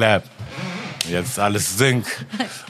clap. 0.00 0.39
Jetzt 1.08 1.38
alles 1.38 1.78
Sync. 1.78 2.06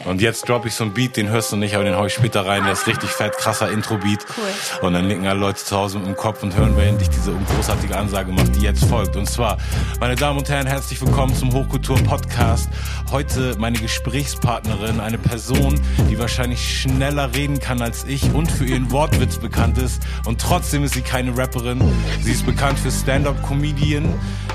Und 0.04 0.20
jetzt 0.20 0.48
droppe 0.48 0.68
ich 0.68 0.74
so 0.74 0.84
einen 0.84 0.94
Beat, 0.94 1.16
den 1.16 1.28
hörst 1.28 1.50
du 1.52 1.56
nicht, 1.56 1.74
aber 1.74 1.84
den 1.84 1.96
hau 1.96 2.06
ich 2.06 2.14
später 2.14 2.46
rein. 2.46 2.62
Der 2.64 2.72
ist 2.72 2.86
richtig 2.86 3.10
fett, 3.10 3.36
krasser 3.36 3.70
Intro-Beat. 3.70 4.24
Cool. 4.36 4.86
Und 4.86 4.92
dann 4.94 5.08
nicken 5.08 5.26
alle 5.26 5.40
Leute 5.40 5.62
zu 5.62 5.76
Hause 5.76 5.98
mit 5.98 6.06
dem 6.06 6.16
Kopf 6.16 6.42
und 6.42 6.56
hören, 6.56 6.72
wer 6.76 6.86
endlich 6.86 7.10
diese 7.10 7.32
großartige 7.54 7.96
Ansage 7.96 8.30
macht, 8.32 8.54
die 8.54 8.60
jetzt 8.60 8.84
folgt. 8.84 9.16
Und 9.16 9.28
zwar, 9.28 9.58
meine 9.98 10.14
Damen 10.14 10.38
und 10.38 10.48
Herren, 10.48 10.66
herzlich 10.66 11.00
willkommen 11.00 11.34
zum 11.34 11.52
Hochkultur-Podcast. 11.52 12.68
Heute 13.10 13.56
meine 13.58 13.78
Gesprächspartnerin, 13.78 15.00
eine 15.00 15.18
Person, 15.18 15.80
die 16.08 16.18
wahrscheinlich 16.18 16.80
schneller 16.80 17.34
reden 17.34 17.58
kann 17.58 17.82
als 17.82 18.04
ich 18.04 18.32
und 18.32 18.50
für 18.50 18.64
ihren 18.64 18.90
Wortwitz 18.90 19.38
bekannt 19.38 19.76
ist. 19.78 20.02
Und 20.24 20.40
trotzdem 20.40 20.84
ist 20.84 20.94
sie 20.94 21.02
keine 21.02 21.36
Rapperin. 21.36 21.82
Sie 22.22 22.32
ist 22.32 22.46
bekannt 22.46 22.78
für 22.78 22.90
Stand-Up-Comedian, 22.90 24.04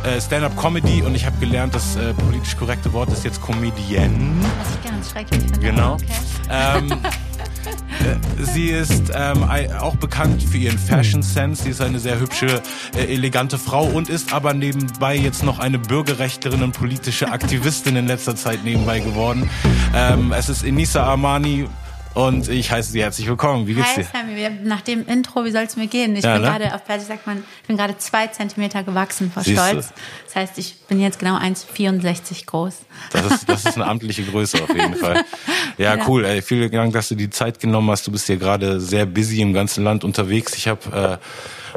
äh, 0.04 0.22
Stand-Up-Comedy 0.22 1.02
und 1.02 1.14
ich 1.14 1.26
habe 1.26 1.38
gelernt, 1.38 1.76
das 1.76 1.96
äh, 1.98 2.14
politisch 2.14 2.56
korrekte 2.56 2.94
Wort 2.94 3.12
ist 3.12 3.26
jetzt 3.26 3.42
Comedian. 3.42 3.65
Was 3.72 4.76
ich 4.76 4.90
ganz 4.90 5.12
schrecklich 5.12 5.42
finde. 5.42 5.60
Genau. 5.60 5.94
Okay. 5.94 6.06
Ähm, 6.50 6.92
äh, 6.92 8.44
sie 8.44 8.70
ist 8.70 9.12
ähm, 9.14 9.44
auch 9.80 9.96
bekannt 9.96 10.44
für 10.44 10.58
ihren 10.58 10.78
Fashion 10.78 11.22
Sense. 11.22 11.64
Sie 11.64 11.70
ist 11.70 11.82
eine 11.82 12.00
sehr 12.00 12.20
hübsche, 12.20 12.62
äh, 12.96 13.06
elegante 13.06 13.58
Frau 13.58 13.86
und 13.86 14.10
ist 14.10 14.34
aber 14.34 14.54
nebenbei 14.54 15.16
jetzt 15.16 15.44
noch 15.44 15.60
eine 15.60 15.80
Bürgerrechtlerin 15.80 16.64
und 16.64 16.74
politische 16.74 17.32
Aktivistin 17.32 17.96
in 17.96 18.08
letzter 18.08 18.36
Zeit 18.36 18.64
nebenbei 18.64 19.00
geworden. 19.00 19.50
Ähm, 19.96 20.32
es 20.32 20.50
ist 20.50 20.64
Enisa 20.64 21.04
Armani 21.04 21.68
und 22.16 22.48
ich 22.50 22.72
heiße 22.72 22.92
Sie 22.92 23.02
herzlich 23.02 23.28
willkommen. 23.28 23.68
Wie 23.68 23.74
geht's 23.74 23.94
dir? 23.96 24.06
Sammy, 24.06 24.50
nach 24.64 24.82
dem 24.82 25.06
Intro, 25.08 25.44
wie 25.46 25.52
soll 25.52 25.64
es 25.64 25.76
mir 25.76 25.88
gehen? 25.88 26.16
Ich 26.16 26.24
Ja, 26.24 26.34
bin 26.34 26.44
ne? 26.44 26.48
gerade 26.50 26.74
auf 26.74 26.86
Persisch 26.86 27.08
sagt 27.10 27.28
man, 27.28 27.44
ich 27.62 27.68
bin 27.68 27.76
gerade 27.78 27.98
zwei 27.98 28.28
Zentimeter 28.28 28.84
gewachsen 28.84 29.30
vor 29.32 29.44
Siehst 29.44 29.58
du. 29.62 29.68
Stolz. 29.68 29.94
Das 30.26 30.36
heißt, 30.36 30.58
ich 30.58 30.78
bin 30.88 31.00
jetzt 31.02 31.20
genau 31.20 31.38
1,64 31.38 32.46
groß. 32.46 32.78
Das 33.12 33.26
ist, 33.26 33.50
das 33.50 33.66
ist 33.66 33.76
eine 33.76 33.86
amtliche 33.86 34.24
Größe 34.24 34.64
auf 34.64 34.70
jeden 34.74 34.96
Fall. 34.96 35.24
Ja, 35.78 35.98
Ja. 35.98 36.08
cool. 36.08 36.24
Ey, 36.24 36.42
vielen 36.42 36.72
Dank, 36.72 36.94
dass 36.94 37.10
du 37.10 37.16
die 37.16 37.30
Zeit 37.30 37.60
genommen 37.60 37.92
hast. 37.92 38.08
Du 38.08 38.12
bist 38.12 38.28
hier 38.28 38.38
gerade 38.38 38.80
sehr 38.80 39.06
busy 39.06 39.42
im 39.42 39.54
ganzen 39.54 39.84
Land 39.84 40.06
unterwegs. 40.06 40.56
Ich 40.56 40.70
habe, 40.70 41.20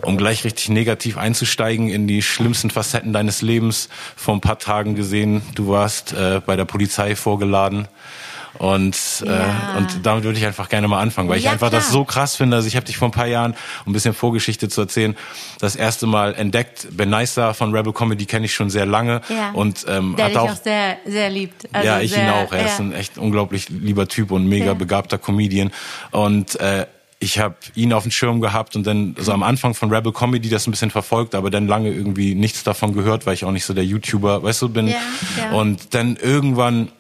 äh, 0.01 0.07
um 0.07 0.17
gleich 0.17 0.45
richtig 0.45 0.69
negativ 0.69 1.19
einzusteigen, 1.19 1.89
in 1.89 2.07
die 2.07 2.23
schlimmsten 2.23 2.71
Facetten 2.71 3.13
deines 3.13 3.43
Lebens 3.43 3.89
vor 4.15 4.35
ein 4.35 4.41
paar 4.41 4.61
Tagen 4.61 4.95
gesehen. 4.95 5.43
Du 5.57 5.67
warst 5.69 6.13
äh, 6.13 6.41
bei 6.47 6.55
der 6.55 6.65
Polizei 6.65 7.17
vorgeladen. 7.17 7.89
Und, 8.57 8.97
Ja. 9.25 9.75
äh, 9.75 9.79
und 9.79 10.07
damit 10.07 10.25
würde 10.25 10.39
ich 10.39 10.47
einfach 10.47 10.69
gerne 10.69 10.89
mal 10.89 11.01
anfangen, 11.01 11.29
weil 11.29 11.39
ich 11.39 11.45
Ja, 11.45 11.53
einfach 11.53 11.71
das 11.71 11.85
klar. 11.85 11.93
so 11.93 12.05
krass 12.05 12.37
finde. 12.37 12.57
Also 12.57 12.69
ich 12.69 12.77
habe 12.77 12.87
dich 12.87 12.97
vor 12.97 13.09
ein 13.09 13.13
paar 13.13 13.27
Jahren, 13.27 13.55
um 13.85 13.91
ein 13.91 13.93
bisschen 13.93 14.15
Vorgeschichte 14.15 14.69
zu 14.69 14.81
erzählen, 14.81 15.17
das 15.61 15.77
erste 15.77 16.07
Mal 16.07 16.35
entdeckt. 16.35 16.89
Ben 16.91 17.11
Nicer 17.11 17.55
von 17.55 17.75
Rebel 17.75 17.93
Comedy 17.93 18.27
kenne 18.27 18.47
ich 18.47 18.55
schon 18.55 18.71
sehr 18.71 18.87
lange. 18.87 19.21
Ja. 19.29 19.51
Und 19.53 19.85
ähm, 19.89 20.15
Der 20.17 20.27
hat 20.27 20.37
auch 20.37 20.51
auch 20.51 20.57
sehr, 20.57 20.97
sehr 21.07 21.31
liebt. 21.31 21.69
Also 21.73 21.87
ja, 21.87 22.01
ich 22.01 22.13
sehr, 22.13 22.25
ihn 22.25 22.31
auch. 22.31 22.53
Er 22.53 22.61
ja. 22.61 22.67
ist 22.67 22.81
ein 22.81 22.93
echt 22.93 23.19
unglaublich 23.19 23.69
lieber 23.69 24.09
Typ 24.09 24.31
und 24.31 24.47
mega 24.47 24.75
begabter 24.75 25.19
Comedian. 25.19 25.71
Und 26.11 26.59
äh, 26.61 26.87
ich 27.21 27.41
habe 27.41 27.57
ihn 27.75 27.93
auf 27.93 28.05
dem 28.05 28.13
Schirm 28.13 28.41
gehabt 28.41 28.77
und 28.77 28.87
dann 28.87 29.17
so 29.19 29.33
am 29.33 29.43
Anfang 29.43 29.75
von 29.75 29.93
Rebel 29.93 30.13
Comedy 30.13 30.49
das 30.49 30.69
ein 30.69 30.71
bisschen 30.71 30.91
verfolgt, 30.93 31.35
aber 31.35 31.51
dann 31.51 31.67
lange 31.67 31.91
irgendwie 31.91 32.37
nichts 32.37 32.63
davon 32.63 32.95
gehört, 32.95 33.27
weil 33.27 33.35
ich 33.35 33.45
auch 33.45 33.51
nicht 33.51 33.65
so 33.65 33.75
der 33.75 33.85
YouTuber, 33.85 34.43
weißt 34.45 34.63
du, 34.63 34.69
bin. 34.69 34.87
Ja, 34.87 34.95
ja. 35.37 35.51
Und 35.51 35.95
dann 35.95 36.15
irgendwann 36.17 36.93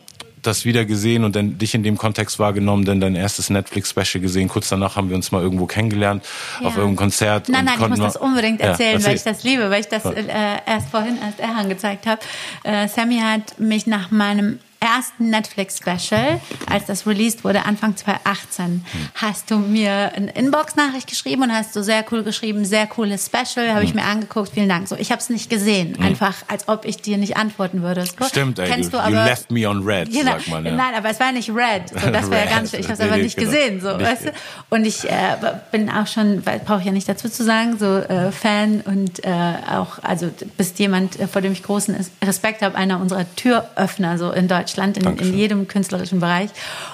das 0.42 0.64
wieder 0.64 0.84
gesehen 0.84 1.24
und 1.24 1.34
dann 1.36 1.58
dich 1.58 1.74
in 1.74 1.82
dem 1.82 1.96
Kontext 1.98 2.38
wahrgenommen, 2.38 2.84
dann 2.84 3.00
dein 3.00 3.14
erstes 3.14 3.50
Netflix-Special 3.50 4.20
gesehen. 4.22 4.48
Kurz 4.48 4.68
danach 4.68 4.96
haben 4.96 5.08
wir 5.08 5.16
uns 5.16 5.32
mal 5.32 5.42
irgendwo 5.42 5.66
kennengelernt 5.66 6.24
auf 6.58 6.62
Ja. 6.62 6.68
irgendeinem 6.80 6.96
Konzert. 6.96 7.48
Nein, 7.48 7.60
und 7.60 7.66
nein, 7.66 7.74
ich 7.80 7.88
muss 7.88 7.98
das 7.98 8.16
unbedingt 8.16 8.60
Ja, 8.60 8.68
erzählen, 8.68 9.02
weil 9.04 9.12
erzähl. 9.12 9.14
ich 9.16 9.22
das 9.22 9.44
liebe, 9.44 9.70
weil 9.70 9.80
ich 9.80 9.88
das 9.88 10.04
äh, 10.04 10.24
erst 10.66 10.90
vorhin 10.90 11.18
als 11.24 11.38
Erhan 11.38 11.68
gezeigt 11.68 12.06
habe. 12.06 12.20
Äh, 12.64 12.88
Sammy 12.88 13.18
hat 13.18 13.58
mich 13.58 13.86
nach 13.86 14.10
meinem 14.10 14.58
ersten 14.80 15.30
Netflix-Special, 15.30 16.40
als 16.70 16.86
das 16.86 17.06
released 17.06 17.44
wurde, 17.44 17.64
Anfang 17.64 17.96
2018, 17.96 18.64
Hm. 18.66 18.82
hast 19.16 19.50
du 19.50 19.56
mir 19.58 20.12
eine 20.14 20.30
Inbox-Nachricht 20.32 21.08
geschrieben 21.08 21.42
und 21.42 21.52
hast 21.52 21.72
so 21.74 21.82
sehr 21.82 22.04
cool 22.12 22.22
geschrieben, 22.22 22.64
sehr 22.64 22.86
cooles 22.86 23.26
Special, 23.26 23.72
habe 23.74 23.82
ich 23.84 23.90
Hm. 23.90 23.96
mir 23.96 24.04
angeguckt, 24.04 24.50
vielen 24.54 24.68
Dank. 24.68 24.86
So, 24.88 24.96
ich 24.96 25.10
habe 25.10 25.20
es 25.20 25.30
nicht 25.30 25.50
gesehen, 25.50 26.00
einfach 26.00 26.34
als 26.48 26.68
ob 26.68 26.84
ich 26.84 26.98
dir 27.02 27.18
nicht 27.18 27.36
antworten 27.36 27.82
würde. 27.82 28.04
Stimmt, 28.28 28.58
ey. 28.60 28.68
Kennst 28.68 28.92
du, 28.92 28.96
you 28.98 29.02
aber 29.02 29.24
left 29.24 29.50
me 29.50 29.68
on 29.68 29.82
red, 29.82 30.10
Genau. 30.12 30.32
sagt 30.32 30.48
man. 30.48 30.64
Ja. 30.64 30.72
Nein, 30.72 30.94
aber 30.96 31.10
es 31.10 31.18
war 31.18 31.32
nicht 31.32 31.50
red. 31.50 31.88
So, 31.88 32.10
das 32.10 32.30
wäre 32.30 32.44
ja 32.44 32.50
ganz 32.56 32.70
schön. 32.70 32.80
Ich 32.80 32.86
habe 32.86 32.94
es 32.94 32.98
Nee, 33.00 33.06
aber 33.06 33.16
nicht 33.16 33.36
genau. 33.36 33.50
gesehen. 33.50 33.80
So, 33.80 33.96
Nicht- 33.96 34.06
weißt 34.10 34.24
du? 34.26 34.32
Und 34.70 34.84
ich 34.84 35.04
äh, 35.04 35.36
bin 35.72 35.90
auch 35.90 36.06
schon, 36.06 36.42
brauche 36.42 36.80
ich 36.80 36.86
ja 36.86 36.92
nicht 36.92 37.08
dazu 37.08 37.28
zu 37.28 37.42
sagen, 37.44 37.78
so 37.78 37.96
äh, 37.98 38.30
Fan 38.32 38.80
und 38.82 39.24
äh, 39.24 39.30
auch, 39.72 39.98
also 40.02 40.30
bist 40.56 40.78
jemand, 40.78 41.18
äh, 41.18 41.26
vor 41.26 41.42
dem 41.42 41.52
ich 41.52 41.62
großen 41.62 41.96
Respekt 42.24 42.62
habe, 42.62 42.76
einer 42.76 43.00
unserer 43.00 43.24
Türöffner 43.34 44.18
so 44.18 44.30
in 44.30 44.46
Deutschland, 44.46 44.67
in, 44.76 45.02
in 45.02 45.02
Dankeschön. 45.02 45.38
jedem 45.38 45.68
künstlerischen 45.68 46.20
Bereich. 46.20 46.50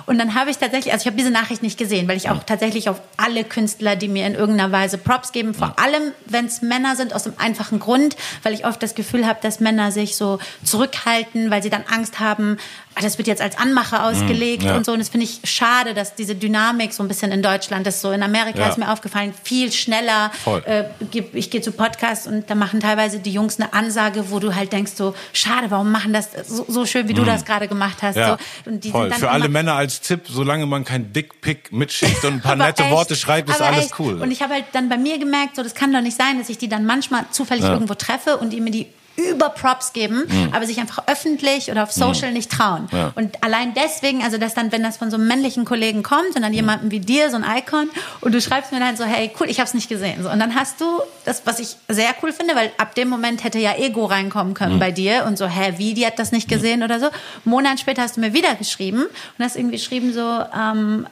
Und 0.06 0.18
dann 0.18 0.34
habe 0.34 0.50
ich 0.50 0.58
tatsächlich, 0.58 0.92
also 0.92 1.02
ich 1.02 1.06
habe 1.06 1.16
diese 1.16 1.30
Nachricht 1.30 1.62
nicht 1.62 1.78
gesehen, 1.78 2.06
weil 2.08 2.16
ich 2.16 2.30
auch 2.30 2.42
tatsächlich 2.44 2.88
auf 2.88 3.00
alle 3.16 3.44
Künstler, 3.44 3.96
die 3.96 4.08
mir 4.08 4.26
in 4.26 4.34
irgendeiner 4.34 4.72
Weise 4.72 4.98
Props 4.98 5.32
geben, 5.32 5.54
vor 5.54 5.78
allem 5.78 6.12
wenn 6.26 6.46
es 6.46 6.62
Männer 6.62 6.96
sind, 6.96 7.14
aus 7.14 7.24
dem 7.24 7.34
einfachen 7.38 7.80
Grund, 7.80 8.16
weil 8.42 8.54
ich 8.54 8.66
oft 8.66 8.82
das 8.82 8.94
Gefühl 8.94 9.26
habe, 9.26 9.38
dass 9.42 9.60
Männer 9.60 9.90
sich 9.90 10.16
so 10.16 10.38
zurückhalten, 10.62 11.50
weil 11.50 11.62
sie 11.62 11.70
dann 11.70 11.84
Angst 11.90 12.20
haben, 12.20 12.58
ah, 12.94 13.00
das 13.02 13.18
wird 13.18 13.28
jetzt 13.28 13.42
als 13.42 13.58
Anmache 13.58 14.02
ausgelegt 14.02 14.62
ja. 14.62 14.76
und 14.76 14.84
so. 14.86 14.92
Und 14.92 14.98
das 14.98 15.08
finde 15.08 15.24
ich 15.26 15.40
schade, 15.44 15.94
dass 15.94 16.14
diese 16.14 16.34
Dynamik 16.34 16.92
so 16.92 17.02
ein 17.02 17.08
bisschen 17.08 17.32
in 17.32 17.42
Deutschland 17.42 17.86
ist. 17.86 18.00
So 18.00 18.10
in 18.12 18.22
Amerika 18.22 18.58
Ja. 18.60 18.68
ist 18.68 18.78
mir 18.78 18.90
aufgefallen, 18.90 19.34
viel 19.42 19.72
schneller. 19.72 20.30
Voll. 20.44 20.62
Äh, 20.64 20.84
ich 21.32 21.50
gehe 21.50 21.60
zu 21.60 21.72
Podcasts 21.72 22.26
und 22.26 22.48
da 22.48 22.54
machen 22.54 22.80
teilweise 22.80 23.18
die 23.18 23.32
Jungs 23.32 23.58
eine 23.60 23.72
Ansage, 23.72 24.30
wo 24.30 24.38
du 24.38 24.54
halt 24.54 24.72
denkst 24.72 24.92
so, 24.94 25.14
schade, 25.32 25.70
warum 25.70 25.90
machen 25.90 26.12
das 26.12 26.30
so, 26.46 26.64
so 26.68 26.86
schön, 26.86 27.08
wie 27.08 27.14
du 27.14 27.24
das 27.24 27.44
gerade 27.44 27.68
gemacht 27.68 27.98
hast. 28.02 28.16
Ja, 28.16 28.38
So. 28.64 28.70
Und 28.70 28.84
die 28.84 28.90
voll. 28.90 29.02
sind 29.02 29.12
dann 29.12 29.20
Für 29.20 29.30
alle 29.30 29.48
Männer 29.48 29.74
als 29.74 30.00
Tipp, 30.00 30.22
solange 30.28 30.66
man 30.66 30.84
kein 30.84 31.12
Dickpick 31.12 31.72
mitschickt 31.72 32.24
und 32.24 32.34
ein 32.34 32.40
paar 32.40 32.56
nette 32.56 32.82
echt, 32.84 32.92
Worte 32.92 33.16
schreibt, 33.16 33.48
ist 33.50 33.60
alles 33.60 33.86
echt. 33.86 33.98
cool. 33.98 34.20
Und 34.22 34.30
ich 34.30 34.42
habe 34.42 34.54
halt 34.54 34.66
dann 34.72 34.88
bei 34.88 34.96
mir 34.96 35.18
gemerkt, 35.18 35.56
so 35.56 35.62
das 35.62 35.74
kann 35.74 35.92
doch 35.92 36.00
nicht 36.00 36.16
sein, 36.16 36.38
dass 36.38 36.48
ich 36.48 36.58
die 36.58 36.68
dann 36.68 36.84
manchmal 36.86 37.24
zufällig 37.30 37.64
irgendwo 37.64 37.94
treffe 37.94 38.36
und 38.36 38.50
die 38.50 38.60
mir 38.60 38.70
die 38.70 38.86
über 39.16 39.48
Props 39.50 39.92
geben, 39.92 40.24
aber 40.52 40.66
sich 40.66 40.78
einfach 40.80 41.04
öffentlich 41.06 41.70
oder 41.70 41.84
auf 41.84 41.92
Social 41.92 42.32
nicht 42.32 42.50
trauen. 42.50 42.88
Mhm. 42.90 42.98
Ja. 42.98 43.12
Und 43.14 43.42
allein 43.44 43.72
deswegen, 43.74 44.22
also 44.22 44.38
dass 44.38 44.54
dann, 44.54 44.72
wenn 44.72 44.82
das 44.82 44.96
von 44.96 45.10
so 45.10 45.16
einem 45.16 45.28
männlichen 45.28 45.64
Kollegen 45.64 46.02
kommt 46.02 46.34
und 46.34 46.42
dann 46.42 46.52
jemandem 46.52 46.90
wie 46.90 47.00
dir, 47.00 47.30
so 47.30 47.36
ein 47.36 47.44
Icon, 47.58 47.88
und 48.20 48.32
du 48.32 48.40
schreibst 48.40 48.72
mir 48.72 48.80
dann 48.80 48.96
so, 48.96 49.04
hey, 49.04 49.30
cool, 49.38 49.48
ich 49.48 49.60
habe 49.60 49.68
es 49.68 49.74
nicht 49.74 49.88
gesehen. 49.88 50.22
So, 50.22 50.30
und 50.30 50.38
dann 50.40 50.54
hast 50.54 50.80
du 50.80 50.86
das, 51.24 51.42
was 51.44 51.60
ich 51.60 51.76
sehr 51.88 52.10
cool 52.22 52.32
finde, 52.32 52.54
weil 52.56 52.72
ab 52.78 52.94
dem 52.94 53.08
Moment 53.08 53.44
hätte 53.44 53.58
ja 53.58 53.74
Ego 53.76 54.04
reinkommen 54.06 54.50
Mhm. 54.52 54.54
können 54.54 54.78
bei 54.78 54.90
dir 54.90 55.24
und 55.26 55.38
so, 55.38 55.46
hä, 55.46 55.74
wie, 55.78 55.94
die 55.94 56.04
hat 56.06 56.18
das 56.18 56.32
nicht 56.32 56.48
gesehen 56.48 56.82
oder 56.82 56.98
so. 57.00 57.08
Monat 57.44 57.78
später 57.80 58.02
hast 58.02 58.16
du 58.16 58.20
mir 58.20 58.32
wieder 58.34 58.54
geschrieben 58.56 59.04
und 59.38 59.44
hast 59.44 59.56
irgendwie 59.56 59.76
geschrieben 59.76 60.12
so, 60.12 60.20
ähm, 60.56 61.06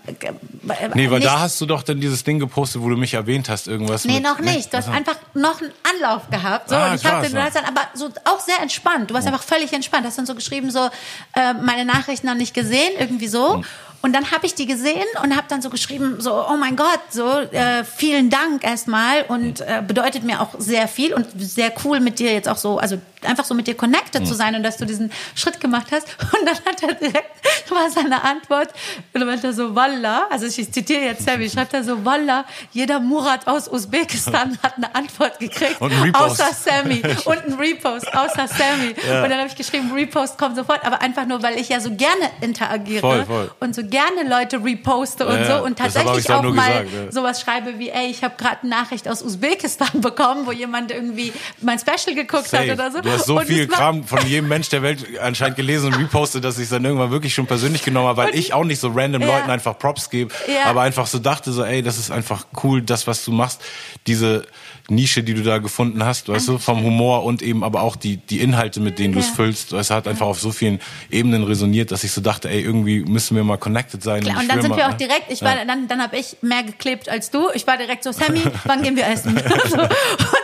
nee, 0.95 1.11
weil 1.11 1.21
da 1.21 1.41
hast 1.41 1.61
du 1.61 1.67
doch 1.67 1.83
dann 1.83 2.01
dieses 2.01 2.25
Ding 2.25 2.39
gepostet, 2.39 2.83
wo 2.83 2.89
du 2.89 2.97
mich 2.97 3.15
erwähnt 3.15 3.49
hast, 3.49 3.69
irgendwas 3.69 4.05
Nee, 4.05 4.15
mit, 4.15 4.23
noch 4.25 4.39
nicht. 4.41 4.73
Du 4.73 4.77
hast 4.77 4.89
einfach 4.89 5.17
noch 5.35 5.61
einen 5.61 5.71
Anlauf 5.95 6.29
gehabt. 6.31 6.69
So, 6.69 6.75
Ah, 6.77 6.91
und 6.91 6.95
ich 6.97 7.05
habe 7.05 7.17
krass, 7.21 7.27
den, 7.29 7.35
du 7.37 7.43
hast 7.45 7.57
dann 7.57 7.65
aber 7.65 7.81
so 7.95 8.09
auch 8.25 8.41
sehr 8.41 8.61
entspannt. 8.61 9.11
Du 9.11 9.15
warst 9.15 9.27
einfach 9.27 9.43
völlig 9.43 9.73
entspannt. 9.73 10.07
Hast 10.07 10.19
dann 10.19 10.27
so 10.27 10.35
geschrieben, 10.35 10.71
so 10.71 10.89
äh, 11.35 11.55
meine 11.55 11.85
Nachrichten 11.85 12.27
noch 12.27 12.35
nicht 12.35 12.55
gesehen, 12.55 12.93
irgendwie 12.99 13.29
so. 13.29 13.63
Und 14.03 14.13
dann 14.15 14.33
habe 14.33 14.47
ich 14.47 14.55
die 14.55 14.67
gesehen 14.67 15.07
und 15.23 15.37
habe 15.37 15.47
dann 15.49 15.63
so 15.63 15.71
geschrieben, 15.71 16.21
so, 16.21 16.35
oh 16.35 16.57
mein 16.57 16.75
Gott, 16.75 17.01
so, 17.11 17.39
äh, 17.39 17.85
vielen 17.85 18.31
Dank 18.31 18.65
erstmal 18.65 19.23
und 19.29 19.61
äh, 19.61 19.83
bedeutet 19.87 20.25
mir 20.25 20.41
auch 20.41 20.51
sehr 20.59 20.89
viel 20.89 21.15
und 21.15 21.29
sehr 21.39 21.73
cool 21.85 22.01
mit 22.01 22.19
dir 22.19 22.33
jetzt 22.33 22.49
auch 22.49 22.57
so, 22.57 22.79
also 22.79 23.01
einfach 23.27 23.45
so 23.45 23.55
mit 23.55 23.67
dir 23.67 23.77
connected 23.77 24.27
zu 24.27 24.35
sein 24.35 24.55
und 24.55 24.63
dass 24.63 24.77
du 24.77 24.85
diesen 24.85 25.11
Schritt 25.35 25.61
gemacht 25.61 25.87
hast. 25.91 26.07
Und 26.33 26.47
dann 26.47 26.57
hat 26.57 26.83
er 26.83 26.95
direkt, 26.95 27.31
war 27.71 27.91
seine 27.91 28.23
Antwort, 28.23 28.69
und 29.13 29.21
dann 29.21 29.27
meinte 29.27 29.49
er 29.49 29.53
so, 29.53 29.75
Wallah, 29.75 30.27
also 30.31 30.47
ich 30.47 30.73
zitiere 30.73 31.03
jetzt 31.03 31.25
Sammy, 31.25 31.49
schreibt 31.49 31.75
er 31.75 31.85
so, 31.85 32.05
Wallah, 32.05 32.45
jeder 32.73 33.01
Murat 33.01 33.47
aus 33.47 33.69
Usbekistan 33.69 34.59
hat 34.63 34.77
eine 34.77 34.95
Antwort 34.95 35.39
gekriegt, 35.39 35.81
außer 35.81 36.49
Sammy 36.53 37.03
und 37.25 37.39
ein 37.39 37.55
Repost, 37.55 38.15
außer 38.15 38.49
Sammy. 38.49 38.91
Und 39.23 39.31
dann 39.31 39.39
habe 39.39 39.49
ich 39.49 39.57
geschrieben, 39.57 39.93
Repost 39.93 40.39
kommt 40.39 40.57
sofort, 40.57 40.85
aber 40.85 41.01
einfach 41.01 41.27
nur, 41.27 41.43
weil 41.43 41.59
ich 41.59 41.69
ja 41.69 41.81
so 41.81 41.91
gerne 41.91 42.31
interagiere 42.41 43.01
Voll, 43.01 43.25
voll. 43.25 43.51
und 43.61 43.75
so 43.75 43.83
gerne 43.85 44.29
Leute 44.29 44.63
reposte 44.63 45.27
und 45.27 45.35
Ja, 45.35 45.41
ja. 45.43 45.59
so 45.59 45.65
und 45.65 45.79
tatsächlich 45.79 46.31
auch 46.31 46.43
mal 46.43 46.85
gesagt, 46.85 47.07
ja. 47.07 47.13
sowas 47.13 47.41
schreibe 47.41 47.79
wie, 47.79 47.91
ey, 47.91 48.09
ich 48.09 48.23
habe 48.25 48.35
gerade 48.37 48.59
eine 48.63 48.71
Nachricht 48.71 49.09
aus 49.09 49.23
Usbekistan 49.23 50.01
bekommen, 50.01 50.47
wo 50.47 50.53
jemand 50.53 50.91
irgendwie 50.91 51.33
mein 51.61 51.79
Special 51.79 52.15
geguckt 52.15 52.53
hat 52.53 52.67
Safe. 52.67 52.73
oder 52.73 52.91
so. 52.91 52.99
Hast 53.15 53.27
so 53.27 53.39
Und 53.39 53.47
viel 53.47 53.67
Kram 53.67 54.05
von 54.05 54.27
jedem 54.27 54.49
Mensch 54.49 54.69
der 54.69 54.83
Welt 54.83 55.05
anscheinend 55.21 55.57
gelesen 55.57 55.87
und 55.93 55.99
repostet, 56.01 56.45
dass 56.45 56.57
ich 56.59 56.65
es 56.65 56.71
dann 56.71 56.85
irgendwann 56.85 57.11
wirklich 57.11 57.35
schon 57.35 57.47
persönlich 57.47 57.83
genommen 57.85 58.09
habe, 58.09 58.17
weil 58.19 58.29
Und- 58.31 58.35
ich 58.39 58.53
auch 58.55 58.65
nicht 58.65 58.81
so 58.81 58.89
random 58.89 59.23
Ja. 59.23 59.29
Leuten 59.29 59.51
einfach 59.51 59.79
Props 59.79 60.11
gebe, 60.11 60.33
Ja. 60.49 60.65
aber 60.71 60.83
einfach 60.83 61.07
so 61.07 61.19
dachte 61.19 61.53
so, 61.53 61.65
ey, 61.65 61.83
das 61.83 61.99
ist 61.99 62.11
einfach 62.11 62.47
cool, 62.63 62.83
das, 62.83 63.07
was 63.07 63.25
du 63.25 63.33
machst, 63.33 63.61
diese 64.07 64.47
Nische, 64.95 65.23
die 65.23 65.35
du 65.35 65.43
da 65.43 65.59
gefunden 65.59 66.05
hast, 66.05 66.29
weißt 66.29 66.49
du, 66.49 66.59
vom 66.59 66.83
Humor 66.83 67.25
und 67.25 67.43
eben 67.43 67.65
aber 67.65 67.83
auch 67.83 67.97
die, 67.97 68.17
die 68.19 68.41
Inhalte, 68.41 68.81
mit 68.81 68.99
denen 68.99 69.15
du 69.15 69.21
es 69.21 69.29
Ja. 69.29 69.35
füllst. 69.35 69.73
Es 69.73 69.91
hat 69.91 70.07
einfach 70.07 70.27
auf 70.27 70.41
so 70.41 70.53
vielen 70.53 70.81
Ebenen 71.11 71.43
resoniert, 71.45 71.91
dass 71.91 72.05
ich 72.05 72.13
so 72.13 72.21
dachte, 72.21 72.49
ey, 72.49 72.61
irgendwie 72.61 73.01
müssen 73.01 73.37
wir 73.37 73.45
mal 73.45 73.57
connected 73.59 74.03
sein. 74.03 74.23
Klar, 74.23 74.37
ich 74.37 74.43
und 74.43 74.49
dann 74.51 74.61
sind 74.63 74.71
mal, 74.71 74.77
wir 74.79 74.89
auch 74.89 74.95
direkt, 74.95 75.31
ich 75.31 75.43
war, 75.43 75.57
dann, 75.65 75.89
dann 75.89 76.03
habe 76.03 76.17
ich 76.17 76.37
mehr 76.43 76.63
geklebt 76.63 77.09
als 77.09 77.31
du. 77.31 77.49
Ich 77.55 77.67
war 77.67 77.77
direkt 77.77 78.05
so, 78.05 78.13
Sammy, 78.13 78.43
wann 78.65 78.83
gehen 78.83 78.97
wir 78.97 79.07
essen? 79.07 79.37
so, 79.71 79.81
und 79.81 79.91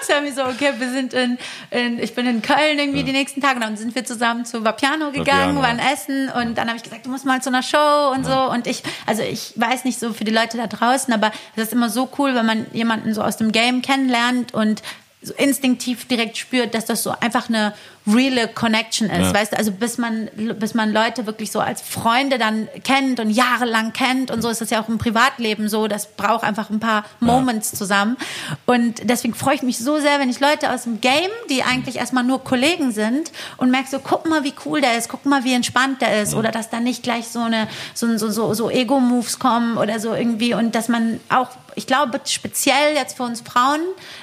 Sammy 0.06 0.30
so, 0.32 0.44
okay, 0.44 0.72
wir 0.78 0.90
sind 0.90 1.12
in, 1.14 1.38
in 1.70 1.98
ich 1.98 2.14
bin 2.14 2.26
in 2.26 2.42
Köln 2.42 2.78
irgendwie 2.78 3.02
die 3.02 3.12
nächsten 3.12 3.40
Tage. 3.40 3.56
Und 3.56 3.62
dann 3.62 3.76
sind 3.76 3.94
wir 3.94 4.04
zusammen 4.04 4.44
zu 4.44 4.64
Vapiano 4.64 5.10
gegangen, 5.10 5.56
Vapiano, 5.56 5.62
waren 5.62 5.78
ja. 5.78 5.92
essen 5.92 6.28
und 6.30 6.56
dann 6.56 6.68
habe 6.68 6.76
ich 6.76 6.82
gesagt, 6.82 7.06
du 7.06 7.10
musst 7.10 7.24
mal 7.24 7.42
zu 7.42 7.48
einer 7.50 7.62
Show 7.62 8.12
und 8.14 8.24
so. 8.24 8.50
Und 8.50 8.66
ich, 8.66 8.82
also 9.06 9.22
ich 9.22 9.52
weiß 9.56 9.84
nicht 9.84 9.98
so 9.98 10.12
für 10.12 10.24
die 10.24 10.32
Leute 10.32 10.56
da 10.56 10.66
draußen, 10.66 11.12
aber 11.12 11.32
es 11.56 11.64
ist 11.64 11.72
immer 11.72 11.90
so 11.90 12.08
cool, 12.18 12.34
wenn 12.34 12.46
man 12.46 12.66
jemanden 12.72 13.14
so 13.14 13.22
aus 13.22 13.36
dem 13.36 13.52
Game 13.52 13.82
kennenlernt 13.82 14.37
und 14.54 14.82
so 15.20 15.34
instinktiv 15.34 16.06
direkt 16.06 16.36
spürt, 16.38 16.74
dass 16.74 16.84
das 16.84 17.02
so 17.02 17.12
einfach 17.20 17.48
eine 17.48 17.74
reale 18.06 18.46
Connection 18.46 19.10
ist, 19.10 19.18
Ja. 19.26 19.34
weißt 19.34 19.52
du, 19.52 19.58
also 19.58 19.72
bis 19.72 19.98
man, 19.98 20.30
bis 20.60 20.74
man 20.74 20.92
Leute 20.92 21.26
wirklich 21.26 21.50
so 21.50 21.58
als 21.58 21.82
Freunde 21.82 22.38
dann 22.38 22.68
kennt 22.84 23.18
und 23.18 23.28
jahrelang 23.30 23.92
kennt 23.92 24.30
und 24.30 24.42
so 24.42 24.48
ist 24.48 24.60
das 24.60 24.70
ja 24.70 24.80
auch 24.80 24.88
im 24.88 24.96
Privatleben 24.96 25.68
so, 25.68 25.88
das 25.88 26.06
braucht 26.16 26.44
einfach 26.44 26.70
ein 26.70 26.78
paar 26.78 27.04
Moments 27.18 27.72
zusammen. 27.72 28.16
Und 28.64 29.00
deswegen 29.10 29.34
freue 29.34 29.56
ich 29.56 29.62
mich 29.62 29.78
so 29.78 29.98
sehr, 29.98 30.20
wenn 30.20 30.30
ich 30.30 30.38
Leute 30.38 30.72
aus 30.72 30.84
dem 30.84 31.00
Game, 31.00 31.30
die 31.50 31.64
eigentlich 31.64 31.96
erstmal 31.96 32.22
nur 32.22 32.44
Kollegen 32.44 32.92
sind 32.92 33.32
und 33.56 33.72
merke 33.72 33.90
so, 33.90 33.98
guck 33.98 34.26
mal, 34.28 34.44
wie 34.44 34.54
cool 34.64 34.80
der 34.80 34.96
ist, 34.96 35.08
guck 35.08 35.26
mal, 35.26 35.42
wie 35.42 35.52
entspannt 35.52 36.00
der 36.00 36.22
ist 36.22 36.34
oder 36.34 36.52
dass 36.52 36.70
da 36.70 36.78
nicht 36.78 37.02
gleich 37.02 37.26
so 37.26 37.40
eine, 37.40 37.66
so, 37.92 38.16
so, 38.16 38.30
so, 38.30 38.54
so 38.54 38.70
Ego-Moves 38.70 39.40
kommen 39.40 39.76
oder 39.76 39.98
so 39.98 40.14
irgendwie 40.14 40.54
und 40.54 40.76
dass 40.76 40.88
man 40.88 41.18
auch 41.28 41.48
ich 41.78 41.86
glaube, 41.86 42.20
speziell 42.24 42.96
jetzt 42.96 43.16
für 43.16 43.22
uns 43.22 43.40
Frauen 43.40 43.80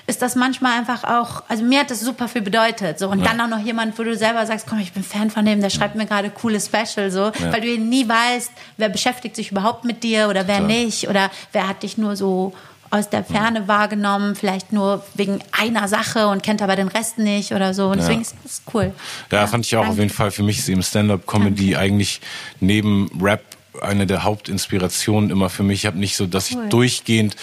ist 0.08 0.22
das 0.22 0.36
manchmal 0.36 0.78
einfach 0.78 1.06
auch, 1.06 1.44
also 1.48 1.64
mir 1.64 1.80
hat 1.80 1.90
das 1.90 2.02
super 2.02 2.28
viel 2.28 2.42
bedeutet. 2.42 3.00
So. 3.00 3.10
Und 3.10 3.26
dann 3.26 3.40
auch 3.40 3.48
noch 3.48 3.64
jemand, 3.66 3.98
wo 3.98 4.04
du 4.04 4.16
selber 4.16 4.46
sagst, 4.46 4.68
komm, 4.68 4.80
ich 4.80 4.92
bin 4.92 5.04
Fan 5.04 5.32
von 5.32 5.46
dem, 5.46 5.62
der 5.62 5.70
schreibt 5.70 5.96
mir 5.96 6.06
gerade 6.06 6.30
coole 6.30 6.60
Special, 6.60 7.10
so, 7.10 7.32
weil 7.52 7.62
du 7.62 7.78
nie 7.78 8.08
weißt, 8.08 8.52
wer 8.76 8.90
beschäftigt 8.90 9.38
sich 9.38 9.52
überhaupt 9.52 9.86
mit 9.86 10.04
dir 10.04 10.28
oder 10.28 10.48
wer 10.48 10.58
Klar. 10.58 10.68
nicht 10.68 11.08
oder 11.08 11.32
wer 11.54 11.70
hat 11.70 11.84
dich 11.84 11.98
nur 11.98 12.18
so 12.18 12.54
aus 12.92 13.10
der 13.10 13.24
Ferne 13.24 13.68
wahrgenommen, 13.70 14.36
vielleicht 14.36 14.74
nur 14.74 15.04
wegen 15.16 15.40
einer 15.52 15.88
Sache 15.88 16.28
und 16.28 16.44
kennt 16.44 16.62
aber 16.62 16.76
den 16.76 16.90
Rest 16.90 17.18
nicht 17.18 17.54
oder 17.54 17.74
so. 17.74 17.88
Und 17.88 17.98
deswegen 17.98 18.22
ist 18.22 18.36
das 18.44 18.62
cool. 18.74 18.94
Ja, 19.32 19.48
fand 19.48 19.66
ich 19.66 19.76
auch 19.76 19.82
auf 19.82 19.88
danke. 19.88 20.02
jeden 20.04 20.14
Fall. 20.14 20.32
Für 20.32 20.44
mich 20.44 20.60
ist 20.60 20.68
eben 20.68 20.84
Stand-up-Comedy 20.84 21.78
eigentlich 21.78 22.20
neben 22.60 23.10
Rap 23.22 23.55
eine 23.82 24.06
der 24.08 24.24
Hauptinspirationen 24.24 25.30
immer 25.30 25.50
für 25.50 25.64
mich. 25.64 25.80
Ich 25.82 25.86
habe 25.86 25.98
nicht 25.98 26.16
so, 26.16 26.26
dass 26.28 26.50
ich 26.50 26.56
Cool. 26.58 26.70
durchgehend 26.70 27.36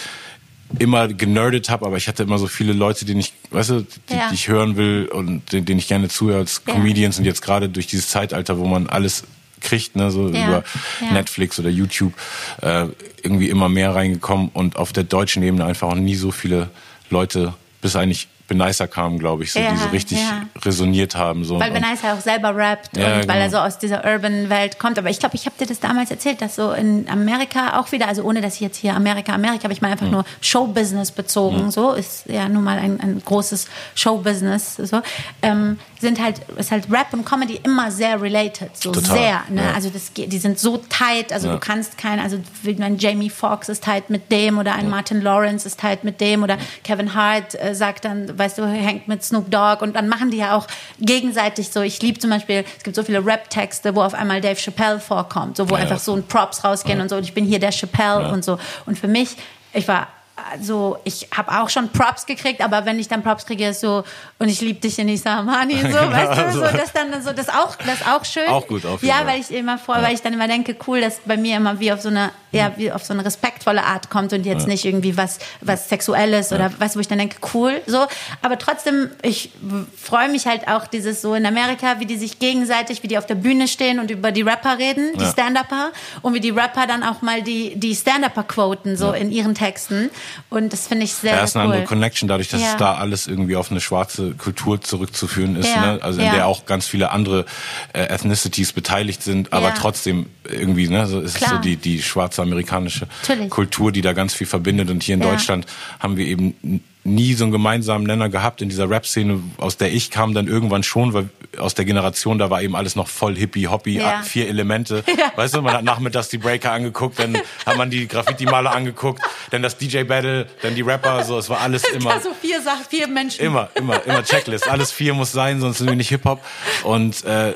immer 0.79 1.07
generdet 1.07 1.69
habe, 1.69 1.85
aber 1.85 1.97
ich 1.97 2.07
hatte 2.07 2.23
immer 2.23 2.39
so 2.39 2.47
viele 2.47 2.73
Leute, 2.73 3.05
denen 3.05 3.19
ich, 3.19 3.33
weißt 3.51 3.69
du, 3.69 3.85
die, 4.09 4.13
Ja. 4.15 4.29
die 4.29 4.35
ich 4.35 4.47
hören 4.47 4.75
will 4.75 5.07
und 5.11 5.51
denen, 5.53 5.77
ich 5.77 5.87
gerne 5.87 6.09
zuhöre 6.09 6.39
als 6.39 6.61
Ja. 6.65 6.73
Comedians 6.73 7.19
und 7.19 7.25
jetzt 7.25 7.41
gerade 7.43 7.69
durch 7.69 7.85
dieses 7.87 8.07
Zeitalter, 8.09 8.57
wo 8.57 8.65
man 8.65 8.87
alles 8.87 9.23
kriegt, 9.61 9.95
ne, 9.95 10.09
so 10.09 10.29
Ja. 10.29 10.45
über 10.47 10.63
Ja. 11.01 11.11
Netflix 11.13 11.59
oder 11.59 11.69
YouTube, 11.69 12.13
äh, 12.61 12.87
irgendwie 13.21 13.49
immer 13.49 13.69
mehr 13.69 13.93
reingekommen 13.93 14.49
und 14.53 14.75
auf 14.77 14.91
der 14.93 15.03
deutschen 15.03 15.43
Ebene 15.43 15.63
einfach 15.65 15.89
auch 15.89 15.95
nie 15.95 16.15
so 16.15 16.31
viele 16.31 16.69
Leute, 17.11 17.53
bis 17.81 17.95
eigentlich 17.95 18.27
Benicer 18.57 18.87
kamen, 18.87 19.19
glaube 19.19 19.43
ich, 19.43 19.51
so, 19.51 19.59
Ja, 19.59 19.71
die 19.71 19.77
so 19.77 19.87
richtig 19.89 20.19
ja. 20.19 20.43
resoniert 20.63 21.15
haben. 21.15 21.43
So. 21.45 21.59
Weil 21.59 21.71
Und- 21.71 21.81
Benice 21.81 22.01
ja 22.03 22.13
auch 22.13 22.19
selber 22.21 22.55
rappt 22.55 22.95
Ja, 22.97 23.15
und 23.17 23.27
weil 23.27 23.37
er 23.41 23.47
genau. 23.47 23.59
so 23.61 23.65
aus 23.67 23.79
dieser 23.79 24.03
Urban-Welt 24.05 24.79
kommt. 24.79 24.97
Aber 24.99 25.09
ich 25.09 25.19
glaube, 25.19 25.35
ich 25.35 25.45
habe 25.45 25.55
dir 25.59 25.65
das 25.67 25.79
damals 25.79 26.11
erzählt, 26.11 26.41
dass 26.41 26.55
so 26.55 26.71
in 26.71 27.07
Amerika 27.09 27.79
auch 27.79 27.91
wieder, 27.91 28.07
also 28.07 28.23
ohne 28.23 28.41
dass 28.41 28.55
ich 28.55 28.61
jetzt 28.61 28.77
hier 28.77 28.95
Amerika, 28.95 29.33
Amerika, 29.33 29.65
aber 29.65 29.73
ich 29.73 29.81
meine 29.81 29.93
einfach 29.93 30.09
nur 30.09 30.23
Showbusiness 30.41 31.11
bezogen, 31.11 31.71
so 31.71 31.91
ist 31.93 32.25
ja 32.27 32.47
nun 32.49 32.63
mal 32.63 32.77
ein, 32.77 32.99
ein 32.99 33.21
großes 33.23 33.67
Showbusiness, 33.95 34.75
so, 34.75 35.01
ähm, 35.41 35.79
sind 35.99 36.21
halt, 36.21 36.39
ist 36.57 36.71
halt 36.71 36.91
Rap 36.91 37.07
und 37.13 37.25
Comedy 37.25 37.59
immer 37.63 37.89
sehr 37.91 38.21
related, 38.21 38.75
so 38.75 38.91
Total, 38.91 39.17
sehr, 39.17 39.41
ne? 39.49 39.73
Also 39.73 39.89
das 39.89 40.11
die 40.13 40.37
sind 40.37 40.59
so 40.59 40.77
tight, 40.77 41.31
also 41.31 41.49
du 41.49 41.59
kannst 41.59 41.97
kein, 41.97 42.19
also 42.19 42.37
wie 42.61 42.81
ein 42.81 42.97
Jamie 42.97 43.29
Foxx 43.29 43.69
ist 43.69 43.83
tight 43.85 44.09
mit 44.09 44.31
dem 44.31 44.57
oder 44.57 44.73
ein 44.75 44.89
Martin 44.89 45.21
Lawrence 45.21 45.65
ist 45.65 45.79
tight 45.79 46.03
mit 46.03 46.19
dem 46.19 46.43
oder 46.43 46.57
Kevin 46.83 47.13
Hart 47.13 47.55
äh, 47.55 47.73
sagt 47.73 48.03
dann, 48.05 48.37
weißt 48.43 48.57
du, 48.57 48.67
hängt 48.67 49.07
mit 49.07 49.23
Snoop 49.23 49.49
Dogg 49.49 49.81
und 49.81 49.95
dann 49.95 50.07
machen 50.07 50.31
die 50.31 50.37
ja 50.37 50.55
auch 50.55 50.67
gegenseitig 50.99 51.71
so. 51.71 51.81
Ich 51.81 52.01
liebe 52.01 52.19
zum 52.19 52.29
Beispiel, 52.29 52.65
es 52.77 52.83
gibt 52.83 52.95
so 52.95 53.03
viele 53.03 53.25
Rap-Texte, 53.25 53.95
wo 53.95 54.01
auf 54.01 54.13
einmal 54.13 54.41
Dave 54.41 54.59
Chappelle 54.59 54.99
vorkommt, 54.99 55.57
so 55.57 55.69
wo 55.69 55.75
Ja, 55.75 55.81
einfach 55.81 55.99
so 55.99 56.13
ein 56.13 56.23
Props 56.23 56.63
rausgehen 56.63 56.99
und 57.01 57.09
so. 57.09 57.15
Und 57.15 57.23
ich 57.23 57.33
bin 57.33 57.45
hier 57.45 57.59
der 57.59 57.71
Chappelle 57.71 58.29
und 58.31 58.43
so. 58.43 58.59
Und 58.85 58.99
für 58.99 59.07
mich, 59.07 59.37
ich 59.73 59.87
war 59.87 60.07
also 60.51 60.97
ich 61.03 61.27
habe 61.35 61.51
auch 61.61 61.69
schon 61.69 61.89
Props 61.89 62.25
gekriegt, 62.25 62.61
aber 62.61 62.85
wenn 62.85 62.97
ich 62.99 63.07
dann 63.07 63.21
Props 63.21 63.45
kriege, 63.45 63.67
ist 63.67 63.81
so 63.81 64.03
und 64.39 64.49
ich 64.49 64.61
liebe 64.61 64.79
dich 64.79 64.97
in 64.97 65.07
Isa 65.07 65.39
Amani, 65.39 65.75
so, 65.81 65.83
weißt 65.87 66.41
du, 66.41 66.51
so. 66.53 66.61
das 66.61 66.91
dann 66.91 67.21
so 67.21 67.33
das 67.33 67.49
auch 67.49 67.75
das 67.85 68.05
auch 68.07 68.25
schön. 68.25 68.47
Auch 68.47 68.65
gut, 68.67 68.85
auf 68.85 69.01
jeden 69.01 69.07
Ja, 69.13 69.23
Fall. 69.23 69.27
weil 69.33 69.41
ich 69.41 69.51
immer 69.51 69.77
vor, 69.77 69.95
weil 70.01 70.13
ich 70.13 70.21
dann 70.21 70.33
immer 70.33 70.47
denke, 70.47 70.75
cool, 70.87 71.01
dass 71.01 71.19
bei 71.25 71.37
mir 71.37 71.57
immer 71.57 71.79
wie 71.79 71.91
auf 71.91 72.01
so 72.01 72.09
eine 72.09 72.31
ja, 72.51 72.71
wie 72.77 72.91
auf 72.91 73.03
so 73.03 73.13
eine 73.13 73.25
respektvolle 73.25 73.83
Art 73.83 74.11
kommt 74.11 74.31
und 74.31 74.45
jetzt 74.45 74.67
nicht 74.67 74.85
irgendwie 74.85 75.17
was 75.17 75.39
was 75.61 75.89
sexuelles 75.89 76.51
oder 76.51 76.71
was, 76.79 76.95
wo 76.95 76.99
ich 76.99 77.07
dann 77.07 77.17
denke, 77.19 77.37
cool, 77.53 77.81
so, 77.87 78.05
aber 78.41 78.57
trotzdem 78.59 79.09
ich 79.21 79.51
freue 79.99 80.29
mich 80.29 80.45
halt 80.47 80.67
auch 80.67 80.85
dieses 80.87 81.21
so 81.21 81.33
in 81.35 81.45
Amerika, 81.45 81.99
wie 81.99 82.05
die 82.05 82.17
sich 82.17 82.39
gegenseitig, 82.39 83.01
wie 83.03 83.07
die 83.07 83.17
auf 83.17 83.25
der 83.25 83.35
Bühne 83.35 83.67
stehen 83.67 83.99
und 83.99 84.11
über 84.11 84.31
die 84.31 84.41
Rapper 84.43 84.77
reden, 84.77 85.13
die 85.15 85.23
Ja. 85.23 85.31
Stand-Upper 85.31 85.91
und 86.21 86.33
wie 86.33 86.39
die 86.39 86.51
Rapper 86.51 86.85
dann 86.87 87.03
auch 87.03 87.21
mal 87.21 87.41
die 87.43 87.75
die 87.75 87.95
Stand-Upper 87.95 88.43
quoten 88.43 88.97
so 88.97 89.13
in 89.13 89.31
ihren 89.31 89.55
Texten 89.55 90.09
und 90.49 90.71
das 90.73 90.87
finde 90.87 91.05
ich 91.05 91.13
sehr, 91.13 91.35
Da 91.35 91.43
ist 91.43 91.55
eine 91.55 91.65
andere. 91.65 91.83
Connection, 91.85 92.27
dadurch, 92.27 92.49
dass 92.49 92.61
Ja. 92.61 92.71
es 92.71 92.77
da 92.77 92.93
alles 92.95 93.27
irgendwie 93.27 93.55
auf 93.55 93.71
eine 93.71 93.81
schwarze 93.81 94.31
Kultur 94.31 94.81
zurückzuführen 94.81 95.55
ist, 95.55 95.69
Ja, 95.73 95.93
ne? 95.95 95.99
also 96.01 96.19
in 96.19 96.25
ja. 96.25 96.33
der 96.33 96.47
auch 96.47 96.65
ganz 96.65 96.87
viele 96.87 97.11
andere 97.11 97.45
äh, 97.93 98.01
Ethnicities 98.03 98.73
beteiligt 98.73 99.23
sind, 99.23 99.53
aber 99.53 99.69
Ja. 99.69 99.73
trotzdem 99.75 100.27
irgendwie, 100.43 100.87
ne, 100.89 101.07
so 101.07 101.19
ist 101.21 101.35
Klar. 101.37 101.51
so 101.51 101.57
die 101.57 101.75
die 101.77 102.01
schwarze 102.01 102.41
amerikanische 102.41 103.07
Natürlich. 103.21 103.49
Kultur, 103.49 103.91
die 103.91 104.01
da 104.01 104.13
ganz 104.13 104.33
viel 104.33 104.47
verbindet. 104.47 104.89
Und 104.89 105.03
hier 105.03 105.15
in 105.15 105.21
Ja. 105.21 105.29
Deutschland 105.31 105.65
haben 105.99 106.17
wir 106.17 106.25
eben 106.25 106.81
nie 107.05 107.33
so 107.33 107.43
einen 107.43 107.51
gemeinsamen 107.51 108.05
Nenner 108.07 108.29
gehabt 108.29 108.61
in 108.61 108.69
dieser 108.69 108.89
Rap-Szene, 108.89 109.41
aus 109.57 109.75
der 109.75 109.91
ich 109.93 110.09
kam, 110.09 110.33
dann 110.33 110.47
irgendwann 110.47 110.83
schon, 110.83 111.13
weil 111.13 111.29
aus 111.57 111.73
der 111.73 111.83
Generation, 111.83 112.37
da 112.39 112.49
war 112.49 112.61
eben 112.61 112.77
alles 112.77 112.95
noch 112.95 113.09
voll 113.09 113.35
hippie, 113.35 113.67
hoppy, 113.67 113.97
Ja. 113.97 114.21
vier 114.23 114.47
Elemente. 114.47 115.03
Ja. 115.17 115.31
Weißt 115.35 115.53
du, 115.55 115.61
man 115.61 115.73
hat 115.73 115.83
nachmittags 115.83 116.29
die 116.29 116.37
Breaker 116.37 116.71
angeguckt, 116.71 117.19
dann 117.19 117.37
hat 117.65 117.77
man 117.77 117.89
die 117.89 118.07
Graffiti-Maler 118.07 118.73
angeguckt, 118.73 119.21
dann 119.51 119.61
das 119.61 119.77
DJ-Battle, 119.77 120.47
dann 120.61 120.75
die 120.75 120.81
Rapper, 120.81 121.23
so, 121.25 121.37
es 121.37 121.49
war 121.49 121.59
alles 121.61 121.83
immer. 121.93 122.11
Also 122.11 122.29
vier 122.39 122.61
Sachen, 122.61 122.85
vier 122.89 123.07
Menschen. 123.07 123.43
Immer, 123.45 123.69
immer, 123.75 124.01
immer 124.05 124.23
Checklist. 124.23 124.67
Alles 124.69 124.91
vier 124.93 125.13
muss 125.13 125.31
sein, 125.33 125.59
sonst 125.59 125.79
sind 125.79 125.87
wir 125.87 125.95
nicht 125.97 126.09
Hip-Hop. 126.09 126.41
Und 126.83 127.23
äh, 127.25 127.53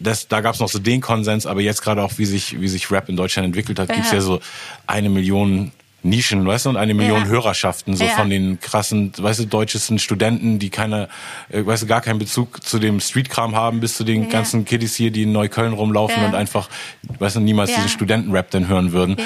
das, 0.00 0.28
da 0.28 0.40
gab 0.40 0.54
es 0.54 0.60
noch 0.60 0.68
so 0.68 0.78
den 0.80 1.00
Konsens, 1.00 1.46
aber 1.46 1.60
jetzt 1.60 1.82
gerade 1.82 2.02
auch, 2.02 2.12
wie 2.16 2.24
sich, 2.26 2.60
wie 2.60 2.68
sich 2.68 2.90
Rap 2.90 3.08
in 3.08 3.16
Deutschland 3.16 3.46
entwickelt 3.46 3.78
hat, 3.78 3.88
gibt's 3.88 4.10
Ja. 4.10 4.16
ja 4.16 4.20
so 4.20 4.40
eine 4.86 5.08
Million 5.08 5.72
Nischen, 6.04 6.46
weißt 6.46 6.66
du, 6.66 6.70
und 6.70 6.76
eine 6.76 6.92
Million 6.94 7.22
Ja. 7.22 7.28
Hörerschaften, 7.28 7.96
so 7.96 8.04
Ja. 8.04 8.10
von 8.10 8.28
den 8.30 8.60
krassen, 8.60 9.12
weißt 9.16 9.40
du, 9.40 9.46
deutschesten 9.46 9.98
Studenten, 9.98 10.58
die 10.58 10.68
keine, 10.70 11.08
äh, 11.48 11.64
weißt 11.64 11.82
du, 11.84 11.86
gar 11.86 12.02
keinen 12.02 12.18
Bezug 12.18 12.62
zu 12.62 12.78
dem 12.78 13.00
Streetkram 13.00 13.56
haben, 13.56 13.80
bis 13.80 13.96
zu 13.96 14.04
den 14.04 14.24
Ja. 14.24 14.28
ganzen 14.28 14.66
Kiddies 14.66 14.94
hier, 14.94 15.10
die 15.10 15.22
in 15.22 15.32
Neukölln 15.32 15.72
rumlaufen 15.72 16.22
und 16.22 16.34
einfach, 16.34 16.68
weißt 17.18 17.36
du, 17.36 17.40
niemals 17.40 17.74
diesen 17.74 17.88
Studentenrap 17.88 18.50
dann 18.50 18.68
hören 18.68 18.92
würden. 18.92 19.16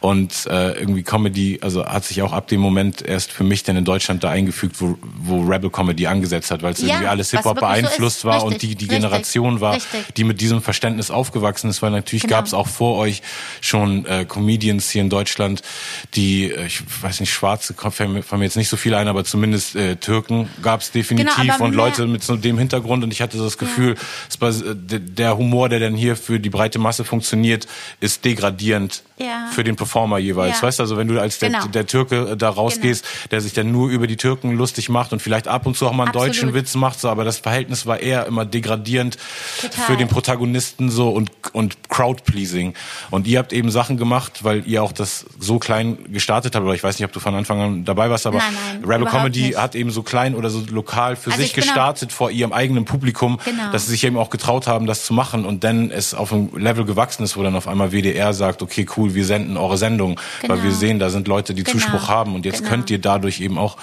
Und 0.00 0.46
äh, 0.50 0.72
irgendwie 0.72 1.04
Comedy, 1.04 1.60
also 1.62 1.86
hat 1.86 2.04
sich 2.04 2.20
auch 2.22 2.32
ab 2.32 2.48
dem 2.48 2.60
Moment 2.60 3.00
erst 3.00 3.30
für 3.30 3.44
mich 3.44 3.62
dann 3.62 3.76
in 3.76 3.84
Deutschland 3.84 4.24
da 4.24 4.30
eingefügt, 4.30 4.80
wo, 4.80 4.98
wo 5.16 5.42
Rebel 5.42 5.70
Comedy 5.70 6.08
angesetzt 6.08 6.50
hat, 6.50 6.62
weil 6.64 6.72
es 6.72 6.82
irgendwie 6.82 7.06
alles 7.06 7.30
Hip-Hop 7.30 7.58
so 7.58 7.60
beeinflusst 7.60 8.18
ist. 8.18 8.24
war 8.24 8.42
und 8.44 8.54
Richtig, 8.54 8.70
die, 8.70 8.74
die 8.74 8.84
richtig, 8.86 9.00
Generation 9.02 9.60
war, 9.60 9.74
richtig. 9.74 10.04
die 10.16 10.24
mit 10.24 10.40
diesem 10.40 10.60
Verständnis 10.62 11.12
aufgewachsen 11.12 11.70
ist, 11.70 11.80
weil 11.80 11.92
natürlich 11.92 12.22
Genau. 12.24 12.34
gab 12.36 12.46
es 12.46 12.54
auch 12.54 12.66
vor 12.66 12.96
euch 12.98 13.22
schon 13.60 14.04
äh, 14.06 14.24
Comedians 14.24 14.90
hier 14.90 15.02
in 15.02 15.10
Deutschland, 15.10 15.62
die, 16.14 16.23
äh, 16.26 16.66
ich 16.66 16.82
weiß 17.02 17.20
nicht, 17.20 17.32
Schwarze, 17.32 17.74
fallen 17.74 18.12
mir 18.12 18.44
jetzt 18.44 18.56
nicht 18.56 18.68
so 18.68 18.76
viele 18.76 18.96
ein, 18.98 19.08
aber 19.08 19.24
zumindest 19.24 19.76
äh, 19.76 19.96
Türken 19.96 20.48
gab 20.62 20.80
es 20.80 20.90
definitiv 20.90 21.34
Genau, 21.36 21.64
und 21.64 21.74
Leute 21.74 22.06
mit 22.06 22.22
so 22.22 22.36
dem 22.36 22.58
Hintergrund 22.58 23.04
und 23.04 23.12
ich 23.12 23.20
hatte 23.22 23.38
das 23.38 23.58
Gefühl, 23.58 23.94
war, 24.40 24.50
äh, 24.50 24.74
der- 24.74 25.36
Humor, 25.36 25.68
der 25.68 25.80
dann 25.80 25.94
hier 25.94 26.16
für 26.16 26.38
die 26.38 26.50
breite 26.50 26.78
Masse 26.78 27.04
funktioniert, 27.04 27.66
ist 28.00 28.24
degradierend 28.24 29.02
Ja. 29.18 29.48
für 29.52 29.64
den 29.64 29.76
Performer 29.76 30.18
jeweils. 30.18 30.56
Ja. 30.60 30.62
Weißt 30.66 30.78
du, 30.78 30.82
also 30.82 30.96
wenn 30.96 31.08
du 31.08 31.20
als 31.20 31.38
der, 31.38 31.50
Genau. 31.50 31.66
der 31.66 31.86
Türke 31.86 32.30
äh, 32.32 32.36
da 32.36 32.48
rausgehst, 32.50 33.04
der 33.30 33.40
sich 33.40 33.52
dann 33.52 33.70
nur 33.72 33.88
über 33.90 34.06
die 34.06 34.16
Türken 34.16 34.52
lustig 34.52 34.88
macht 34.88 35.12
und 35.12 35.20
vielleicht 35.22 35.48
ab 35.48 35.66
und 35.66 35.76
zu 35.76 35.86
auch 35.86 35.92
mal 35.92 36.04
einen 36.04 36.08
Absolut. 36.10 36.28
deutschen 36.28 36.54
Witz 36.54 36.74
macht, 36.74 37.00
so, 37.00 37.08
aber 37.08 37.24
das 37.24 37.38
Verhältnis 37.38 37.86
war 37.86 38.00
eher 38.00 38.26
immer 38.26 38.44
degradierend 38.44 39.18
Total. 39.60 39.84
für 39.86 39.96
den 39.96 40.08
Protagonisten 40.08 40.90
so 40.90 41.10
und, 41.10 41.30
und 41.52 41.88
Crowd-pleasing. 41.88 42.74
Und 43.10 43.26
ihr 43.26 43.38
habt 43.38 43.52
eben 43.52 43.70
Sachen 43.70 43.96
gemacht, 43.96 44.44
weil 44.44 44.66
ihr 44.66 44.82
auch 44.82 44.92
das 44.92 45.26
so 45.38 45.58
klein 45.58 45.98
gestartet 46.14 46.54
habt, 46.54 46.64
oder 46.64 46.74
ich 46.74 46.82
weiß 46.82 46.98
nicht, 46.98 47.04
ob 47.04 47.12
du 47.12 47.20
von 47.20 47.34
Anfang 47.34 47.60
an 47.60 47.84
dabei 47.84 48.08
warst, 48.08 48.26
aber 48.26 48.38
Nein, 48.38 48.54
nein, 48.80 48.84
Rebel 48.90 49.06
Comedy 49.06 49.42
nicht. 49.48 49.58
hat 49.58 49.74
eben 49.74 49.90
so 49.90 50.02
klein 50.02 50.34
oder 50.34 50.48
so 50.48 50.62
lokal 50.70 51.16
für 51.16 51.30
Also 51.30 51.42
sich 51.42 51.52
gestartet 51.52 52.10
vor 52.12 52.30
ihrem 52.30 52.52
eigenen 52.54 52.86
Publikum, 52.86 53.38
Genau. 53.44 53.70
dass 53.72 53.84
sie 53.84 53.90
sich 53.92 54.04
eben 54.04 54.16
auch 54.16 54.30
getraut 54.30 54.66
haben, 54.66 54.86
das 54.86 55.04
zu 55.04 55.12
machen 55.12 55.44
und 55.44 55.62
dann 55.64 55.90
es 55.90 56.14
auf 56.14 56.32
ein 56.32 56.50
Level 56.56 56.86
gewachsen 56.86 57.22
ist, 57.24 57.36
wo 57.36 57.42
dann 57.42 57.54
auf 57.56 57.68
einmal 57.68 57.90
WDR 57.92 58.32
sagt, 58.32 58.62
okay, 58.62 58.86
cool, 58.96 59.14
wir 59.14 59.26
senden 59.26 59.56
eure 59.58 59.76
Sendung, 59.76 60.18
weil 60.46 60.56
Genau. 60.56 60.62
wir 60.62 60.72
sehen, 60.72 60.98
da 60.98 61.10
sind 61.10 61.28
Leute, 61.28 61.52
die 61.52 61.64
Genau. 61.64 61.78
Zuspruch 61.78 62.08
haben 62.08 62.34
und 62.34 62.46
jetzt 62.46 62.58
Genau. 62.60 62.70
könnt 62.70 62.90
ihr 62.90 62.98
dadurch 63.00 63.40
eben 63.40 63.58
auch 63.58 63.76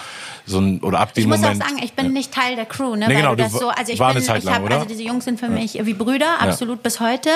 so 0.48 0.60
ein, 0.60 0.80
oder 0.80 1.00
ab 1.00 1.14
dem 1.14 1.22
Ich 1.22 1.28
muss 1.28 1.40
Moment. 1.40 1.62
auch 1.62 1.68
sagen, 1.70 1.82
ich 1.84 1.94
bin 1.94 2.14
nicht 2.14 2.34
Teil 2.34 2.56
der 2.56 2.66
Crew, 2.66 2.96
ne? 2.96 3.08
Nee, 3.08 3.14
weil 3.14 3.16
genau, 3.22 3.36
du 3.36 3.44
das 3.44 3.52
so, 3.54 3.70
also 3.70 3.92
ich 3.94 4.00
war 4.00 4.08
bin, 4.10 4.18
eine 4.18 4.26
Zeit 4.26 4.40
ich 4.40 4.44
lang, 4.46 4.56
hab, 4.56 4.64
oder? 4.64 4.76
also 4.78 4.88
diese 4.88 5.04
Jungs 5.04 5.24
sind 5.26 5.40
für 5.40 5.50
mich 5.50 5.78
wie 5.86 5.94
Brüder, 5.94 6.40
absolut 6.42 6.82
bis 6.82 7.00
heute. 7.00 7.30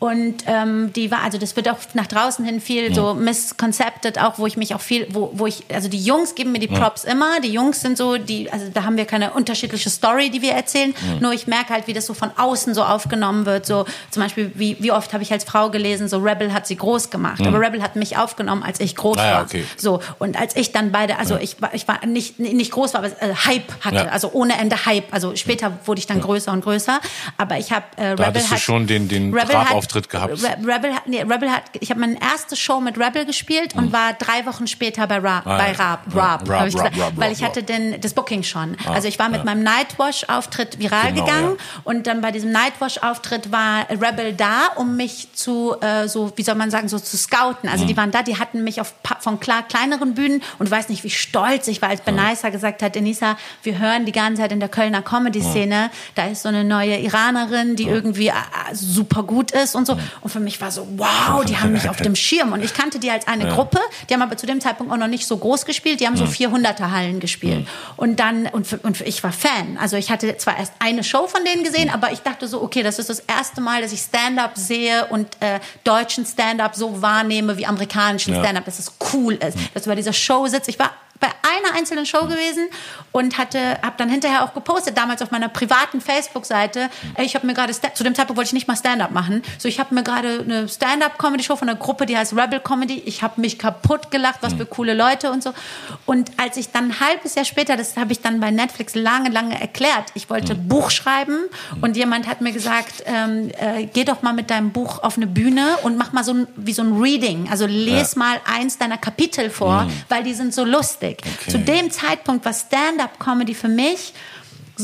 Und 0.00 0.44
ähm, 0.46 0.92
die 0.94 1.10
war, 1.12 1.22
also 1.22 1.38
das 1.38 1.54
wird 1.54 1.68
auch 1.68 1.78
nach 1.94 2.08
draußen 2.08 2.44
hin 2.44 2.60
viel 2.60 2.92
so 2.92 3.14
misconcepted, 3.14 4.18
auch 4.20 4.29
wo 4.38 4.46
ich 4.46 4.56
mich 4.56 4.74
auch 4.74 4.80
viel, 4.80 5.06
wo, 5.10 5.30
wo 5.34 5.46
ich, 5.46 5.62
also 5.72 5.88
die 5.88 6.02
Jungs 6.02 6.34
geben 6.34 6.52
mir 6.52 6.58
die 6.58 6.68
Props 6.68 7.04
immer. 7.04 7.40
Die 7.40 7.52
Jungs 7.52 7.80
sind 7.80 7.96
so, 7.96 8.16
die, 8.18 8.50
also 8.52 8.66
da 8.72 8.84
haben 8.84 8.96
wir 8.96 9.04
keine 9.04 9.32
unterschiedliche 9.32 9.90
Story, 9.90 10.30
die 10.30 10.42
wir 10.42 10.52
erzählen. 10.52 10.94
Nur 11.20 11.32
ich 11.32 11.46
merke 11.46 11.72
halt, 11.74 11.86
wie 11.86 11.92
das 11.92 12.06
so 12.06 12.14
von 12.14 12.30
außen 12.36 12.74
so 12.74 12.82
aufgenommen 12.82 13.46
wird. 13.46 13.66
So 13.66 13.84
zum 14.10 14.22
Beispiel, 14.22 14.52
wie, 14.54 14.76
wie 14.80 14.92
oft 14.92 15.12
habe 15.12 15.22
ich 15.22 15.32
als 15.32 15.44
Frau 15.44 15.70
gelesen, 15.70 16.08
so 16.08 16.18
Rebel 16.18 16.52
hat 16.52 16.66
sie 16.66 16.76
groß 16.76 17.10
gemacht, 17.10 17.40
aber 17.46 17.60
Rebel 17.60 17.82
hat 17.82 17.96
mich 17.96 18.16
aufgenommen, 18.16 18.62
als 18.62 18.80
ich 18.80 18.96
groß 18.96 19.18
Ah 19.18 19.26
ja, 19.26 19.32
war. 19.36 19.42
okay. 19.44 19.64
So 19.76 20.00
und 20.18 20.38
als 20.38 20.56
ich 20.56 20.72
dann 20.72 20.92
beide, 20.92 21.18
also 21.18 21.36
ich 21.36 21.60
war, 21.60 21.74
ich 21.74 21.86
war 21.88 22.04
nicht 22.06 22.38
nicht 22.38 22.70
groß 22.72 22.94
war, 22.94 23.04
aber 23.04 23.12
äh, 23.22 23.34
Hype 23.46 23.72
hatte, 23.84 23.96
Ja. 23.96 24.04
also 24.06 24.30
ohne 24.32 24.58
Ende 24.58 24.84
Hype. 24.86 25.12
Also 25.12 25.34
später 25.36 25.78
wurde 25.84 25.98
ich 25.98 26.06
dann 26.06 26.20
größer 26.20 26.52
und 26.52 26.62
größer, 26.62 27.00
aber 27.36 27.58
ich 27.58 27.72
habe 27.72 27.84
äh, 27.96 28.08
Rebel 28.10 28.26
hattest 28.26 28.48
du 28.48 28.52
hat 28.54 28.60
schon 28.60 28.86
den- 28.86 29.08
den 29.08 29.32
Rebel 29.34 29.56
hat, 29.58 30.08
gehabt. 30.10 30.42
Re 30.42 30.56
Rebel 30.66 30.90
nee, 31.06 31.22
Rebel 31.22 31.50
hat, 31.50 31.62
ich 31.80 31.90
habe 31.90 32.00
meine 32.00 32.20
erste 32.20 32.56
Show 32.56 32.80
mit 32.80 32.98
Rebel 32.98 33.24
gespielt 33.26 33.74
und 33.74 33.92
war 33.92 34.09
drei 34.12 34.46
Wochen 34.46 34.66
später 34.66 35.06
bei 35.06 35.18
Ra 35.18 35.42
Ah, 35.44 35.56
bei 35.58 35.72
ja. 35.72 35.78
Raab, 35.78 36.00
Ja. 36.14 36.22
Raab, 36.22 36.48
hab 36.48 36.66
ich 36.66 36.74
gesagt, 36.74 36.98
Raab, 36.98 37.12
weil 37.16 37.32
ich 37.32 37.42
hatte 37.42 37.62
den 37.62 38.00
das 38.00 38.14
Booking 38.14 38.42
schon. 38.42 38.76
Ah, 38.86 38.92
also 38.94 39.08
ich 39.08 39.18
war 39.18 39.28
mit 39.28 39.38
ja. 39.38 39.44
meinem 39.44 39.62
Nightwash-Auftritt 39.62 40.78
viral 40.78 41.12
Genau, 41.12 41.24
gegangen 41.24 41.56
ja. 41.58 41.80
und 41.84 42.06
dann 42.06 42.20
bei 42.20 42.30
diesem 42.32 42.50
Nightwash-Auftritt 42.52 43.52
war 43.52 43.88
Rebel 43.90 44.32
da, 44.32 44.68
um 44.76 44.96
mich 44.96 45.28
zu 45.34 45.76
äh, 45.80 46.08
so, 46.08 46.32
wie 46.36 46.42
soll 46.42 46.54
man 46.54 46.70
sagen, 46.70 46.88
so 46.88 46.98
zu 46.98 47.16
scouten. 47.16 47.68
Also 47.68 47.84
Mhm. 47.84 47.88
die 47.88 47.96
waren 47.96 48.10
da, 48.10 48.22
die 48.22 48.38
hatten 48.38 48.64
mich 48.64 48.80
auf 48.80 48.94
von 49.20 49.38
klar 49.40 49.62
kleineren 49.68 50.14
Bühnen 50.14 50.42
und 50.58 50.66
du 50.66 50.70
weißt 50.70 50.88
nicht, 50.90 51.04
wie 51.04 51.10
stolz 51.10 51.68
ich 51.68 51.80
war, 51.82 51.90
als 51.90 52.00
Benaisa 52.00 52.48
gesagt 52.50 52.82
hat, 52.82 52.94
Denisa, 52.94 53.36
wir 53.62 53.78
hören 53.78 54.04
die 54.06 54.12
ganze 54.12 54.42
Zeit 54.42 54.52
in 54.52 54.60
der 54.60 54.68
Kölner 54.68 55.02
Comedy-Szene, 55.02 55.90
da 56.14 56.26
ist 56.26 56.42
so 56.42 56.48
eine 56.48 56.64
neue 56.64 56.98
Iranerin, 56.98 57.76
die 57.76 57.84
irgendwie 57.84 58.28
äh, 58.28 58.32
äh, 58.32 58.74
super 58.74 59.22
gut 59.22 59.50
ist 59.50 59.74
und 59.74 59.86
so. 59.86 59.98
Und 60.20 60.30
für 60.30 60.40
mich 60.40 60.60
war 60.60 60.70
so, 60.70 60.86
wow, 60.96 61.44
die 61.44 61.56
haben 61.56 61.72
mich 61.72 61.88
auf 61.88 61.96
dem 61.98 62.14
Schirm. 62.16 62.52
Und 62.52 62.62
ich 62.64 62.74
kannte 62.74 62.98
die 62.98 63.10
als 63.10 63.26
eine 63.26 63.48
Gruppe, 63.48 63.78
die 64.08 64.14
haben 64.14 64.22
aber 64.22 64.36
zu 64.36 64.46
dem 64.46 64.60
Zeitpunkt 64.60 64.92
auch 64.92 64.96
noch 64.96 65.06
nicht 65.08 65.26
so 65.26 65.36
groß 65.36 65.64
gespielt, 65.66 66.00
die 66.00 66.06
haben 66.06 66.16
so 66.16 66.24
400er 66.24 66.90
Hallen 66.90 67.20
gespielt. 67.20 67.66
Und 67.96 68.20
dann, 68.20 68.46
und, 68.46 68.72
und 68.84 69.00
ich 69.00 69.22
war 69.22 69.32
Fan. 69.32 69.78
Also 69.78 69.96
ich 69.96 70.10
hatte 70.10 70.36
zwar 70.36 70.58
erst 70.58 70.72
eine 70.78 71.04
Show 71.04 71.26
von 71.26 71.44
denen 71.44 71.64
gesehen, 71.64 71.90
aber 71.90 72.12
ich 72.12 72.20
dachte 72.20 72.46
so, 72.48 72.62
okay, 72.62 72.82
das 72.82 72.98
ist 72.98 73.10
das 73.10 73.20
erste 73.20 73.60
Mal, 73.60 73.82
dass 73.82 73.92
ich 73.92 74.00
Stand-up 74.00 74.52
sehe 74.54 75.06
und 75.06 75.26
äh, 75.40 75.60
deutschen 75.84 76.24
Stand-up 76.24 76.74
so 76.74 77.02
wahrnehme 77.02 77.56
wie 77.56 77.66
amerikanischen 77.66 78.34
Ja. 78.34 78.40
Stand-up, 78.42 78.64
dass 78.64 78.78
es 78.78 78.92
cool 79.12 79.34
ist, 79.34 79.56
dass 79.74 79.84
du 79.84 79.90
bei 79.90 79.96
dieser 79.96 80.12
Show 80.12 80.46
sitzt. 80.46 80.68
Ich 80.68 80.78
war 80.78 80.90
bei 81.20 81.28
einer 81.28 81.76
einzelnen 81.76 82.06
Show 82.06 82.22
gewesen 82.22 82.68
und 83.12 83.38
hatte 83.38 83.78
habe 83.82 83.94
dann 83.98 84.08
hinterher 84.08 84.42
auch 84.42 84.54
gepostet 84.54 84.96
damals 84.96 85.20
auf 85.20 85.30
meiner 85.30 85.48
privaten 85.48 86.00
Facebook-Seite 86.00 86.88
ich 87.18 87.34
habe 87.34 87.46
mir 87.46 87.54
gerade 87.54 87.72
zu 87.72 88.02
dem 88.02 88.14
Zeitpunkt 88.14 88.38
wollte 88.38 88.48
ich 88.48 88.52
nicht 88.54 88.68
mal 88.68 88.76
Stand-up 88.76 89.10
machen. 89.10 89.42
So 89.58 89.68
ich 89.68 89.78
habe 89.78 89.94
mir 89.94 90.02
gerade 90.02 90.40
eine 90.40 90.68
Stand-up-Comedy-Show 90.68 91.56
von 91.56 91.68
einer 91.68 91.78
Gruppe 91.78 92.06
die 92.06 92.16
heißt 92.16 92.34
Rebel 92.34 92.60
Comedy. 92.60 93.02
Ich 93.04 93.22
habe 93.22 93.40
mich 93.40 93.58
kaputt 93.58 94.10
gelacht 94.10 94.38
was 94.40 94.54
für 94.54 94.64
coole 94.64 94.94
Leute 94.94 95.30
und 95.30 95.42
so. 95.42 95.52
Und 96.06 96.32
als 96.38 96.56
ich 96.56 96.70
dann 96.70 96.90
ein 96.90 97.00
halbes 97.00 97.34
Jahr 97.34 97.44
später 97.44 97.76
das 97.76 97.96
habe 97.96 98.12
ich 98.12 98.20
dann 98.20 98.40
bei 98.40 98.50
Netflix 98.50 98.94
lange 98.94 99.28
lange 99.28 99.60
erklärt. 99.60 100.06
Ich 100.14 100.30
wollte 100.30 100.54
Buch 100.54 100.90
schreiben 100.90 101.38
und 101.82 101.96
jemand 101.96 102.26
hat 102.26 102.40
mir 102.40 102.52
gesagt 102.52 103.04
ähm, 103.04 103.50
äh, 103.58 103.86
geh 103.86 104.04
doch 104.04 104.22
mal 104.22 104.32
mit 104.32 104.50
deinem 104.50 104.70
Buch 104.70 105.02
auf 105.02 105.16
eine 105.16 105.26
Bühne 105.26 105.76
und 105.82 105.98
mach 105.98 106.12
mal 106.12 106.24
so 106.24 106.32
ein, 106.32 106.46
wie 106.56 106.72
so 106.72 106.82
ein 106.82 106.98
Reading. 107.00 107.48
Also 107.50 107.66
les 107.66 108.16
mal 108.16 108.40
eins 108.46 108.78
deiner 108.78 108.96
Kapitel 108.96 109.50
vor 109.50 109.86
weil 110.08 110.22
die 110.22 110.34
sind 110.34 110.54
so 110.54 110.64
lustig 110.64 111.09
Okay. 111.18 111.50
zu 111.50 111.58
dem 111.58 111.90
Zeitpunkt 111.90 112.44
war 112.44 112.52
Stand-up-Comedy 112.52 113.54
für 113.54 113.68
mich 113.68 114.12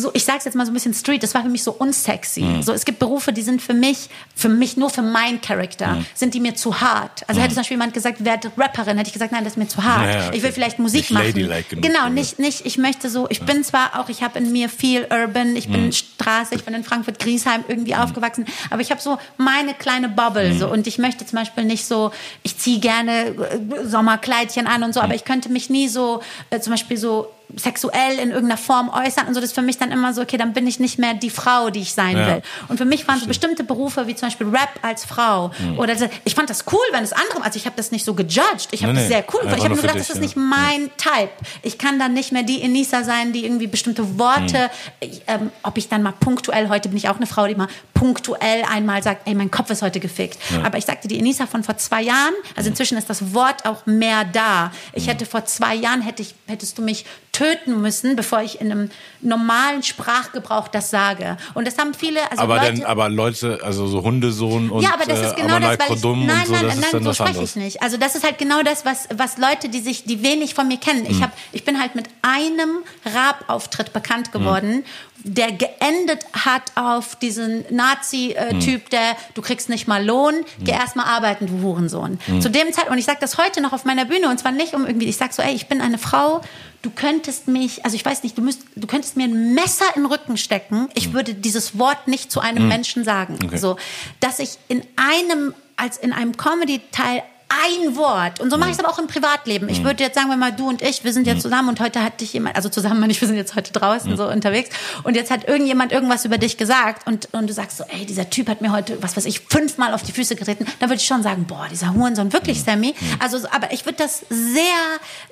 so, 0.00 0.11
ich 0.15 0.25
sag's 0.25 0.45
jetzt 0.45 0.55
mal 0.55 0.65
so 0.67 0.71
ein 0.73 0.75
bisschen 0.75 0.95
street, 0.95 1.23
das 1.23 1.35
war 1.35 1.43
für 1.43 1.49
mich 1.49 1.62
so 1.62 1.73
unsexy. 1.73 2.43
Mhm. 2.43 2.62
So, 2.62 2.73
es 2.73 2.85
gibt 2.85 2.99
Berufe, 2.99 3.33
die 3.33 3.43
sind 3.43 3.61
für 3.62 3.75
mich, 3.75 4.09
für 4.35 4.49
mich 4.49 4.76
nur 4.76 4.91
für 4.91 5.03
meinen 5.03 5.41
Charakter, 5.41 5.88
Mhm. 5.97 6.07
sind 6.15 6.35
die 6.35 6.41
mir 6.41 6.55
zu 6.55 6.81
hart. 6.81 7.23
Also 7.29 7.41
hätte 7.41 7.55
zum 7.55 7.61
Beispiel 7.61 7.76
jemand 7.76 7.95
gesagt, 7.95 8.25
werd 8.25 8.50
Rapperin, 8.57 8.97
hätte 8.99 9.09
ich 9.09 9.12
gesagt, 9.12 9.33
nein, 9.33 9.45
das 9.45 9.55
ist 9.55 9.57
mir 9.59 9.69
zu 9.69 9.83
hart. 9.85 10.05
Ja, 10.07 10.11
ja, 10.21 10.26
okay. 10.29 10.37
Ich 10.37 10.43
will 10.43 10.53
vielleicht 10.53 10.79
Musik 10.79 11.00
Nicht 11.03 11.11
machen. 11.12 11.26
ladylike 11.26 11.69
genug, 11.76 11.85
genau, 11.85 12.09
nicht, 12.09 12.38
nicht, 12.38 12.65
ich 12.67 12.79
möchte 12.79 13.09
so, 13.11 13.26
ich 13.31 13.41
bin 13.43 13.65
zwar 13.65 13.99
auch, 14.00 14.09
ich 14.09 14.23
habe 14.23 14.38
in 14.38 14.53
mir 14.53 14.69
viel 14.69 15.07
Urban, 15.11 15.57
ich 15.57 15.69
Mhm. 15.69 15.73
bin 15.73 15.93
Straße, 15.93 16.55
ich 16.55 16.65
bin 16.65 16.75
in 16.75 16.85
Frankfurt-Griesheim 16.85 17.65
irgendwie 17.69 17.95
aufgewachsen, 17.95 18.47
aber 18.71 18.81
ich 18.83 18.91
habe 18.91 19.00
so 19.00 19.19
meine 19.37 19.75
kleine 19.75 20.09
Bubble 20.09 20.53
Mhm. 20.53 20.59
so 20.59 20.69
und 20.71 20.87
ich 20.87 20.99
möchte 20.99 21.25
zum 21.26 21.38
Beispiel 21.38 21.65
nicht 21.65 21.85
so, 21.87 22.11
ich 22.43 22.59
ziehe 22.59 22.79
gerne 22.81 23.26
äh, 23.29 23.85
Sommerkleidchen 23.85 24.67
an 24.67 24.83
und 24.83 24.93
so, 24.95 25.00
aber 25.00 25.15
ich 25.15 25.25
könnte 25.25 25.49
mich 25.49 25.71
nie 25.71 25.88
so, 25.88 26.23
äh, 26.50 26.61
zum 26.61 26.73
Beispiel 26.73 26.97
so 26.97 27.29
sexuell 27.55 28.19
in 28.19 28.31
irgendeiner 28.31 28.57
Form 28.59 28.88
äußern 28.88 29.26
und 29.29 29.35
so, 29.35 29.41
das 29.41 29.50
ist 29.50 29.55
für 29.55 29.62
mich 29.62 29.79
dann 29.79 29.93
immer 29.93 30.12
so, 30.12 30.23
okay, 30.23 30.37
dann 30.37 30.53
bin 30.53 30.67
ich 30.67 30.81
nicht 30.81 30.99
mehr 30.99 31.15
die 31.15 31.31
Frau, 31.31 31.71
die 31.71 31.81
ich 31.81 31.93
sein 31.95 32.17
Ja. 32.17 32.26
will. 32.26 32.43
Und 32.69 32.76
für 32.79 32.85
mich 32.85 33.07
waren 33.07 33.21
so 33.21 33.26
bestimmte 33.26 33.62
Berufe, 33.65 34.07
wie 34.07 34.15
zum 34.17 34.29
Beispiel 34.29 34.49
Rap 34.49 34.71
als 34.83 35.05
Frau 35.05 35.50
Hm. 35.57 35.79
oder 35.79 35.95
ich 36.25 36.35
fand 36.35 36.50
das 36.50 36.65
cool, 36.73 36.81
wenn 36.93 37.05
es 37.05 37.12
andere, 37.12 37.43
also 37.45 37.57
ich 37.57 37.67
habe 37.67 37.76
das 37.76 37.93
nicht 37.93 38.05
so 38.05 38.15
gejudged, 38.15 38.69
ich 38.73 38.83
habe 38.83 38.93
Nee, 38.93 39.00
das 39.00 39.09
sehr 39.09 39.25
cool. 39.33 39.41
Einfach 39.43 39.57
ich 39.59 39.65
habe 39.65 39.75
nur 39.75 39.83
gedacht, 39.83 39.97
dich, 39.99 40.07
das 40.07 40.11
ist 40.11 40.17
ja. 40.17 40.23
nicht 40.23 40.37
mein 40.37 40.91
Type. 40.97 41.31
Ich 41.62 41.79
kann 41.79 41.99
dann 41.99 42.15
nicht 42.15 42.33
mehr 42.33 42.43
die 42.43 42.62
Enisa 42.62 43.05
sein, 43.05 43.33
die 43.33 43.45
irgendwie 43.45 43.67
bestimmte 43.69 44.19
Worte, 44.19 44.71
ich, 45.00 45.23
ähm, 45.29 45.50
ob 45.62 45.79
ich 45.79 45.88
dann 45.88 46.03
mal 46.03 46.12
punktuell, 46.19 46.69
heute 46.69 46.88
bin 46.88 46.99
ich 46.99 47.09
auch 47.09 47.17
eine 47.17 47.26
Frau, 47.26 47.47
die 47.47 47.55
mal 47.55 47.69
punktuell 47.95 48.62
einmal 48.71 49.03
sagt, 49.03 49.26
ey, 49.26 49.35
mein 49.35 49.50
Kopf 49.50 49.71
ist 49.71 49.83
heute 49.83 50.00
gefickt. 50.00 50.38
Aber 50.65 50.76
ich 50.79 50.85
sagte, 50.85 51.09
die 51.09 51.19
Enisa 51.19 51.47
von 51.47 51.62
vor 51.65 51.76
zwei 51.79 52.03
Jahren, 52.03 52.35
also 52.55 52.69
inzwischen 52.69 52.99
ist 52.99 53.09
das 53.09 53.33
Wort 53.35 53.65
auch 53.65 53.87
mehr 53.87 54.25
da. 54.25 54.71
Ich 54.93 55.09
hätte 55.09 55.25
vor 55.26 55.45
zwei 55.47 55.75
Jahren, 55.75 56.03
hätte 56.03 56.23
ich, 56.23 56.35
hättest 56.47 56.76
du 56.76 56.83
mich 56.83 57.05
töten 57.37 57.83
müssen, 57.83 58.16
bevor 58.16 58.40
ich 58.40 58.61
in 58.62 58.73
einem 58.73 58.90
normalen 59.21 59.83
Sprachgebrauch 59.83 60.69
das 60.69 60.88
sage. 60.88 61.37
Und 61.52 61.66
das 61.66 61.76
haben 61.76 61.93
viele, 61.93 62.21
also 62.31 62.43
aber 62.43 62.57
Leute, 62.57 62.73
dann, 62.73 62.85
aber 62.85 63.09
Leute, 63.11 63.61
also 63.62 63.87
so 63.87 64.02
Hundesohn 64.02 64.71
und 64.71 64.83
ja, 64.83 64.95
aber 64.95 65.05
das 65.05 65.19
äh, 65.19 65.26
ist 65.26 65.37
genau 65.37 65.49
das, 65.49 65.57
Amanal 65.57 65.78
weil 65.78 65.97
ich, 65.97 66.02
nein, 66.02 66.38
und 66.38 66.47
so, 66.47 66.55
nein, 66.55 66.62
das 66.62 66.76
nein, 66.76 66.88
dann 66.93 67.05
so 67.05 67.12
spreche 67.12 67.43
ich 67.43 67.57
nicht. 67.57 67.83
Also 67.83 67.99
das 67.99 68.14
ist 68.14 68.25
halt 68.25 68.38
genau 68.38 68.62
das, 68.62 68.87
was, 68.87 69.09
was 69.14 69.37
Leute, 69.37 69.69
die 69.69 69.81
sich, 69.81 70.05
die 70.05 70.23
wenig 70.23 70.55
von 70.55 70.66
mir 70.66 70.78
kennen. 70.78 71.05
Hm. 71.05 71.11
Ich 71.11 71.23
hab, 71.23 71.33
ich 71.52 71.64
bin 71.64 71.78
halt 71.78 71.95
mit 71.95 72.07
einem 72.23 72.78
Rap-Auftritt 73.05 73.93
bekannt 73.93 74.33
Hm. 74.33 74.40
geworden, 74.40 74.85
der 75.25 75.52
geendet 75.52 76.25
hat 76.33 76.62
auf 76.75 77.16
diesen 77.16 77.64
Nazi-Typ, 77.71 78.83
Hm. 78.85 78.90
der, 78.90 79.16
du 79.35 79.43
kriegst 79.43 79.69
nicht 79.69 79.87
mal 79.88 80.05
Lohn, 80.05 80.35
geh 80.61 80.71
erst 80.73 80.97
mal 80.97 81.05
arbeiten, 81.05 81.47
du 81.49 81.62
Hurensohn. 81.62 82.19
Hm. 82.26 82.40
Zu 82.40 82.49
dem 82.50 82.73
Zeit, 82.73 82.88
und 82.88 82.97
ich 82.97 83.05
sage 83.05 83.19
das 83.21 83.37
heute 83.37 83.61
noch 83.61 83.73
auf 83.73 83.85
meiner 83.85 84.05
Bühne, 84.07 84.28
und 84.31 84.38
zwar 84.38 84.52
nicht 84.52 84.73
um 84.75 84.87
irgendwie, 84.87 85.07
ich 85.09 85.16
sag 85.16 85.33
so, 85.33 85.43
ey, 85.43 85.55
ich 85.55 85.66
bin 85.66 85.81
eine 85.81 85.99
Frau, 85.99 86.40
du 86.87 86.93
könntest 86.95 87.49
mich, 87.49 87.85
also 87.85 87.97
ich 87.97 88.05
weiß 88.05 88.23
nicht, 88.23 88.38
du, 88.38 88.43
müsst, 88.43 88.62
du 88.76 88.87
könntest 88.87 89.16
mir 89.16 89.25
ein 89.25 89.55
Messer 89.55 89.87
in 89.97 90.02
den 90.02 90.07
Rücken 90.07 90.37
stecken, 90.37 90.88
ich 90.95 91.12
würde 91.12 91.35
dieses 91.35 91.78
Wort 91.81 92.07
nicht 92.07 92.31
zu 92.31 92.38
einem 92.38 92.69
Menschen 92.69 93.02
sagen. 93.02 93.38
Okay. 93.45 93.57
So, 93.57 93.76
dass 94.21 94.38
ich 94.38 94.50
in 94.69 94.83
einem, 94.95 95.52
als 95.76 95.99
in 95.99 96.12
einem 96.12 96.37
Comedy-Teil 96.37 97.25
ein 97.49 97.95
Wort. 97.97 98.41
Und 98.41 98.50
so 98.50 98.59
mache 98.59 98.71
ich 98.71 98.76
es 98.76 98.83
aber 98.85 98.93
auch 98.93 98.99
im 98.99 99.07
Privatleben. 99.07 99.69
Ich 99.69 99.85
würde 99.85 100.03
jetzt 100.03 100.17
sagen 100.17 100.29
wir 100.29 100.37
mal, 100.37 100.50
du 100.53 100.69
und 100.69 100.83
ich, 100.83 101.05
wir 101.05 101.12
sind 101.12 101.26
jetzt 101.29 101.43
zusammen 101.43 101.69
und 101.69 101.81
heute 101.81 102.03
hat 102.03 102.21
dich 102.21 102.33
jemand, 102.33 102.57
also 102.57 102.69
zusammen 102.69 102.99
meine 103.00 103.12
ich, 103.12 103.21
wir 103.21 103.29
sind 103.29 103.37
jetzt 103.37 103.55
heute 103.55 103.73
draußen 103.73 104.17
so 104.17 104.29
unterwegs 104.29 104.71
und 105.05 105.15
jetzt 105.15 105.31
hat 105.31 105.47
irgendjemand 105.47 105.93
irgendwas 105.93 106.25
über 106.25 106.38
dich 106.38 106.57
gesagt 106.57 107.07
und, 107.07 107.29
und 107.33 107.47
du 107.49 107.53
sagst 107.53 107.76
so, 107.79 107.85
ey, 107.85 108.05
dieser 108.05 108.29
Typ 108.31 108.49
hat 108.49 108.62
mir 108.62 108.73
heute, 108.73 109.00
was 109.00 109.17
weiß 109.17 109.26
ich, 109.26 109.41
fünfmal 109.41 109.95
auf 109.95 110.03
die 110.03 110.11
Füße 110.12 110.35
getreten. 110.35 110.67
Dann 110.81 110.88
würde 110.91 111.00
ich 111.00 111.07
schon 111.07 111.23
sagen, 111.23 111.45
boah, 111.47 111.67
dieser 111.71 111.95
Hurensohn, 111.95 112.33
wirklich, 112.33 112.62
Sammy. 112.62 112.95
Also, 113.21 113.38
so- 113.38 113.49
aber 113.53 113.73
ich 113.73 113.85
würde 113.87 113.99
das 113.99 114.25
sehr, 114.29 114.62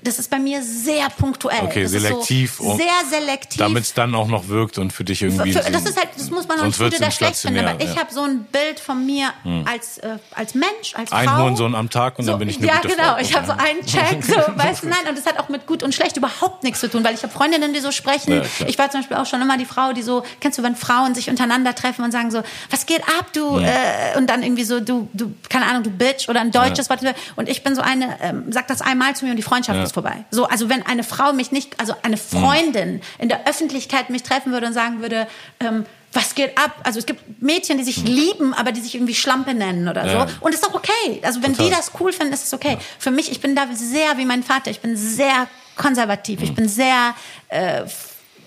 das 0.03 0.21
ist 0.21 0.31
bei 0.31 0.39
mir 0.39 0.63
sehr 0.63 1.09
punktuell. 1.11 1.63
Okay, 1.65 1.83
das 1.83 1.93
selektiv 1.93 2.59
So 2.59 2.77
sehr 2.77 2.87
selektiv. 3.11 3.59
Damit 3.59 3.83
es 3.85 3.93
dann 3.95 4.15
auch 4.15 4.29
noch 4.29 4.47
wirkt 4.47 4.79
und 4.79 4.93
für 4.93 5.03
dich 5.05 5.21
irgendwie. 5.23 5.53
Für, 5.53 5.63
so- 5.65 5.71
das 5.73 5.85
ist 5.85 5.97
halt, 5.99 6.11
das 6.17 6.31
muss 6.31 6.47
man 6.47 6.59
auch 6.59 6.63
sonst 6.63 6.79
nicht 6.81 6.91
gut 6.93 7.01
oder 7.01 7.11
schlecht 7.11 7.37
finden, 7.37 7.67
aber 7.67 7.81
ich 7.83 7.93
ja. 7.93 7.97
habe 8.01 8.15
so 8.15 8.23
ein 8.23 8.45
Bild 8.45 8.79
von 8.79 9.05
mir 9.05 9.31
als, 9.65 9.99
äh, 9.99 10.19
als 10.35 10.55
Mensch, 10.55 10.95
als 10.95 11.11
Ein 11.11 11.29
Frau. 11.29 11.43
Hurensohn 11.43 11.75
am 11.75 11.91
Tag 11.91 12.04
und 12.17 12.27
dann 12.27 12.39
bin 12.39 12.49
ich 12.49 12.59
eine 12.59 12.67
ja, 12.67 12.77
gute 12.77 12.89
genau. 12.89 13.15
Frau. 13.15 13.19
Ich 13.19 13.35
habe 13.35 13.47
so 13.47 13.53
einen 13.53 13.85
Check, 13.85 14.25
so, 14.25 14.35
weißt 14.57 14.85
du, 14.85 14.89
nein, 14.89 15.09
und 15.09 15.19
das 15.19 15.27
hat 15.27 15.39
auch 15.39 15.49
mit 15.49 15.67
gut 15.67 15.83
und 15.83 15.95
schlecht 15.95 16.17
überhaupt 16.17 16.63
nichts 16.63 16.81
zu 16.81 16.91
tun, 16.91 17.05
weil 17.05 17.15
ich 17.15 17.23
habe 17.23 17.33
Freundinnen, 17.33 17.73
die 17.73 17.81
so 17.81 17.91
sprechen. 17.91 18.33
Ja, 18.35 18.67
ich 18.67 18.79
war 18.79 18.91
zum 18.91 19.01
Beispiel 19.01 19.17
auch 19.17 19.27
schon 19.27 19.41
immer 19.43 19.57
die 19.57 19.65
Frau, 19.65 19.93
die 19.93 20.03
so, 20.03 20.23
kennst 20.41 20.59
du, 20.59 20.63
wenn 20.63 20.77
Frauen 20.77 21.15
sich 21.15 21.31
untereinander 21.31 21.75
treffen 21.75 22.05
und 22.05 22.13
sagen 22.13 22.31
so, 22.31 22.43
was 22.71 22.87
geht 22.87 23.03
ab, 23.03 23.27
du, 23.33 23.59
äh, 23.59 24.17
und 24.17 24.29
dann 24.29 24.43
irgendwie 24.43 24.65
so, 24.65 24.81
du, 24.81 25.09
du, 25.13 25.35
keine 25.49 25.67
Ahnung, 25.67 25.83
du 25.83 25.91
Bitch 25.91 26.29
oder 26.29 26.41
ein 26.41 26.51
deutsches 26.51 26.91
Wort. 26.91 27.01
Und 27.37 27.49
ich 27.49 27.63
bin 27.63 27.75
so 27.75 27.83
eine, 27.83 28.17
ähm, 28.23 28.45
sag 28.51 28.69
das 28.69 28.81
einmal 28.81 29.17
zu 29.17 29.25
mir 29.25 29.33
und 29.33 29.37
die 29.37 29.43
Freundschaft 29.43 29.79
Ja. 29.79 29.85
ist 29.85 29.93
vorbei. 29.95 30.25
So, 30.31 30.47
also 30.47 30.69
wenn 30.69 30.85
eine 30.87 31.03
Frau 31.03 31.33
mich 31.33 31.53
nicht, 31.53 31.79
also 31.81 31.95
eine 32.03 32.17
Freundin 32.17 33.01
in 33.19 33.29
der 33.29 33.47
Öffentlichkeit 33.47 34.11
mich 34.11 34.23
treffen 34.23 34.53
würde 34.53 34.67
und 34.67 34.73
sagen 34.73 35.01
würde, 35.01 35.27
ähm, 35.61 35.87
was 36.15 36.35
geht 36.35 36.57
ab? 36.57 36.73
Also 36.85 36.99
es 37.01 37.07
gibt 37.07 37.43
Mädchen, 37.43 37.79
die 37.79 37.85
sich 37.85 37.99
lieben, 38.05 38.55
aber 38.55 38.73
die 38.73 38.81
sich 38.81 38.95
irgendwie 38.95 39.15
Schlampe 39.15 39.53
nennen 39.55 39.89
oder 39.89 40.07
Ja. 40.07 40.27
so. 40.29 40.35
Und 40.41 40.55
ist 40.55 40.65
auch 40.67 40.75
okay. 40.75 41.21
Also 41.23 41.43
wenn 41.43 41.53
Total. 41.53 41.69
die 41.69 41.75
das 41.75 41.91
cool 42.01 42.13
finden, 42.13 42.33
ist 42.33 42.45
es 42.47 42.55
okay. 42.55 42.79
Für 42.99 43.11
mich, 43.11 43.31
ich 43.31 43.41
bin 43.41 43.55
da 43.57 43.67
sehr 43.75 44.17
wie 44.17 44.25
mein 44.25 44.43
Vater. 44.43 44.71
Ich 44.71 44.81
bin 44.81 44.97
sehr 44.97 45.49
konservativ. 45.77 46.43
Ich 46.43 46.55
bin 46.55 46.69
sehr 46.69 47.15
äh, 47.49 47.83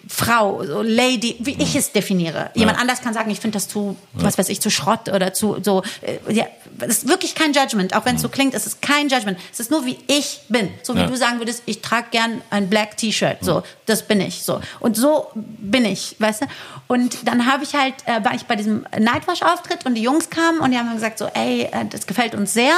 Frau, 0.08 0.64
so 0.66 0.82
Lady, 0.82 1.36
wie 1.40 1.56
ich 1.62 1.76
es 1.76 1.92
definiere. 1.92 2.50
Jemand 2.54 2.80
anders 2.80 3.02
kann 3.02 3.14
sagen, 3.14 3.30
ich 3.32 3.40
finde 3.40 3.56
das 3.56 3.68
zu, 3.68 3.96
was 4.14 4.38
weiß 4.38 4.50
ich, 4.50 4.62
zu 4.62 4.70
Schrott 4.70 5.10
oder 5.10 5.34
zu 5.34 5.58
so. 5.62 5.84
Äh, 6.02 6.34
ja, 6.34 6.46
es 6.80 7.00
ist 7.00 7.08
wirklich 7.08 7.36
kein 7.36 7.54
Judgment, 7.54 7.96
auch 7.96 8.06
wenn 8.06 8.16
es 8.16 8.22
so 8.22 8.30
klingt. 8.30 8.54
Es 8.54 8.66
ist 8.68 8.82
kein 8.82 9.10
Judgment. 9.10 9.38
Es 9.52 9.60
ist 9.60 9.72
nur 9.72 9.86
wie 9.86 9.98
ich 10.08 10.42
bin. 10.50 10.70
So 10.84 10.96
wie 10.96 11.00
Ja. 11.00 11.08
du 11.08 11.16
sagen 11.18 11.40
würdest, 11.40 11.64
ich 11.66 11.82
trage 11.82 12.08
gern 12.12 12.42
ein 12.50 12.70
Black 12.70 12.98
T-Shirt. 12.98 13.38
So, 13.42 13.64
das 13.86 14.04
bin 14.08 14.22
ich. 14.22 14.44
So 14.44 14.62
und 14.80 14.96
so 14.96 15.28
bin 15.34 15.86
ich, 15.86 16.16
weißt 16.20 16.44
du. 16.44 16.46
Und 16.88 17.28
dann 17.28 17.46
habe 17.52 17.64
ich 17.64 17.74
halt, 17.76 17.96
äh, 18.06 18.24
war 18.24 18.34
ich 18.34 18.46
bei 18.46 18.56
diesem 18.56 18.86
Nightwash-Auftritt 18.98 19.86
und 19.86 19.96
die 19.96 20.02
Jungs 20.04 20.30
kamen 20.30 20.60
und 20.60 20.72
die 20.72 20.78
haben 20.78 20.94
gesagt 20.94 21.18
so, 21.18 21.26
ey, 21.34 21.64
äh, 21.64 21.86
das 21.90 22.08
gefällt 22.08 22.34
uns 22.34 22.54
sehr. 22.54 22.74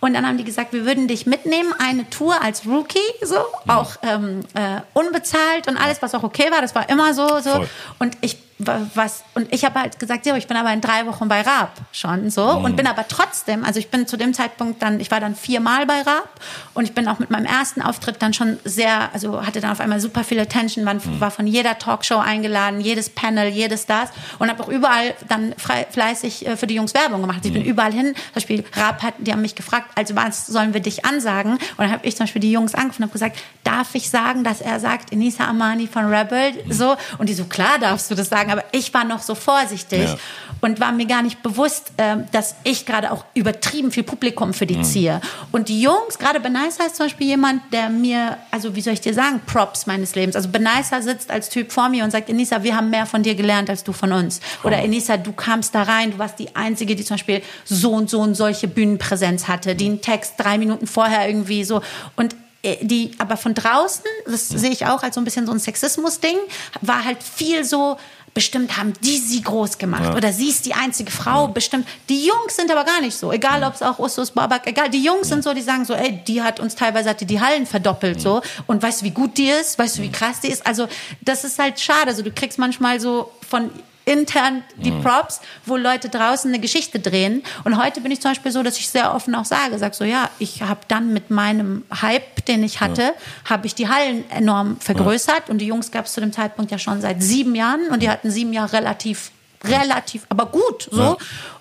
Und 0.00 0.14
dann 0.14 0.26
haben 0.26 0.36
die 0.36 0.44
gesagt, 0.44 0.72
wir 0.72 0.84
würden 0.84 1.08
dich 1.08 1.26
mitnehmen, 1.26 1.72
eine 1.78 2.08
Tour 2.10 2.42
als 2.42 2.66
Rookie, 2.66 2.98
so 3.22 3.36
auch 3.66 3.92
ähm, 4.02 4.40
äh, 4.54 4.80
unbezahlt 4.92 5.66
und 5.66 5.76
alles, 5.76 6.02
was 6.02 6.14
auch 6.14 6.22
okay 6.22 6.50
war. 6.50 6.57
Das 6.60 6.74
war 6.74 6.88
immer 6.88 7.14
so, 7.14 7.40
so. 7.40 7.50
Voll. 7.50 7.68
Und 7.98 8.16
ich 8.20 8.47
was 8.58 9.22
und 9.34 9.52
ich 9.52 9.64
habe 9.64 9.78
halt 9.78 10.00
gesagt, 10.00 10.26
ja, 10.26 10.36
ich 10.36 10.48
bin 10.48 10.56
aber 10.56 10.72
in 10.72 10.80
drei 10.80 11.06
Wochen 11.06 11.28
bei 11.28 11.42
Raab 11.42 11.72
schon 11.92 12.28
so 12.30 12.50
und 12.50 12.76
bin 12.76 12.88
aber 12.88 13.06
trotzdem, 13.06 13.64
also 13.64 13.78
ich 13.78 13.88
bin 13.88 14.06
zu 14.08 14.16
dem 14.16 14.34
Zeitpunkt 14.34 14.82
dann, 14.82 14.98
ich 14.98 15.10
war 15.12 15.20
dann 15.20 15.36
viermal 15.36 15.86
bei 15.86 16.02
Raab 16.02 16.28
und 16.74 16.84
ich 16.84 16.92
bin 16.92 17.06
auch 17.06 17.20
mit 17.20 17.30
meinem 17.30 17.46
ersten 17.46 17.80
Auftritt 17.82 18.20
dann 18.20 18.34
schon 18.34 18.58
sehr, 18.64 19.10
also 19.12 19.46
hatte 19.46 19.60
dann 19.60 19.70
auf 19.70 19.80
einmal 19.80 20.00
super 20.00 20.24
viel 20.24 20.40
Attention, 20.40 20.84
war, 20.84 20.96
war 21.20 21.30
von 21.30 21.46
jeder 21.46 21.78
Talkshow 21.78 22.18
eingeladen, 22.18 22.80
jedes 22.80 23.10
Panel, 23.10 23.48
jedes 23.48 23.86
das 23.86 24.10
und 24.40 24.48
habe 24.48 24.62
auch 24.62 24.68
überall 24.68 25.14
dann 25.28 25.54
frei, 25.56 25.86
fleißig 25.88 26.46
äh, 26.46 26.56
für 26.56 26.66
die 26.66 26.74
Jungs 26.74 26.94
Werbung 26.94 27.20
gemacht. 27.20 27.44
Ich 27.44 27.52
bin 27.52 27.64
überall 27.64 27.92
hin, 27.92 28.14
zum 28.14 28.34
Beispiel 28.34 28.64
Raab 28.74 29.02
hat, 29.02 29.14
die 29.18 29.32
haben 29.32 29.42
mich 29.42 29.54
gefragt, 29.54 29.90
also 29.94 30.16
was 30.16 30.46
sollen 30.46 30.74
wir 30.74 30.80
dich 30.80 31.04
ansagen? 31.04 31.52
Und 31.52 31.60
dann 31.78 31.92
habe 31.92 32.06
ich 32.06 32.16
zum 32.16 32.24
Beispiel 32.24 32.40
die 32.40 32.50
Jungs 32.50 32.74
angerufen 32.74 33.02
und 33.02 33.10
habe 33.10 33.12
gesagt, 33.12 33.38
darf 33.62 33.94
ich 33.94 34.10
sagen, 34.10 34.42
dass 34.42 34.60
er 34.60 34.80
sagt, 34.80 35.12
Enisa 35.12 35.44
Amani 35.44 35.86
von 35.86 36.12
Rebel, 36.12 36.52
so? 36.68 36.96
Und 37.18 37.28
die 37.28 37.34
so 37.34 37.44
klar 37.44 37.78
darfst 37.78 38.10
du 38.10 38.14
das 38.14 38.28
sagen, 38.28 38.47
aber 38.50 38.64
ich 38.72 38.92
war 38.94 39.04
noch 39.04 39.22
so 39.22 39.34
vorsichtig 39.34 40.04
Ja. 40.04 40.16
und 40.60 40.80
war 40.80 40.92
mir 40.92 41.06
gar 41.06 41.22
nicht 41.22 41.42
bewusst, 41.42 41.92
ähm, 41.98 42.26
dass 42.32 42.54
ich 42.64 42.86
gerade 42.86 43.10
auch 43.12 43.24
übertrieben 43.34 43.90
viel 43.92 44.02
Publikum 44.02 44.52
für 44.54 44.66
die 44.66 44.80
ziehe. 44.82 45.20
Und 45.52 45.68
die 45.68 45.80
Jungs, 45.80 46.18
gerade 46.18 46.40
Benaisa 46.40 46.84
ist 46.84 46.96
zum 46.96 47.06
Beispiel 47.06 47.26
jemand, 47.28 47.62
der 47.72 47.88
mir, 47.88 48.38
also 48.50 48.74
wie 48.74 48.80
soll 48.80 48.92
ich 48.94 49.00
dir 49.00 49.14
sagen, 49.14 49.40
Props 49.46 49.86
meines 49.86 50.14
Lebens. 50.14 50.36
Also 50.36 50.48
Benaisa 50.48 51.00
sitzt 51.02 51.30
als 51.30 51.48
Typ 51.48 51.72
vor 51.72 51.88
mir 51.88 52.04
und 52.04 52.10
sagt, 52.10 52.28
Enisa, 52.28 52.62
wir 52.62 52.76
haben 52.76 52.90
mehr 52.90 53.06
von 53.06 53.22
dir 53.22 53.34
gelernt 53.34 53.70
als 53.70 53.84
du 53.84 53.92
von 53.92 54.12
uns. 54.12 54.40
Oder 54.64 54.78
Enisa, 54.78 55.16
du 55.16 55.32
kamst 55.32 55.74
da 55.74 55.82
rein, 55.82 56.12
du 56.12 56.18
warst 56.18 56.38
die 56.38 56.54
Einzige, 56.56 56.96
die 56.96 57.04
zum 57.04 57.14
Beispiel 57.16 57.42
so 57.64 57.92
und 57.92 58.10
so 58.10 58.20
und 58.20 58.34
solche 58.34 58.68
Bühnenpräsenz 58.68 59.48
hatte, 59.48 59.74
die 59.74 59.86
einen 59.86 60.00
Text 60.00 60.34
drei 60.38 60.58
Minuten 60.58 60.86
vorher 60.86 61.28
irgendwie 61.28 61.64
so 61.64 61.82
und 62.16 62.34
äh, 62.62 62.76
die 62.84 63.12
aber 63.18 63.36
von 63.36 63.54
draußen, 63.54 64.02
das 64.26 64.48
sehe 64.48 64.70
ich 64.70 64.84
auch 64.86 65.02
als 65.04 65.14
so 65.14 65.20
ein 65.20 65.24
bisschen 65.24 65.46
so 65.46 65.52
ein 65.52 65.60
Sexismus-Ding, 65.60 66.36
war 66.80 67.04
halt 67.04 67.22
viel 67.22 67.64
so, 67.64 67.96
bestimmt 68.38 68.76
haben 68.76 68.92
die 69.02 69.18
sie 69.18 69.42
groß 69.42 69.78
gemacht. 69.78 70.14
Oder 70.16 70.32
sie 70.32 70.48
ist 70.48 70.64
die 70.64 70.72
einzige 70.72 71.10
Frau, 71.10 71.48
bestimmt. 71.48 71.88
Die 72.08 72.24
Jungs 72.24 72.54
sind 72.54 72.70
aber 72.70 72.84
gar 72.84 73.00
nicht 73.00 73.16
so, 73.16 73.32
egal 73.32 73.64
ob 73.64 73.74
es 73.74 73.82
auch 73.82 73.98
Usus 73.98 74.30
Babak, 74.30 74.64
egal, 74.68 74.88
die 74.90 75.02
Jungs 75.02 75.26
sind 75.26 75.42
so, 75.42 75.52
die 75.52 75.60
sagen 75.60 75.84
so, 75.84 75.92
ey, 75.92 76.20
die 76.24 76.40
hat 76.40 76.60
uns 76.60 76.76
teilweise 76.76 77.10
hat 77.10 77.20
die, 77.20 77.26
die 77.26 77.40
Hallen 77.40 77.66
verdoppelt 77.66 78.20
so. 78.20 78.40
Und 78.68 78.80
weißt 78.80 79.00
du, 79.00 79.06
wie 79.06 79.10
gut 79.10 79.36
die 79.38 79.48
ist, 79.48 79.76
weißt 79.76 79.98
du, 79.98 80.02
wie 80.02 80.12
krass 80.12 80.38
die 80.38 80.46
ist, 80.52 80.64
also 80.64 80.86
das 81.20 81.42
ist 81.42 81.58
halt 81.58 81.80
schade, 81.80 82.06
also 82.06 82.22
du 82.22 82.30
kriegst 82.30 82.60
manchmal 82.60 83.00
so 83.00 83.32
von 83.48 83.72
intern 84.08 84.62
die 84.76 84.90
Props, 84.90 85.40
wo 85.66 85.76
Leute 85.76 86.08
draußen 86.08 86.50
eine 86.50 86.60
Geschichte 86.60 86.98
drehen. 86.98 87.42
Und 87.64 87.82
heute 87.82 88.00
bin 88.00 88.10
ich 88.10 88.20
zum 88.20 88.30
Beispiel 88.30 88.52
so, 88.52 88.62
dass 88.62 88.78
ich 88.78 88.88
sehr 88.88 89.14
offen 89.14 89.34
auch 89.34 89.44
sage, 89.44 89.78
sag 89.78 89.94
so, 89.94 90.04
ja, 90.04 90.30
ich 90.38 90.62
habe 90.62 90.80
dann 90.88 91.12
mit 91.12 91.30
meinem 91.30 91.84
Hype, 92.00 92.44
den 92.46 92.64
ich 92.64 92.80
hatte, 92.80 93.12
habe 93.44 93.66
ich 93.66 93.74
die 93.74 93.88
Hallen 93.88 94.28
enorm 94.30 94.78
vergrößert. 94.80 95.50
Und 95.50 95.58
die 95.58 95.66
Jungs 95.66 95.90
gab 95.90 96.06
es 96.06 96.12
zu 96.12 96.20
dem 96.20 96.32
Zeitpunkt 96.32 96.70
ja 96.70 96.78
schon 96.78 97.00
seit 97.00 97.22
sieben 97.22 97.54
Jahren 97.54 97.88
und 97.90 98.02
die 98.02 98.08
hatten 98.08 98.30
sieben 98.30 98.52
Jahre 98.52 98.72
relativ 98.72 99.30
relativ, 99.64 100.24
aber 100.28 100.46
gut 100.46 100.88
so. 100.90 101.00
Ja. 101.00 101.16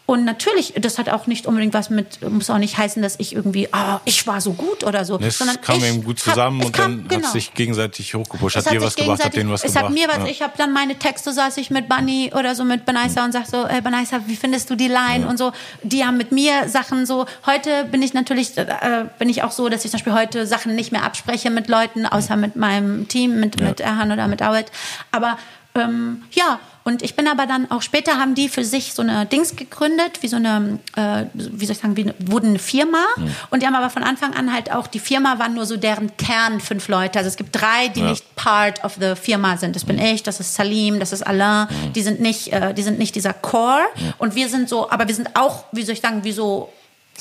Und 0.10 0.24
natürlich, 0.24 0.74
das 0.80 0.98
hat 1.00 1.10
auch 1.10 1.28
nicht 1.28 1.46
unbedingt 1.48 1.74
was 1.74 1.90
mit, 1.90 2.22
muss 2.32 2.50
auch 2.50 2.60
nicht 2.60 2.78
heißen, 2.78 3.02
dass 3.04 3.16
ich 3.20 3.36
irgendwie, 3.36 3.68
ah, 3.74 4.00
ich 4.06 4.26
war 4.26 4.40
so 4.40 4.54
gut 4.54 4.86
oder 4.86 5.04
so. 5.04 5.20
Es 5.20 5.38
sondern 5.38 5.60
kam 5.60 5.84
eben 5.84 6.02
gut 6.02 6.18
hab- 6.20 6.24
zusammen 6.34 6.62
es 6.62 6.66
und 6.68 6.72
kam- 6.72 7.00
dann 7.00 7.08
genau. 7.10 7.26
hat 7.28 7.34
sich 7.34 7.54
gegenseitig 7.54 8.14
hochgepusht. 8.16 8.56
Es 8.56 8.66
Hat 8.66 8.72
dir 8.74 8.82
was 8.82 8.96
gebracht, 8.96 9.22
hat 9.26 9.36
denen 9.36 9.52
was 9.52 9.66
es 9.66 9.74
gebracht. 9.74 9.90
hat 9.90 9.94
mir 9.94 10.08
was, 10.08 10.20
Ja. 10.20 10.26
ich 10.28 10.42
habe 10.42 10.54
dann 10.58 10.72
meine 10.72 10.96
Texte, 10.96 11.34
saß 11.34 11.58
ich 11.58 11.72
mit 11.72 11.90
Bunny 11.90 12.32
oder 12.34 12.56
so 12.56 12.64
mit 12.64 12.86
Benaisa 12.86 13.26
und 13.26 13.34
sag 13.34 13.48
so, 13.48 13.66
ey 13.66 13.82
Benaisa, 13.82 14.22
wie 14.28 14.38
findest 14.38 14.70
du 14.70 14.76
die 14.76 14.88
Line 14.88 15.28
und 15.28 15.38
so. 15.38 15.52
Die 15.84 16.06
haben 16.06 16.16
mit 16.16 16.32
mir 16.32 16.70
Sachen 16.70 17.06
so, 17.06 17.26
heute 17.46 17.84
bin 17.92 18.02
ich 18.02 18.14
natürlich, 18.14 18.58
äh, 18.58 19.06
bin 19.20 19.28
ich 19.28 19.44
auch 19.44 19.52
so, 19.52 19.68
dass 19.68 19.84
ich 19.84 19.92
zum 19.92 19.98
Beispiel 20.00 20.14
heute 20.14 20.48
Sachen 20.48 20.74
nicht 20.76 20.94
mehr 20.94 21.04
abspreche 21.04 21.50
mit 21.50 21.68
Leuten, 21.68 22.06
außer 22.06 22.38
mit 22.38 22.56
meinem 22.56 23.10
Team, 23.10 23.42
mit, 23.42 23.60
mit 23.60 23.82
Erhan 23.82 24.10
oder 24.14 24.30
mit 24.30 24.42
Awet. 24.42 24.72
Aber 25.12 25.38
ähm, 25.76 26.24
ja, 26.32 26.60
und 26.88 27.02
ich 27.04 27.16
bin 27.18 27.28
aber 27.28 27.46
dann 27.48 27.70
auch 27.70 27.82
später 27.82 28.14
haben 28.18 28.34
die 28.34 28.48
für 28.48 28.64
sich 28.64 28.94
so 28.94 29.02
eine 29.02 29.26
Dings 29.26 29.58
gegründet, 29.58 30.22
wie 30.22 30.30
so 30.30 30.38
eine, 30.38 30.80
äh, 30.96 31.26
wie 31.34 31.66
soll 31.66 31.74
ich 31.76 31.82
sagen, 31.82 31.98
wie 31.98 32.04
eine, 32.04 32.16
wurden 32.20 32.52
eine 32.52 32.60
Firma. 32.60 33.04
Und 33.50 33.62
die 33.62 33.68
haben 33.68 33.76
aber 33.76 33.90
von 33.90 34.04
Anfang 34.04 34.34
an 34.34 34.54
halt 34.54 34.72
auch, 34.72 34.88
die 34.88 35.00
Firma 35.00 35.38
waren 35.38 35.54
nur 35.54 35.66
so 35.66 35.76
deren 35.76 36.16
Kern 36.16 36.62
fünf 36.62 36.88
Leute. 36.88 37.20
Also 37.20 37.28
es 37.28 37.36
gibt 37.36 37.54
drei, 37.54 37.90
die 37.90 38.00
Ja. 38.00 38.12
nicht 38.12 38.36
part 38.38 38.84
of 38.86 38.96
the 39.02 39.16
Firma 39.22 39.58
sind. 39.58 39.76
Das 39.76 39.84
bin 39.84 40.00
ich, 40.00 40.24
das 40.24 40.40
ist 40.40 40.56
Salim, 40.56 41.00
das 41.02 41.12
ist 41.12 41.24
Alain. 41.28 41.68
Die 41.94 42.02
sind 42.02 42.22
nicht, 42.22 42.54
äh, 42.54 42.74
die 42.74 42.84
sind 42.84 43.00
nicht 43.00 43.16
dieser 43.16 43.34
Core. 43.34 43.84
Und 44.18 44.36
wir 44.36 44.48
sind 44.48 44.70
so, 44.70 44.90
aber 44.90 45.10
wir 45.10 45.16
sind 45.16 45.36
auch, 45.36 45.66
wie 45.74 45.84
soll 45.84 45.94
ich 45.94 46.02
sagen, 46.02 46.24
wie 46.24 46.32
so, 46.32 46.72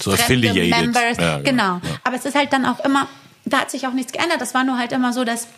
So 0.00 0.12
affiliated. 0.12 0.70
Members. 0.70 1.16
Ja, 1.18 1.38
genau. 1.38 1.80
genau. 1.80 1.80
Ja. 1.82 1.98
Aber 2.04 2.14
es 2.16 2.24
ist 2.24 2.36
halt 2.36 2.52
dann 2.52 2.64
auch 2.66 2.84
immer, 2.84 3.08
da 3.44 3.62
hat 3.62 3.70
sich 3.72 3.84
auch 3.88 3.92
nichts 3.92 4.12
geändert. 4.12 4.40
Das 4.40 4.54
war 4.54 4.62
nur 4.62 4.78
halt 4.78 4.92
immer 4.92 5.12
so, 5.12 5.24
dass 5.24 5.48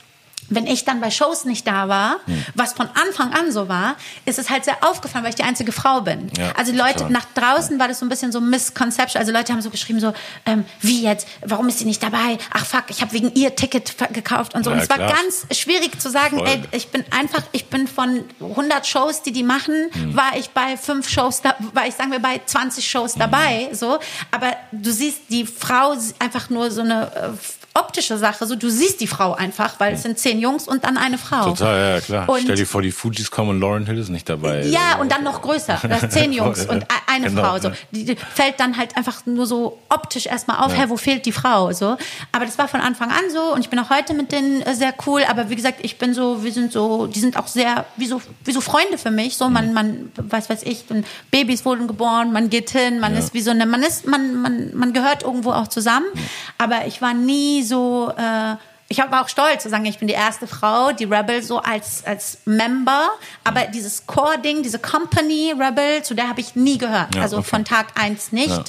wenn 0.51 0.67
ich 0.67 0.85
dann 0.85 1.01
bei 1.01 1.11
Shows 1.11 1.45
nicht 1.45 1.67
da 1.67 1.89
war, 1.89 2.17
Hm. 2.27 2.45
was 2.55 2.73
von 2.73 2.89
Anfang 3.07 3.33
an 3.33 3.53
so 3.53 3.69
war, 3.69 3.97
ist 4.25 4.39
es 4.39 4.51
halt 4.51 4.65
sehr 4.65 4.77
aufgefallen, 4.83 5.25
weil 5.25 5.31
ich 5.31 5.37
die 5.37 5.43
einzige 5.43 5.73
Frau 5.73 6.01
bin. 6.01 6.31
Ja, 6.39 6.53
also 6.57 6.73
Leute 6.73 6.97
klar. 7.07 7.11
nach 7.11 7.27
draußen 7.35 7.79
war 7.79 7.89
das 7.89 7.99
so 7.99 8.07
ein 8.07 8.09
bisschen 8.09 8.33
so 8.33 8.41
misconception. 8.41 9.21
Also 9.21 9.33
Leute 9.33 9.53
haben 9.53 9.63
so 9.63 9.71
geschrieben 9.71 10.01
so, 10.01 10.13
ähm, 10.47 10.65
wie 10.81 11.03
jetzt? 11.03 11.27
Warum 11.45 11.69
ist 11.69 11.79
sie 11.79 11.85
nicht 11.85 12.03
dabei? 12.03 12.39
Ach 12.53 12.65
fuck, 12.65 12.85
ich 12.89 13.01
habe 13.03 13.13
wegen 13.13 13.33
ihr 13.35 13.55
Ticket 13.57 13.95
gekauft 14.13 14.55
und 14.55 14.65
so. 14.65 14.71
Ja, 14.71 14.77
und 14.77 14.83
es 14.83 14.89
war 14.91 14.97
klar. 14.97 15.13
ganz 15.13 15.47
schwierig 15.59 16.01
zu 16.01 16.11
sagen, 16.11 16.39
Voll. 16.39 16.49
ey, 16.49 16.63
ich 16.73 16.89
bin 16.89 17.05
einfach, 17.11 17.43
ich 17.53 17.67
bin 17.67 17.87
von 17.89 18.25
100 18.41 18.87
Shows, 18.87 19.23
die 19.23 19.33
die 19.33 19.43
machen, 19.43 19.75
Hm. 19.93 20.17
war 20.17 20.37
ich 20.37 20.51
bei 20.51 20.77
fünf 20.77 21.09
Shows, 21.09 21.41
da, 21.43 21.55
war 21.75 21.87
ich 21.87 21.95
sagen 21.95 22.11
wir 22.13 22.19
bei 22.21 22.41
20 22.45 22.89
Shows 22.89 23.15
Hm. 23.15 23.21
dabei, 23.21 23.69
so. 23.73 23.99
Aber 24.31 24.55
du 24.73 24.91
siehst 24.91 25.21
die 25.31 25.47
Frau 25.47 25.95
einfach 26.19 26.51
nur 26.51 26.71
so 26.71 26.81
eine 26.83 27.11
äh, 27.15 27.58
optische 27.75 28.19
Sache, 28.19 28.47
so 28.47 28.57
du 28.57 28.69
siehst 28.71 29.01
die 29.01 29.07
Frau 29.07 29.35
einfach, 29.35 29.79
weil 29.79 29.95
es 29.95 30.03
sind 30.03 30.19
zehn 30.19 30.41
Jungs 30.41 30.67
und 30.67 30.85
dann 30.85 30.97
eine 30.97 31.17
Frau. 31.19 31.45
Total, 31.45 31.95
ja 31.97 32.01
klar. 32.01 32.29
Und- 32.29 32.41
Stell 32.43 32.57
dir 32.57 32.67
vor, 32.67 32.83
die 32.83 32.91
Fujis 32.93 33.31
kommen 33.31 33.51
und 33.51 33.61
Lauren 33.61 33.87
Hill 33.87 33.99
ist 33.99 34.09
nicht 34.09 34.29
dabei. 34.29 34.65
Ja, 34.67 34.97
und 35.01 35.13
dann 35.13 35.23
noch 35.23 35.43
größer. 35.43 35.79
Das 35.89 36.01
sind 36.01 36.13
zehn 36.13 36.33
Jungs 36.39 36.67
und 36.67 36.85
eine 37.07 37.29
genau, 37.29 37.43
Frau. 37.43 37.59
So. 37.59 37.69
ja. 37.69 37.75
Die, 37.93 38.05
die 38.05 38.17
fällt 38.17 38.59
dann 38.61 38.77
halt 38.77 38.97
einfach 38.97 39.25
nur 39.27 39.47
so 39.47 39.79
optisch 39.89 40.27
erstmal 40.27 40.59
auf, 40.59 40.77
hä, 40.77 40.85
wo 40.89 40.97
fehlt 40.97 41.25
die 41.27 41.33
Frau? 41.33 41.73
So. 41.73 41.97
Aber 42.33 42.45
das 42.47 42.59
war 42.59 42.69
von 42.69 42.81
Anfang 42.81 43.11
an 43.11 43.31
so 43.33 43.55
und 43.55 43.61
ich 43.61 43.71
bin 43.71 43.79
auch 43.79 43.91
heute 43.91 44.15
mit 44.15 44.33
denen 44.33 44.63
äh, 44.63 44.75
sehr 44.75 44.93
cool. 45.07 45.23
Aber 45.29 45.49
wie 45.51 45.57
gesagt, 45.57 45.79
ich 45.83 45.99
bin 45.99 46.15
so, 46.15 46.43
wir 46.43 46.53
sind 46.53 46.73
so, 46.73 47.07
die 47.07 47.21
sind 47.21 47.37
auch 47.37 47.47
sehr, 47.47 47.85
wie 47.97 48.07
so, 48.07 48.21
wie 48.45 48.53
so 48.53 48.61
Freunde 48.61 48.99
für 48.99 49.11
mich. 49.11 49.37
So, 49.37 49.49
man, 49.49 49.73
man, 49.73 50.11
was 50.17 50.51
weiß 50.51 50.63
ich, 50.65 50.85
Babys 51.31 51.65
wurden 51.65 51.87
geboren, 51.87 52.33
man 52.33 52.51
geht 52.51 52.71
hin, 52.71 52.99
man 53.01 53.17
ist 53.17 53.35
wie 53.35 53.41
so 53.41 53.51
eine, 53.51 53.67
man 53.67 53.83
ist, 53.83 54.07
man, 54.07 54.35
man, 54.41 54.71
man 54.75 54.93
gehört 54.93 55.23
irgendwo 55.23 55.53
auch 55.53 55.69
zusammen. 55.69 56.07
Mhm. 56.15 56.21
Aber 56.59 56.87
ich 56.87 57.01
war 57.03 57.15
nie 57.15 57.58
so, 57.63 58.13
äh, 58.17 58.57
ich 58.89 58.99
war 58.99 59.23
auch 59.23 59.29
stolz 59.29 59.63
zu 59.63 59.69
sagen, 59.69 59.85
ich 59.85 59.99
bin 59.99 60.09
die 60.09 60.15
erste 60.15 60.47
Frau, 60.47 60.93
die 60.93 61.05
Rebel 61.05 61.43
so 61.43 61.59
als, 61.59 62.05
als 62.07 62.39
Member, 62.47 63.11
aber 63.45 63.67
dieses 63.67 64.07
Core-Ding, 64.07 64.63
diese 64.63 64.79
Company 64.79 65.53
Rebel, 65.53 66.03
zu 66.03 66.15
der 66.15 66.29
habe 66.29 66.41
ich 66.41 66.57
nie 66.57 66.79
gehört. 66.79 67.15
Ja, 67.15 67.23
also 67.23 67.39
okay. 67.39 67.49
von 67.49 67.65
Tag 67.65 67.89
eins 67.97 68.33
nicht. 68.33 68.49
Ja. 68.49 68.65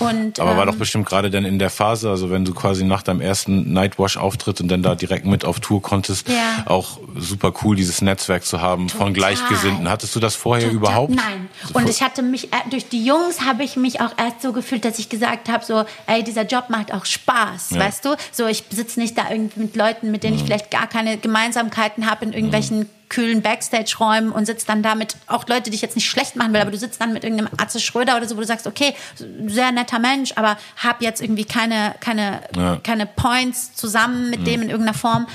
Und, 0.00 0.40
Aber 0.40 0.56
war 0.56 0.62
ähm, 0.64 0.70
doch 0.72 0.76
bestimmt 0.78 1.06
gerade 1.06 1.30
dann 1.30 1.44
in 1.44 1.58
der 1.58 1.70
Phase, 1.70 2.08
also 2.10 2.30
wenn 2.30 2.44
du 2.44 2.54
quasi 2.54 2.84
nach 2.84 3.02
deinem 3.02 3.20
ersten 3.20 3.72
Nightwash-Auftritt 3.72 4.60
und 4.60 4.68
dann 4.68 4.82
da 4.82 4.94
direkt 4.94 5.26
mit 5.26 5.44
auf 5.44 5.60
Tour 5.60 5.82
konntest, 5.82 6.28
Ja. 6.28 6.64
auch 6.66 6.98
super 7.16 7.52
cool, 7.62 7.76
dieses 7.76 8.00
Netzwerk 8.02 8.44
zu 8.44 8.60
haben 8.60 8.88
von 8.88 8.98
Total. 8.98 9.12
Gleichgesinnten. 9.12 9.88
Hattest 9.90 10.16
du 10.16 10.20
das 10.20 10.34
vorher 10.36 10.64
Total- 10.64 10.76
überhaupt? 10.76 11.14
Nein. 11.14 11.48
Und 11.74 11.88
ich 11.88 12.02
hatte 12.02 12.22
mich, 12.22 12.52
äh, 12.52 12.56
durch 12.70 12.88
die 12.88 13.04
Jungs 13.04 13.42
habe 13.44 13.62
ich 13.62 13.76
mich 13.76 14.00
auch 14.00 14.12
erst 14.16 14.42
so 14.42 14.52
gefühlt, 14.52 14.84
dass 14.84 14.98
ich 14.98 15.08
gesagt 15.10 15.48
habe, 15.48 15.64
so, 15.64 15.84
ey, 16.06 16.22
dieser 16.24 16.46
Job 16.46 16.64
macht 16.70 16.92
auch 16.94 17.04
Spaß, 17.04 17.78
weißt 17.78 18.04
du? 18.06 18.16
So, 18.32 18.46
ich 18.46 18.64
sitze 18.70 18.98
nicht 19.00 19.18
da 19.18 19.24
irgendwie 19.30 19.60
mit 19.60 19.76
Leuten, 19.76 20.10
mit 20.10 20.22
denen 20.22 20.34
Mhm. 20.34 20.38
ich 20.40 20.44
vielleicht 20.46 20.70
gar 20.70 20.86
keine 20.86 21.18
Gemeinsamkeiten 21.18 22.10
habe 22.10 22.24
in 22.24 22.32
irgendwelchen 22.32 22.88
kühlen 23.10 23.42
Backstage-Räumen 23.42 24.32
und 24.32 24.46
sitzt 24.46 24.68
dann 24.70 24.82
da 24.82 24.94
mit 24.94 25.14
auch 25.26 25.46
Leute, 25.48 25.68
die 25.68 25.74
ich 25.76 25.82
jetzt 25.82 25.96
nicht 25.96 26.08
schlecht 26.08 26.36
machen 26.36 26.54
will, 26.54 26.60
aber 26.62 26.70
du 26.70 26.78
sitzt 26.78 26.98
dann 27.00 27.12
mit 27.12 27.24
irgendeinem 27.24 27.50
Atze 27.58 27.78
Schröder 27.80 28.16
oder 28.16 28.26
so, 28.26 28.36
wo 28.36 28.40
du 28.40 28.46
sagst, 28.46 28.66
okay, 28.66 28.94
sehr 29.46 29.72
netter 29.72 29.98
Mensch, 29.98 30.32
aber 30.36 30.56
hab 30.82 31.02
jetzt 31.02 31.20
irgendwie 31.20 31.44
keine, 31.44 31.94
keine, 32.00 32.40
Ja. 32.56 32.78
keine 32.82 33.04
Points 33.06 33.74
zusammen 33.74 34.30
mit 34.30 34.46
dem 34.46 34.62
in 34.62 34.70
irgendeiner 34.70 34.96
Form. 34.96 35.26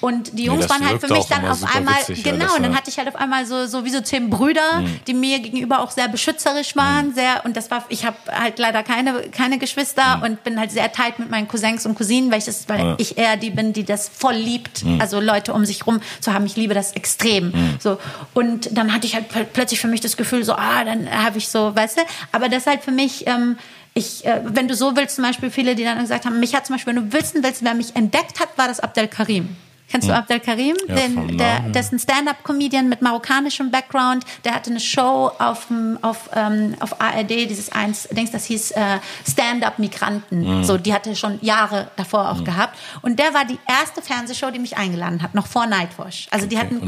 Und 0.00 0.38
die 0.38 0.44
Jungs 0.44 0.66
das 0.66 0.70
waren 0.70 0.86
halt 0.88 1.00
für 1.00 1.12
mich 1.12 1.26
dann 1.26 1.46
auf 1.46 1.62
einmal, 1.74 1.96
witzig, 2.00 2.24
ja, 2.24 2.32
genau, 2.32 2.44
das 2.46 2.54
und 2.56 2.62
dann 2.62 2.76
hatte 2.76 2.88
ich 2.90 2.98
halt 2.98 3.08
auf 3.08 3.16
einmal 3.16 3.46
so, 3.46 3.66
so 3.66 3.84
wie 3.84 3.90
so 3.90 4.00
zehn 4.00 4.30
Brüder, 4.30 4.80
Mhm. 4.80 5.00
die 5.06 5.14
mir 5.14 5.40
gegenüber 5.40 5.80
auch 5.80 5.90
sehr 5.90 6.08
beschützerisch 6.08 6.76
waren, 6.76 7.14
sehr, 7.14 7.44
und 7.44 7.56
das 7.56 7.70
war, 7.70 7.84
ich 7.88 8.04
habe 8.06 8.16
halt 8.30 8.58
leider 8.58 8.82
keine, 8.82 9.22
keine 9.30 9.58
Geschwister 9.58 10.20
und 10.24 10.44
bin 10.44 10.58
halt 10.60 10.70
sehr 10.70 10.92
tight 10.92 11.18
mit 11.18 11.30
meinen 11.30 11.48
Cousins 11.48 11.84
und 11.86 11.96
Cousinen, 11.96 12.30
weil 12.30 12.38
ich 12.38 12.44
das, 12.44 12.68
weil 12.68 12.78
Mhm. 12.82 12.88
Ja. 12.90 12.94
ich 12.98 13.18
eher 13.18 13.36
die 13.36 13.50
bin, 13.50 13.72
die 13.72 13.84
das 13.84 14.08
voll 14.08 14.34
liebt, 14.34 14.84
also 15.00 15.20
Leute 15.20 15.52
um 15.52 15.64
sich 15.64 15.86
rum 15.86 16.00
zu 16.20 16.32
haben. 16.32 16.46
Ich 16.46 16.54
liebe 16.56 16.74
das 16.74 16.92
extrem. 16.92 17.23
Mhm. 17.54 17.76
So. 17.80 17.98
Und 18.34 18.76
dann 18.76 18.92
hatte 18.92 19.06
ich 19.06 19.14
halt 19.14 19.30
pl- 19.32 19.44
plötzlich 19.52 19.80
für 19.80 19.88
mich 19.88 20.00
das 20.00 20.16
Gefühl, 20.16 20.44
so, 20.44 20.52
ah, 20.54 20.84
dann 20.84 21.10
habe 21.10 21.38
ich 21.38 21.48
so, 21.48 21.74
weißt 21.74 21.98
du, 21.98 22.02
aber 22.32 22.48
das 22.48 22.58
ist 22.62 22.66
halt 22.66 22.82
für 22.84 22.92
mich, 22.92 23.26
ähm, 23.26 23.56
ich, 23.94 24.24
äh, 24.26 24.40
wenn 24.44 24.66
du 24.68 24.74
so 24.74 24.96
willst, 24.96 25.16
zum 25.16 25.24
Beispiel 25.24 25.50
viele, 25.50 25.74
die 25.74 25.84
dann 25.84 25.98
gesagt 26.00 26.24
haben, 26.24 26.40
mich 26.40 26.54
hat 26.54 26.66
zum 26.66 26.74
Beispiel, 26.76 26.94
wenn 26.96 27.10
du 27.10 27.16
wissen 27.16 27.42
willst, 27.42 27.64
wer 27.64 27.74
mich 27.74 27.94
entdeckt 27.96 28.40
hat, 28.40 28.48
war 28.56 28.68
das 28.68 28.80
Abdel 28.80 29.08
Karim. 29.08 29.56
Kennst 29.90 30.08
du 30.08 30.14
Abdel 30.14 30.40
Karim? 30.40 30.76
Ja, 30.88 30.94
Den, 30.94 31.38
der, 31.38 31.60
der 31.60 31.80
ist 31.80 31.92
ein 31.92 31.98
Stand-up-Comedian 31.98 32.88
mit 32.88 33.00
marokkanischem 33.02 33.70
Background. 33.70 34.24
Der 34.44 34.54
hatte 34.54 34.70
eine 34.70 34.80
Show 34.80 35.30
auf, 35.38 35.68
auf, 36.02 36.30
ähm, 36.34 36.74
auf 36.80 37.00
ARD, 37.00 37.30
dieses 37.48 37.70
eins, 37.70 38.08
denkst 38.10 38.32
das 38.32 38.46
hieß 38.46 38.72
äh, 38.72 38.98
Stand-up-Migranten. 39.28 40.58
Mhm. 40.58 40.64
So, 40.64 40.78
die 40.78 40.92
hatte 40.92 41.14
schon 41.14 41.38
Jahre 41.42 41.90
davor 41.96 42.30
auch 42.30 42.42
gehabt. 42.44 42.78
Und 43.02 43.18
der 43.18 43.34
war 43.34 43.44
die 43.44 43.58
erste 43.68 44.02
Fernsehshow, 44.02 44.50
die 44.50 44.58
mich 44.58 44.76
eingeladen 44.76 45.22
hat, 45.22 45.34
noch 45.34 45.46
vor 45.46 45.66
Nightwash. 45.66 46.26
Also 46.30 46.46
die 46.46 46.56
Okay. 46.56 46.66
hatten 46.66 46.80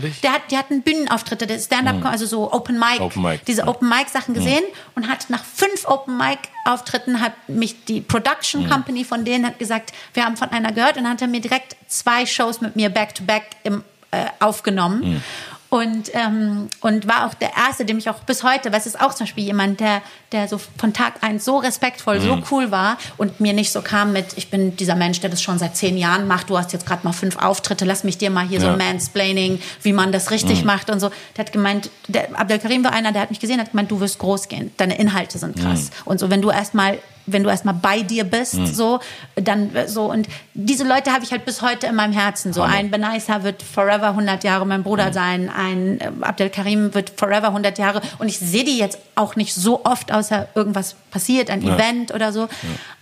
dich? 0.00 0.20
Der 0.20 0.32
hat, 0.32 0.42
die 0.50 0.58
hatten 0.58 0.82
Bühnenauftritte, 0.82 1.46
der 1.46 1.58
Stand-up, 1.58 2.04
also 2.04 2.26
so 2.26 2.52
Open 2.52 2.78
Mic, 2.78 3.00
Open 3.00 3.22
Mic, 3.22 3.44
diese 3.46 3.62
ja. 3.62 3.68
Open 3.68 3.88
Mic 3.88 4.08
Sachen 4.10 4.34
gesehen 4.34 4.64
und 4.94 5.08
hat 5.08 5.30
nach 5.30 5.44
fünf 5.44 5.86
Open 5.86 6.16
Mic 6.16 6.38
Auftritten 6.68 7.22
hat 7.22 7.32
mich 7.48 7.86
die 7.86 8.02
Production 8.02 8.68
Company 8.68 9.02
von 9.02 9.24
denen 9.24 9.46
hat 9.46 9.58
gesagt, 9.58 9.92
wir 10.12 10.26
haben 10.26 10.36
von 10.36 10.50
einer 10.50 10.70
gehört 10.70 10.98
und 10.98 11.04
dann 11.04 11.14
hat 11.14 11.22
er 11.22 11.28
mir 11.28 11.40
direkt 11.40 11.76
zwei 11.86 12.17
Shows 12.26 12.60
mit 12.60 12.76
mir 12.76 12.90
back 12.90 13.14
to 13.14 13.24
back 13.24 13.44
äh, 13.64 14.24
aufgenommen. 14.40 15.22
Und, 15.70 16.10
ähm, 16.14 16.68
und 16.80 17.06
war 17.06 17.26
auch 17.26 17.34
der 17.34 17.50
Erste, 17.54 17.84
dem 17.84 17.98
ich 17.98 18.08
auch 18.08 18.20
bis 18.20 18.42
heute, 18.42 18.72
es 18.72 18.86
ist 18.86 18.98
auch 18.98 19.12
zum 19.12 19.26
Beispiel 19.26 19.44
jemand, 19.44 19.80
der, 19.80 20.00
der 20.32 20.48
so 20.48 20.58
von 20.78 20.94
Tag 20.94 21.22
eins 21.22 21.44
so 21.44 21.58
respektvoll, 21.58 22.22
so 22.22 22.38
cool 22.50 22.70
war 22.70 22.96
und 23.18 23.38
mir 23.38 23.52
nicht 23.52 23.70
so 23.70 23.82
kam 23.82 24.14
mit, 24.14 24.28
ich 24.36 24.48
bin 24.48 24.76
dieser 24.76 24.94
Mensch, 24.94 25.20
der 25.20 25.28
das 25.28 25.42
schon 25.42 25.58
seit 25.58 25.76
zehn 25.76 25.98
Jahren 25.98 26.26
macht, 26.26 26.48
du 26.48 26.56
hast 26.56 26.72
jetzt 26.72 26.86
gerade 26.86 27.04
mal 27.04 27.12
fünf 27.12 27.36
Auftritte, 27.36 27.84
lass 27.84 28.02
mich 28.02 28.16
dir 28.16 28.30
mal 28.30 28.46
hier 28.48 28.60
Ja. 28.60 28.72
so 28.72 28.78
Mansplaining, 28.78 29.60
wie 29.82 29.92
man 29.92 30.10
das 30.10 30.30
richtig 30.30 30.64
macht 30.64 30.88
und 30.88 31.00
so. 31.00 31.10
Der 31.36 31.44
hat 31.44 31.52
gemeint, 31.52 31.90
der 32.06 32.28
Abdel 32.40 32.60
Karim 32.60 32.82
war 32.82 32.94
einer, 32.94 33.12
der 33.12 33.20
hat 33.20 33.28
mich 33.28 33.40
gesehen, 33.40 33.60
hat 33.60 33.72
gemeint, 33.72 33.90
du 33.90 34.00
wirst 34.00 34.18
groß 34.20 34.48
gehen, 34.48 34.72
deine 34.78 34.96
Inhalte 34.98 35.36
sind 35.36 35.60
krass. 35.60 35.90
Und 36.06 36.18
so, 36.18 36.30
wenn 36.30 36.40
du 36.40 36.48
erstmal 36.50 36.98
wenn 37.32 37.42
du 37.44 37.50
erstmal 37.50 37.74
bei 37.74 38.02
dir 38.02 38.24
bist, 38.24 38.54
so, 38.74 39.00
dann 39.36 39.74
äh, 39.74 39.88
so. 39.88 40.10
Und 40.10 40.28
diese 40.54 40.84
Leute 40.86 41.12
habe 41.12 41.24
ich 41.24 41.30
halt 41.32 41.44
bis 41.44 41.62
heute 41.62 41.86
in 41.86 41.94
meinem 41.94 42.12
Herzen. 42.12 42.52
So, 42.52 42.62
Hammer. 42.64 42.74
ein 42.74 42.90
Benaisa 42.90 43.42
wird 43.44 43.62
forever 43.62 44.08
100 44.08 44.44
Jahre 44.44 44.66
mein 44.66 44.82
Bruder 44.82 45.12
sein, 45.12 45.50
ein 45.50 46.00
äh, 46.00 46.10
Abdel 46.22 46.50
Karim 46.50 46.94
wird 46.94 47.12
forever 47.16 47.48
100 47.48 47.78
Jahre. 47.78 48.00
Und 48.18 48.28
ich 48.28 48.38
sehe 48.38 48.64
die 48.64 48.78
jetzt 48.78 48.98
auch 49.14 49.36
nicht 49.36 49.54
so 49.54 49.84
oft, 49.84 50.12
außer 50.12 50.48
irgendwas 50.54 50.96
passiert, 51.10 51.50
ein 51.50 51.62
Ja. 51.62 51.74
Event 51.76 52.14
oder 52.14 52.32
so. 52.32 52.48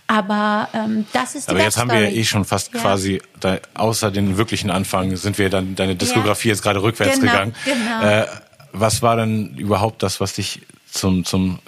Aber 0.07 0.69
ähm, 0.73 1.05
das 1.13 1.35
ist 1.35 1.47
die 1.47 1.51
Aber 1.51 1.61
jetzt 1.63 1.77
haben 1.77 1.91
wir 1.91 1.99
ja 1.99 2.09
eh 2.09 2.23
schon 2.23 2.45
fast 2.45 2.73
Ja. 2.73 2.79
quasi, 2.79 3.21
da, 3.39 3.57
außer 3.73 4.09
den 4.11 4.37
wirklichen 4.37 4.69
Anfang, 4.71 5.15
sind 5.17 5.37
wir 5.37 5.49
dann 5.49 5.75
deine 5.75 5.95
Diskografie 5.95 6.47
Ja. 6.49 6.53
jetzt 6.53 6.61
gerade 6.63 6.81
rückwärts 6.81 7.19
Genau, 7.19 7.31
gegangen. 7.31 7.55
genau. 7.65 8.01
Äh, 8.07 8.25
was 8.71 9.01
war 9.01 9.17
denn 9.17 9.55
überhaupt 9.55 10.03
das, 10.03 10.19
was 10.21 10.33
dich 10.33 10.61
zum, 10.89 11.25
zum 11.25 11.59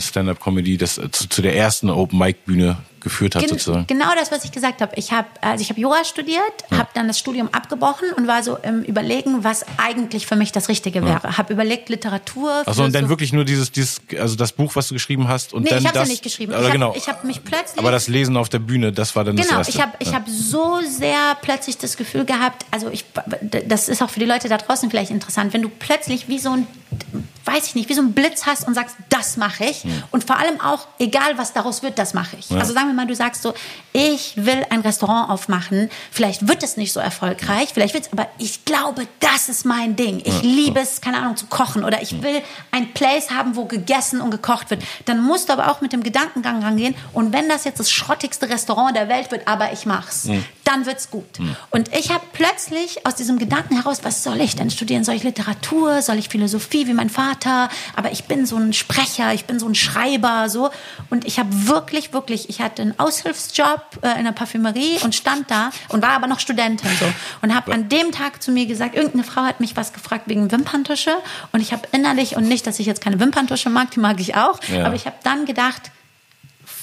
Stand-up-Comedy, 0.00 0.76
das 0.76 0.98
äh, 0.98 1.10
zu, 1.10 1.28
zu 1.28 1.42
der 1.42 1.56
ersten 1.56 1.90
Open-Mic-Bühne 1.90 2.78
geführt 3.06 3.36
hat, 3.36 3.42
Gen 3.42 3.50
sozusagen? 3.50 3.86
genau 3.86 4.12
das, 4.18 4.32
was 4.32 4.44
ich 4.44 4.50
gesagt 4.50 4.80
habe. 4.82 4.92
Ich 4.96 5.12
habe 5.12 5.28
also 5.40 5.62
ich 5.62 5.70
habe 5.70 5.80
Jura 5.80 6.04
studiert, 6.04 6.42
habe 6.72 6.88
dann 6.94 7.06
das 7.06 7.18
Studium 7.20 7.48
abgebrochen 7.52 8.08
und 8.16 8.26
war 8.26 8.42
so 8.42 8.56
im 8.58 8.82
Überlegen, 8.82 9.44
was 9.44 9.64
eigentlich 9.78 10.26
für 10.26 10.34
mich 10.34 10.50
das 10.50 10.68
Richtige 10.68 11.04
wäre. 11.04 11.38
Habe 11.38 11.52
überlegt 11.52 11.88
Literatur. 11.88 12.64
Achso, 12.66 12.82
und 12.82 12.92
dann 12.94 13.08
wirklich 13.08 13.32
nur 13.32 13.44
dieses, 13.44 13.70
dieses, 13.70 14.00
also 14.18 14.34
das 14.34 14.50
Buch, 14.52 14.74
was 14.74 14.88
du 14.88 14.94
geschrieben 14.94 15.28
hast 15.28 15.52
und 15.54 15.62
Nee, 15.62 15.70
dann 15.70 15.78
ich 15.78 15.86
habe 15.86 15.94
das. 15.98 16.08
ja 16.08 16.12
nicht 16.12 16.22
geschrieben. 16.24 16.52
Oder 16.52 16.62
ich 16.62 16.66
habe 16.66 16.72
genau. 16.72 16.94
ich 16.96 17.08
hab 17.08 17.22
mich 17.24 17.44
plötzlich 17.44 17.78
aber 17.78 17.92
das 17.92 18.08
Lesen 18.08 18.36
auf 18.36 18.48
der 18.48 18.58
Bühne, 18.58 18.90
das 18.92 19.14
war 19.14 19.22
dann 19.24 19.36
das 19.36 19.46
Genau, 19.46 19.58
erste. 19.58 19.72
ich 19.72 19.80
habe 19.80 19.92
ja. 20.02 20.12
hab 20.12 20.28
so 20.28 20.80
sehr 20.88 21.36
plötzlich 21.42 21.78
das 21.78 21.96
Gefühl 21.96 22.24
gehabt, 22.24 22.66
also 22.72 22.90
ich, 22.90 23.04
das 23.68 23.88
ist 23.88 24.02
auch 24.02 24.10
für 24.10 24.18
die 24.20 24.26
Leute 24.26 24.48
da 24.48 24.56
draußen 24.56 24.90
vielleicht 24.90 25.12
interessant, 25.12 25.52
wenn 25.54 25.62
du 25.62 25.68
plötzlich 25.68 26.26
wie 26.28 26.38
so 26.40 26.50
ein, 26.50 26.66
weiß 27.44 27.66
ich 27.68 27.74
nicht, 27.76 27.88
wie 27.88 27.94
so 27.94 28.02
ein 28.02 28.12
Blitz 28.12 28.46
hast 28.46 28.66
und 28.66 28.74
sagst, 28.74 28.96
das 29.10 29.36
mache 29.36 29.64
ich. 29.66 29.84
Und 30.10 30.24
vor 30.24 30.36
allem 30.38 30.60
auch, 30.60 30.86
egal 30.98 31.36
was 31.38 31.52
daraus 31.52 31.82
wird, 31.82 31.98
das 31.98 32.14
mache 32.14 32.36
ich. 32.38 32.50
Also 32.50 32.72
sagen 32.72 32.88
wir 32.88 32.94
mal, 32.96 33.06
du 33.06 33.14
sagst 33.14 33.42
so, 33.42 33.54
ich 33.92 34.32
will 34.36 34.64
ein 34.70 34.80
Restaurant 34.80 35.30
aufmachen, 35.30 35.90
vielleicht 36.10 36.48
wird 36.48 36.62
es 36.62 36.76
nicht 36.76 36.92
so 36.92 37.00
erfolgreich, 37.00 37.70
vielleicht 37.72 37.94
wird 37.94 38.06
es, 38.06 38.12
aber 38.12 38.28
ich 38.38 38.64
glaube, 38.64 39.06
das 39.20 39.48
ist 39.48 39.64
mein 39.64 39.96
Ding. 39.96 40.20
Ich 40.24 40.42
liebe 40.42 40.80
es, 40.80 41.00
keine 41.00 41.18
Ahnung, 41.18 41.36
zu 41.36 41.46
kochen 41.46 41.84
oder 41.84 42.02
ich 42.02 42.22
will 42.22 42.42
ein 42.70 42.92
Place 42.92 43.30
haben, 43.30 43.56
wo 43.56 43.64
gegessen 43.64 44.20
und 44.20 44.30
gekocht 44.30 44.70
wird. 44.70 44.82
Dann 45.04 45.22
musst 45.22 45.48
du 45.48 45.52
aber 45.52 45.70
auch 45.70 45.80
mit 45.80 45.92
dem 45.92 46.02
Gedankengang 46.02 46.62
rangehen 46.62 46.94
und 47.12 47.32
wenn 47.32 47.48
das 47.48 47.64
jetzt 47.64 47.80
das 47.80 47.90
schrottigste 47.90 48.48
Restaurant 48.48 48.96
der 48.96 49.08
Welt 49.08 49.30
wird, 49.30 49.46
aber 49.46 49.72
ich 49.72 49.86
mach's, 49.86 50.28
dann 50.64 50.86
wird's 50.86 51.10
gut. 51.10 51.24
Und 51.70 51.94
ich 51.94 52.10
habe 52.10 52.24
plötzlich 52.32 53.06
aus 53.06 53.14
diesem 53.14 53.38
Gedanken 53.38 53.76
heraus, 53.76 54.00
was 54.02 54.22
soll 54.22 54.40
ich 54.40 54.56
denn 54.56 54.70
studieren? 54.70 55.04
Soll 55.04 55.14
ich 55.14 55.22
Literatur? 55.22 56.02
Soll 56.02 56.18
ich 56.18 56.28
Philosophie 56.28 56.86
wie 56.86 56.92
mein 56.92 57.10
Vater? 57.10 57.68
Aber 57.94 58.12
ich 58.12 58.24
bin 58.24 58.46
so 58.46 58.56
ein 58.56 58.72
Sprecher, 58.72 59.32
ich 59.32 59.44
bin 59.44 59.58
so 59.58 59.66
ein 59.66 59.74
Schreiber, 59.74 60.48
so. 60.48 60.70
Und 61.10 61.24
ich 61.24 61.38
habe 61.38 61.48
wirklich, 61.68 62.12
wirklich, 62.12 62.48
ich 62.48 62.60
hatte 62.60 62.85
einen 62.90 62.98
Aushilfsjob 62.98 63.80
äh, 64.02 64.18
in 64.18 64.24
der 64.24 64.32
Parfümerie 64.32 64.98
und 65.02 65.14
stand 65.14 65.50
da 65.50 65.70
und 65.88 66.02
war 66.02 66.10
aber 66.10 66.26
noch 66.26 66.40
Studentin 66.40 66.88
so 66.98 67.06
und 67.42 67.54
habe 67.54 67.72
an 67.72 67.88
dem 67.88 68.12
Tag 68.12 68.42
zu 68.42 68.50
mir 68.50 68.66
gesagt, 68.66 68.94
irgendeine 68.94 69.24
Frau 69.24 69.42
hat 69.42 69.60
mich 69.60 69.76
was 69.76 69.92
gefragt 69.92 70.24
wegen 70.26 70.50
Wimperntusche 70.50 71.14
und 71.52 71.60
ich 71.60 71.72
habe 71.72 71.82
innerlich 71.92 72.36
und 72.36 72.48
nicht, 72.48 72.66
dass 72.66 72.78
ich 72.78 72.86
jetzt 72.86 73.00
keine 73.02 73.20
Wimperntusche 73.20 73.70
mag, 73.70 73.90
die 73.90 74.00
mag 74.00 74.20
ich 74.20 74.34
auch, 74.36 74.58
Ja. 74.72 74.86
aber 74.86 74.94
ich 74.94 75.06
habe 75.06 75.16
dann 75.22 75.44
gedacht, 75.46 75.90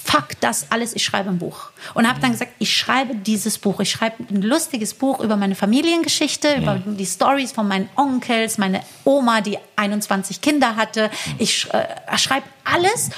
fuck 0.04 0.30
das 0.42 0.68
alles, 0.70 0.96
ich 0.96 1.04
schreibe 1.04 1.30
ein 1.30 1.40
Buch. 1.40 1.70
Und 1.94 2.08
habe 2.08 2.20
dann 2.20 2.32
gesagt, 2.32 2.52
ich 2.60 2.76
schreibe 2.76 3.16
dieses 3.16 3.58
Buch. 3.58 3.80
Ich 3.80 3.92
schreibe 3.92 4.24
ein 4.30 4.42
lustiges 4.42 4.94
Buch 4.94 5.20
über 5.20 5.38
meine 5.38 5.56
Familiengeschichte, 5.56 6.56
über 6.56 6.82
die 6.86 7.06
Stories 7.06 7.52
von 7.52 7.68
meinen 7.68 7.90
Onkels, 7.96 8.58
meine 8.58 8.82
Oma, 9.06 9.42
die 9.42 9.58
21 9.76 10.42
Kinder 10.42 10.76
hatte. 10.76 11.10
Ich 11.38 11.58
sch 11.58 11.68
äh, 11.74 12.18
schreibe 12.18 12.46
alles. 12.66 13.10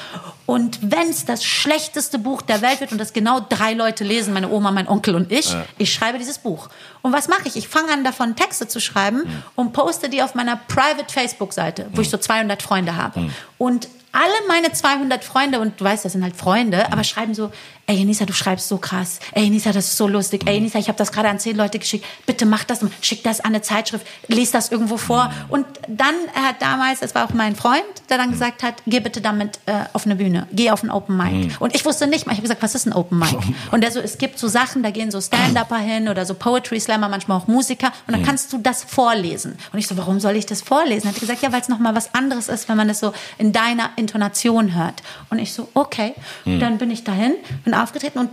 Und 0.46 0.80
wenn 0.82 1.10
es 1.10 1.26
das 1.26 1.44
schlechteste 1.44 2.20
Buch 2.20 2.44
der 2.44 2.62
Welt 2.62 2.82
wird 2.82 2.92
und 2.92 3.00
das 3.00 3.14
genau 3.14 3.40
drei 3.40 3.74
Leute 3.74 4.04
lesen, 4.04 4.34
meine 4.34 4.50
Oma, 4.50 4.72
mein 4.72 4.88
Onkel 4.88 5.16
und 5.16 5.32
ich, 5.32 5.56
ich 5.80 5.92
schreibe 5.92 6.20
dieses 6.20 6.38
Buch. 6.38 6.70
Und 7.02 7.14
was 7.14 7.28
mache 7.28 7.48
ich? 7.48 7.56
Ich 7.56 7.68
fange 7.68 7.92
an, 7.92 8.04
davon 8.04 8.36
Texte 8.36 8.68
zu 8.68 8.80
schreiben 8.80 9.24
und 9.56 9.74
poste 9.74 10.08
die 10.08 10.22
auf 10.22 10.36
meiner 10.36 10.56
Private 10.56 11.12
Facebook-Seite, 11.12 11.88
wo 11.94 12.02
ich 12.02 12.10
so 12.10 12.18
200 12.18 12.62
Freunde 12.62 12.96
habe. 12.96 13.32
Und 13.58 13.88
alle 14.16 14.48
meine 14.48 14.72
200 14.72 15.24
Freunde, 15.24 15.60
und 15.60 15.80
du 15.80 15.86
weißt, 15.86 16.06
das 16.06 16.14
sind 16.14 16.24
halt 16.24 16.36
Freunde, 16.36 16.92
aber 16.92 17.04
schreiben 17.04 17.34
so, 17.34 17.52
ey 17.88 18.02
Enisa, 18.02 18.26
du 18.26 18.34
schreibst 18.34 18.68
so 18.68 18.78
krass. 18.78 19.20
Ey 19.34 19.46
Enisa, 19.46 19.72
das 19.72 19.86
ist 19.86 19.98
so 19.98 20.08
lustig. 20.08 20.44
Ey 20.48 20.58
Enisa, 20.58 20.80
ich 20.80 20.88
habe 20.88 20.98
das 20.98 21.12
gerade 21.12 21.30
an 21.30 21.40
zehn 21.40 21.56
Leute 21.56 21.78
geschickt. 21.80 22.06
Bitte 22.26 22.46
mach 22.46 22.64
das, 22.64 22.80
schick 23.02 23.24
das 23.24 23.42
an 23.42 23.48
eine 23.48 23.62
Zeitschrift, 23.62 24.06
lies 24.28 24.52
das 24.52 24.72
irgendwo 24.72 24.98
vor. 24.98 25.32
Und 25.50 25.66
dann 25.88 26.16
hat 26.34 26.62
damals, 26.62 27.02
das 27.02 27.14
war 27.14 27.26
auch 27.26 27.34
mein 27.34 27.56
Freund, 27.56 27.84
der 28.10 28.18
dann 28.18 28.32
gesagt 28.32 28.64
hat, 28.64 28.76
geh 28.88 29.00
bitte 29.00 29.22
damit 29.22 29.60
äh, 29.66 29.84
auf 29.94 30.06
eine 30.06 30.16
Bühne, 30.16 30.48
geh 30.52 30.72
auf 30.72 30.84
ein 30.84 30.90
Open 30.90 31.16
Mic. 31.16 31.56
Und 31.60 31.76
ich 31.76 31.86
wusste 31.86 32.08
nicht 32.08 32.26
mal, 32.26 32.32
ich 32.32 32.38
habe 32.38 32.48
gesagt, 32.48 32.64
was 32.64 32.76
ist 32.76 32.88
ein 32.88 32.94
Open 32.94 33.20
Mic? 33.20 33.38
Und 33.72 33.82
der 33.82 33.92
so, 33.92 34.00
es 34.00 34.18
gibt 34.18 34.40
so 34.40 34.48
Sachen, 34.48 34.82
da 34.82 34.90
gehen 34.90 35.12
so 35.12 35.22
Stand-Upper 35.22 35.78
hin 35.78 36.08
oder 36.08 36.26
so 36.26 36.34
Poetry 36.34 36.80
Slammer, 36.80 37.10
manchmal 37.10 37.38
auch 37.38 37.48
Musiker. 37.48 37.92
Und 38.08 38.16
dann 38.16 38.24
kannst 38.24 38.52
du 38.52 38.58
das 38.58 38.84
vorlesen. 38.84 39.58
Und 39.72 39.80
ich 39.80 39.88
so, 39.88 39.96
warum 39.98 40.20
soll 40.20 40.36
ich 40.36 40.46
das 40.46 40.62
vorlesen? 40.62 41.08
Hat 41.08 41.18
er 41.18 41.20
gesagt, 41.20 41.42
ja, 41.44 41.52
weil 41.52 41.62
es 41.62 41.70
nochmal 41.70 41.96
was 41.96 42.14
anderes 42.16 42.48
ist, 42.48 42.68
wenn 42.68 42.78
man 42.78 42.90
es 42.90 43.00
so 43.00 43.14
in 43.38 43.52
deiner 43.52 43.92
Intonation 44.06 44.76
hört. 44.76 45.02
Und 45.30 45.40
ich 45.40 45.54
so, 45.54 45.68
okay. 45.74 46.14
Und 46.46 46.60
dann 46.60 46.78
bin 46.78 46.92
ich 46.92 47.04
dahin, 47.04 47.34
bin 47.64 47.74
aufgetreten 47.74 48.20
und 48.20 48.30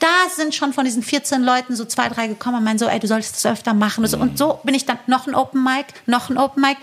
da 0.00 0.28
sind 0.34 0.54
schon 0.54 0.72
von 0.72 0.84
diesen 0.84 1.02
14 1.02 1.42
Leuten 1.42 1.76
so 1.76 1.84
zwei, 1.84 2.08
drei 2.08 2.26
gekommen 2.26 2.58
und 2.58 2.64
meinen 2.64 2.78
so, 2.78 2.86
ey, 2.86 2.98
du 2.98 3.06
solltest 3.06 3.36
das 3.36 3.46
öfter 3.46 3.72
machen. 3.72 4.02
Und 4.02 4.10
so, 4.10 4.18
und 4.18 4.36
so 4.36 4.58
bin 4.64 4.74
ich 4.74 4.84
dann 4.84 4.98
noch 5.06 5.28
ein 5.28 5.34
Open 5.34 5.62
Mic, 5.62 5.86
noch 6.06 6.28
ein 6.28 6.38
Open 6.38 6.60
Mic. 6.60 6.76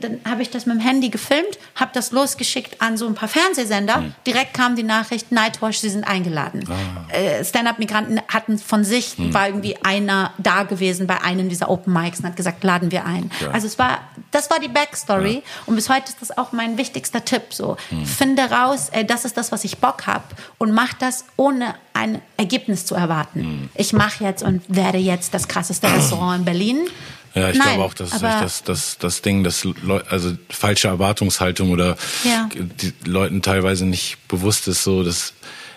Dann 0.00 0.20
habe 0.28 0.42
ich 0.42 0.50
das 0.50 0.66
mit 0.66 0.76
dem 0.76 0.80
Handy 0.80 1.08
gefilmt, 1.10 1.58
habe 1.74 1.90
das 1.94 2.12
losgeschickt 2.12 2.80
an 2.82 2.96
so 2.96 3.06
ein 3.06 3.14
paar 3.14 3.28
Fernsehsender. 3.28 4.04
Direkt 4.26 4.54
kam 4.54 4.76
die 4.76 4.82
Nachricht, 4.82 5.32
Nightwash, 5.32 5.78
sie 5.78 5.88
sind 5.90 6.04
eingeladen. 6.04 6.64
Äh, 7.08 7.44
Stand-up-Migranten 7.44 8.20
hatten 8.28 8.58
von 8.58 8.84
sich, 8.84 9.14
war 9.32 9.46
irgendwie 9.46 9.76
einer 9.84 10.32
da 10.38 10.64
gewesen 10.64 11.06
bei 11.06 11.22
einem 11.22 11.48
dieser 11.48 11.70
Open 11.70 11.92
Mics 11.92 12.20
und 12.20 12.26
hat 12.26 12.36
gesagt, 12.36 12.64
laden 12.64 12.90
wir 12.90 13.04
ein. 13.04 13.30
Also 13.52 13.66
es 13.66 13.78
war, 13.78 14.00
das 14.30 14.50
war 14.50 14.58
die 14.58 14.68
Backstory. 14.68 15.42
Und 15.66 15.76
bis 15.76 15.88
heute 15.88 16.08
ist 16.08 16.20
das 16.20 16.36
auch 16.36 16.52
mein 16.52 16.76
wichtigster 16.78 17.24
Tipp. 17.24 17.42
So, 17.50 17.76
finde 18.04 18.42
raus, 18.50 18.88
ey, 18.90 19.06
das 19.06 19.24
ist 19.24 19.36
das, 19.36 19.52
was 19.52 19.64
ich 19.64 19.78
Bock 19.78 20.06
hab 20.06 20.34
und 20.58 20.72
mach 20.72 20.92
das 20.94 21.24
ohne 21.36 21.74
ein 21.94 22.20
Ergebnis 22.36 22.84
zu 22.84 22.94
erwarten. 22.94 23.70
Ich 23.74 23.92
mache 23.92 24.24
jetzt 24.24 24.42
und 24.42 24.62
werde 24.68 24.98
jetzt 24.98 25.32
das 25.32 25.48
krasseste 25.48 25.86
Restaurant 25.94 26.40
in 26.40 26.44
Berlin. 26.44 26.78
Ja, 27.36 27.50
ich 27.50 27.58
Nein, 27.58 27.68
glaube 27.74 27.84
auch, 27.84 27.94
dass 27.94 28.18
das, 28.18 28.62
das, 28.64 28.96
das 28.98 29.20
Ding, 29.22 29.44
dass 29.44 29.62
Leu 29.64 30.00
also 30.08 30.32
falsche 30.48 30.88
Erwartungshaltung 30.88 31.70
oder 31.70 31.96
Ja. 32.24 32.48
die 32.54 32.92
Leuten 33.04 33.42
teilweise 33.42 33.84
nicht 33.84 34.16
bewusst 34.26 34.66
ist, 34.68 34.82
so 34.82 35.02
dass 35.04 35.34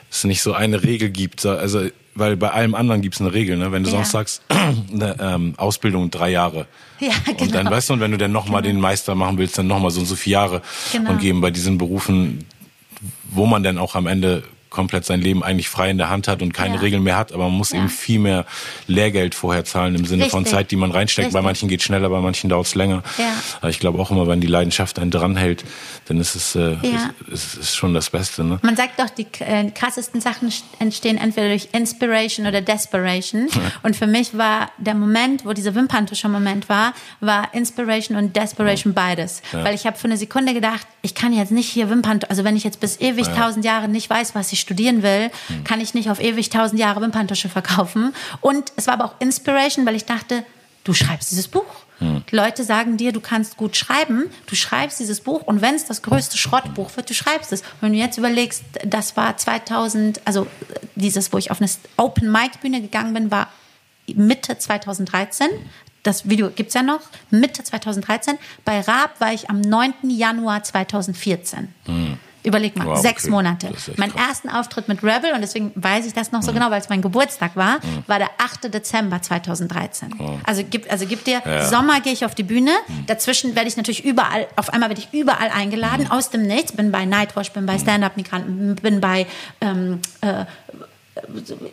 es 0.10 0.24
nicht 0.24 0.42
so 0.42 0.54
eine 0.54 0.82
Regel 0.84 1.10
gibt. 1.10 1.42
So, 1.42 1.52
Also 1.52 1.82
weil 2.16 2.36
bei 2.38 2.50
allem 2.52 2.76
anderen 2.76 3.02
gibt 3.02 3.16
es 3.16 3.22
eine 3.22 3.34
Regel, 3.34 3.58
ne? 3.58 3.72
Wenn 3.72 3.84
du 3.84 3.90
Ja. 3.90 3.98
sonst 3.98 4.12
sagst, 4.12 4.42
eine 4.50 5.16
ähm, 5.22 5.54
Ausbildung 5.58 6.10
drei 6.12 6.32
Jahre. 6.32 6.66
Ja, 7.00 7.12
Und 7.28 7.40
dann 7.54 7.64
genau. 7.66 7.72
weißt 7.72 7.90
du, 7.90 7.94
und 7.94 8.00
wenn 8.00 8.12
du 8.12 8.18
dann 8.18 8.32
nochmal 8.32 8.62
den 8.62 8.80
Meister 8.80 9.14
machen 9.16 9.38
willst, 9.38 9.58
dann 9.58 9.68
nochmal 9.68 9.92
so 9.92 10.00
und 10.00 10.06
so 10.06 10.16
viele 10.16 10.34
Jahre 10.34 10.62
Genau. 10.92 11.12
und 11.12 11.20
geben 11.20 11.40
bei 11.42 11.52
diesen 11.52 11.78
Berufen, 11.78 12.46
wo 13.32 13.46
man 13.46 13.64
dann 13.64 13.78
auch 13.78 13.96
am 13.96 14.08
Ende 14.08 14.44
komplett 14.70 15.06
sein 15.06 15.22
Leben 15.22 15.44
eigentlich 15.44 15.70
frei 15.70 15.90
in 15.90 15.98
der 15.98 16.10
Hand 16.10 16.28
hat 16.28 16.42
und 16.42 16.54
keine 16.54 16.76
Ja. 16.76 16.82
Regeln 16.82 17.04
mehr 17.04 17.18
hat, 17.18 17.32
aber 17.32 17.46
man 17.46 17.54
muss 17.58 17.72
Ja. 17.72 17.80
eben 17.80 17.90
viel 17.90 18.20
mehr 18.20 18.46
Lehrgeld 18.88 19.36
vorher 19.36 19.66
zahlen 19.66 19.96
im 19.96 20.06
Sinne 20.06 20.30
von 20.30 20.44
Richtig. 20.44 20.58
Zeit, 20.58 20.72
die 20.72 20.76
man 20.76 20.92
reinsteckt. 20.92 21.32
Bei 21.32 21.40
Richtig. 21.40 21.44
manchen 21.46 21.70
geht 21.70 21.82
schneller, 21.84 22.10
bei 22.10 22.20
manchen 22.20 22.50
dauert 22.50 22.68
es 22.68 22.76
länger. 22.76 23.04
Ja. 23.18 23.34
Aber 23.62 23.70
ich 23.70 23.80
glaube 23.80 24.00
auch 24.00 24.12
immer, 24.12 24.28
wenn 24.28 24.42
die 24.42 24.48
Leidenschaft 24.48 25.00
einen 25.00 25.12
dranhält, 25.12 25.64
dann 26.06 26.20
ist 26.20 26.36
es, 26.36 26.56
äh, 26.56 26.76
ist, 27.32 27.56
ist, 27.56 27.76
schon 27.76 27.94
das 27.94 28.10
Beste. 28.10 28.44
Ne? 28.44 28.60
Man 28.62 28.76
sagt 28.76 29.00
doch, 29.00 29.10
die 29.10 29.28
äh, 29.40 29.70
krassesten 29.72 30.22
Sachen 30.22 30.50
st- 30.50 30.64
entstehen 30.80 31.18
entweder 31.18 31.50
durch 31.50 31.70
Inspiration 31.72 32.48
oder 32.48 32.62
Desperation. 32.62 33.48
Und 33.84 33.96
für 33.96 34.08
mich 34.08 34.38
war 34.38 34.70
der 34.78 34.94
Moment, 34.96 35.46
wo 35.46 35.54
dieser 35.54 35.76
Wimperntuscher-Moment 35.76 36.70
war, 36.70 36.94
war 37.20 37.54
Inspiration 37.54 38.18
und 38.18 38.36
Desperation 38.36 38.94
beides. 38.94 39.42
Weil 39.52 39.76
ich 39.76 39.86
habe 39.86 39.98
für 39.98 40.06
eine 40.06 40.18
Sekunde 40.18 40.54
gedacht, 40.54 40.86
ich 41.02 41.16
kann 41.16 41.34
jetzt 41.34 41.52
nicht 41.52 41.70
hier 41.70 41.90
Wimpern, 41.90 42.20
also 42.30 42.44
wenn 42.44 42.56
ich 42.56 42.64
jetzt 42.64 42.80
bis 42.80 43.00
ewig 43.00 43.28
tausend 43.28 43.66
Jahre 43.66 43.88
nicht 43.88 44.10
weiß, 44.10 44.36
was 44.36 44.52
ich 44.52 44.59
studieren 44.60 45.04
will, 45.04 45.32
kann 45.64 45.82
ich 45.82 45.94
nicht 45.94 46.10
auf 46.10 46.20
ewig 46.22 46.50
tausend 46.50 46.80
Jahre 46.80 47.02
Wimperntusche 47.02 47.50
verkaufen. 47.50 48.14
Und 48.42 48.72
es 48.76 48.88
war 48.88 48.96
aber 48.96 49.06
auch 49.06 49.16
Inspiration, 49.20 49.86
weil 49.86 49.96
ich 49.96 50.06
dachte, 50.06 50.44
du 50.84 50.94
schreibst 50.94 51.32
dieses 51.32 51.48
Buch. 51.48 51.66
Die 52.02 52.36
Leute 52.36 52.64
sagen 52.64 52.96
dir, 52.96 53.12
du 53.12 53.20
kannst 53.20 53.58
gut 53.58 53.76
schreiben, 53.76 54.30
du 54.46 54.56
schreibst 54.56 55.02
dieses 55.02 55.20
Buch 55.20 55.42
und 55.42 55.62
wenn 55.62 55.76
es 55.76 55.84
das 55.84 56.02
größte 56.02 56.38
Schrottbuch 56.38 56.96
wird, 56.96 57.10
du 57.10 57.14
schreibst 57.14 57.52
es. 57.52 57.62
Wenn 57.82 57.92
du 57.92 57.98
jetzt 57.98 58.18
überlegst, 58.18 58.64
das 58.86 59.18
war 59.18 59.36
2000, 59.36 60.22
also 60.24 60.48
dieses, 60.96 61.34
wo 61.34 61.38
ich 61.38 61.52
auf 61.52 61.60
eine 61.60 61.70
Open 61.98 62.32
Mic 62.32 62.52
Bühne 62.62 62.80
gegangen 62.80 63.14
bin, 63.14 63.32
war 63.32 63.50
Mitte 64.08 64.58
2013. 64.58 65.50
Das 66.04 66.30
Video 66.30 66.50
gibt's 66.50 66.74
ja 66.74 66.84
noch. 66.84 67.02
Mitte 67.32 67.64
2013. 67.66 68.38
Bei 68.64 68.80
Raab 68.80 69.20
war 69.20 69.34
ich 69.34 69.50
am 69.50 69.60
9. 69.60 69.94
Januar 70.04 70.64
2014. 70.64 71.68
Überleg 72.44 72.76
mal. 72.78 72.88
Wow, 72.88 72.98
sechs 73.00 73.24
okay. 73.26 73.32
Monate. 73.32 73.70
Mein 73.98 74.12
krass. 74.12 74.28
ersten 74.30 74.50
Auftritt 74.50 74.88
mit 74.88 75.04
Rebel, 75.04 75.34
und 75.34 75.42
deswegen 75.42 75.72
weiß 75.76 76.06
ich 76.06 76.14
das 76.14 76.32
noch 76.32 76.42
so 76.42 76.54
genau, 76.54 76.72
weil 76.72 76.80
es 76.80 76.90
mein 76.90 77.02
Geburtstag 77.02 77.56
war, 77.56 77.80
war 78.08 78.20
der 78.20 78.30
8. 78.38 78.74
Dezember 78.74 79.22
2013. 79.22 80.16
Also 80.46 80.64
gibt, 80.64 80.90
also 80.90 81.06
gibt 81.06 81.28
dir, 81.28 81.42
Ja. 81.46 81.66
Sommer 81.66 82.00
gehe 82.02 82.14
ich 82.14 82.26
auf 82.26 82.36
die 82.36 82.44
Bühne, 82.44 82.72
dazwischen 83.08 83.56
werde 83.56 83.68
ich 83.68 83.78
natürlich 83.78 84.06
überall, 84.06 84.48
auf 84.56 84.72
einmal 84.72 84.90
werde 84.90 85.02
ich 85.02 85.14
überall 85.14 85.50
eingeladen, 85.50 86.10
aus 86.10 86.30
dem 86.30 86.44
Nichts, 86.44 86.72
bin 86.72 86.92
bei 86.92 87.06
Nightwash, 87.06 87.52
bin 87.52 87.66
bei 87.66 87.78
Stand-Up 87.78 88.16
Migranten, 88.18 88.76
bin 88.76 89.02
bei, 89.02 89.28
ähm, 89.62 90.00
äh, 90.22 90.46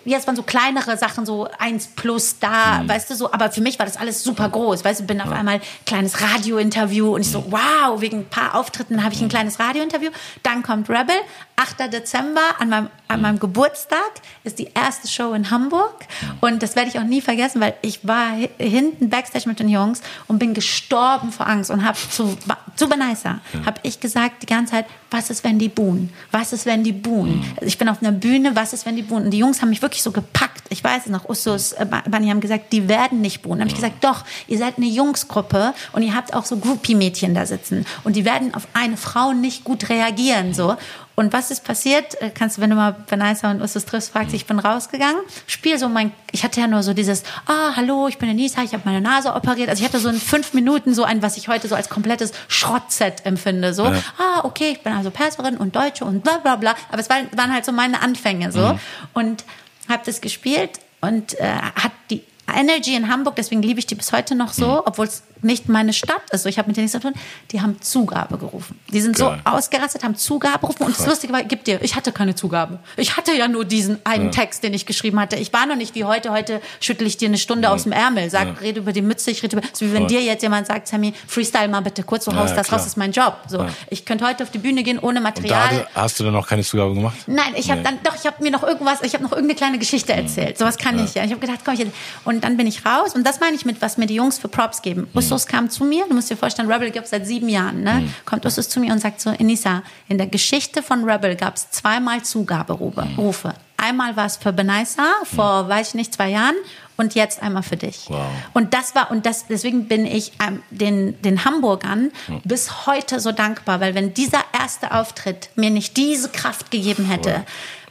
jetzt 0.05 0.27
waren 0.27 0.37
so 0.37 0.43
kleinere 0.43 0.97
Sachen, 0.97 1.27
so 1.27 1.49
eins 1.59 1.87
plus 1.89 2.39
da, 2.39 2.83
weißt 2.87 3.11
du, 3.11 3.15
so, 3.15 3.33
aber 3.33 3.51
für 3.51 3.61
mich 3.61 3.79
war 3.79 3.87
das 3.87 3.97
alles 3.97 4.23
super 4.23 4.49
groß, 4.49 4.85
weißt 4.85 5.01
du, 5.01 5.05
bin 5.05 5.21
auf 5.21 5.31
einmal 5.33 5.61
kleines 5.85 6.21
Radiointerview 6.21 7.15
und 7.15 7.21
ich 7.23 7.31
so, 7.31 7.45
wow, 7.51 8.01
wegen 8.01 8.19
ein 8.21 8.29
paar 8.29 8.55
Auftritten 8.55 9.03
habe 9.05 9.15
ich 9.15 9.21
ein 9.21 9.29
kleines 9.29 9.59
Radiointerview. 9.59 10.11
Dann 10.43 10.63
kommt 10.63 10.89
Rebel, 10.89 11.17
8. 11.57 11.93
Dezember, 11.93 12.41
an 12.59 12.69
meinem, 12.69 12.91
an 13.09 13.21
meinem 13.23 13.39
Geburtstag 13.39 14.13
ist 14.45 14.59
die 14.59 14.69
erste 14.75 15.09
Show 15.09 15.33
in 15.33 15.51
Hamburg. 15.51 16.05
Und 16.41 16.63
das 16.63 16.77
werde 16.77 16.89
ich 16.91 16.99
auch 16.99 17.05
nie 17.05 17.21
vergessen, 17.21 17.61
weil 17.61 17.75
ich 17.83 18.07
war 18.07 18.31
hi- 18.33 18.51
hinten 18.59 19.09
Backstage 19.11 19.49
mit 19.49 19.59
den 19.61 19.69
Jungs 19.69 20.03
und 20.29 20.39
bin 20.39 20.55
gestorben 20.55 21.33
vor 21.33 21.47
Angst 21.47 21.71
und 21.71 21.85
habe 21.85 21.97
zu, 22.11 22.37
zu 22.77 22.89
Benaisa, 22.89 23.41
habe 23.65 23.81
ich 23.83 24.01
gesagt 24.01 24.43
die 24.43 24.47
ganze 24.47 24.73
Zeit, 24.73 24.87
was 25.11 25.31
ist, 25.31 25.45
wenn 25.45 25.59
die 25.59 25.69
buhen? 25.69 26.11
Was 26.33 26.53
ist, 26.53 26.67
wenn 26.67 26.83
die 26.83 26.93
buhen? 26.93 27.45
Ich 27.61 27.79
bin 27.79 27.89
auf 27.89 28.03
einer 28.03 28.13
Bühne, 28.13 28.57
was 28.57 28.73
ist, 28.73 28.87
wenn 28.87 28.97
die 28.97 29.03
buhen? 29.03 29.25
Und 29.25 29.31
die 29.31 29.39
Jungs 29.39 29.63
haben 29.63 29.71
mich 29.71 29.83
wirklich 29.83 30.03
so 30.03 30.11
gepackt. 30.11 30.65
Ich 30.69 30.83
weiß 30.83 31.05
es 31.07 31.13
noch, 31.13 31.29
Usus, 31.29 31.73
äh, 31.73 31.87
Bunny 32.09 32.29
haben 32.29 32.41
gesagt, 32.41 32.73
die 32.73 32.89
werden 32.89 33.21
nicht 33.21 33.43
buhen. 33.43 33.59
Dann 33.59 33.69
habe 33.69 33.71
ich 33.71 33.77
gesagt, 33.77 34.03
doch, 34.03 34.25
ihr 34.49 34.59
seid 34.59 34.79
eine 34.79 34.87
Jungsgruppe 34.87 35.75
und 35.93 36.03
ihr 36.03 36.15
habt 36.15 36.35
auch 36.35 36.45
so 36.45 36.57
Groupie-Mädchen 36.57 37.35
da 37.35 37.47
sitzen. 37.47 37.87
Und 38.03 38.17
die 38.17 38.25
werden 38.25 38.55
auf 38.55 38.67
eine 38.73 38.97
Frau 38.97 39.33
nicht 39.33 39.65
gut 39.65 39.89
reagieren, 39.89 40.55
so. 40.55 40.77
Und 41.17 41.33
was 41.33 41.51
ist 41.51 41.65
passiert? 41.65 42.21
Äh, 42.21 42.31
Kannst 42.31 42.59
du, 42.59 42.63
wenn 42.63 42.71
du 42.71 42.77
mal 42.77 42.93
Benaisa 42.93 43.51
und 43.51 43.63
Usus 43.63 43.87
triffst, 43.87 44.11
fragst, 44.13 44.35
ich 44.35 44.47
bin 44.47 44.59
rausgegangen, 44.59 45.21
spiel 45.47 45.79
so 45.79 45.89
mein, 45.89 46.13
ich 46.31 46.45
hatte 46.45 46.61
ja 46.61 46.69
nur 46.69 46.83
so 46.83 46.93
dieses, 46.93 47.25
ah, 47.47 47.75
hallo, 47.75 48.07
ich 48.07 48.19
bin 48.19 48.29
Anissa, 48.29 48.63
ich 48.63 48.75
habe 48.75 48.83
meine 48.85 49.01
Nase 49.01 49.35
operiert. 49.35 49.71
Also 49.71 49.83
ich 49.83 49.89
hatte 49.89 49.99
so 49.99 50.11
in 50.11 50.21
fünf 50.21 50.53
Minuten 50.53 50.95
so 50.95 51.05
ein, 51.05 51.23
was 51.23 51.39
ich 51.39 51.49
heute 51.49 51.67
so 51.69 51.75
als 51.75 51.89
komplettes 51.89 52.33
Schrottset 52.49 53.25
empfinde. 53.25 53.73
So, 53.73 53.85
ah, 53.85 54.45
okay, 54.45 54.73
ich 54.73 54.83
bin 54.83 54.93
also 54.93 55.11
Perserin 55.11 55.57
und 55.57 55.75
Deutsche 55.75 56.05
und 56.05 56.23
bla 56.23 56.37
bla 56.39 56.57
bla. 56.57 56.75
Aber 56.91 57.01
es 57.01 57.09
waren, 57.09 57.29
waren 57.35 57.53
halt 57.53 57.65
so 57.65 57.73
meine 57.73 58.03
Anfänge 58.03 58.53
so. 58.53 58.79
Und 59.15 59.45
habe 59.89 60.03
das 60.05 60.21
gespielt 60.21 60.81
und 61.01 61.39
äh, 61.41 61.47
hat 61.47 61.93
die 62.11 62.23
Energy 62.55 62.95
in 62.95 63.09
Hamburg, 63.11 63.37
deswegen 63.37 63.63
liebe 63.63 63.81
ich 63.81 63.87
die 63.87 63.95
bis 63.97 64.13
heute 64.13 64.35
noch 64.35 64.53
so, 64.53 64.83
obwohl 64.87 65.07
es 65.07 65.23
nicht 65.43 65.69
meine 65.69 65.93
Stadt 65.93 66.23
ist. 66.31 66.45
So, 66.45 66.49
ich 66.49 66.59
habe 66.59 66.69
mit 66.69 66.77
denen 66.77 66.85
nichts 66.87 66.93
zu 66.99 67.01
tun. 67.01 67.13
Die 67.53 67.61
haben 67.61 67.81
Zugabe 67.83 68.39
gerufen. 68.39 68.79
Die 68.93 69.01
sind 69.01 69.17
Geil. 69.17 69.39
so 69.45 69.51
ausgerastet, 69.51 70.03
haben 70.03 70.17
Zugabe 70.17 70.61
gerufen. 70.61 70.85
Und 70.85 70.99
das 70.99 71.07
Lustige 71.07 71.33
war, 71.33 71.43
gib 71.45 71.65
dir, 71.65 71.83
ich 71.83 71.95
hatte 71.95 72.11
keine 72.11 72.35
Zugabe. 72.35 72.79
Ich 72.97 73.17
hatte 73.17 73.33
ja 73.37 73.47
nur 73.47 73.65
diesen 73.65 73.99
einen 74.05 74.33
Text, 74.33 74.63
den 74.63 74.73
ich 74.75 74.87
geschrieben 74.87 75.21
hatte. 75.21 75.37
Ich 75.37 75.53
war 75.53 75.67
noch 75.67 75.77
nicht 75.77 75.95
wie 75.95 76.05
heute. 76.05 76.31
Heute 76.33 76.61
schüttel 76.81 77.07
ich 77.07 77.17
dir 77.19 77.29
eine 77.29 77.37
Stunde 77.39 77.71
aus 77.71 77.83
dem 77.83 77.93
Ärmel, 77.93 78.31
sag, 78.31 78.61
rede 78.63 78.81
über 78.81 78.93
die 78.93 79.03
Mütze, 79.03 79.31
ich 79.31 79.43
rede 79.43 79.59
über, 79.59 79.67
so 79.73 79.85
wie 79.87 79.93
wenn 79.93 80.09
dir 80.09 80.23
jetzt 80.23 80.43
jemand 80.43 80.67
sagt, 80.69 80.89
Sammy, 80.89 81.13
freestyle 81.27 81.69
mal 81.69 81.81
bitte 81.81 82.03
kurz, 82.03 82.25
du 82.25 82.35
haust 82.35 82.51
Ja, 82.51 82.57
das 82.57 82.69
klar. 82.69 82.81
raus, 82.81 82.87
ist 82.87 82.97
mein 82.97 83.13
Job. 83.13 83.37
So, 83.47 83.59
Ja. 83.59 83.69
ich 83.91 84.05
könnte 84.05 84.27
heute 84.27 84.43
auf 84.43 84.51
die 84.51 84.59
Bühne 84.59 84.83
gehen 84.83 84.99
ohne 84.99 85.09
Und 85.09 85.15
da 85.17 85.21
Material. 85.21 85.87
hast 85.95 86.19
du 86.19 86.25
dann 86.25 86.33
noch 86.33 86.47
keine 86.49 86.63
Zugabe 86.63 86.95
gemacht? 86.95 87.17
Nein, 87.27 87.55
ich 87.57 87.71
habe 87.71 87.81
Nee. 87.83 87.85
dann 87.89 87.99
doch, 88.03 88.15
ich 88.19 88.27
habe 88.27 88.43
mir 88.43 88.51
noch 88.51 88.63
irgendwas, 88.63 89.03
ich 89.03 89.13
habe 89.15 89.23
noch 89.23 89.33
irgendeine 89.33 89.57
kleine 89.57 89.79
Geschichte 89.79 90.15
erzählt. 90.15 90.57
Sowas 90.59 90.79
kann 90.79 90.99
ich 91.05 91.15
ja. 91.15 91.25
Ich 91.25 91.31
habe 91.31 91.41
gedacht, 91.41 91.61
komm 91.65 91.75
ich 91.75 91.81
jetzt. 91.81 91.93
Und 92.37 92.45
dann 92.45 92.57
bin 92.59 92.67
ich 92.67 92.85
raus 92.85 93.15
und 93.15 93.27
das 93.27 93.41
meine 93.41 93.57
ich 93.57 93.65
mit, 93.65 93.81
was 93.81 93.97
mir 93.97 94.07
die 94.07 94.15
Jungs 94.15 94.39
für 94.39 94.49
Props 94.49 94.83
geben. 94.83 95.09
Usus 95.15 95.47
kam 95.47 95.71
zu 95.71 95.85
mir, 95.85 96.05
du 96.07 96.15
musst 96.15 96.31
dir 96.31 96.37
vorstellen, 96.37 96.71
Rebel 96.71 96.91
gibt 96.91 97.07
es 97.07 97.11
seit 97.11 97.27
sieben 97.27 97.49
Jahren, 97.49 97.83
ne? 97.83 98.09
Kommt 98.27 98.45
Usus 98.45 98.69
zu 98.69 98.79
mir 98.79 98.93
und 98.93 98.99
sagt 98.99 99.23
so, 99.23 99.31
Enisa, 99.31 99.83
in 100.09 100.19
der 100.19 100.27
Geschichte 100.27 100.83
von 100.83 101.09
Rebel 101.09 101.35
gab 101.35 101.57
es 101.57 101.71
zweimal 101.71 102.23
Zugaberufe. 102.23 103.07
Rufe. 103.17 103.55
Einmal 103.79 104.17
war 104.17 104.27
es 104.27 104.37
für 104.37 104.53
Benaisa 104.53 105.05
vor, 105.25 105.69
weiß 105.69 105.89
ich 105.89 105.95
nicht, 105.95 106.15
zwei 106.15 106.31
Jahren 106.31 106.57
und 106.97 107.15
jetzt 107.15 107.43
einmal 107.43 107.63
für 107.63 107.77
dich. 107.77 108.07
Wow. 108.09 108.27
Und 108.55 108.75
das 108.75 108.95
war, 108.95 109.11
und 109.11 109.27
das, 109.27 109.47
deswegen 109.47 109.87
bin 109.87 110.07
ich 110.07 110.33
ähm, 110.47 110.63
den, 110.71 111.21
den 111.23 111.45
Hamburgern 111.45 112.11
bis 112.45 112.87
heute 112.87 113.21
so 113.21 113.33
dankbar, 113.33 113.81
weil 113.81 113.95
wenn 113.95 114.15
dieser 114.15 114.41
erste 114.59 114.93
Auftritt 114.93 115.51
mir 115.57 115.71
nicht 115.71 115.97
diese 115.97 116.31
Kraft 116.31 116.71
gegeben 116.71 117.05
hätte, 117.05 117.31
wer, 117.31 117.45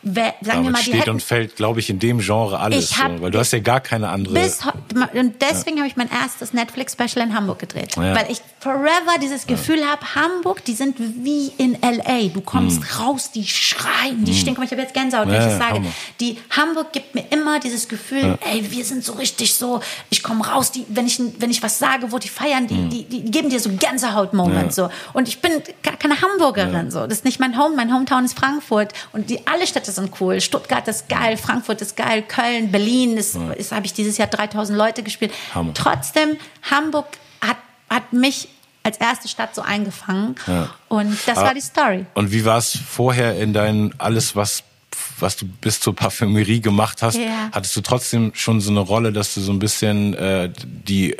sagen 0.06 0.36
wir 0.42 0.54
Damit 0.54 0.72
mal, 0.72 0.78
die 0.78 0.84
steht 0.84 1.02
hätten 1.02 1.10
und 1.10 1.24
fällt, 1.24 1.56
glaube 1.56 1.80
ich, 1.80 1.90
in 1.90 1.98
dem 1.98 2.20
Genre 2.20 2.60
alles. 2.60 2.90
So, 2.90 3.04
weil 3.22 3.32
du 3.32 3.40
hast 3.40 3.52
ja 3.52 3.60
gar 3.60 3.80
keine 3.80 4.10
andere. 4.10 4.36
bis 4.36 4.60
und 5.14 5.42
deswegen 5.42 5.78
habe 5.78 5.88
ich 5.88 5.96
mein 5.96 6.10
erstes 6.12 6.54
Netflix-Special 6.54 7.26
in 7.26 7.34
Hamburg 7.34 7.60
gedreht. 7.60 7.96
Ja. 7.96 8.16
Weil 8.16 8.28
ich 8.30 8.40
forever 8.60 9.20
dieses 9.22 9.48
Gefühl 9.48 9.84
habe, 9.86 10.02
Hamburg, 10.16 10.64
die 10.66 10.74
sind 10.74 10.98
wie 11.00 11.52
in 11.58 11.82
L.A. 11.82 12.28
Du 12.28 12.42
kommst 12.42 13.00
raus, 13.00 13.32
die 13.32 13.48
schreien, 13.48 14.24
die 14.24 14.34
stehen. 14.36 14.54
Guck 14.54 14.60
mal, 14.60 14.66
ich 14.66 14.72
habe 14.72 14.82
jetzt 14.82 14.94
Gänsehaut, 14.94 15.28
wenn 15.28 15.34
Ja, 15.34 15.40
ich 15.40 15.46
das 15.46 15.54
ja, 15.54 15.60
sage. 15.60 15.76
Hammer. 15.76 15.92
Die 16.20 16.38
Hamburg 16.52 16.94
gibt 16.94 17.16
mir 17.16 17.26
immer 17.32 17.60
dieses 17.60 17.88
Gefühl, 17.88 18.38
ey, 18.52 18.72
wir 18.72 18.86
sind 18.86 19.04
so 19.04 19.14
richtig 19.14 19.56
so, 19.56 19.82
ich 20.12 20.22
komme 20.22 20.46
raus, 20.48 20.72
die, 20.72 20.86
wenn, 20.90 21.08
ich, 21.08 21.20
wenn 21.40 21.50
ich 21.50 21.64
was 21.64 21.80
sage, 21.80 22.12
wo 22.12 22.20
die 22.20 22.30
feiern, 22.30 22.68
die, 22.68 22.90
die, 22.90 23.04
die 23.06 23.32
geben 23.32 23.50
dir 23.50 23.60
so 23.60 23.72
Gänsehaut-Moment. 23.72 24.74
So. 24.74 24.90
Und 25.14 25.28
ich 25.28 25.42
bin 25.42 25.52
gar 25.82 25.98
keine 25.98 26.22
Hamburgerin. 26.22 26.92
So. 26.92 27.08
Das 27.08 27.20
ist 27.20 27.26
nicht 27.26 27.40
mein 27.40 27.58
Home, 27.58 27.76
mein 27.76 27.94
Hometown 27.94 28.26
ist 28.26 28.38
Frankfurt. 28.38 28.94
Und 29.14 29.30
die, 29.30 29.46
alle 29.48 29.66
Städte 29.66 29.92
sind 29.96 30.12
cool. 30.20 30.40
Stuttgart 30.42 30.88
ist 30.88 31.10
geil, 31.10 31.38
Frankfurt 31.38 31.82
ist 31.82 31.96
geil, 31.96 32.22
Köln, 32.24 32.72
Berlin 32.72 33.18
ist, 33.18 33.36
ist 33.58 33.72
habe 33.72 33.86
ich 33.86 33.94
dieses 33.94 34.18
Jahr 34.18 34.28
3000 34.28 34.78
Leute 34.78 35.04
gespielt. 35.04 35.32
Hammer. 35.54 35.74
Trotzdem, 35.74 36.38
Hamburg 36.70 37.06
hat, 37.42 37.58
hat 37.90 38.14
mich 38.14 38.48
als 38.84 38.98
erste 38.98 39.28
Stadt 39.28 39.56
so 39.56 39.62
eingefangen. 39.62 40.36
Und 40.90 41.18
das 41.26 41.38
war 41.38 41.54
die 41.54 41.62
Story. 41.62 42.06
Und 42.14 42.32
wie 42.32 42.46
war 42.46 42.58
es 42.60 42.78
vorher 42.78 43.40
in 43.40 43.52
deinem 43.54 43.94
alles, 43.98 44.36
was 44.36 44.64
was 45.20 45.36
du 45.36 45.46
bis 45.46 45.80
zur 45.82 45.94
Parfümerie 45.96 46.62
gemacht 46.62 47.02
hast, 47.02 47.16
Ja. 47.18 47.50
hattest 47.52 47.76
du 47.76 47.82
trotzdem 47.82 48.32
schon 48.34 48.62
so 48.62 48.72
eine 48.72 48.80
Rolle, 48.80 49.12
dass 49.12 49.34
du 49.34 49.42
so 49.42 49.52
ein 49.52 49.60
bisschen 49.60 50.14
äh, 50.14 50.50
die 50.66 51.18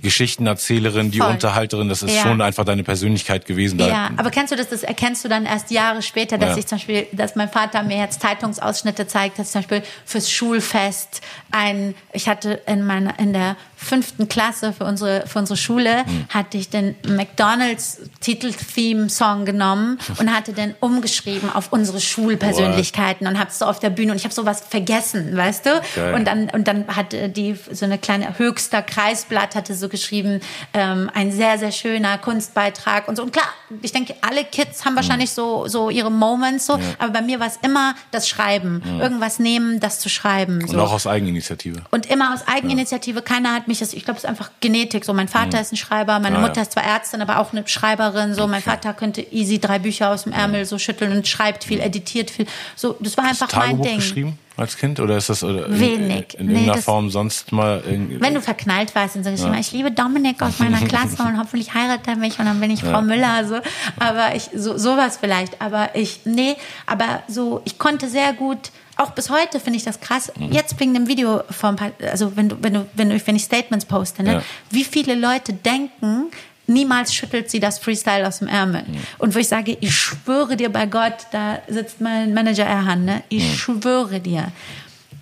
Geschichtenerzählerin, 0.00 1.10
die 1.10 1.18
Voll. 1.18 1.30
Unterhalterin, 1.30 1.88
das 1.88 2.02
ist 2.02 2.14
Ja. 2.14 2.22
schon 2.22 2.40
einfach 2.40 2.64
deine 2.64 2.82
Persönlichkeit 2.82 3.46
gewesen. 3.46 3.78
Ja, 3.78 4.10
aber 4.16 4.30
kennst 4.30 4.52
du 4.52 4.56
das, 4.56 4.68
das 4.68 4.82
erkennst 4.82 5.24
du 5.24 5.28
dann 5.28 5.46
erst 5.46 5.70
Jahre 5.70 6.02
später, 6.02 6.38
dass 6.38 6.50
Ja. 6.52 6.56
ich 6.58 6.66
zum 6.66 6.78
Beispiel, 6.78 7.06
dass 7.12 7.36
mein 7.36 7.48
Vater 7.48 7.82
mir 7.82 7.98
jetzt 7.98 8.20
Zeitungsausschnitte 8.20 9.06
zeigt, 9.06 9.38
dass 9.38 9.52
zum 9.52 9.60
Beispiel 9.62 9.82
fürs 10.04 10.30
Schulfest 10.30 11.20
ein, 11.50 11.94
ich 12.12 12.28
hatte 12.28 12.60
in 12.66 12.84
meiner, 12.86 13.18
in 13.18 13.32
der 13.32 13.56
fünften 13.82 14.28
Klasse 14.28 14.72
für 14.72 14.84
unsere, 14.84 15.26
für 15.26 15.38
unsere 15.38 15.56
Schule, 15.56 16.04
mhm. 16.04 16.26
hatte 16.28 16.58
ich 16.58 16.68
den 16.68 16.94
McDonalds 17.08 17.98
Titel-Theme-Song 18.20 19.46
genommen 19.46 19.98
und 20.18 20.32
hatte 20.32 20.52
den 20.52 20.74
umgeschrieben 20.80 21.50
auf 21.50 21.72
unsere 21.72 22.00
Schulpersönlichkeiten 22.00 23.26
What? 23.26 23.34
und 23.34 23.40
hab's 23.40 23.58
so 23.58 23.64
auf 23.64 23.80
der 23.80 23.90
Bühne 23.90 24.12
und 24.12 24.18
ich 24.18 24.24
habe 24.24 24.34
sowas 24.34 24.62
vergessen, 24.68 25.34
weißt 25.34 25.66
du? 25.66 25.80
Geil. 25.96 26.14
Und 26.14 26.26
dann, 26.26 26.50
und 26.50 26.68
dann 26.68 26.86
hatte 26.94 27.30
die 27.30 27.56
so 27.72 27.86
eine 27.86 27.96
kleine 27.96 28.38
höchster 28.38 28.82
Kreisblatt 28.82 29.54
hatte 29.54 29.74
so 29.74 29.88
geschrieben, 29.88 30.40
ähm, 30.74 31.10
ein 31.14 31.32
sehr, 31.32 31.58
sehr 31.58 31.72
schöner 31.72 32.18
Kunstbeitrag 32.18 33.08
und 33.08 33.16
so. 33.16 33.22
Und 33.22 33.32
klar, 33.32 33.46
ich 33.80 33.92
denke, 33.92 34.14
alle 34.20 34.44
Kids 34.44 34.84
haben 34.84 34.94
wahrscheinlich 34.94 35.30
mhm. 35.30 35.34
so, 35.34 35.68
so 35.68 35.90
ihre 35.90 36.10
Moments 36.10 36.66
so, 36.66 36.76
ja. 36.76 36.82
aber 36.98 37.12
bei 37.12 37.22
mir 37.22 37.40
war 37.40 37.46
es 37.46 37.58
immer 37.62 37.94
das 38.10 38.28
Schreiben. 38.28 38.82
Mhm. 38.84 39.00
Irgendwas 39.00 39.38
nehmen, 39.38 39.80
das 39.80 40.00
zu 40.00 40.10
schreiben. 40.10 40.62
Und 40.68 40.78
auch 40.78 40.92
aus 40.92 41.06
Eigeninitiative. 41.06 41.82
Und 41.90 42.06
immer 42.10 42.34
aus 42.34 42.46
Eigeninitiative. 42.46 43.20
Ja. 43.20 43.24
Keiner 43.24 43.54
hat 43.54 43.68
mich 43.70 43.78
das, 43.78 43.94
ich 43.94 44.04
glaube, 44.04 44.18
es 44.18 44.24
ist 44.24 44.28
einfach 44.28 44.50
Genetik. 44.60 45.04
So, 45.04 45.12
mein 45.12 45.28
Vater 45.28 45.56
mhm. 45.56 45.62
ist 45.62 45.72
ein 45.72 45.76
Schreiber, 45.76 46.18
meine 46.18 46.38
ah, 46.38 46.40
Mutter 46.40 46.56
ja. 46.56 46.62
ist 46.62 46.72
zwar 46.72 46.84
Ärztin, 46.84 47.22
aber 47.22 47.38
auch 47.38 47.52
eine 47.52 47.66
Schreiberin. 47.66 48.34
So, 48.34 48.46
mein 48.46 48.62
Vater 48.62 48.92
könnte 48.92 49.20
easy 49.20 49.58
drei 49.58 49.78
Bücher 49.78 50.10
aus 50.10 50.24
dem 50.24 50.32
Ärmel 50.32 50.64
so 50.66 50.78
schütteln 50.78 51.12
und 51.12 51.26
schreibt 51.26 51.64
viel, 51.64 51.80
editiert 51.80 52.30
viel. 52.30 52.46
So, 52.76 52.96
das 53.00 53.16
war 53.16 53.24
einfach 53.24 53.48
Hast 53.48 53.56
mein 53.56 53.80
Ding. 53.80 53.96
geschrieben? 53.96 54.38
als 54.60 54.76
Kind 54.76 55.00
oder 55.00 55.16
ist 55.16 55.28
das 55.30 55.42
oder 55.42 55.66
in, 55.66 55.80
Wenig. 55.80 56.34
in, 56.34 56.40
in 56.40 56.46
nee, 56.46 56.52
irgendeiner 56.52 56.82
Form 56.82 57.10
sonst 57.10 57.50
mal 57.50 57.82
irgendwie? 57.84 58.20
Wenn 58.20 58.34
du 58.34 58.40
verknallt 58.40 58.94
warst 58.94 59.16
und 59.16 59.24
sagst, 59.24 59.42
ja. 59.42 59.54
ich 59.54 59.72
liebe 59.72 59.90
Dominik 59.90 60.42
aus 60.42 60.58
meiner 60.58 60.80
Klasse 60.80 61.22
und 61.22 61.38
hoffentlich 61.38 61.72
heiratet 61.74 62.08
er 62.08 62.16
mich 62.16 62.38
und 62.38 62.44
dann 62.44 62.60
bin 62.60 62.70
ich 62.70 62.80
Frau 62.80 62.90
ja. 62.90 63.00
Müller 63.00 63.44
so, 63.46 63.60
aber 63.98 64.34
ich 64.34 64.50
so 64.54 64.76
sowas 64.76 65.16
vielleicht, 65.18 65.60
aber 65.62 65.94
ich 65.94 66.20
nee, 66.24 66.56
aber 66.86 67.22
so 67.26 67.62
ich 67.64 67.78
konnte 67.78 68.08
sehr 68.08 68.32
gut 68.34 68.70
auch 68.96 69.10
bis 69.12 69.30
heute 69.30 69.60
finde 69.60 69.78
ich 69.78 69.84
das 69.84 70.00
krass. 70.00 70.32
Mhm. 70.36 70.52
Jetzt 70.52 70.78
wegen 70.78 70.94
dem 70.94 71.08
Video 71.08 71.42
vom, 71.50 71.76
also 72.10 72.36
wenn 72.36 72.48
du, 72.48 72.56
wenn 72.60 72.74
du, 72.74 72.86
wenn 72.94 73.10
du, 73.10 73.26
wenn 73.26 73.36
ich 73.36 73.44
Statements 73.44 73.84
poste, 73.84 74.22
ne, 74.22 74.32
ja. 74.34 74.42
wie 74.70 74.84
viele 74.84 75.14
Leute 75.14 75.52
denken, 75.52 76.30
niemals 76.66 77.14
schüttelt 77.14 77.50
sie 77.50 77.60
das 77.60 77.78
Freestyle 77.78 78.26
aus 78.26 78.38
dem 78.38 78.48
Ärmel. 78.48 78.82
Mhm. 78.82 78.98
Und 79.18 79.34
wo 79.34 79.38
ich 79.38 79.48
sage, 79.48 79.76
ich 79.80 79.94
schwöre 79.94 80.56
dir 80.56 80.70
bei 80.70 80.86
Gott, 80.86 81.26
da 81.32 81.60
sitzt 81.68 82.00
mein 82.00 82.32
Manager 82.34 82.64
Erhan, 82.64 83.04
ne, 83.04 83.22
ich 83.28 83.44
mhm. 83.44 83.54
schwöre 83.54 84.20
dir, 84.20 84.52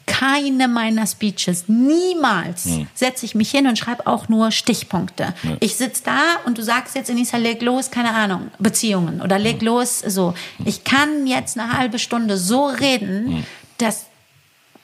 keine 0.07 0.69
meiner 0.69 1.07
Speeches, 1.07 1.65
niemals 1.69 2.65
mhm. 2.65 2.89
setze 2.95 3.27
ich 3.27 3.35
mich 3.35 3.51
hin 3.51 3.67
und 3.67 3.79
schreibe 3.79 4.07
auch 4.07 4.29
nur 4.29 4.51
Stichpunkte. 4.51 5.35
Ich 5.61 5.77
sitze 5.77 6.03
da 6.05 6.21
und 6.47 6.57
du 6.57 6.63
sagst 6.63 6.97
jetzt, 6.97 7.11
Inisa, 7.11 7.37
leg 7.37 7.61
los, 7.63 7.91
keine 7.91 8.15
Ahnung, 8.15 8.51
Beziehungen 8.59 9.21
oder 9.21 9.39
leg 9.39 9.61
mhm. 9.61 9.69
los 9.69 10.01
so. 10.01 10.35
Ich 10.65 10.83
kann 10.83 11.27
jetzt 11.27 11.59
eine 11.59 11.77
halbe 11.77 11.99
Stunde 11.99 12.37
so 12.37 12.67
reden, 12.67 13.27
mhm 13.27 13.45
dass 13.79 14.07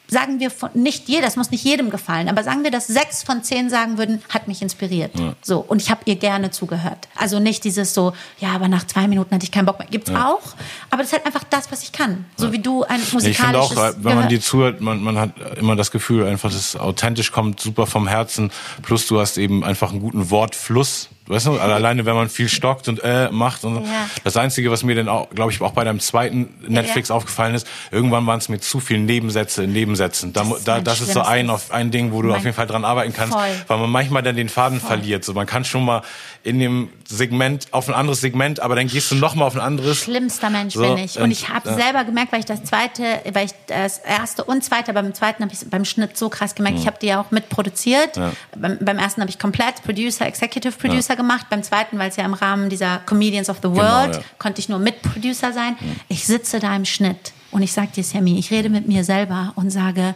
sagen 0.07 0.39
wir 0.41 0.51
von, 0.51 0.71
nicht 0.75 1.09
jeder, 1.09 1.23
das 1.23 1.37
muss 1.37 1.51
nicht 1.51 1.65
jedem 1.65 1.91
gefallen, 1.91 2.29
aber 2.29 2.43
sagen 2.43 2.63
wir, 2.63 2.71
dass 2.71 2.87
sechs 2.87 3.23
von 3.23 3.43
zehn 3.43 3.71
sagen 3.71 3.99
würden, 3.99 4.23
hat 4.29 4.49
mich 4.49 4.61
inspiriert. 4.63 5.19
Ja. 5.19 5.35
So 5.43 5.59
und 5.61 5.81
ich 5.81 5.91
habe 5.91 6.03
ihr 6.05 6.17
gerne 6.17 6.51
zugehört. 6.51 7.09
Also 7.17 7.41
nicht 7.41 7.65
dieses 7.65 7.95
so, 7.95 8.13
ja, 8.39 8.51
aber 8.51 8.69
nach 8.69 8.87
zwei 8.87 9.09
Minuten 9.09 9.35
hatte 9.35 9.45
ich 9.45 9.51
keinen 9.51 9.67
Bock 9.67 9.79
mehr. 9.79 9.89
Gibt's 9.89 10.11
ja. 10.11 10.29
auch, 10.29 10.43
aber 10.91 11.03
das 11.03 11.09
ist 11.09 11.13
halt 11.15 11.27
einfach 11.27 11.45
das, 11.45 11.73
was 11.73 11.83
ich 11.83 11.93
kann. 11.93 12.27
So 12.37 12.47
ja. 12.47 12.53
wie 12.53 12.59
du 12.59 12.85
ein 12.85 13.01
musikalisches. 13.13 13.31
Ich 13.31 13.37
finde 13.39 13.59
auch, 13.59 13.71
wenn 13.71 14.03
gehört. 14.03 14.19
man 14.21 14.29
dir 14.29 14.41
zuhört, 14.41 14.81
man, 14.81 15.03
man 15.03 15.19
hat 15.19 15.31
immer 15.57 15.77
das 15.77 15.91
Gefühl, 15.91 16.27
einfach, 16.27 16.51
dass 16.51 16.59
es 16.59 16.77
authentisch 16.77 17.33
kommt, 17.33 17.61
super 17.61 17.87
vom 17.87 18.07
Herzen. 18.07 18.51
Plus 18.83 19.07
du 19.07 19.21
hast 19.21 19.39
eben 19.39 19.65
einfach 19.65 19.91
einen 19.91 20.01
guten 20.01 20.31
Wortfluss 20.31 21.09
Weißt 21.27 21.47
du, 21.47 21.53
alleine 21.59 22.05
wenn 22.07 22.15
man 22.15 22.29
viel 22.29 22.49
stockt 22.49 22.89
und 22.89 23.03
äh 23.03 23.31
macht 23.31 23.65
und 23.65 23.85
ja. 23.85 24.09
das 24.25 24.37
einzige, 24.37 24.71
was 24.71 24.83
mir 24.83 24.95
dann 24.95 25.09
auch, 25.09 25.31
glaube 25.31 25.53
ich, 25.53 25.61
auch 25.61 25.73
bei 25.73 25.85
deinem 25.85 26.01
zweiten 26.01 26.55
Netflix 26.67 27.09
ja. 27.09 27.15
aufgefallen 27.15 27.55
ist, 27.55 27.67
irgendwann 27.91 28.27
waren 28.27 28.39
es 28.39 28.49
mir 28.49 28.61
zu 28.61 28.81
viele 28.81 29.01
Nebensätze 29.01 29.65
in 29.65 29.73
Nebensätzen. 29.73 30.33
Da, 30.33 30.43
das, 30.43 30.59
ist, 30.59 30.69
da, 30.69 30.81
das 30.81 31.01
ist 31.01 31.13
so 31.13 31.23
ein 31.23 31.51
auf 31.51 31.71
ein 31.71 31.91
Ding, 31.91 32.13
wo 32.13 32.23
du 32.23 32.33
auf 32.33 32.45
jeden 32.45 32.55
Fall 32.55 32.67
dran 32.67 32.85
arbeiten 32.85 33.13
kannst, 33.13 33.35
voll. 33.35 33.43
weil 33.67 33.79
man 33.79 33.91
manchmal 33.91 34.23
dann 34.23 34.37
den 34.37 34.49
Faden 34.49 34.81
voll. 34.81 34.89
verliert. 34.89 35.25
So, 35.25 35.33
man 35.33 35.47
kann 35.47 35.65
schon 35.65 35.85
mal 35.85 36.03
in 36.43 36.59
dem 36.59 36.91
Segment 37.09 37.69
auf 37.71 37.89
ein 37.89 37.95
anderes 37.95 38.21
Segment, 38.21 38.61
aber 38.61 38.77
dann 38.77 38.87
gehst 38.87 39.11
du 39.11 39.15
noch 39.15 39.35
mal 39.35 39.47
auf 39.47 39.55
ein 39.55 39.61
anderes. 39.61 39.99
Schlimmster 39.99 40.51
Mensch 40.51 40.75
so, 40.75 40.83
bin 40.83 40.99
ich. 40.99 41.19
Und 41.19 41.31
ich 41.31 41.49
habe 41.49 41.71
ja. 41.71 41.75
selber 41.75 42.05
gemerkt, 42.05 42.33
weil 42.33 42.41
ich 42.41 42.47
das 42.47 42.63
zweite, 42.65 43.03
weil 43.33 43.47
ich 43.47 43.53
das 43.67 43.99
erste 43.99 44.45
und 44.45 44.63
zweite, 44.63 44.93
beim 44.93 45.15
zweiten 45.15 45.43
habe 45.43 45.55
ich 45.55 45.69
beim 45.71 45.87
Schnitt 45.87 46.19
so 46.19 46.29
krass 46.29 46.55
gemerkt. 46.55 46.77
Mhm. 46.77 46.83
Ich 46.83 46.87
habe 46.87 46.99
die 47.01 47.07
ja 47.07 47.21
auch 47.21 47.31
mitproduziert. 47.31 48.17
Ja. 48.17 48.33
Beim, 48.57 48.79
beim 48.81 48.99
ersten 48.99 49.23
habe 49.23 49.31
ich 49.31 49.39
komplett 49.39 49.83
Producer, 49.85 50.27
Executive 50.27 50.73
Producer 50.73 51.14
ja. 51.15 51.23
gemacht. 51.23 51.47
Beim 51.51 51.63
zweiten, 51.63 51.99
weil 51.99 52.11
es 52.11 52.17
ja 52.17 52.25
im 52.25 52.35
Rahmen 52.35 52.69
dieser 52.69 52.99
Comedians 53.07 53.49
of 53.49 53.57
the 53.57 53.69
genau, 53.69 53.77
World 53.77 54.13
genau, 54.13 54.25
konnte 54.39 54.61
ich 54.61 54.69
nur 54.69 54.79
Mitproducer 54.79 55.53
sein. 55.53 55.77
Mhm. 55.81 55.97
Ich 56.09 56.27
sitze 56.27 56.61
da 56.61 56.75
im 56.75 56.85
Schnitt 56.85 57.33
und 57.51 57.63
ich 57.63 57.73
sage 57.73 57.89
dir, 57.95 58.05
Sammy, 58.05 58.39
ich 58.39 58.51
rede 58.51 58.69
mit 58.69 58.89
mir 58.89 59.05
selber 59.05 59.53
und 59.57 59.71
sage, 59.71 60.15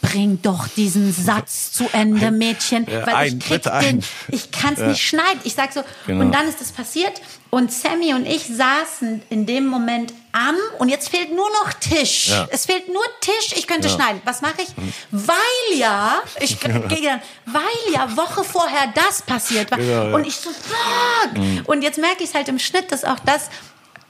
bring 0.00 0.40
doch 0.42 0.68
diesen 0.68 1.12
Satz 1.12 1.72
zu 1.72 1.88
Ende, 1.92 2.30
Mädchen, 2.30 2.86
ja, 2.88 3.06
weil 3.06 3.14
ein, 3.14 3.38
ich 3.38 3.40
krieg 3.40 3.62
den, 3.62 4.02
ich 4.28 4.50
kann 4.50 4.74
es 4.74 4.80
ja. 4.80 4.88
nicht 4.88 5.02
schneiden. 5.02 5.40
Ich 5.44 5.54
sag 5.54 5.72
so, 5.72 5.82
genau. 6.06 6.24
und 6.24 6.32
dann 6.32 6.46
ist 6.46 6.60
es 6.60 6.72
passiert 6.72 7.20
und 7.50 7.72
Sammy 7.72 8.14
und 8.14 8.26
ich 8.26 8.46
saßen 8.46 9.22
in 9.30 9.46
dem 9.46 9.66
Moment 9.66 10.12
am 10.38 10.56
und 10.78 10.88
jetzt 10.88 11.08
fehlt 11.08 11.30
nur 11.30 11.48
noch 11.50 11.72
Tisch. 11.74 12.28
Ja. 12.28 12.48
Es 12.50 12.66
fehlt 12.66 12.88
nur 12.88 13.02
Tisch, 13.20 13.56
ich 13.56 13.66
könnte 13.66 13.88
schneiden. 13.88 14.20
Was 14.24 14.40
mache 14.40 14.62
ich? 14.62 14.76
Mhm. 14.76 14.92
Weil 15.10 15.78
ja, 15.78 16.20
ich 16.40 16.60
gehe 16.60 17.02
dann, 17.02 17.22
weil 17.46 17.92
ja 17.92 18.16
Woche 18.16 18.44
vorher 18.44 18.92
das 18.94 19.22
passiert 19.22 19.70
war 19.70 19.78
genau, 19.78 20.14
und 20.16 20.26
ich 20.26 20.36
so 20.36 20.50
fuck. 20.50 21.36
Mhm. 21.36 21.62
Und 21.66 21.82
jetzt 21.82 21.98
merke 21.98 22.22
ich 22.22 22.30
es 22.30 22.34
halt 22.34 22.48
im 22.48 22.58
Schnitt, 22.58 22.92
dass 22.92 23.04
auch 23.04 23.18
das 23.20 23.50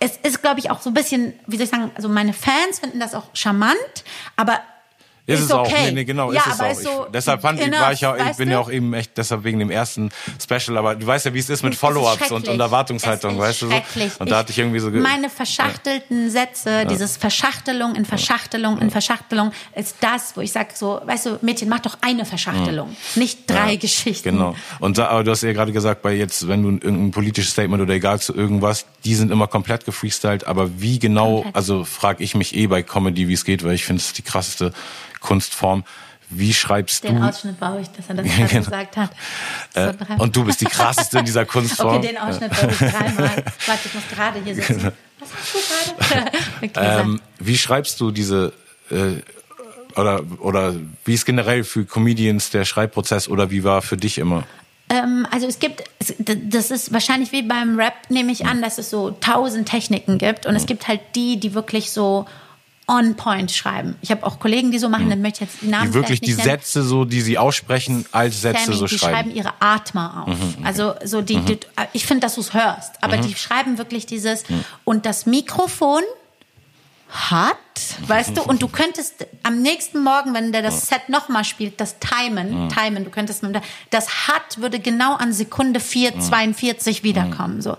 es 0.01 0.17
ist, 0.17 0.43
glaube 0.43 0.61
ich, 0.61 0.71
auch 0.71 0.81
so 0.81 0.91
ein 0.91 0.95
bisschen, 0.95 1.39
wie 1.49 1.57
soll 1.57 1.65
ich 1.65 1.71
sagen, 1.71 1.91
also 1.97 2.09
meine 2.09 2.33
Fans 2.33 2.79
finden 2.79 3.01
das 3.01 3.15
auch 3.15 3.25
charmant, 3.35 4.05
aber 4.37 4.61
ist, 5.29 5.41
ist 5.41 5.45
es 5.47 5.53
okay. 5.53 5.75
auch. 5.75 5.81
Nee, 5.83 5.93
nee, 5.93 6.05
genau, 6.05 6.33
ja, 6.33 6.41
ist 6.41 6.55
es 6.55 6.61
auch. 6.61 6.75
So 6.75 7.05
ich, 7.05 7.13
deshalb 7.13 7.43
fand 7.43 7.61
ich, 7.61 7.71
war 7.71 7.93
ich 7.93 8.01
ja, 8.01 8.17
ich 8.17 8.37
bin 8.39 8.49
du? 8.49 8.55
ja 8.55 8.61
auch 8.61 8.71
eben 8.71 8.95
echt 8.95 9.17
deshalb 9.19 9.45
wegen 9.45 9.59
dem 9.59 9.71
ersten 9.71 10.09
Special, 10.43 10.79
aber 10.79 10.95
du 10.95 11.07
weißt 11.07 11.27
ja, 11.27 11.35
wie 11.35 11.39
es 11.39 11.51
ist 11.51 11.63
mit 11.63 11.75
Follow-ups 11.75 12.31
und, 12.31 12.49
und 12.49 12.59
Erwartungshaltung, 12.59 13.39
weißt 13.39 13.63
du 13.63 13.69
so? 13.69 13.75
Und 14.21 14.31
da 14.31 14.39
hatte 14.39 14.53
ich 14.53 14.59
irgendwie 14.59 14.79
so 14.79 14.91
meine 14.91 15.29
verschachtelten 15.29 16.25
ja. 16.25 16.31
Sätze, 16.31 16.71
ja. 16.71 16.85
dieses 16.87 17.19
Verschachtelung 17.19 17.95
in 17.95 18.07
Verschachtelung 18.07 18.79
in 18.79 18.91
Verschachtelung 18.91 19.53
ist 19.75 19.97
das, 20.01 20.35
wo 20.35 20.41
ich 20.41 20.51
sag 20.51 20.75
so, 20.75 21.01
weißt 21.05 21.27
du, 21.27 21.39
Mädchen, 21.43 21.69
mach 21.69 21.81
doch 21.81 21.99
eine 22.01 22.25
Verschachtelung, 22.25 22.97
nicht 23.15 23.51
drei 23.51 23.77
Geschichten. 23.77 24.31
Genau. 24.31 24.57
Und 24.81 24.97
da, 24.97 25.09
aber 25.09 25.25
du 25.25 25.31
hast 25.31 25.43
ja 25.43 25.53
gerade 25.53 25.73
gesagt, 25.73 26.01
bei 26.01 26.15
jetzt, 26.15 26.49
wenn 26.49 26.63
du 26.63 26.71
irgendein 26.71 27.11
politisches 27.11 27.53
Statement 27.53 27.83
oder 27.83 27.93
egal 27.93 28.19
zu 28.19 28.35
irgendwas, 28.35 28.87
die 29.05 29.15
sind 29.15 29.31
immer 29.31 29.47
komplett 29.47 29.85
gefreestylt, 29.85 30.47
aber 30.47 30.81
wie 30.81 30.99
genau, 30.99 31.35
komplett. 31.43 31.57
also 31.57 31.85
frage 31.85 32.25
ich 32.25 32.35
mich 32.35 32.55
eh 32.55 32.67
bei 32.67 32.83
Comedy, 32.83 33.29
wie 33.29 33.35
es 33.35 33.45
geht, 33.45 33.63
weil 33.63 33.75
ich 33.75 33.85
finde 33.85 34.01
es 34.01 34.15
die 34.15 34.23
krasseste 34.23 34.73
Kunstform. 35.21 35.85
Wie 36.31 36.53
schreibst 36.53 37.05
den 37.05 37.15
du? 37.15 37.21
Den 37.21 37.29
Ausschnitt 37.29 37.59
brauche 37.59 37.81
ich, 37.81 37.89
dass 37.89 38.09
er 38.09 38.17
das 38.17 38.27
genau. 38.37 38.49
gesagt 38.49 38.97
hat. 38.97 39.11
Äh, 39.75 39.93
und 40.19 40.37
du 40.37 40.45
bist 40.45 40.61
die 40.61 40.67
krasseste 40.67 41.21
in 41.21 41.25
dieser 41.25 41.47
Kunstform. 41.47 41.97
Okay, 41.97 42.09
den 42.09 42.19
Ausschnitt 42.19 42.51
brauche 42.51 42.71
ich 42.71 42.79
dreimal. 42.79 43.45
Warte, 43.67 43.81
ich 43.87 43.95
muss 43.95 44.05
gerade 44.15 44.43
hier 44.45 44.55
sitzen. 44.55 44.93
Was 45.19 45.29
hast 45.35 45.55
du 45.55 46.71
gerade? 46.75 47.01
ähm, 47.03 47.21
wie 47.39 47.57
schreibst 47.57 48.01
du 48.01 48.11
diese 48.11 48.53
äh, 48.91 49.23
oder 49.99 50.23
oder 50.41 50.75
wie 51.05 51.15
ist 51.15 51.25
generell 51.25 51.65
für 51.65 51.85
Comedians 51.85 52.51
der 52.51 52.65
Schreibprozess 52.65 53.29
oder 53.29 53.51
wie 53.51 53.65
war 53.65 53.81
für 53.83 53.97
dich 53.97 54.19
immer? 54.19 54.45
Ähm, 54.91 55.27
also 55.31 55.47
es 55.47 55.59
gibt, 55.59 55.85
das 56.27 56.71
ist 56.71 56.93
wahrscheinlich 56.93 57.33
wie 57.33 57.43
beim 57.43 57.79
Rap, 57.79 57.95
nehme 58.09 58.33
ich 58.33 58.47
an, 58.47 58.63
dass 58.63 58.79
es 58.79 58.91
so 58.91 59.11
tausend 59.11 59.69
Techniken 59.69 60.19
gibt 60.19 60.47
und 60.47 60.57
es 60.57 60.67
gibt 60.67 60.89
halt 60.89 61.01
die, 61.15 61.39
die 61.39 61.53
wirklich 61.55 61.91
so 61.91 62.27
on 62.89 63.15
point 63.15 63.53
schreiben. 63.53 63.97
Ich 64.01 64.11
habe 64.11 64.27
auch 64.27 64.41
Kollegen, 64.41 64.71
die 64.71 64.79
so 64.79 64.89
machen, 64.89 65.05
mhm. 65.05 65.11
dann 65.11 65.23
möchte 65.23 65.45
ich 65.45 65.51
jetzt 65.51 65.63
die 65.63 65.69
Namen 65.69 65.89
Die 65.89 65.95
wirklich 65.95 66.21
die 66.21 66.33
nennen. 66.33 66.43
Sätze 66.43 66.83
so, 66.83 67.05
die 67.05 67.21
sie 67.21 67.39
aussprechen, 67.39 68.07
als 68.13 68.41
Sätze 68.41 68.65
Sammy, 68.65 68.77
so 68.79 68.87
die 68.87 68.99
schreiben. 68.99 69.31
Die 69.31 69.37
schreiben 69.37 69.37
ihre 69.37 69.53
Atmer 69.61 70.25
auf. 70.27 70.29
Mhm, 70.29 70.55
okay. 70.59 70.63
Also 70.65 70.95
so 71.05 71.21
die, 71.21 71.37
mhm. 71.37 71.47
die 71.47 71.59
ich 71.93 72.07
finde, 72.07 72.23
dass 72.23 72.35
du 72.35 72.41
es 72.41 72.55
hörst, 72.55 72.95
aber 73.03 73.19
mhm. 73.19 73.23
die 73.23 73.35
schreiben 73.35 73.79
wirklich 73.79 74.07
dieses 74.07 74.49
mhm. 74.49 74.65
und 74.85 75.07
das 75.07 75.27
Mikrofon 75.27 76.03
hat, 77.09 77.57
weißt 78.07 78.37
du, 78.37 78.43
und 78.43 78.61
du 78.61 78.69
könntest 78.69 79.27
am 79.43 79.63
nächsten 79.63 80.03
Morgen, 80.03 80.35
wenn 80.35 80.53
der 80.53 80.61
das 80.61 80.89
Set 80.89 81.09
nochmal 81.09 81.45
spielt, 81.45 81.81
das 81.81 81.97
Timen, 81.99 82.69
Timen, 82.69 83.05
du 83.05 83.11
könntest, 83.11 83.43
das 83.91 84.29
hat 84.29 84.59
würde 84.59 84.79
genau 84.79 85.15
an 85.15 85.33
Sekunde 85.33 85.81
4,42 85.81 87.03
wiederkommen, 87.03 87.63
so. 87.63 87.77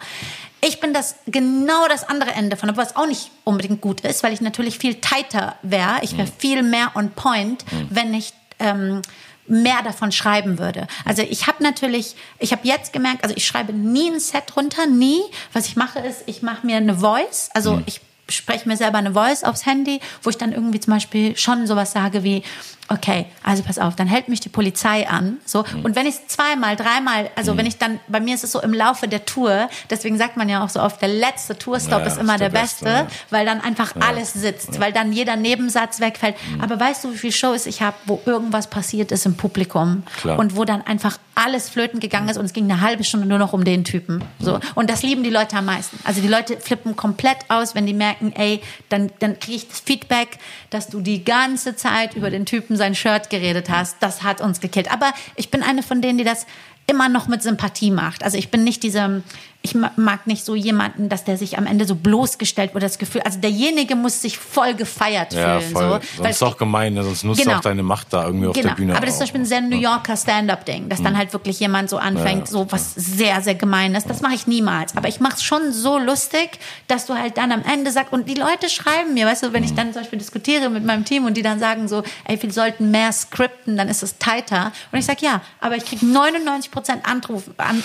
Ich 0.61 0.79
bin 0.79 0.93
das 0.93 1.15
genau 1.25 1.87
das 1.87 2.03
andere 2.03 2.31
Ende 2.31 2.57
von, 2.57 2.75
was 2.75 2.95
auch 2.95 3.07
nicht 3.07 3.31
unbedingt 3.43 3.81
gut 3.81 4.01
ist, 4.01 4.23
weil 4.23 4.33
ich 4.33 4.41
natürlich 4.41 4.77
viel 4.77 4.95
tighter 4.95 5.55
wäre. 5.61 5.99
Ich 6.01 6.17
wäre 6.17 6.27
mhm. 6.27 6.33
viel 6.37 6.63
mehr 6.63 6.91
on 6.95 7.11
point, 7.11 7.63
mhm. 7.71 7.87
wenn 7.89 8.13
ich 8.13 8.33
ähm, 8.59 9.01
mehr 9.47 9.81
davon 9.83 10.11
schreiben 10.11 10.59
würde. 10.59 10.87
Also 11.05 11.23
ich 11.23 11.47
habe 11.47 11.63
natürlich, 11.63 12.15
ich 12.37 12.51
habe 12.51 12.67
jetzt 12.67 12.93
gemerkt, 12.93 13.23
also 13.23 13.35
ich 13.35 13.45
schreibe 13.45 13.73
nie 13.73 14.11
ein 14.11 14.19
Set 14.19 14.55
runter, 14.55 14.85
nie. 14.85 15.21
Was 15.53 15.65
ich 15.65 15.75
mache 15.75 15.99
ist, 15.99 16.23
ich 16.27 16.41
mache 16.41 16.65
mir 16.65 16.77
eine 16.77 16.95
Voice, 16.95 17.49
also 17.53 17.77
mhm. 17.77 17.83
ich 17.85 18.01
spreche 18.29 18.67
mir 18.67 18.77
selber 18.77 18.99
eine 18.99 19.13
Voice 19.13 19.43
aufs 19.43 19.65
Handy, 19.65 19.99
wo 20.21 20.29
ich 20.29 20.37
dann 20.37 20.53
irgendwie 20.53 20.79
zum 20.79 20.93
Beispiel 20.93 21.35
schon 21.35 21.65
sowas 21.65 21.91
sage 21.91 22.23
wie, 22.23 22.43
okay, 22.89 23.25
also 23.43 23.63
pass 23.63 23.79
auf, 23.79 23.95
dann 23.95 24.07
hält 24.07 24.29
mich 24.29 24.39
die 24.39 24.49
Polizei 24.49 25.07
an. 25.07 25.37
So. 25.45 25.63
Mhm. 25.63 25.85
Und 25.85 25.95
wenn 25.95 26.05
ich 26.05 26.15
es 26.15 26.27
zweimal, 26.27 26.75
dreimal, 26.75 27.29
also 27.35 27.55
wenn 27.57 27.65
ich 27.65 27.77
dann, 27.77 27.99
bei 28.07 28.19
mir 28.19 28.35
ist 28.35 28.43
es 28.43 28.51
so 28.51 28.61
im 28.61 28.73
Laufe 28.73 29.07
der 29.07 29.25
Tour, 29.25 29.69
deswegen 29.89 30.17
sagt 30.17 30.37
man 30.37 30.49
ja 30.49 30.63
auch 30.63 30.69
so 30.69 30.81
oft, 30.81 31.01
der 31.01 31.09
letzte 31.09 31.57
Tourstop 31.57 32.01
Ja, 32.01 32.07
ist 32.07 32.17
immer 32.17 32.33
ist 32.33 32.41
der, 32.41 32.49
der 32.49 32.59
beste, 32.59 32.85
Beste, 32.85 32.99
ja. 32.99 33.07
weil 33.29 33.45
dann 33.45 33.61
einfach 33.61 33.93
alles 33.99 34.33
sitzt, 34.33 34.79
weil 34.79 34.91
dann 34.91 35.13
jeder 35.13 35.35
Nebensatz 35.35 35.99
wegfällt. 35.99 36.35
Mhm. 36.55 36.61
Aber 36.61 36.79
weißt 36.79 37.03
du, 37.03 37.13
wie 37.13 37.17
viele 37.17 37.33
Shows 37.33 37.65
ich 37.65 37.81
habe, 37.81 37.95
wo 38.05 38.21
irgendwas 38.25 38.67
passiert 38.67 39.11
ist 39.11 39.25
im 39.25 39.35
Publikum 39.35 40.03
Klar. 40.21 40.39
und 40.39 40.55
wo 40.55 40.65
dann 40.65 40.81
einfach 40.81 41.17
alles 41.35 41.69
flöten 41.69 41.99
gegangen 41.99 42.27
ist 42.27 42.37
und 42.37 42.45
es 42.45 42.53
ging 42.53 42.65
eine 42.65 42.81
halbe 42.81 43.03
Stunde 43.03 43.25
nur 43.25 43.37
noch 43.37 43.53
um 43.53 43.63
den 43.63 43.83
Typen. 43.85 44.23
So. 44.39 44.59
Und 44.75 44.89
das 44.89 45.03
lieben 45.03 45.23
die 45.23 45.29
Leute 45.29 45.55
am 45.55 45.65
meisten. 45.65 45.97
Also 46.03 46.21
die 46.21 46.27
Leute 46.27 46.57
flippen 46.57 46.95
komplett 46.95 47.37
aus, 47.47 47.75
wenn 47.75 47.85
die 47.85 47.93
merken, 47.93 48.33
ey, 48.35 48.61
dann, 48.89 49.09
dann 49.19 49.39
kriege 49.39 49.57
ich 49.57 49.67
das 49.67 49.79
Feedback, 49.79 50.37
dass 50.69 50.87
du 50.87 50.99
die 50.99 51.23
ganze 51.23 51.75
Zeit 51.75 52.15
über 52.15 52.29
den 52.29 52.45
Typen 52.45 52.75
sein 52.79 52.95
Shirt 52.95 53.29
geredet 53.29 53.69
hast. 53.69 53.97
Das 53.99 54.23
hat 54.23 54.41
uns 54.41 54.59
gekillt. 54.59 54.91
Aber 54.91 55.13
ich 55.35 55.51
bin 55.51 55.61
eine 55.61 55.83
von 55.83 56.01
denen, 56.01 56.17
die 56.17 56.23
das 56.23 56.47
immer 56.87 57.07
noch 57.07 57.27
mit 57.27 57.43
Sympathie 57.43 57.91
macht. 57.91 58.23
Also 58.23 58.37
ich 58.37 58.49
bin 58.49 58.63
nicht 58.63 58.81
diese, 58.81 59.21
ich 59.61 59.75
ma- 59.75 59.91
mag 59.97 60.25
nicht 60.25 60.45
so 60.45 60.55
jemanden, 60.55 61.09
dass 61.09 61.25
der 61.25 61.37
sich 61.37 61.57
am 61.57 61.65
Ende 61.65 61.83
so 61.85 61.93
bloßgestellt 61.95 62.73
wird, 62.73 62.81
das 62.83 62.97
Gefühl, 62.97 63.21
also 63.23 63.39
derjenige 63.39 63.95
muss 63.95 64.21
sich 64.21 64.37
voll 64.37 64.73
gefeiert 64.73 65.33
Ja, 65.33 65.59
fühlen. 65.59 65.73
voll. 65.73 65.99
So, 66.15 66.23
Sonst 66.23 66.35
ist 66.37 66.43
auch 66.43 66.55
gemein, 66.57 66.93
ne? 66.93 67.03
sonst 67.03 67.25
nutzt 67.25 67.41
du 67.41 67.43
Genau. 67.43 67.57
auch 67.57 67.61
deine 67.61 67.83
Macht 67.83 68.07
da 68.13 68.25
irgendwie 68.25 68.47
auf 68.47 68.53
Genau, 68.55 68.69
der 68.69 68.75
Bühne. 68.75 68.93
aber 68.95 69.01
das 69.05 69.15
ist 69.15 69.17
zum 69.17 69.25
Beispiel 69.25 69.41
ein 69.41 69.45
sehr 69.45 69.59
New 69.61 69.77
Yorker 69.77 70.15
Stand-up-Ding, 70.15 70.87
dass 70.87 71.03
dann 71.03 71.17
halt 71.17 71.33
wirklich 71.33 71.59
jemand 71.59 71.89
so 71.89 71.97
anfängt, 71.97 72.47
so 72.47 72.71
was 72.71 72.93
sehr, 72.95 73.41
sehr 73.41 73.55
gemein 73.55 73.95
ist. 73.95 74.09
Das 74.09 74.21
mache 74.21 74.33
ich 74.35 74.47
niemals. 74.47 74.95
Aber 74.95 75.09
ich 75.09 75.19
mache 75.19 75.33
es 75.35 75.43
schon 75.43 75.73
so 75.73 75.97
lustig, 75.99 76.57
dass 76.87 77.05
du 77.05 77.15
halt 77.15 77.37
dann 77.37 77.51
am 77.51 77.61
Ende 77.63 77.91
sagst, 77.91 78.13
und 78.13 78.29
die 78.29 78.35
Leute 78.35 78.69
schreiben 78.69 79.13
mir, 79.13 79.25
weißt 79.25 79.43
du, 79.43 79.51
wenn 79.53 79.65
ich 79.65 79.73
dann 79.75 79.91
zum 79.91 80.03
Beispiel 80.03 80.19
diskutiere 80.19 80.69
mit 80.69 80.85
meinem 80.85 81.03
Team 81.03 81.25
und 81.25 81.35
die 81.35 81.41
dann 81.41 81.59
sagen 81.59 81.89
so, 81.89 82.01
ey, 82.25 82.41
wir 82.41 82.51
sollten 82.53 82.91
mehr 82.91 83.11
skripten, 83.11 83.75
dann 83.75 83.89
ist 83.89 84.03
es 84.03 84.17
tighter. 84.19 84.71
Und 84.93 84.99
ich 84.99 85.05
sage, 85.05 85.19
ja, 85.21 85.41
aber 85.59 85.75
ich 85.75 85.83
kriege 85.85 86.05
99 86.05 86.71
Prozent 86.71 87.05
an, 87.05 87.21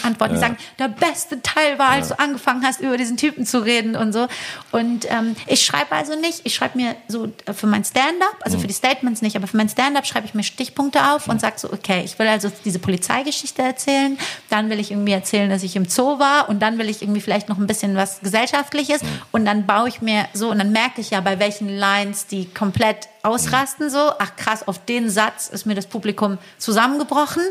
Antworten, 0.05 0.35
die 0.35 0.41
sagen, 0.41 0.57
der 0.79 0.87
beste 0.89 1.43
Teil 1.43 1.64
war, 1.79 1.91
als 1.91 2.09
du 2.09 2.19
angefangen 2.19 2.65
hast, 2.65 2.81
über 2.81 2.97
diesen 2.97 3.17
Typen 3.17 3.47
zu 3.47 3.65
reden 3.65 3.97
und 3.97 4.13
so. 4.13 4.27
Und 4.73 5.11
ähm, 5.11 5.37
ich 5.47 5.65
schreibe 5.65 5.93
also 5.93 6.19
nicht, 6.19 6.41
ich 6.45 6.55
schreibe 6.55 6.79
mir 6.79 6.97
so 7.09 7.29
äh, 7.47 7.53
für 7.53 7.67
mein 7.67 7.85
Stand-up, 7.85 8.37
also 8.41 8.59
für 8.59 8.67
die 8.67 8.75
Statements 8.75 9.23
nicht, 9.23 9.37
aber 9.37 9.47
für 9.47 9.57
mein 9.57 9.69
Stand-up 9.69 10.07
schreibe 10.07 10.27
ich 10.27 10.35
mir 10.35 10.43
Stichpunkte 10.43 11.13
auf 11.13 11.29
und 11.29 11.41
sage 11.41 11.59
so, 11.59 11.73
okay, 11.73 12.03
ich 12.05 12.19
will 12.19 12.29
also 12.29 12.51
diese 12.65 12.79
Polizeigeschichte 12.79 13.63
erzählen, 13.63 14.19
dann 14.51 14.71
will 14.71 14.81
ich 14.81 14.91
irgendwie 14.91 15.13
erzählen, 15.13 15.51
dass 15.51 15.63
ich 15.63 15.77
im 15.77 15.89
Zoo 15.89 16.19
war 16.19 16.49
und 16.49 16.61
dann 16.61 16.79
will 16.79 16.89
ich 16.89 17.03
irgendwie 17.03 17.21
vielleicht 17.21 17.49
noch 17.49 17.59
ein 17.59 17.67
bisschen 17.67 17.97
was 17.97 18.21
Gesellschaftliches. 18.21 19.01
Und 19.33 19.45
dann 19.45 19.67
baue 19.67 19.89
ich 19.89 20.01
mir 20.01 20.27
so 20.33 20.51
und 20.51 20.59
dann 20.59 20.73
merke 20.73 21.01
ich 21.01 21.11
ja, 21.11 21.21
bei 21.21 21.39
welchen 21.39 21.69
Lines 21.69 22.27
die 22.27 22.47
komplett 22.47 23.09
ausrasten 23.23 23.91
so, 23.91 24.13
ach 24.19 24.37
krass, 24.37 24.69
auf 24.69 24.85
den 24.85 25.09
Satz 25.09 25.49
ist 25.49 25.67
mir 25.67 25.75
das 25.75 25.87
Publikum 25.87 26.39
zusammengebrochen 26.59 27.43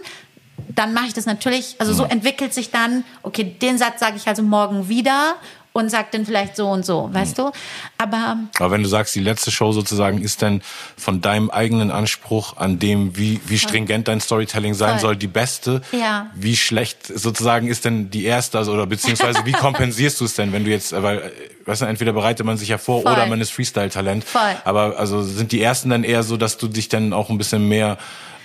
dann 0.69 0.93
mache 0.93 1.07
ich 1.07 1.13
das 1.13 1.25
natürlich, 1.25 1.75
also 1.79 1.93
so 1.93 2.03
entwickelt 2.03 2.53
sich 2.53 2.71
dann, 2.71 3.03
okay, 3.23 3.43
den 3.43 3.77
Satz 3.77 3.99
sage 3.99 4.15
ich 4.17 4.27
also 4.27 4.43
morgen 4.43 4.89
wieder 4.89 5.35
und 5.75 5.89
sage 5.89 6.09
dann 6.11 6.23
vielleicht 6.23 6.55
so 6.55 6.67
und 6.69 6.85
so, 6.85 7.09
weißt 7.11 7.39
du? 7.39 7.51
Aber 7.97 8.37
Aber 8.59 8.69
wenn 8.71 8.83
du 8.83 8.89
sagst, 8.89 9.15
die 9.15 9.19
letzte 9.19 9.49
Show 9.49 9.71
sozusagen 9.71 10.21
ist 10.21 10.43
dann 10.43 10.61
von 10.95 11.19
deinem 11.21 11.49
eigenen 11.49 11.89
Anspruch 11.89 12.57
an 12.57 12.77
dem, 12.77 13.17
wie, 13.17 13.41
wie 13.47 13.57
stringent 13.57 14.07
dein 14.07 14.21
Storytelling 14.21 14.75
sein 14.75 14.91
Voll. 14.91 14.99
soll, 14.99 15.15
die 15.15 15.25
beste, 15.27 15.81
Ja. 15.91 16.27
wie 16.35 16.55
schlecht 16.55 17.07
sozusagen 17.07 17.67
ist 17.67 17.85
denn 17.85 18.11
die 18.11 18.23
erste, 18.25 18.59
also, 18.59 18.71
oder 18.71 18.85
beziehungsweise 18.85 19.45
wie 19.45 19.51
kompensierst 19.67 20.21
du 20.21 20.25
es 20.25 20.35
denn, 20.35 20.53
wenn 20.53 20.63
du 20.63 20.69
jetzt, 20.69 20.91
weil, 21.01 21.17
äh, 21.17 21.31
weißt 21.65 21.81
du, 21.81 21.85
entweder 21.85 22.13
bereitet 22.13 22.45
man 22.45 22.57
sich 22.57 22.69
ja 22.69 22.77
vor 22.77 23.01
Voll. 23.01 23.11
oder 23.13 23.25
man 23.25 23.41
ist 23.41 23.51
Freestyle-Talent. 23.51 24.25
Voll. 24.25 24.41
Aber 24.65 24.99
also 24.99 25.23
sind 25.23 25.51
die 25.51 25.61
ersten 25.61 25.89
dann 25.89 26.03
eher 26.03 26.21
so, 26.21 26.37
dass 26.37 26.57
du 26.59 26.67
dich 26.67 26.87
dann 26.87 27.13
auch 27.13 27.31
ein 27.31 27.39
bisschen 27.39 27.67
mehr, 27.67 27.97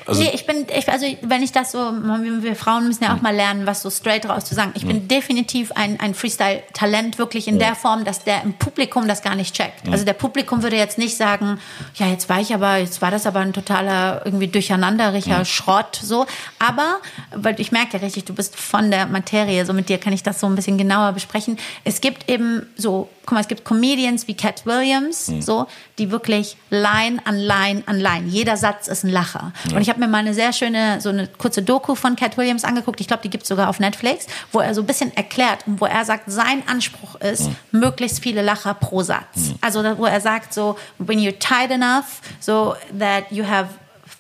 also 0.09 0.23
nee, 0.23 0.31
ich 0.33 0.47
bin, 0.47 0.67
ich, 0.75 0.89
also 0.91 1.07
wenn 1.23 1.43
ich 1.43 1.53
das 1.53 1.73
so, 1.73 1.79
wir 1.79 2.57
Frauen 2.57 2.87
müssen 2.87 3.05
ja 3.05 3.15
auch 3.15 3.21
mal 3.21 3.35
lernen, 3.35 3.67
was 3.67 3.83
so 3.83 3.91
straight 3.91 4.29
raus 4.29 4.47
zu 4.47 4.55
sagen. 4.55 4.73
Ich 4.75 4.87
bin 4.87 5.07
definitiv 5.07 5.73
ein, 5.73 6.01
ein 6.01 6.15
Freestyle-Talent, 6.15 7.19
wirklich 7.19 7.47
in 7.47 7.59
der 7.59 7.75
Form, 7.75 8.05
dass 8.05 8.25
der 8.25 8.43
im 8.43 8.55
Publikum 8.55 9.07
das 9.07 9.23
gar 9.23 9.35
nicht 9.35 9.55
checkt. 9.55 9.89
Also 9.91 10.05
der 10.05 10.15
Publikum 10.15 10.63
würde 10.63 10.77
jetzt 10.77 10.99
nicht 10.99 11.17
sagen, 11.17 11.61
ja, 11.97 12.07
jetzt 12.07 12.29
war 12.29 12.41
ich 12.41 12.55
aber, 12.55 12.79
jetzt 12.79 13.03
war 13.03 13.11
das 13.11 13.27
aber 13.27 13.41
ein 13.41 13.53
totaler 13.53 14.23
irgendwie 14.25 14.49
durcheinanderiger 14.49 15.45
Schrott, 15.45 16.01
so. 16.03 16.27
Aber, 16.59 17.01
weil 17.35 17.61
ich 17.61 17.73
merke 17.73 17.99
ja 17.99 18.05
richtig, 18.05 18.25
du 18.25 18.35
bist 18.35 18.57
von 18.57 18.91
der 18.91 19.07
Materie, 19.07 19.65
so 19.67 19.73
mit 19.73 19.89
dir 19.89 19.99
kann 19.99 20.13
ich 20.13 20.23
das 20.23 20.41
so 20.41 20.47
ein 20.47 20.55
bisschen 20.55 20.79
genauer 20.79 21.13
besprechen. 21.13 21.59
Es 21.85 22.01
gibt 22.01 22.29
eben 22.31 22.67
so, 22.77 23.09
guck 23.29 23.35
mal, 23.35 23.41
es 23.43 23.49
gibt 23.49 23.65
Comedians 23.65 24.27
wie 24.27 24.35
Cat 24.35 24.65
Williams, 24.65 25.27
so, 25.41 25.67
die 25.99 26.11
wirklich 26.11 26.57
Line 26.71 27.21
an 27.27 27.37
Line 27.39 27.83
an 27.85 28.01
Line. 28.01 28.27
Jeder 28.29 28.57
Satz 28.57 28.89
ist 28.89 29.05
ein 29.05 29.11
Lacher. 29.11 29.53
Und 29.75 29.83
ich 29.83 29.91
habe 29.91 30.01
mir 30.01 30.09
mal 30.09 30.19
eine 30.19 30.33
sehr 30.33 30.53
schöne, 30.55 31.01
so 31.03 31.11
eine 31.11 31.27
kurze 31.27 31.61
Doku 31.63 31.95
von 31.95 32.17
Cat 32.17 32.39
Williams 32.39 32.65
angeguckt. 32.65 33.01
Ich 33.03 33.07
glaube, 33.07 33.23
die 33.23 33.29
gibt's 33.31 33.49
sogar 33.49 33.69
auf 33.69 33.81
Netflix, 33.81 34.27
wo 34.51 34.61
er 34.61 34.75
so 34.75 34.81
ein 34.81 34.87
bisschen 34.87 35.15
erklärt 35.17 35.67
und 35.67 35.79
wo 35.81 35.85
er 35.85 36.05
sagt, 36.07 36.25
sein 36.31 36.63
Anspruch 36.67 37.17
ist, 37.17 37.51
möglichst 37.71 38.21
viele 38.23 38.41
Lacher 38.41 38.73
pro 38.75 39.03
Satz. 39.03 39.53
Also, 39.61 39.83
da- 39.83 39.99
wo 39.99 40.07
er 40.07 40.21
sagt 40.23 40.55
so, 40.55 40.79
when 40.99 41.19
you're 41.19 41.39
tight 41.39 41.71
enough, 41.71 42.23
so 42.41 42.75
that 42.99 43.25
you 43.31 43.47
have 43.47 43.69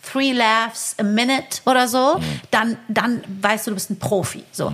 three 0.02 0.32
laughs 0.32 0.94
a 0.98 1.02
minute 1.02 1.60
oder 1.66 1.88
so, 1.88 2.20
dann, 2.50 2.76
dann 2.88 3.22
weißt 3.40 3.66
du, 3.66 3.70
du 3.70 3.74
bist 3.76 3.90
ein 3.90 3.98
Profi. 3.98 4.44
So. 4.52 4.72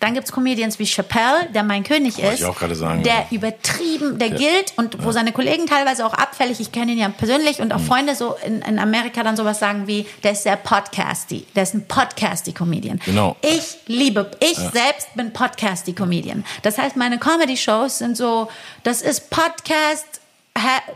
Dann 0.00 0.14
gibt's 0.14 0.32
Comedians 0.32 0.78
wie 0.78 0.86
Chappelle, 0.86 1.48
der 1.54 1.62
mein 1.62 1.84
König 1.84 2.18
ist, 2.18 2.40
ich 2.40 2.44
auch 2.44 2.58
gerade 2.58 2.74
sagen, 2.74 3.02
der 3.02 3.14
ja. 3.14 3.26
übertrieben, 3.30 4.18
der 4.18 4.30
gilt 4.30 4.72
und 4.76 5.04
wo 5.04 5.12
seine 5.12 5.32
Kollegen 5.32 5.66
teilweise 5.66 6.04
auch 6.04 6.14
abfällig, 6.14 6.60
ich 6.60 6.72
kenne 6.72 6.92
ihn 6.92 6.98
ja 6.98 7.08
persönlich 7.08 7.60
und 7.60 7.72
auch 7.72 7.78
Mhm. 7.84 7.86
Freunde 7.86 8.14
so 8.14 8.36
in, 8.44 8.62
in 8.62 8.78
Amerika 8.78 9.22
dann 9.22 9.36
sowas 9.36 9.58
sagen 9.58 9.86
wie, 9.86 10.06
der 10.22 10.32
ist 10.32 10.42
sehr 10.42 10.56
podcasty, 10.56 11.46
der 11.54 11.62
ist 11.64 11.74
ein 11.74 11.86
podcasty-Comedian. 11.86 13.00
Genau. 13.04 13.36
Ich 13.42 13.78
liebe, 13.86 14.30
ich 14.40 14.56
selbst 14.56 15.14
bin 15.14 15.32
podcasty-Comedian. 15.32 16.44
Das 16.62 16.78
heißt, 16.78 16.96
meine 16.96 17.18
Comedy-Shows 17.18 17.98
sind 17.98 18.16
so, 18.16 18.48
das 18.82 19.02
ist 19.02 19.30
Podcast, 19.30 20.20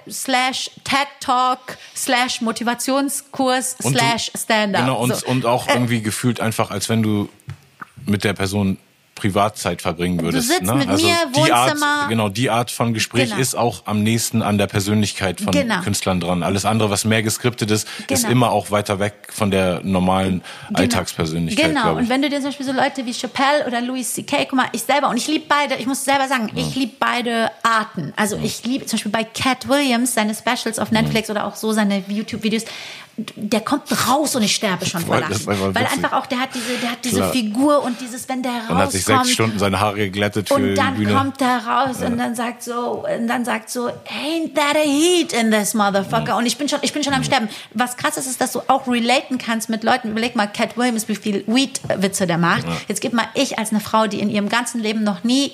slash 0.08 0.70
TED 0.84 1.08
Talk 1.20 1.78
slash 1.96 2.40
Motivationskurs 2.40 3.76
slash 3.82 4.30
Stand-up. 4.36 4.82
Genau, 4.82 5.02
und, 5.02 5.16
so. 5.16 5.26
und 5.26 5.46
auch 5.46 5.68
irgendwie 5.68 6.00
gefühlt 6.00 6.40
einfach, 6.40 6.70
als 6.70 6.88
wenn 6.88 7.02
du 7.02 7.28
mit 8.06 8.22
der 8.24 8.34
Person 8.34 8.78
Privatzeit 9.18 9.82
verbringen 9.82 10.20
würdest. 10.22 10.48
sitzt 10.48 10.62
ne? 10.62 10.74
mit 10.74 10.88
also 10.88 11.04
mir, 11.06 11.14
die 11.36 11.52
Art, 11.52 11.70
Wohnzimmer. 11.72 12.06
genau, 12.08 12.28
die 12.28 12.50
Art 12.50 12.70
von 12.70 12.94
Gespräch 12.94 13.30
Genau. 13.30 13.40
ist 13.40 13.54
auch 13.56 13.82
am 13.86 14.02
nächsten 14.02 14.40
an 14.42 14.56
der 14.58 14.66
Persönlichkeit 14.68 15.40
von 15.40 15.52
Genau. 15.52 15.80
Künstlern 15.82 16.20
dran. 16.20 16.42
Alles 16.42 16.64
andere, 16.64 16.88
was 16.90 17.04
mehr 17.04 17.22
geskriptet 17.22 17.70
ist, 17.70 17.86
ist 18.08 18.22
Genau. 18.22 18.30
immer 18.32 18.52
auch 18.52 18.70
weiter 18.70 18.98
weg 19.00 19.14
von 19.30 19.50
der 19.50 19.80
normalen 19.82 20.42
Alltagspersönlichkeit, 20.72 21.66
Genau, 21.68 21.96
und 21.96 22.08
wenn 22.08 22.22
du 22.22 22.28
dir 22.30 22.36
zum 22.36 22.46
Beispiel 22.46 22.66
so 22.66 22.72
Leute 22.72 23.04
wie 23.04 23.12
Chappelle 23.12 23.66
oder 23.66 23.80
Louis 23.80 24.12
C.K., 24.14 24.46
guck 24.48 24.54
mal, 24.54 24.68
ich 24.72 24.82
selber, 24.82 25.08
und 25.10 25.16
ich 25.16 25.26
liebe 25.26 25.44
beide, 25.48 25.74
ich 25.76 25.86
muss 25.86 26.04
selber 26.04 26.28
sagen, 26.28 26.50
ich 26.54 26.74
liebe 26.74 26.92
beide 26.98 27.50
Arten. 27.62 28.12
Also 28.16 28.38
ich 28.42 28.64
liebe 28.64 28.86
zum 28.86 28.96
Beispiel 28.96 29.12
bei 29.12 29.24
Cat 29.24 29.68
Williams, 29.68 30.14
seine 30.14 30.34
Specials 30.34 30.78
auf 30.78 30.90
Netflix 30.90 31.28
oder 31.30 31.44
auch 31.46 31.56
so 31.56 31.72
seine 31.72 32.02
YouTube-Videos, 32.08 32.64
der 33.34 33.60
kommt 33.60 33.84
raus 34.08 34.36
und 34.36 34.42
ich 34.42 34.54
sterbe 34.54 34.86
schon 34.86 35.04
vor 35.04 35.18
Lachen. 35.18 35.44
Weil 35.46 35.74
witzig. 35.74 36.04
einfach 36.04 36.12
auch, 36.12 36.26
der 36.26 36.38
hat 36.38 36.50
diese, 36.54 36.78
der 36.80 36.92
hat 36.92 37.04
diese 37.04 37.16
Klar. 37.16 37.32
Figur 37.32 37.82
und 37.82 38.00
dieses, 38.00 38.28
wenn 38.28 38.42
der 38.42 38.52
rauskommt. 38.52 38.70
Und 38.70 38.78
hat 38.78 38.92
sich 38.92 39.04
sechs 39.04 39.30
Stunden 39.30 39.58
seine 39.58 39.80
Haare 39.80 39.96
geglättet 39.96 40.48
für 40.48 40.54
Und 40.54 40.62
die 40.62 40.74
dann 40.74 40.94
Bühne. 40.94 41.12
kommt 41.12 41.40
er 41.42 41.66
raus 41.66 41.96
und 42.00 42.16
dann 42.16 42.36
sagt 42.36 42.62
so, 42.62 43.04
und 43.04 43.26
dann 43.26 43.44
sagt 43.44 43.70
so, 43.70 43.88
ain't 43.88 44.54
that 44.54 44.76
a 44.76 44.84
heat 44.84 45.32
in 45.32 45.50
this 45.50 45.74
motherfucker? 45.74 46.36
Und 46.36 46.46
ich 46.46 46.56
bin 46.58 46.68
schon, 46.68 46.78
ich 46.82 46.92
bin 46.92 47.02
schon 47.02 47.12
am 47.12 47.24
Sterben. 47.24 47.48
Was 47.74 47.96
krass 47.96 48.16
ist, 48.16 48.26
ist, 48.26 48.40
dass 48.40 48.52
du 48.52 48.60
auch 48.68 48.86
relaten 48.86 49.38
kannst 49.38 49.68
mit 49.68 49.82
Leuten. 49.82 50.10
Überleg 50.10 50.36
mal, 50.36 50.46
Cat 50.46 50.76
Williams, 50.76 51.08
wie 51.08 51.16
viel 51.16 51.42
Weed-Witze 51.48 52.28
der 52.28 52.38
macht. 52.38 52.66
Jetzt 52.86 53.00
gib 53.00 53.12
mal 53.12 53.26
ich 53.34 53.58
als 53.58 53.70
eine 53.70 53.80
Frau, 53.80 54.06
die 54.06 54.20
in 54.20 54.30
ihrem 54.30 54.48
ganzen 54.48 54.80
Leben 54.80 55.02
noch 55.02 55.24
nie 55.24 55.50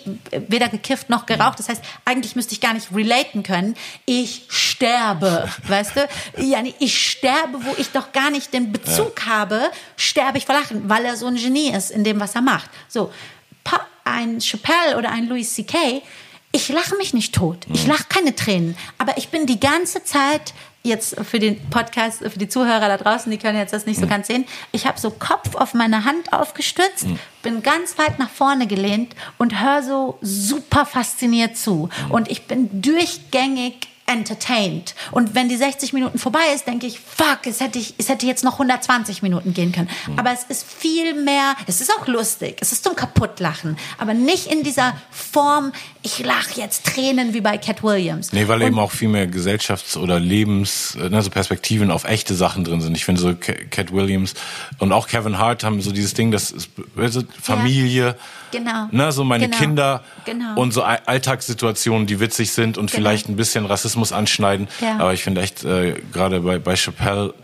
weder 0.49 0.69
gekifft 0.69 1.09
noch 1.09 1.25
geraucht. 1.25 1.59
Das 1.59 1.69
heißt, 1.71 1.83
eigentlich 2.05 2.37
müsste 2.37 2.53
ich 2.53 2.61
gar 2.61 2.75
nicht 2.75 2.89
relaten 2.95 3.43
können. 3.43 3.75
Ich 4.05 4.45
sterbe, 4.49 5.49
weißt 5.69 5.93
du? 5.97 6.43
Ja, 6.43 6.59
ich 6.79 7.11
sterbe, 7.11 7.54
wo 7.63 7.75
ich 7.79 7.91
doch 7.91 8.13
gar 8.13 8.31
nicht 8.31 8.53
den 8.53 8.73
Bezug 8.73 9.27
habe, 9.27 9.71
sterbe 9.97 10.39
ich 10.39 10.47
vor 10.47 10.55
Lachen, 10.55 10.89
weil 10.89 11.05
er 11.05 11.17
so 11.17 11.27
ein 11.27 11.37
Genie 11.37 11.71
ist 11.71 11.91
in 11.91 12.05
dem, 12.05 12.21
was 12.21 12.35
er 12.35 12.43
macht. 12.43 12.71
So, 12.89 13.11
ein 14.05 14.41
Chappelle 14.41 14.97
oder 14.97 15.11
ein 15.11 15.29
Louis 15.29 15.55
C.K., 15.55 16.03
ich 16.53 16.69
lache 16.69 16.95
mich 16.97 17.15
nicht 17.15 17.35
tot. 17.35 17.67
Ich 17.73 17.85
lache 17.85 18.05
keine 18.09 18.37
Tränen. 18.37 18.77
Aber 18.97 19.19
ich 19.19 19.31
bin 19.31 19.45
die 19.45 19.59
ganze 19.59 20.05
Zeit, 20.05 20.55
jetzt 20.85 21.17
für 21.25 21.41
den 21.41 21.59
Podcast, 21.69 22.21
für 22.21 22.39
die 22.39 22.49
Zuhörer 22.49 22.87
da 22.87 22.97
draußen, 22.97 23.29
die 23.33 23.39
können 23.39 23.59
jetzt 23.59 23.73
das 23.73 23.87
nicht 23.87 23.99
so 23.99 24.07
ganz 24.07 24.29
sehen, 24.29 24.47
ich 24.71 24.87
habe 24.87 25.01
so 25.01 25.11
Kopf 25.11 25.57
auf 25.57 25.75
meine 25.75 26.05
Hand 26.05 26.33
aufgestützt, 26.33 27.07
bin 27.43 27.65
ganz 27.65 27.99
weit 27.99 28.21
nach 28.21 28.31
vorne 28.31 28.69
gelehnt 28.69 29.17
und 29.37 29.61
höre 29.61 29.83
so 29.83 30.19
super 30.21 30.87
fasziniert 30.87 31.57
zu. 31.57 31.89
Und 32.09 32.31
ich 32.31 32.47
bin 32.47 32.81
durchgängig 32.81 33.89
entertained. 34.07 34.95
Und 35.11 35.35
wenn 35.35 35.49
die 35.49 35.57
60 35.57 35.93
Minuten 35.93 36.19
vorbei 36.19 36.53
ist, 36.55 36.67
denke 36.67 36.87
ich, 36.87 37.01
fuck, 37.01 37.47
es 37.47 37.61
hätte, 37.61 37.79
ich, 37.79 37.95
es 37.99 38.09
hätte 38.09 38.27
jetzt 38.27 38.45
noch 38.45 38.55
120 38.55 39.23
Minuten 39.23 39.55
gehen 39.55 39.73
können. 39.73 39.89
Mhm. 40.07 40.19
Aber 40.19 40.33
es 40.33 40.45
ist 40.45 40.67
viel 40.71 41.15
mehr, 41.15 41.55
es 41.67 41.81
ist 41.81 41.91
auch 41.99 42.07
lustig, 42.07 42.59
es 42.61 42.73
ist 42.73 42.85
zum 42.85 42.97
Kaputtlachen, 42.97 43.77
aber 43.99 44.15
nicht 44.15 44.47
in 44.47 44.63
dieser 44.63 44.95
Form, 45.11 45.73
ich 46.03 46.19
lache 46.19 46.61
jetzt 46.61 46.87
Tränen 46.87 47.33
wie 47.33 47.41
bei 47.41 47.57
Cat 47.57 47.83
Williams. 47.83 48.33
Nee, 48.33 48.47
weil 48.47 48.61
und, 48.61 48.69
eben 48.69 48.79
auch 48.79 48.91
viel 48.91 49.09
mehr 49.09 49.27
Gesellschafts- 49.27 49.97
oder 49.97 50.21
Lebens, 50.21 50.97
äh, 50.97 51.09
ne, 51.09 51.23
so 51.23 51.31
Perspektiven 51.31 51.91
auf 51.91 52.05
echte 52.05 52.35
Sachen 52.35 52.65
drin 52.65 52.81
sind. 52.81 52.97
Ich 52.97 53.05
finde 53.05 53.21
so 53.21 53.35
Cat 53.35 53.93
Williams 53.93 54.35
und 54.79 54.93
auch 54.93 55.09
Kevin 55.09 55.39
Hart 55.39 55.65
haben 55.65 55.81
so 55.81 55.93
dieses 55.93 56.15
Ding, 56.15 56.31
das 56.31 56.51
ist 56.51 56.69
Familie, 57.41 58.07
ja, 58.07 58.15
genau, 58.59 58.89
ne, 58.91 59.13
so 59.13 59.25
meine 59.25 59.47
genau, 59.47 59.57
Kinder 59.57 60.05
genau. 60.25 60.61
und 60.61 60.73
so 60.73 60.83
Alltagssituationen, 60.83 62.07
die 62.07 62.21
witzig 62.21 62.53
sind 62.53 62.77
und 62.77 62.91
genau. 62.91 62.99
vielleicht 62.99 63.29
ein 63.29 63.37
bisschen 63.37 63.65
Rassismus 63.95 64.12
anschneiden. 64.12 64.68
Ja. 64.80 64.99
Aber 64.99 65.12
ich 65.12 65.22
finde 65.22 65.42
echt, 65.42 65.64
äh, 65.64 65.95
gerade 66.12 66.40
bei, 66.40 66.59
bei 66.59 66.76
Chappelle, 66.76 67.34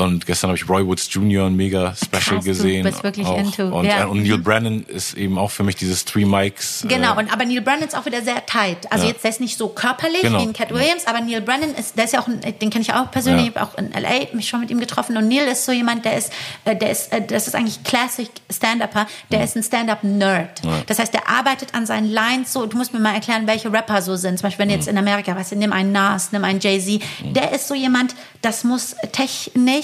und 0.00 0.26
gestern 0.26 0.48
habe 0.48 0.58
ich 0.58 0.68
Roy 0.68 0.86
Woods 0.86 1.08
Jr. 1.12 1.46
ein 1.46 1.56
mega 1.56 1.94
Special 1.94 2.36
Krass, 2.36 2.44
gesehen. 2.44 2.84
Du 2.84 2.90
bist 2.90 3.04
wirklich 3.04 3.26
auch. 3.26 3.38
into. 3.38 3.68
Und, 3.68 3.84
ja. 3.84 4.06
und 4.06 4.22
Neil 4.22 4.38
mhm. 4.38 4.42
Brennan 4.42 4.84
ist 4.84 5.14
eben 5.14 5.38
auch 5.38 5.50
für 5.50 5.62
mich 5.62 5.76
dieses 5.76 6.04
Three 6.04 6.24
Mics. 6.24 6.84
Genau, 6.88 7.14
äh, 7.14 7.18
und 7.18 7.32
aber 7.32 7.44
Neil 7.44 7.60
Brennan 7.60 7.88
ist 7.88 7.96
auch 7.96 8.06
wieder 8.06 8.22
sehr 8.22 8.44
tight. 8.46 8.90
Also 8.90 9.04
ja. 9.04 9.12
jetzt, 9.12 9.22
der 9.22 9.30
ist 9.30 9.40
nicht 9.40 9.56
so 9.56 9.68
körperlich 9.68 10.22
genau. 10.22 10.40
wie 10.40 10.48
ein 10.48 10.52
Cat 10.52 10.72
Williams, 10.72 11.06
aber 11.06 11.20
Neil 11.20 11.40
Brennan 11.40 11.74
ist, 11.74 11.96
der 11.96 12.04
ist 12.04 12.12
ja 12.12 12.20
auch, 12.20 12.28
den 12.28 12.70
kenne 12.70 12.80
ich 12.80 12.92
auch 12.92 13.10
persönlich, 13.10 13.46
ja. 13.46 13.50
ich 13.50 13.56
habe 13.56 13.70
auch 13.70 13.78
in 13.78 13.92
L.A. 13.92 14.34
mich 14.34 14.48
schon 14.48 14.60
mit 14.60 14.70
ihm 14.70 14.80
getroffen 14.80 15.16
und 15.16 15.28
Neil 15.28 15.46
ist 15.46 15.64
so 15.64 15.72
jemand, 15.72 16.04
der 16.04 16.16
ist, 16.16 16.32
äh, 16.64 16.74
der 16.74 16.90
ist, 16.90 17.12
äh, 17.12 17.24
das 17.24 17.46
ist 17.46 17.54
eigentlich 17.54 17.82
Classic 17.84 18.30
Stand-Upper, 18.50 19.06
der 19.30 19.38
mhm. 19.38 19.44
ist 19.44 19.56
ein 19.56 19.62
Stand-Up-Nerd. 19.62 20.62
Das 20.86 20.98
heißt, 20.98 21.12
der 21.12 21.28
arbeitet 21.28 21.74
an 21.74 21.86
seinen 21.86 22.10
Lines 22.10 22.52
so, 22.52 22.66
du 22.66 22.76
musst 22.76 22.92
mir 22.92 23.00
mal 23.00 23.14
erklären, 23.14 23.46
welche 23.46 23.72
Rapper 23.72 24.02
so 24.02 24.16
sind. 24.16 24.38
Zum 24.38 24.46
Beispiel, 24.46 24.64
wenn 24.64 24.70
jetzt 24.70 24.86
mhm. 24.86 24.96
in 24.96 24.98
Amerika, 24.98 25.36
weißt 25.36 25.52
du, 25.52 25.56
nimm 25.56 25.72
einen 25.72 25.92
Nas, 25.92 26.32
nimm 26.32 26.44
einen 26.44 26.60
Jay-Z, 26.60 27.02
mhm. 27.22 27.34
der 27.34 27.52
ist 27.52 27.68
so 27.68 27.74
jemand, 27.74 28.14
das 28.42 28.64
muss 28.64 28.94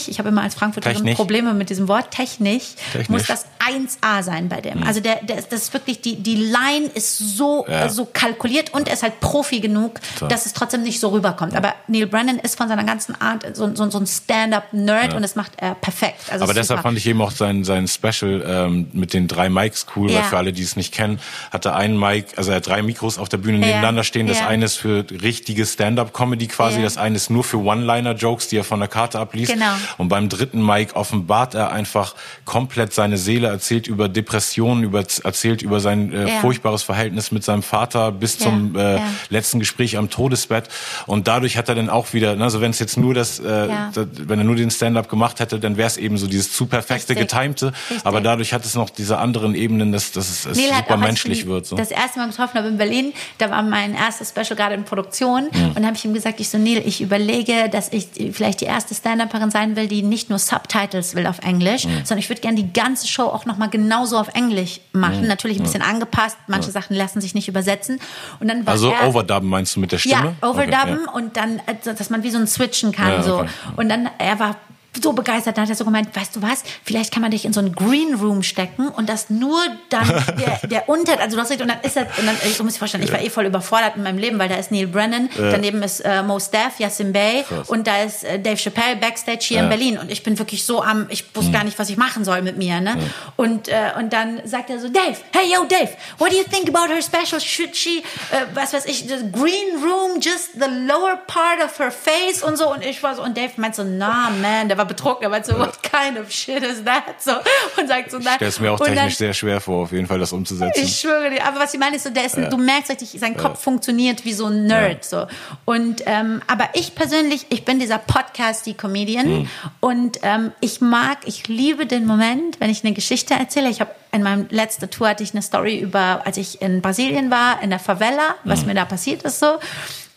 ich 0.09 0.19
habe 0.19 0.29
immer 0.29 0.43
als 0.43 0.55
Frankfurter 0.55 0.93
Technisch. 0.93 1.17
Probleme 1.17 1.55
mit 1.55 1.71
diesem 1.71 1.89
Wort, 1.89 2.11
technisch, 2.11 2.75
technisch. 2.93 3.09
muss 3.09 3.27
das 3.27 3.47
1A 3.67 4.23
sein 4.23 4.49
bei 4.49 4.61
dem. 4.61 4.81
Mhm. 4.81 4.87
Also 4.87 5.01
der, 5.01 5.17
der, 5.23 5.37
das 5.37 5.63
ist 5.63 5.75
wirklich, 5.75 6.01
die, 6.01 6.17
die 6.17 6.37
Line 6.37 6.87
ist 6.95 7.19
so, 7.19 7.65
ja. 7.69 7.89
so 7.89 8.07
kalkuliert 8.13 8.73
und 8.73 8.89
er 8.89 8.95
ist 8.95 9.03
halt 9.03 9.21
Profi 9.21 9.61
genug, 9.61 10.01
so. 10.19 10.27
dass 10.27 10.47
es 10.47 10.53
trotzdem 10.53 10.83
nicht 10.83 11.01
so 11.01 11.09
rüberkommt. 11.09 11.53
Ja. 11.53 11.59
Aber 11.59 11.75
Neil 11.89 12.07
Brennan 12.07 12.39
ist 12.39 12.57
von 12.57 12.69
seiner 12.69 12.85
ganzen 12.85 13.21
Art 13.21 13.57
so, 13.57 13.75
so, 13.75 13.91
so 13.91 13.99
ein 13.99 14.07
Stand-up-Nerd 14.07 15.11
ja. 15.11 15.17
und 15.17 15.23
das 15.23 15.37
macht 15.37 15.53
er 15.57 15.75
perfekt. 15.75 16.31
Also 16.31 16.45
Aber 16.45 16.55
deshalb 16.55 16.81
fand 16.83 16.99
ich 16.99 17.07
eben 17.07 17.21
auch 17.21 17.31
sein, 17.31 17.65
sein 17.65 17.89
Special 17.89 18.45
ähm, 18.47 18.89
mit 18.93 19.13
den 19.13 19.29
drei 19.29 19.49
Mics 19.49 19.87
cool, 19.97 20.13
weil 20.13 20.23
für 20.25 20.37
alle, 20.37 20.53
die 20.53 20.63
es 20.63 20.77
nicht 20.77 20.93
kennen, 20.93 21.21
hat 21.51 21.65
er 21.65 21.77
einen 21.77 21.99
Mic, 21.99 22.27
also 22.37 22.51
er 22.51 22.57
hat 22.57 22.67
drei 22.67 22.83
Mikros 22.83 23.19
auf 23.19 23.29
der 23.29 23.39
Bühne 23.39 23.59
nebeneinander 23.59 24.05
stehen. 24.05 24.27
Das 24.27 24.43
eine 24.43 24.65
ist 24.65 24.77
für 24.77 25.05
richtige 25.11 25.67
Stand-up-Comedy 25.67 26.47
quasi, 26.49 26.83
das 26.83 26.97
eine 26.97 27.17
ist 27.17 27.31
nur 27.31 27.45
für 27.45 27.59
One-Liner-Jokes, 27.59 28.49
die 28.49 28.59
er 28.59 28.65
von 28.65 28.81
der 28.81 28.89
Karte 28.89 29.19
abliest. 29.19 29.53
Genau. 29.53 29.73
Und 29.99 30.09
beim 30.09 30.29
dritten 30.29 30.65
Mike 30.65 30.95
offenbart 30.97 31.55
er 31.55 31.73
einfach 31.73 32.15
komplett 32.45 32.93
seine 32.93 33.17
Seele, 33.17 33.49
erzählt 33.49 33.87
über 33.87 34.09
Depressionen, 34.09 34.85
über, 34.85 35.05
erzählt 35.25 35.63
über 35.63 35.81
sein 35.81 36.13
äh, 36.13 36.29
ja. 36.29 36.41
furchtbares 36.41 36.83
Verhältnis 36.83 37.33
mit 37.33 37.45
seinem 37.45 37.63
Vater 37.63 38.13
bis 38.13 38.39
ja. 38.39 38.47
zum 38.47 38.77
äh, 38.77 38.97
ja. 38.97 39.03
letzten 39.29 39.59
Gespräch 39.59 39.97
am 39.97 40.11
Todesbett. 40.11 40.69
Und 41.07 41.29
dadurch 41.29 41.57
hat 41.57 41.69
er 41.69 41.75
dann 41.75 41.91
auch 41.91 42.13
wieder, 42.13 42.37
ne, 42.37 42.45
also 42.45 42.61
wenn 42.61 42.71
es 42.71 42.79
jetzt 42.79 42.97
nur 42.97 43.15
das, 43.15 43.39
äh, 43.39 43.69
das 43.93 44.07
wenn 44.17 44.39
er 44.39 44.45
nur 44.45 44.57
den 44.57 44.71
Stand-up 44.71 45.09
gemacht 45.09 45.41
hätte, 45.41 45.59
dann 45.61 45.77
wäre 45.77 45.87
es 45.87 45.97
eben 45.97 46.19
so 46.19 46.27
dieses 46.27 46.53
zu 46.53 46.67
perfekte, 46.67 47.15
Richtig. 47.15 47.29
getimte. 47.31 47.73
Richtig. 47.91 48.07
Aber 48.07 48.21
dadurch 48.21 48.53
hat 48.53 48.65
es 48.65 48.75
noch 48.75 48.91
diese 48.91 49.19
anderen 49.19 49.55
Ebenen, 49.55 49.93
dass, 49.93 50.13
dass 50.13 50.29
es, 50.29 50.47
es 50.47 50.59
super 50.59 50.97
menschlich 50.97 51.47
wird. 51.47 51.67
So. 51.67 51.77
Das 51.77 51.91
erste 51.91 52.19
Mal 52.19 52.29
getroffen 52.29 52.59
habe 52.59 52.69
in 52.69 52.79
Berlin, 52.79 53.13
da 53.39 53.51
war 53.51 53.63
mein 53.63 53.95
erstes 53.95 54.31
Special 54.31 54.57
gerade 54.57 54.75
in 54.75 54.85
Produktion 54.85 55.49
mhm. 55.53 55.73
und 55.75 55.87
habe 55.87 55.97
ich 55.97 56.05
ihm 56.05 56.15
gesagt, 56.15 56.41
ich 56.41 56.49
so 56.49 56.59
Neil, 56.59 56.83
ich 56.85 57.01
überlege, 57.01 57.69
dass 57.71 57.93
ich 57.93 58.09
vielleicht 58.33 58.61
die 58.61 58.67
erste 58.67 58.95
Stand-Upperin 58.95 59.51
sein 59.51 59.76
will, 59.77 59.89
die 59.89 60.03
nicht 60.03 60.29
nur 60.29 60.39
Sub 60.39 60.67
Subtitles 60.67 61.15
will 61.15 61.27
auf 61.27 61.39
Englisch, 61.41 61.85
mhm. 61.85 62.05
sondern 62.05 62.19
ich 62.19 62.29
würde 62.29 62.41
gerne 62.41 62.57
die 62.57 62.73
ganze 62.73 63.07
Show 63.07 63.25
auch 63.25 63.45
nochmal 63.47 63.71
genauso 63.71 64.19
auf 64.19 64.29
Englisch 64.35 64.81
machen. 64.93 65.23
Mhm. 65.23 65.29
Natürlich 65.29 65.59
ein 65.59 65.63
bisschen 65.63 65.83
mhm. 65.83 65.89
angepasst. 65.89 66.37
Manche 66.47 66.71
Sachen 66.71 66.97
lassen 66.97 67.21
sich 67.21 67.35
nicht 67.35 67.49
übersetzen. 67.49 68.01
Und 68.41 68.49
dann 68.49 68.67
also 68.67 68.91
er, 68.91 69.09
overdubben 69.09 69.49
meinst 69.49 69.77
du 69.77 69.81
mit 69.81 69.93
der 69.93 69.99
Stimme? 69.99 70.35
Ja, 70.41 70.49
overdubben 70.49 71.09
okay, 71.09 71.17
und 71.17 71.37
dann, 71.37 71.59
äh, 71.67 71.75
dass 71.85 72.11
man 72.11 72.23
wie 72.23 72.31
so 72.31 72.39
ein 72.39 72.47
switchen 72.47 72.93
kann. 72.93 73.13
Okay. 73.15 73.23
so. 73.23 73.45
Und 73.77 73.89
dann, 73.89 74.09
er 74.19 74.39
war 74.39 74.57
so 75.03 75.13
begeistert, 75.13 75.57
dann 75.57 75.63
hat 75.63 75.71
er 75.71 75.77
so 75.77 75.85
gemeint, 75.85 76.15
weißt 76.15 76.37
du 76.37 76.43
was, 76.43 76.63
vielleicht 76.85 77.13
kann 77.13 77.23
man 77.23 77.31
dich 77.31 77.45
in 77.45 77.53
so 77.53 77.61
einen 77.61 77.75
Green 77.75 78.15
Room 78.15 78.43
stecken 78.43 78.89
und 78.89 79.09
das 79.09 79.31
nur 79.31 79.61
dann 79.89 80.07
der, 80.39 80.69
der 80.69 80.89
unter, 80.89 81.21
also 81.21 81.37
du 81.37 81.43
hast 81.43 81.51
recht, 81.51 81.61
und 81.61 81.69
dann 81.69 81.81
ist 81.83 81.97
er, 81.97 82.03
und 82.19 82.27
dann, 82.27 82.37
ich 82.45 82.63
muss 82.63 82.75
dir 82.75 82.79
vorstellen, 82.79 83.05
ich 83.05 83.13
war 83.13 83.21
eh 83.21 83.31
voll 83.31 83.47
überfordert 83.47 83.97
in 83.97 84.03
meinem 84.03 84.19
Leben, 84.19 84.39
weil 84.39 84.49
da 84.49 84.57
ist 84.57 84.71
Neil 84.71 84.87
Brennan, 84.87 85.29
ja. 85.37 85.51
daneben 85.51 85.83
ist 85.83 86.01
äh, 86.01 86.23
Mos 86.23 86.51
Def, 86.51 86.79
Yassin 86.79 87.13
Bey 87.13 87.45
Krass. 87.45 87.69
und 87.69 87.87
da 87.87 88.03
ist 88.03 88.25
äh, 88.25 88.39
Dave 88.39 88.57
Chappelle 88.57 88.97
Backstage 88.97 89.41
hier 89.43 89.59
ja. 89.59 89.63
in 89.65 89.69
Berlin 89.69 89.99
und 89.99 90.11
ich 90.11 90.23
bin 90.23 90.39
wirklich 90.39 90.65
so 90.65 90.83
am, 90.83 91.07
ich 91.09 91.25
wusste 91.35 91.51
mhm. 91.51 91.55
gar 91.55 91.65
nicht, 91.65 91.79
was 91.79 91.89
ich 91.89 91.97
machen 91.97 92.25
soll 92.25 92.43
mit 92.43 92.57
mir, 92.57 92.81
ne? 92.81 92.97
Mhm. 92.97 93.11
Und, 93.37 93.69
äh, 93.69 93.93
und 93.99 94.13
dann 94.13 94.41
sagt 94.45 94.71
er 94.71 94.81
so, 94.81 94.89
Dave, 94.89 95.17
hey 95.33 95.53
yo 95.53 95.65
Dave, 95.65 95.91
what 96.19 96.31
do 96.31 96.37
you 96.37 96.45
think 96.45 96.69
about 96.69 96.93
her 96.93 97.03
special? 97.03 97.41
Should 97.41 97.77
she, 97.77 97.99
äh, 98.31 98.47
was 98.55 98.73
weiß 98.73 98.87
ich, 98.87 99.07
the 99.07 99.31
Green 99.33 99.83
Room, 99.83 100.21
just 100.21 100.55
the 100.55 100.71
lower 100.87 101.17
part 101.27 101.63
of 101.65 101.79
her 101.79 101.91
face 101.91 102.43
und 102.43 102.57
so 102.57 102.73
und 102.73 102.85
ich 102.85 103.03
war 103.03 103.15
so, 103.15 103.23
und 103.23 103.37
Dave 103.37 103.53
meint 103.57 103.75
so, 103.75 103.85
nah 103.85 104.31
man, 104.31 104.69
der 104.69 104.79
war 104.79 104.86
betrunken, 104.87 105.25
er 105.25 105.29
meint 105.29 105.47
so, 105.47 105.59
what 105.59 105.83
kind 105.83 106.19
of 106.19 106.31
shit 106.31 106.63
is 106.63 106.85
that? 106.85 107.21
So, 107.21 107.33
und 107.81 107.89
sagt 107.89 108.11
so, 108.11 108.19
nein. 108.19 108.27
Ich 108.29 108.35
stelle 108.35 108.49
es 108.49 108.61
mir 108.61 108.73
auch 108.73 108.79
technisch 108.79 108.99
dann, 108.99 109.11
sehr 109.11 109.35
schwer 109.35 109.61
vor, 109.61 109.85
auf 109.85 109.93
jeden 109.93 110.07
Fall 110.07 110.19
das 110.19 110.33
umzusetzen. 110.33 110.83
Ich 110.83 111.01
schwöre 111.01 111.31
dir, 111.31 111.45
aber 111.45 111.61
was 111.61 111.75
ich 111.75 111.81
meine 111.81 111.97
ist 111.97 112.05
so, 112.05 112.11
der 112.11 112.27
ist, 112.27 112.37
ja. 112.37 112.49
du 112.49 112.57
merkst 112.57 112.91
richtig, 112.91 113.17
sein 113.19 113.37
Kopf 113.37 113.57
ja. 113.57 113.63
funktioniert 113.63 114.25
wie 114.25 114.33
so 114.33 114.47
ein 114.47 114.67
Nerd, 114.67 115.05
ja. 115.11 115.21
so. 115.21 115.27
Und, 115.65 116.03
ähm, 116.07 116.43
aber 116.47 116.71
ich 116.75 116.95
persönlich, 116.95 117.47
ich 117.51 117.65
bin 117.65 117.79
dieser 117.79 117.99
Podcast, 117.99 118.67
die 118.67 118.75
Comedian 118.75 119.29
mhm. 119.29 119.49
und 119.81 120.19
ähm, 120.23 120.53
ich 120.61 120.81
mag, 120.81 121.19
ich 121.27 121.49
liebe 121.49 121.87
den 121.87 122.07
Moment, 122.07 122.61
wenn 122.61 122.71
ich 122.71 122.85
eine 122.85 122.95
Geschichte 122.95 123.35
erzähle. 123.35 123.69
Ich 123.69 123.81
habe 123.81 123.91
in 124.13 124.23
meinem 124.23 124.47
letzten 124.51 124.91
Tour 124.91 125.09
hatte 125.11 125.23
ich 125.23 125.33
eine 125.33 125.43
Story 125.43 125.79
über, 125.79 126.23
als 126.25 126.37
ich 126.39 126.63
in 126.63 126.81
Brasilien 126.81 127.31
war, 127.31 127.63
in 127.63 127.71
der 127.71 127.79
Favela, 127.79 128.37
was 128.45 128.63
mhm. 128.63 128.69
mir 128.69 128.75
da 128.75 128.85
passiert 128.85 129.23
ist 129.23 129.41
so. 129.41 129.59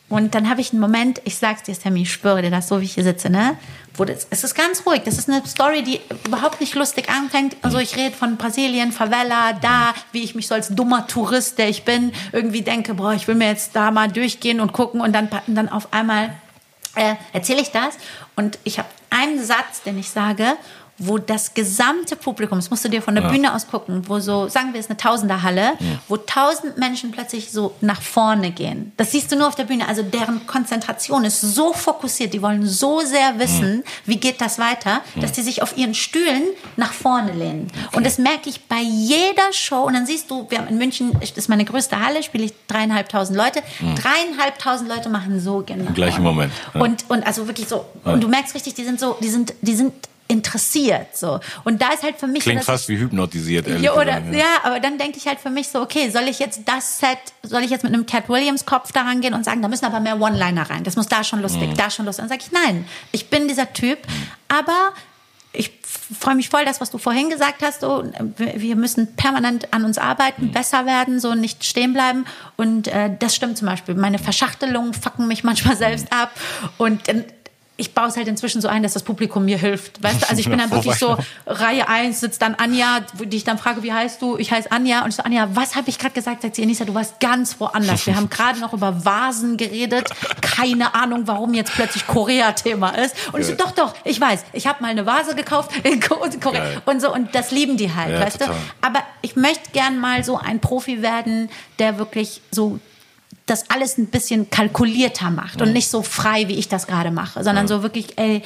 Und 0.10 0.34
dann 0.34 0.50
habe 0.50 0.60
ich 0.60 0.72
einen 0.72 0.82
Moment, 0.82 1.22
ich 1.24 1.38
sag's 1.38 1.64
dir, 1.64 1.76
Sammy, 1.76 2.02
ich 2.02 2.12
schwöre 2.12 2.42
dir 2.42 2.50
das, 2.50 2.68
so 2.68 2.82
wie 2.82 2.86
ich 2.86 2.96
hier 2.96 3.04
sitze, 3.04 3.30
ne? 3.30 3.58
Wo 3.94 4.06
das, 4.06 4.28
es 4.32 4.44
ist 4.44 4.56
ganz 4.56 4.84
ruhig. 4.86 5.04
Das 5.06 5.20
ist 5.20 5.30
eine 5.30 5.46
Story, 5.46 5.84
die 5.84 6.00
überhaupt 6.26 6.60
nicht 6.62 6.74
lustig 6.74 7.10
anfängt. 7.10 7.56
Also 7.62 7.78
ich 7.78 7.96
rede 7.96 8.16
von 8.16 8.38
Brasilien, 8.38 8.92
Favela, 8.92 9.54
da, 9.54 9.94
wie 10.12 10.24
ich 10.24 10.34
mich 10.34 10.48
so 10.48 10.56
als 10.56 10.70
dummer 10.70 11.06
Tourist, 11.06 11.60
der 11.60 11.70
ich 11.70 11.84
bin, 11.84 12.12
irgendwie 12.32 12.64
denke, 12.64 12.96
boah, 12.96 13.14
ich 13.14 13.28
will 13.28 13.36
mir 13.36 13.50
jetzt 13.50 13.76
da 13.76 13.92
mal 13.92 14.12
durchgehen 14.12 14.60
und 14.62 14.74
gucken 14.74 15.02
und 15.02 15.14
dann, 15.14 15.30
dann 15.48 15.70
auf 15.70 15.94
einmal 15.94 16.34
äh, 16.96 17.16
erzähle 17.34 17.62
ich 17.62 17.72
das 17.72 17.96
und 18.36 18.58
ich 18.64 18.80
habe 18.80 18.90
einen 19.10 19.44
Satz, 19.44 19.84
den 19.86 20.00
ich 20.00 20.10
sage 20.10 20.56
wo 21.00 21.18
das 21.18 21.54
gesamte 21.54 22.16
Publikum, 22.16 22.58
das 22.58 22.70
musst 22.70 22.86
du 22.86 22.90
dir 22.90 23.02
von 23.02 23.16
der 23.16 23.24
ja. 23.24 23.32
Bühne 23.32 23.54
aus 23.54 23.68
gucken, 23.68 24.04
wo 24.08 24.20
so, 24.20 24.48
sagen 24.48 24.74
wir 24.74 24.80
es 24.80 24.90
eine 24.90 24.98
Tausenderhalle, 24.98 25.74
ja. 25.80 26.00
wo 26.08 26.18
tausend 26.18 26.78
Menschen 26.78 27.12
plötzlich 27.12 27.52
so 27.52 27.74
nach 27.82 28.02
vorne 28.02 28.52
gehen. 28.52 28.92
Das 28.98 29.12
siehst 29.12 29.32
du 29.32 29.38
nur 29.38 29.48
auf 29.48 29.56
der 29.56 29.64
Bühne. 29.64 29.88
Also 29.88 30.04
deren 30.04 30.46
Konzentration 30.46 31.24
ist 31.24 31.42
so 31.42 31.74
fokussiert, 31.74 32.34
die 32.34 32.42
wollen 32.42 32.68
so 32.68 33.00
sehr 33.02 33.40
wissen, 33.40 33.84
ja. 33.84 33.92
wie 34.06 34.18
geht 34.18 34.42
das 34.42 34.60
weiter, 34.60 35.02
dass 35.16 35.32
die 35.32 35.42
sich 35.42 35.62
auf 35.62 35.78
ihren 35.78 35.94
Stühlen 35.94 36.44
nach 36.76 36.94
vorne 36.94 37.32
lehnen. 37.32 37.68
Okay. 37.88 37.98
Und 37.98 38.06
das 38.06 38.18
merke 38.18 38.50
ich 38.50 38.62
bei 38.66 38.82
jeder 38.82 39.54
Show. 39.54 39.84
Und 39.84 39.94
dann 39.94 40.06
siehst 40.06 40.30
du, 40.30 40.46
wir 40.50 40.60
haben 40.60 40.68
in 40.68 40.78
München, 40.78 41.12
das 41.20 41.32
ist 41.32 41.50
meine 41.50 41.66
größte 41.66 42.00
Halle, 42.00 42.24
spiele 42.24 42.46
ich 42.46 42.54
dreieinhalbtausend 42.68 43.38
Leute. 43.38 43.62
Dreieinhalbtausend 43.80 44.90
Leute 44.90 45.10
machen 45.10 45.40
so 45.40 45.64
genau. 45.66 45.88
Im 45.88 45.94
gleichen 45.94 46.24
Moment. 46.24 46.52
Und, 46.74 47.06
und 47.10 47.26
also 47.26 47.48
wirklich 47.48 47.68
so, 47.68 47.86
und 48.04 48.22
du 48.22 48.28
merkst 48.28 48.54
richtig, 48.56 48.74
die 48.74 48.84
sind 48.84 49.00
so, 49.00 49.18
die 49.22 49.30
sind, 49.30 49.54
die 49.62 49.76
sind 49.76 49.94
interessiert. 50.30 51.18
So. 51.18 51.40
Und 51.64 51.82
da 51.82 51.90
ist 51.90 52.04
halt 52.04 52.18
für 52.18 52.28
mich. 52.28 52.44
Klingt 52.44 52.64
fast 52.64 52.88
wie 52.88 52.98
hypnotisiert, 52.98 53.68
ehrlich 53.68 53.84
ja, 53.84 53.94
oder, 53.94 54.22
gesagt, 54.22 54.34
ja. 54.34 54.40
ja, 54.40 54.46
aber 54.64 54.80
dann 54.80 54.98
denke 54.98 55.18
ich 55.18 55.28
halt 55.28 55.40
für 55.40 55.50
mich 55.50 55.68
so, 55.68 55.82
okay, 55.82 56.10
soll 56.10 56.24
ich 56.24 56.40
jetzt 56.40 56.62
das 56.66 57.00
Set, 57.00 57.18
soll 57.44 57.64
ich 57.64 57.72
jetzt 57.72 57.84
mit 57.84 57.94
einem 57.94 58.06
Cat 58.06 58.30
Williams 58.30 58.66
Kopf 58.66 58.92
da 58.92 59.02
rangehen 59.02 59.34
und 59.34 59.44
sagen, 59.44 59.62
da 59.62 59.68
müssen 59.68 59.86
aber 59.86 60.00
mehr 60.00 60.22
One-Liner 60.22 60.70
rein. 60.70 60.84
Das 60.84 60.96
muss 60.96 61.08
da 61.08 61.24
schon 61.24 61.42
lustig, 61.42 61.72
mhm. 61.72 61.76
da 61.76 61.90
schon 61.90 62.06
lustig. 62.06 62.22
Dann 62.22 62.30
sage 62.30 62.44
ich, 62.46 62.52
nein, 62.52 62.88
ich 63.12 63.30
bin 63.30 63.48
dieser 63.48 63.74
Typ, 63.74 63.98
aber 64.48 64.94
ich 65.52 65.72
freue 65.82 66.36
mich 66.36 66.50
voll, 66.50 66.64
das, 66.64 66.80
was 66.80 66.92
du 66.92 67.00
vorhin 67.00 67.30
gesagt 67.32 67.64
hast. 67.64 67.82
So, 67.82 68.04
wir 68.38 68.76
müssen 68.76 69.16
permanent 69.16 69.74
an 69.74 69.84
uns 69.84 69.98
arbeiten, 69.98 70.48
mhm. 70.48 70.52
besser 70.52 70.86
werden, 70.86 71.20
so 71.20 71.34
nicht 71.34 71.66
stehen 71.66 71.94
bleiben. 71.94 72.26
Und 72.56 72.88
äh, 72.88 73.10
das 73.18 73.36
stimmt 73.36 73.58
zum 73.58 73.68
Beispiel. 73.68 73.96
Meine 73.96 74.20
Verschachtelungen 74.20 74.94
fucken 74.94 75.28
mich 75.28 75.44
manchmal 75.44 75.76
selbst 75.76 76.14
ab. 76.14 76.30
Und 76.78 77.02
ich 77.80 77.94
baue 77.94 78.08
es 78.08 78.18
halt 78.18 78.28
inzwischen 78.28 78.62
so 78.62 78.68
ein, 78.68 78.84
dass 78.84 78.94
das 78.94 79.04
Publikum 79.04 79.46
mir 79.46 79.58
hilft. 79.58 80.04
Weißt 80.04 80.22
du? 80.22 80.30
Also 80.30 80.40
ich 80.40 80.50
bin 80.50 80.60
dann 80.60 80.70
wirklich 80.70 80.96
so, 80.96 81.18
Reihe 81.48 81.88
1 81.88 82.20
sitzt 82.20 82.42
dann 82.42 82.56
Anja, 82.56 83.00
die 83.20 83.38
ich 83.38 83.44
dann 83.46 83.58
frage, 83.58 83.84
wie 83.84 83.94
heißt 83.94 84.22
du? 84.22 84.38
Ich 84.38 84.52
heiße 84.52 84.72
Anja. 84.72 85.04
Und 85.04 85.10
ich 85.10 85.16
so, 85.16 85.24
Anja, 85.24 85.48
was 85.54 85.76
habe 85.76 85.90
ich 85.90 85.98
gerade 85.98 86.14
gesagt? 86.14 86.42
Sagt 86.42 86.56
sie, 86.56 86.64
Anissa, 86.64 86.86
du 86.86 86.94
warst 86.94 87.20
ganz 87.20 87.60
woanders. 87.60 88.06
Wir 88.06 88.16
haben 88.16 88.30
gerade 88.30 88.60
noch 88.60 88.74
über 88.74 89.06
Vasen 89.06 89.58
geredet. 89.58 90.10
Keine 90.42 90.94
Ahnung, 90.94 91.24
warum 91.26 91.54
jetzt 91.54 91.74
plötzlich 91.74 92.06
Korea-Thema 92.06 92.90
ist. 92.90 93.16
Und 93.32 93.42
ich 93.42 93.48
so, 93.48 93.56
doch, 93.56 93.72
doch, 93.72 93.94
ich 94.04 94.20
weiß. 94.20 94.44
Ich 94.54 94.68
habe 94.68 94.82
mal 94.82 94.90
eine 94.90 95.06
Vase 95.06 95.36
gekauft 95.36 95.72
in 95.84 96.02
Korea. 96.02 96.82
Und 96.86 97.02
so, 97.02 97.14
und 97.14 97.34
das 97.34 97.52
lieben 97.52 97.78
die 97.78 97.94
halt, 97.94 98.14
ja, 98.14 98.22
weißt 98.22 98.40
total. 98.40 98.56
du? 98.56 98.88
Aber 98.88 99.04
ich 99.22 99.36
möchte 99.36 99.72
gern 99.72 100.00
mal 100.00 100.24
so 100.24 100.38
ein 100.38 100.60
Profi 100.60 101.02
werden, 101.02 101.50
der 101.80 101.98
wirklich 101.98 102.42
so 102.52 102.80
das 103.50 103.70
alles 103.70 103.98
ein 103.98 104.08
bisschen 104.08 104.50
kalkulierter 104.50 105.30
macht 105.30 105.62
und 105.62 105.74
nicht 105.74 105.90
so 105.90 106.02
frei, 106.04 106.48
wie 106.48 106.56
ich 106.56 106.68
das 106.70 106.88
gerade 106.88 107.12
mache, 107.12 107.44
sondern 107.44 107.68
so 107.68 107.84
wirklich, 107.84 108.18
ey, 108.18 108.42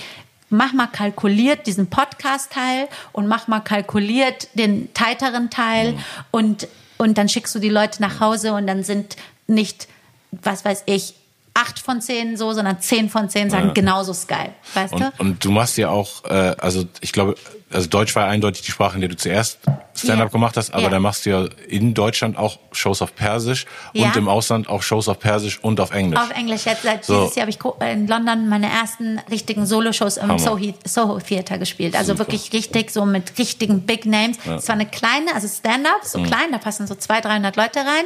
mach 0.49 0.73
mal 0.73 0.87
kalkuliert 0.87 1.65
diesen 1.67 1.87
Podcast-Teil 1.87 2.87
und 3.11 3.27
mach 3.27 3.47
mal 3.47 3.59
kalkuliert 3.59 4.49
den 4.53 4.93
tighteren 4.93 5.49
Teil 5.49 5.97
und, 6.31 6.67
und 6.97 7.17
dann 7.17 7.27
schickst 7.29 7.53
du 7.55 7.59
die 7.59 7.69
Leute 7.69 8.01
nach 8.01 8.19
Hause 8.19 8.53
und 8.53 8.67
dann 8.67 8.83
sind 8.83 9.15
nicht, 9.47 9.87
was 10.31 10.63
weiß 10.63 10.83
ich, 10.85 11.15
acht 11.55 11.79
von 11.79 12.01
zehn 12.01 12.35
so, 12.37 12.53
sondern 12.53 12.79
zehn 12.81 13.09
von 13.09 13.29
zehn 13.29 13.49
sagen, 13.49 13.67
Ja. 13.67 13.73
genauso 13.73 14.11
ist 14.11 14.27
geil. 14.27 14.53
Weißt 14.73 14.93
Und, 14.93 15.01
du? 15.01 15.11
und 15.19 15.45
du 15.45 15.51
machst 15.51 15.77
ja 15.77 15.89
auch, 15.89 16.23
äh, 16.25 16.55
also 16.57 16.85
ich 17.01 17.11
glaube, 17.11 17.35
also 17.73 17.87
Deutsch 17.89 18.15
war 18.15 18.27
eindeutig 18.27 18.61
die 18.63 18.71
Sprache, 18.71 18.95
in 18.95 19.01
der 19.01 19.09
du 19.09 19.15
zuerst 19.17 19.59
Stand-up 19.95 20.29
Ja. 20.29 20.31
gemacht 20.31 20.57
hast, 20.57 20.73
aber 20.73 20.83
Ja. 20.83 20.89
dann 20.89 21.01
machst 21.03 21.25
du 21.25 21.29
ja 21.29 21.45
in 21.67 21.93
Deutschland 21.93 22.35
auch 22.37 22.57
Shows 22.71 23.01
auf 23.03 23.13
Persisch 23.15 23.65
Ja. 23.93 24.07
und 24.07 24.15
im 24.15 24.27
Ausland 24.27 24.67
auch 24.67 24.81
Shows 24.81 25.07
auf 25.07 25.19
Persisch 25.19 25.59
und 25.63 25.79
auf 25.79 25.91
Englisch. 25.91 26.19
Auf 26.19 26.31
Englisch. 26.31 26.65
Jetzt, 26.65 26.81
seit 26.83 27.05
So. 27.05 27.21
dieses 27.21 27.35
Jahr 27.35 27.47
habe 27.47 27.51
ich 27.51 27.59
in 27.93 28.07
London 28.07 28.49
meine 28.49 28.69
ersten 28.71 29.19
richtigen 29.29 29.65
Solo-Shows 29.67 30.17
im. 30.17 30.39
Soho, 30.39 30.57
Soho 30.83 31.19
Theater 31.19 31.57
gespielt. 31.59 31.95
Also 31.95 32.13
Super. 32.13 32.19
wirklich 32.19 32.51
richtig 32.53 32.89
so 32.91 33.05
mit 33.05 33.37
richtigen 33.37 33.81
Big 33.81 34.05
Names. 34.05 34.37
Es 34.45 34.67
war 34.67 34.73
eine 34.75 34.87
kleine, 34.87 35.33
also 35.35 35.47
Stand-up, 35.47 36.01
Mhm. 36.03 36.07
so 36.07 36.23
klein, 36.23 36.51
da 36.51 36.57
passen 36.57 36.87
so 36.87 36.95
200, 36.95 37.25
300 37.25 37.55
Leute 37.55 37.79
rein. 37.79 38.05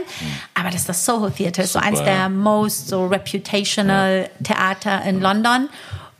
Aber 0.56 0.70
das 0.70 0.82
ist 0.82 0.90
das 0.90 1.06
Soho 1.06 1.30
Theater, 1.30 1.64
ist 1.64 1.74
so 1.74 1.80
eins 1.80 2.04
der 2.04 2.28
most 2.30 2.90
so 2.90 3.08
reputational 3.08 4.30
Theater 4.44 5.02
in 5.04 5.22
London. 5.22 5.70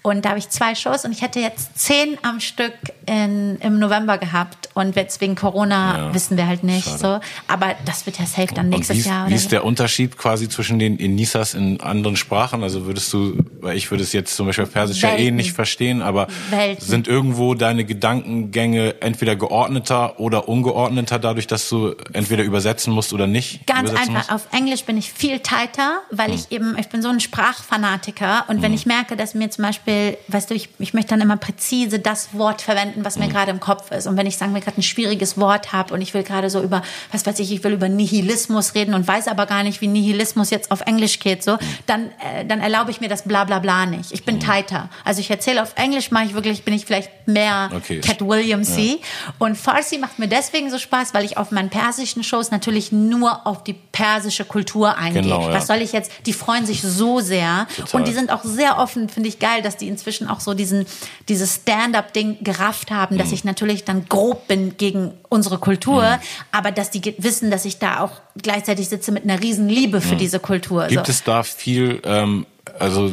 Und 0.04 0.24
da 0.24 0.30
habe 0.30 0.40
ich 0.40 0.50
zwei 0.50 0.74
Shows 0.76 1.04
und 1.04 1.12
ich 1.12 1.22
hätte 1.22 1.40
jetzt 1.42 1.78
zehn 1.78 2.18
am 2.22 2.40
Stück 2.40 2.74
in, 3.08 3.56
im 3.62 3.80
November 3.80 4.18
gehabt. 4.20 4.70
Und 4.76 4.96
jetzt 4.96 5.20
wegen 5.22 5.34
Corona 5.36 5.98
Ja. 5.98 6.14
wissen 6.14 6.38
wir 6.38 6.46
halt 6.46 6.64
nicht 6.64 6.86
Schade. 6.86 6.98
so. 7.00 7.20
Aber 7.48 7.74
das 7.86 8.06
wird 8.06 8.20
ja 8.20 8.26
safe 8.28 8.54
dann 8.54 8.66
Und 8.68 8.72
nächstes 8.72 8.96
wie, 8.98 9.00
ist- 9.00 9.08
Jahr. 9.08 9.30
wie 9.30 9.34
ist 9.34 9.52
der 9.52 9.64
Unterschied 9.66 10.18
quasi 10.18 10.48
zwischen 10.50 10.78
den 10.78 10.98
Inisas 10.98 11.56
in 11.56 11.82
anderen 11.82 12.16
Sprachen? 12.16 12.62
Also 12.62 12.86
würdest 12.86 13.12
du, 13.14 13.38
weil 13.62 13.76
ich 13.78 13.90
würde 13.90 14.04
es 14.04 14.14
jetzt 14.14 14.36
zum 14.36 14.46
Beispiel 14.46 14.66
auf 14.66 14.72
Persisch 14.74 15.02
ja 15.02 15.10
eh 15.14 15.18
Welten. 15.18 15.36
nicht 15.38 15.54
verstehen, 15.54 16.02
aber 16.04 16.28
Welten. 16.52 16.86
sind 16.86 17.08
irgendwo 17.08 17.56
deine 17.56 17.86
Gedankengänge 17.86 19.02
entweder 19.02 19.36
geordneter 19.36 20.20
oder 20.20 20.48
ungeordneter, 20.48 21.18
dadurch, 21.18 21.48
dass 21.48 21.68
du 21.70 21.96
entweder 22.14 22.44
übersetzen 22.44 22.94
musst 22.94 23.14
oder 23.14 23.26
nicht? 23.26 23.66
Ganz 23.66 23.90
einfach. 23.92 24.10
Musst? 24.10 24.32
Auf 24.32 24.48
Englisch 24.52 24.84
bin 24.84 24.98
ich 24.98 25.12
viel 25.12 25.40
tighter, 25.40 26.02
weil 26.12 26.34
ich 26.34 26.52
eben, 26.52 26.78
ich 26.78 26.90
bin 26.90 27.02
so 27.02 27.10
ein 27.10 27.20
Sprachfanatiker 27.20 28.46
und 28.48 28.62
wenn 28.62 28.74
ich 28.74 28.86
merke, 28.86 29.16
dass 29.16 29.34
mir 29.34 29.50
zum 29.50 29.64
Beispiel, 29.66 30.18
weißt 30.28 30.50
du, 30.50 30.56
ich, 30.56 30.70
ich 30.80 30.94
möchte 30.94 31.10
dann 31.10 31.22
immer 31.22 31.38
präzise 31.38 32.00
das 32.00 32.30
Wort 32.34 32.62
verwenden, 32.62 32.97
was 33.06 33.18
mir 33.18 33.28
gerade 33.28 33.52
im 33.52 33.60
Kopf 33.60 33.92
ist. 33.92 34.08
Und 34.08 34.18
wenn 34.18 34.28
ich 34.28 34.38
sagen 34.38 34.54
wir 34.54 34.62
gerade 34.62 34.78
ein 34.78 34.84
schwieriges 34.84 35.38
Wort 35.38 35.74
habe 35.74 35.94
und 35.94 36.02
ich 36.02 36.14
will 36.14 36.24
gerade 36.24 36.50
so 36.50 36.62
über, 36.62 36.82
was 37.12 37.26
weiß 37.26 37.40
ich, 37.40 37.52
ich 37.52 37.64
will 37.64 37.74
über 37.74 37.90
Nihilismus 37.90 38.76
reden 38.76 38.94
und 38.94 39.08
weiß 39.08 39.28
aber 39.28 39.46
gar 39.46 39.64
nicht, 39.64 39.82
wie 39.82 39.88
Nihilismus 39.88 40.50
jetzt 40.50 40.72
auf 40.72 40.82
Englisch 40.82 41.20
geht, 41.20 41.44
so, 41.44 41.58
dann, 41.86 42.08
äh, 42.20 42.46
dann 42.46 42.60
erlaube 42.60 42.92
ich 42.92 43.02
mir 43.02 43.10
das 43.10 43.24
bla 43.24 43.44
bla 43.44 43.60
bla 43.60 43.86
nicht. 43.86 44.12
Ich 44.12 44.24
bin 44.26 44.40
tighter. 44.40 44.90
Also 45.04 45.20
ich 45.20 45.30
erzähle 45.30 45.62
auf 45.62 45.74
Englisch, 45.76 46.12
mache 46.12 46.26
ich 46.26 46.34
wirklich, 46.34 46.64
bin 46.64 46.74
ich 46.74 46.86
vielleicht 46.86 47.28
mehr 47.28 47.70
Okay. 47.74 48.00
Cat 48.00 48.22
Williams 48.22 48.76
sie. 48.76 49.00
Und 49.40 49.58
Farsi 49.58 49.98
macht 49.98 50.20
mir 50.20 50.28
deswegen 50.28 50.70
so 50.70 50.78
Spaß, 50.78 51.14
weil 51.14 51.26
ich 51.26 51.38
auf 51.38 51.52
meinen 51.52 51.70
persischen 51.70 52.24
Shows 52.24 52.52
natürlich 52.52 52.92
nur 52.92 53.46
auf 53.46 53.64
die 53.64 53.74
persische 53.74 54.46
Kultur 54.46 54.98
eingehe. 54.98 55.24
Genau, 55.24 55.42
ja. 55.42 55.54
Was 55.54 55.68
soll 55.68 55.78
ich 55.78 55.92
jetzt? 55.92 56.12
Die 56.26 56.34
freuen 56.34 56.66
sich 56.66 56.82
so 56.82 57.20
sehr 57.20 57.68
Total. 57.76 58.00
und 58.00 58.08
die 58.08 58.14
sind 58.14 58.32
auch 58.32 58.44
sehr 58.44 58.78
offen, 58.80 59.10
finde 59.10 59.30
ich 59.30 59.40
geil, 59.40 59.62
dass 59.62 59.78
die 59.78 59.88
inzwischen 59.88 60.28
auch 60.28 60.40
so 60.40 60.54
diesen 60.54 60.86
dieses 61.30 61.56
Stand-up-Ding 61.56 62.38
gerafft 62.42 62.87
haben, 62.92 63.16
Mhm. 63.16 63.20
dass 63.20 63.32
ich 63.32 63.44
natürlich 63.44 63.84
dann 63.86 64.06
grob 64.08 64.48
bin 64.48 64.78
gegen 64.78 65.14
unsere 65.30 65.58
Kultur, 65.58 66.20
aber 66.52 66.72
dass 66.72 66.90
die 66.90 67.02
wissen, 67.18 67.52
dass 67.52 67.66
ich 67.66 67.80
da 67.80 68.00
auch 68.02 68.12
gleichzeitig 68.42 68.90
sitze 68.90 69.12
mit 69.12 69.24
einer 69.24 69.42
riesen 69.42 69.70
Liebe 69.70 70.02
für 70.02 70.16
diese 70.16 70.40
Kultur. 70.40 70.86
Mhm. 70.86 70.90
Gibt 70.90 71.06
so. 71.08 71.12
es 71.12 71.24
da 71.24 71.44
viel, 71.44 72.02
ähm, 72.06 72.46
also 72.80 73.12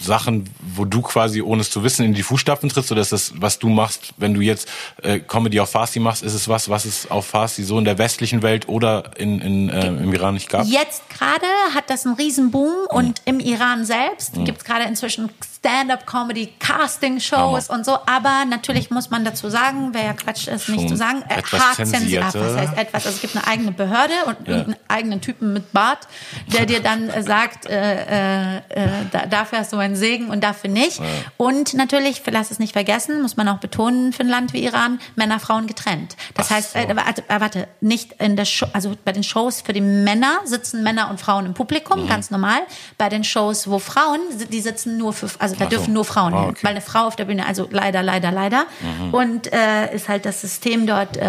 Sachen, 0.00 0.48
wo 0.74 0.86
du 0.86 1.02
quasi, 1.02 1.42
ohne 1.42 1.60
es 1.60 1.68
zu 1.70 1.84
wissen, 1.84 2.06
in 2.06 2.14
die 2.14 2.22
Fußstapfen 2.22 2.70
trittst, 2.70 2.90
oder 2.90 3.02
ist 3.02 3.12
das, 3.12 3.32
was 3.36 3.58
du 3.58 3.68
machst, 3.68 4.14
wenn 4.16 4.32
du 4.32 4.40
jetzt 4.40 4.66
äh, 5.02 5.18
Comedy 5.18 5.60
auf 5.60 5.70
Farsi 5.70 6.00
machst, 6.00 6.22
ist 6.22 6.32
es 6.32 6.48
was, 6.48 6.70
was 6.70 6.86
es 6.86 7.10
auf 7.10 7.26
Farsi 7.26 7.64
so 7.64 7.78
in 7.78 7.84
der 7.84 7.98
westlichen 7.98 8.40
Welt 8.42 8.66
oder 8.66 9.10
in, 9.18 9.40
in, 9.42 9.68
äh, 9.68 9.88
im 9.88 10.10
Iran 10.14 10.34
nicht 10.34 10.48
gab? 10.48 10.66
Jetzt 10.66 11.02
gerade 11.10 11.44
hat 11.74 11.90
das 11.90 12.06
einen 12.06 12.14
Riesenboom 12.14 12.70
Mhm. 12.90 12.96
und 12.96 13.22
im 13.26 13.40
Iran 13.40 13.84
selbst 13.84 14.34
gibt 14.44 14.58
es 14.58 14.64
gerade 14.64 14.84
inzwischen 14.84 15.28
Stand-up-Comedy, 15.60 16.54
Casting-Shows 16.58 17.68
und 17.68 17.84
so. 17.84 17.92
Aber 18.06 18.44
natürlich 18.48 18.90
muss 18.90 19.10
man 19.10 19.24
dazu 19.24 19.50
sagen, 19.50 19.92
wäre 19.92 20.06
ja 20.06 20.12
Quatsch, 20.14 20.48
es 20.48 20.68
nicht 20.68 20.80
Schon 20.80 20.88
zu 20.88 20.96
sagen, 20.96 21.22
äh, 21.28 21.38
etwas 21.38 21.60
hart 21.60 21.76
zensiert. 21.86 22.24
Was 22.34 22.56
heißt 22.56 22.78
etwas? 22.78 23.04
Also 23.06 23.16
es 23.16 23.20
gibt 23.20 23.36
eine 23.36 23.46
eigene 23.46 23.72
Behörde 23.72 24.14
und 24.26 24.48
Ja. 24.48 24.54
einen 24.62 24.76
eigenen 24.88 25.20
Typen 25.20 25.52
mit 25.52 25.70
Bart, 25.72 26.08
der 26.46 26.64
dir 26.64 26.80
dann 26.80 27.10
äh, 27.10 27.22
sagt, 27.22 27.66
äh, 27.66 28.54
äh, 28.54 28.56
äh, 28.56 28.88
da, 29.12 29.26
dafür 29.26 29.58
hast 29.58 29.72
du 29.74 29.76
einen 29.76 29.96
Segen 29.96 30.30
und 30.30 30.42
dafür 30.42 30.70
nicht. 30.70 31.00
Und 31.36 31.74
natürlich, 31.74 32.22
lass 32.26 32.50
es 32.50 32.58
nicht 32.58 32.72
vergessen, 32.72 33.20
muss 33.20 33.36
man 33.36 33.46
auch 33.48 33.58
betonen 33.58 34.14
für 34.14 34.22
ein 34.22 34.28
Land 34.28 34.54
wie 34.54 34.64
Iran, 34.64 34.98
Männer, 35.14 35.40
Frauen 35.40 35.66
getrennt. 35.66 36.16
Das 36.34 36.46
Ach 36.50 36.56
heißt, 36.56 36.72
so. 36.72 36.78
äh, 36.78 36.96
warte, 36.96 37.22
äh, 37.28 37.40
warte, 37.40 37.68
nicht 37.82 38.12
in 38.14 38.36
der 38.36 38.46
Show, 38.46 38.66
also 38.72 38.96
bei 39.04 39.12
den 39.12 39.22
Shows 39.22 39.60
für 39.60 39.74
die 39.74 39.80
Männer 39.82 40.40
sitzen 40.44 40.82
Männer 40.82 41.10
und 41.10 41.20
Frauen 41.20 41.44
im 41.44 41.50
Mhm. 41.50 41.54
Publikum, 41.54 42.08
ganz 42.08 42.30
normal. 42.30 42.60
Bei 42.96 43.10
den 43.10 43.24
Shows, 43.24 43.68
wo 43.68 43.78
Frauen, 43.78 44.20
die 44.50 44.60
sitzen 44.62 44.96
nur 44.96 45.12
für, 45.12 45.28
also 45.38 45.49
da 45.56 45.64
Ach 45.66 45.70
so. 45.70 45.76
dürfen 45.76 45.94
nur 45.94 46.04
Frauen 46.04 46.34
Ah, 46.34 46.40
hin, 46.40 46.50
okay. 46.50 46.60
weil 46.62 46.70
eine 46.72 46.80
Frau 46.80 47.06
auf 47.06 47.16
der 47.16 47.24
Bühne, 47.26 47.46
also 47.46 47.68
leider, 47.70 48.02
leider, 48.02 48.30
leider. 48.32 48.66
Mhm. 48.80 49.14
Und 49.14 49.52
äh, 49.52 49.94
ist 49.94 50.08
halt 50.08 50.24
das 50.26 50.40
System 50.40 50.86
dort 50.86 51.16
äh, 51.16 51.24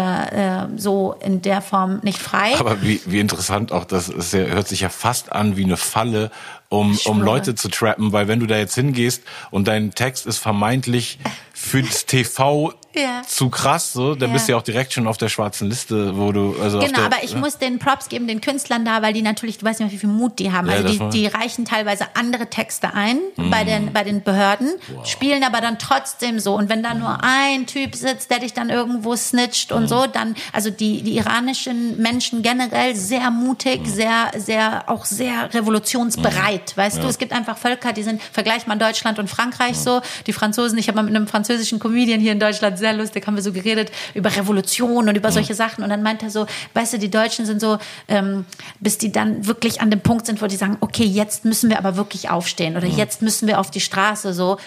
äh, 0.62 0.66
so 0.76 1.14
in 1.24 1.42
der 1.42 1.60
Form 1.62 2.00
nicht 2.02 2.18
frei. 2.18 2.54
Aber 2.58 2.82
wie, 2.82 3.00
wie 3.06 3.20
interessant 3.20 3.72
auch, 3.72 3.84
das 3.84 4.08
ist 4.08 4.32
ja, 4.32 4.40
hört 4.40 4.68
sich 4.68 4.80
ja 4.80 4.88
fast 4.88 5.32
an 5.32 5.56
wie 5.56 5.64
eine 5.64 5.76
Falle, 5.76 6.30
um, 6.68 6.98
um. 7.04 7.20
Leute 7.20 7.54
zu 7.54 7.68
trappen, 7.68 8.12
weil 8.12 8.28
wenn 8.28 8.40
du 8.40 8.46
da 8.46 8.56
jetzt 8.56 8.74
hingehst 8.74 9.22
und 9.50 9.68
dein 9.68 9.90
Text 9.94 10.26
ist 10.26 10.38
vermeintlich 10.38 11.18
für 11.52 11.82
das 11.82 12.06
TV 12.06 12.72
Ja. 12.94 13.22
zu 13.26 13.48
krass, 13.48 13.92
so, 13.92 14.14
dann 14.14 14.28
Ja. 14.30 14.34
bist 14.34 14.48
du 14.48 14.52
ja 14.52 14.58
auch 14.58 14.62
direkt 14.62 14.92
schon 14.92 15.06
auf 15.06 15.16
der 15.16 15.28
schwarzen 15.28 15.68
Liste, 15.68 16.16
wo 16.16 16.30
du, 16.32 16.56
also 16.60 16.78
Genau, 16.78 16.92
der, 16.96 17.04
aber 17.06 17.24
ich 17.24 17.34
muss 17.34 17.56
den 17.58 17.78
Props 17.78 18.08
geben, 18.08 18.26
den 18.26 18.40
Künstlern 18.40 18.84
da, 18.84 19.00
weil 19.02 19.12
die 19.14 19.22
natürlich, 19.22 19.58
du 19.58 19.64
weißt 19.66 19.80
nicht, 19.80 19.92
wie 19.92 19.98
viel 19.98 20.08
Mut 20.10 20.38
die 20.38 20.52
haben. 20.52 20.68
Ja, 20.68 20.74
also 20.74 20.88
die, 20.88 21.18
die 21.20 21.26
reichen 21.26 21.64
teilweise 21.64 22.06
andere 22.14 22.48
Texte 22.48 22.92
ein 22.94 23.18
bei, 23.36 23.64
den, 23.64 23.92
bei 23.92 24.04
den 24.04 24.22
Behörden, 24.22 24.70
spielen 25.04 25.42
aber 25.44 25.60
dann 25.60 25.78
trotzdem 25.78 26.38
so. 26.38 26.54
Und 26.54 26.68
wenn 26.68 26.82
da 26.82 26.94
nur 26.94 27.18
ein 27.22 27.66
Typ 27.66 27.94
sitzt, 27.94 28.30
der 28.30 28.40
dich 28.40 28.52
dann 28.52 28.68
irgendwo 28.70 29.16
snitcht 29.16 29.72
und 29.72 29.88
so, 29.88 30.06
dann, 30.06 30.34
also 30.52 30.70
die, 30.70 31.02
die 31.02 31.16
iranischen 31.16 31.96
Menschen 32.00 32.42
generell 32.42 32.94
sehr 32.94 33.30
mutig, 33.30 33.86
sehr, 33.86 34.30
sehr, 34.36 34.84
auch 34.88 35.04
sehr 35.04 35.52
revolutionsbereit. 35.54 36.76
Weißt 36.76 37.02
du, 37.02 37.06
es 37.06 37.18
gibt 37.18 37.32
einfach 37.32 37.56
Völker, 37.56 37.92
die 37.92 38.02
sind, 38.02 38.22
vergleicht 38.22 38.66
man 38.66 38.78
Deutschland 38.78 39.18
und 39.18 39.28
Frankreich 39.28 39.78
so. 39.78 40.00
Die 40.26 40.32
Franzosen, 40.32 40.78
ich 40.78 40.88
habe 40.88 40.96
mal 40.96 41.02
mit 41.02 41.14
einem 41.14 41.26
französischen 41.26 41.78
Comedian 41.78 42.20
hier 42.20 42.32
in 42.32 42.40
Deutschland, 42.40 42.78
sehr 42.82 42.92
lustig, 42.92 43.26
haben 43.26 43.36
wir 43.36 43.42
so 43.42 43.52
geredet 43.52 43.90
über 44.14 44.34
Revolution 44.36 45.08
und 45.08 45.16
über 45.16 45.32
solche 45.32 45.54
Sachen. 45.54 45.82
Und 45.82 45.88
dann 45.90 46.02
meint 46.02 46.22
er 46.22 46.28
so, 46.30 46.46
weißt 46.74 46.92
du, 46.92 46.98
die 46.98 47.10
Deutschen 47.10 47.46
sind 47.46 47.60
so, 47.60 47.78
ähm, 48.08 48.44
bis 48.80 48.98
die 48.98 49.10
dann 49.10 49.46
wirklich 49.46 49.80
an 49.80 49.90
dem 49.90 50.00
Punkt 50.00 50.26
sind, 50.26 50.42
wo 50.42 50.46
die 50.46 50.56
sagen, 50.56 50.76
okay, 50.80 51.04
jetzt 51.04 51.46
müssen 51.46 51.70
wir 51.70 51.78
aber 51.78 51.96
wirklich 51.96 52.28
aufstehen 52.28 52.76
oder 52.76 52.86
jetzt 52.86 53.22
müssen 53.22 53.48
wir 53.48 53.58
auf 53.58 53.70
die 53.70 53.80
Straße. 53.80 54.34
So 54.34 54.58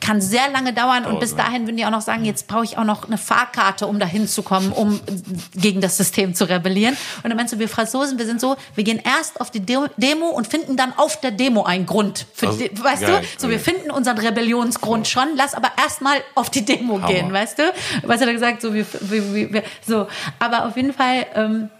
kann 0.00 0.20
sehr 0.20 0.50
lange 0.52 0.74
dauern 0.74 1.06
und 1.06 1.20
bis 1.20 1.34
dahin 1.36 1.66
würden 1.66 1.78
die 1.78 1.86
auch 1.86 1.90
noch 1.90 2.02
sagen, 2.02 2.26
jetzt 2.26 2.46
brauche 2.48 2.64
ich 2.64 2.76
auch 2.76 2.84
noch 2.84 3.06
eine 3.06 3.16
Fahrkarte, 3.16 3.86
um 3.86 3.98
da 3.98 4.04
hinzukommen, 4.04 4.72
um 4.72 5.00
gegen 5.54 5.80
das 5.80 5.96
System 5.96 6.34
zu 6.34 6.44
rebellieren. 6.48 6.96
Und 7.22 7.30
dann 7.30 7.36
meinst 7.38 7.54
du, 7.54 7.58
wir 7.58 7.68
Franzosen, 7.68 8.18
wir 8.18 8.26
sind 8.26 8.42
so, 8.42 8.56
wir 8.74 8.84
gehen 8.84 9.00
erst 9.02 9.40
auf 9.40 9.50
die 9.50 9.60
De- 9.60 9.88
Demo 9.96 10.26
und 10.26 10.46
finden 10.48 10.76
dann 10.76 10.92
auf 10.98 11.18
der 11.20 11.30
Demo 11.30 11.62
einen 11.62 11.86
Grund. 11.86 12.26
Für 12.34 12.48
Also, 12.48 12.58
die, 12.58 12.70
weißt 12.82 13.02
geil, 13.02 13.20
du? 13.22 13.26
So, 13.38 13.46
geil. 13.46 13.50
wir 13.52 13.60
finden 13.60 13.90
unseren 13.90 14.18
Rebellionsgrund 14.18 15.08
schon, 15.08 15.28
lass 15.36 15.54
aber 15.54 15.70
erstmal 15.82 16.18
auf 16.34 16.50
die 16.50 16.64
Demo 16.64 16.96
Hammer. 17.00 17.06
gehen, 17.12 17.32
weißt 17.32 17.58
du? 17.58 17.59
Was 18.02 18.20
hat 18.20 18.28
er 18.28 18.34
gesagt? 18.34 18.62
So, 18.62 18.74
wir, 18.74 18.86
wir, 19.00 19.52
wir, 19.52 19.62
so. 19.86 20.06
Aber 20.38 20.66
auf 20.66 20.76
jeden 20.76 20.92
Fall, 20.92 21.26
ähm, 21.34 21.70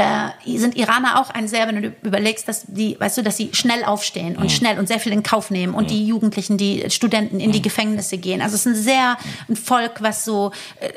äh, 0.00 0.58
sind 0.58 0.76
Iraner 0.76 1.20
auch 1.20 1.30
ein 1.30 1.48
sehr, 1.48 1.66
wenn 1.68 1.82
du 1.82 1.92
überlegst, 2.02 2.48
dass 2.48 2.64
die, 2.66 2.98
weißt 2.98 3.18
du, 3.18 3.22
dass 3.22 3.36
sie 3.36 3.50
schnell 3.52 3.84
aufstehen 3.84 4.36
und 4.36 4.50
schnell 4.50 4.78
und 4.78 4.86
sehr 4.86 5.00
viel 5.00 5.12
in 5.12 5.22
Kauf 5.22 5.50
nehmen 5.50 5.74
und 5.74 5.90
die 5.90 6.06
Jugendlichen, 6.06 6.56
die 6.56 6.90
Studenten 6.90 7.40
in 7.40 7.52
die 7.52 7.62
Gefängnisse 7.62 8.18
gehen. 8.18 8.42
Also 8.42 8.54
es 8.54 8.66
ist 8.66 8.72
ein 8.72 8.82
sehr 8.82 9.16
ein 9.48 9.56
Volk, 9.56 10.02
was 10.02 10.24
so, 10.24 10.52
äh, 10.80 10.90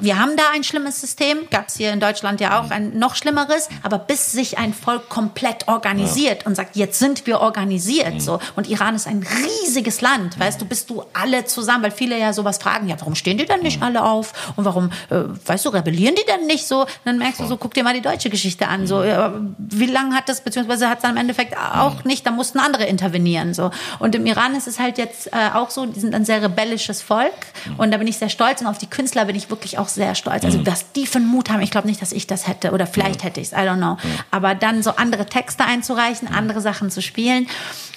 wir 0.00 0.18
haben 0.18 0.36
da 0.36 0.44
ein 0.54 0.64
schlimmes 0.64 1.00
System, 1.00 1.38
gab 1.50 1.68
es 1.68 1.76
hier 1.76 1.92
in 1.92 2.00
Deutschland 2.00 2.40
ja 2.40 2.60
auch 2.60 2.70
ein 2.70 2.98
noch 2.98 3.14
schlimmeres, 3.14 3.68
aber 3.82 3.98
bis 3.98 4.32
sich 4.32 4.58
ein 4.58 4.74
Volk 4.74 5.08
komplett 5.08 5.68
organisiert 5.68 6.46
und 6.46 6.54
sagt, 6.54 6.76
jetzt 6.76 6.98
sind 6.98 7.26
wir 7.26 7.40
organisiert, 7.40 8.20
so. 8.20 8.38
Und 8.56 8.68
Iran 8.68 8.94
ist 8.94 9.06
ein 9.06 9.24
riesiges 9.44 10.00
Land, 10.00 10.38
weißt 10.38 10.60
du, 10.60 10.64
bist 10.64 10.90
du 10.90 11.04
alle 11.12 11.44
zusammen, 11.44 11.84
weil 11.84 11.90
viele 11.90 12.18
ja 12.18 12.32
sowas 12.32 12.58
fragen, 12.58 12.88
ja, 12.88 12.96
warum 12.98 13.14
stehen 13.14 13.38
die 13.38 13.46
denn 13.46 13.60
nicht 13.60 13.82
alle 13.82 14.04
auf? 14.04 14.52
Und 14.56 14.64
warum, 14.64 14.90
äh, 15.10 15.22
weißt 15.46 15.64
du, 15.64 15.70
rebellieren 15.70 16.14
die 16.14 16.26
denn 16.26 16.46
nicht 16.46 16.66
so? 16.66 16.82
Und 16.82 16.88
dann 17.04 17.18
merkst 17.18 17.40
du 17.40 17.46
so, 17.46 17.56
guck 17.56 17.74
dir 17.74 17.84
mal 17.84 17.94
die 17.94 18.00
deutsche 18.00 18.30
Geschichte 18.30 18.41
Geschichte 18.42 18.66
an. 18.66 18.88
So, 18.88 19.02
wie 19.58 19.86
lange 19.86 20.16
hat 20.16 20.28
das, 20.28 20.40
beziehungsweise 20.40 20.88
hat 20.88 20.98
es 20.98 21.02
dann 21.02 21.12
im 21.12 21.16
Endeffekt 21.16 21.56
auch 21.56 22.02
nicht, 22.02 22.26
da 22.26 22.32
mussten 22.32 22.58
andere 22.58 22.84
intervenieren. 22.86 23.54
So. 23.54 23.70
Und 24.00 24.16
im 24.16 24.26
Iran 24.26 24.56
ist 24.56 24.66
es 24.66 24.80
halt 24.80 24.98
jetzt 24.98 25.28
äh, 25.28 25.50
auch 25.54 25.70
so, 25.70 25.86
die 25.86 26.00
sind 26.00 26.12
ein 26.14 26.24
sehr 26.24 26.42
rebellisches 26.42 27.02
Volk 27.02 27.32
und 27.78 27.92
da 27.92 27.98
bin 27.98 28.08
ich 28.08 28.18
sehr 28.18 28.28
stolz 28.28 28.60
und 28.60 28.66
auf 28.66 28.78
die 28.78 28.88
Künstler 28.88 29.26
bin 29.26 29.36
ich 29.36 29.48
wirklich 29.48 29.78
auch 29.78 29.88
sehr 29.88 30.16
stolz. 30.16 30.44
Also, 30.44 30.66
was 30.66 30.90
die 30.92 31.06
für 31.06 31.18
einen 31.18 31.28
Mut 31.28 31.50
haben, 31.50 31.60
ich 31.62 31.70
glaube 31.70 31.86
nicht, 31.86 32.02
dass 32.02 32.10
ich 32.10 32.26
das 32.26 32.48
hätte 32.48 32.72
oder 32.72 32.86
vielleicht 32.86 33.22
hätte 33.22 33.40
ich 33.40 33.48
es, 33.48 33.52
I 33.52 33.62
don't 33.62 33.76
know. 33.76 33.96
Aber 34.32 34.56
dann 34.56 34.82
so 34.82 34.96
andere 34.96 35.26
Texte 35.26 35.64
einzureichen, 35.64 36.26
andere 36.26 36.60
Sachen 36.60 36.90
zu 36.90 37.00
spielen 37.00 37.46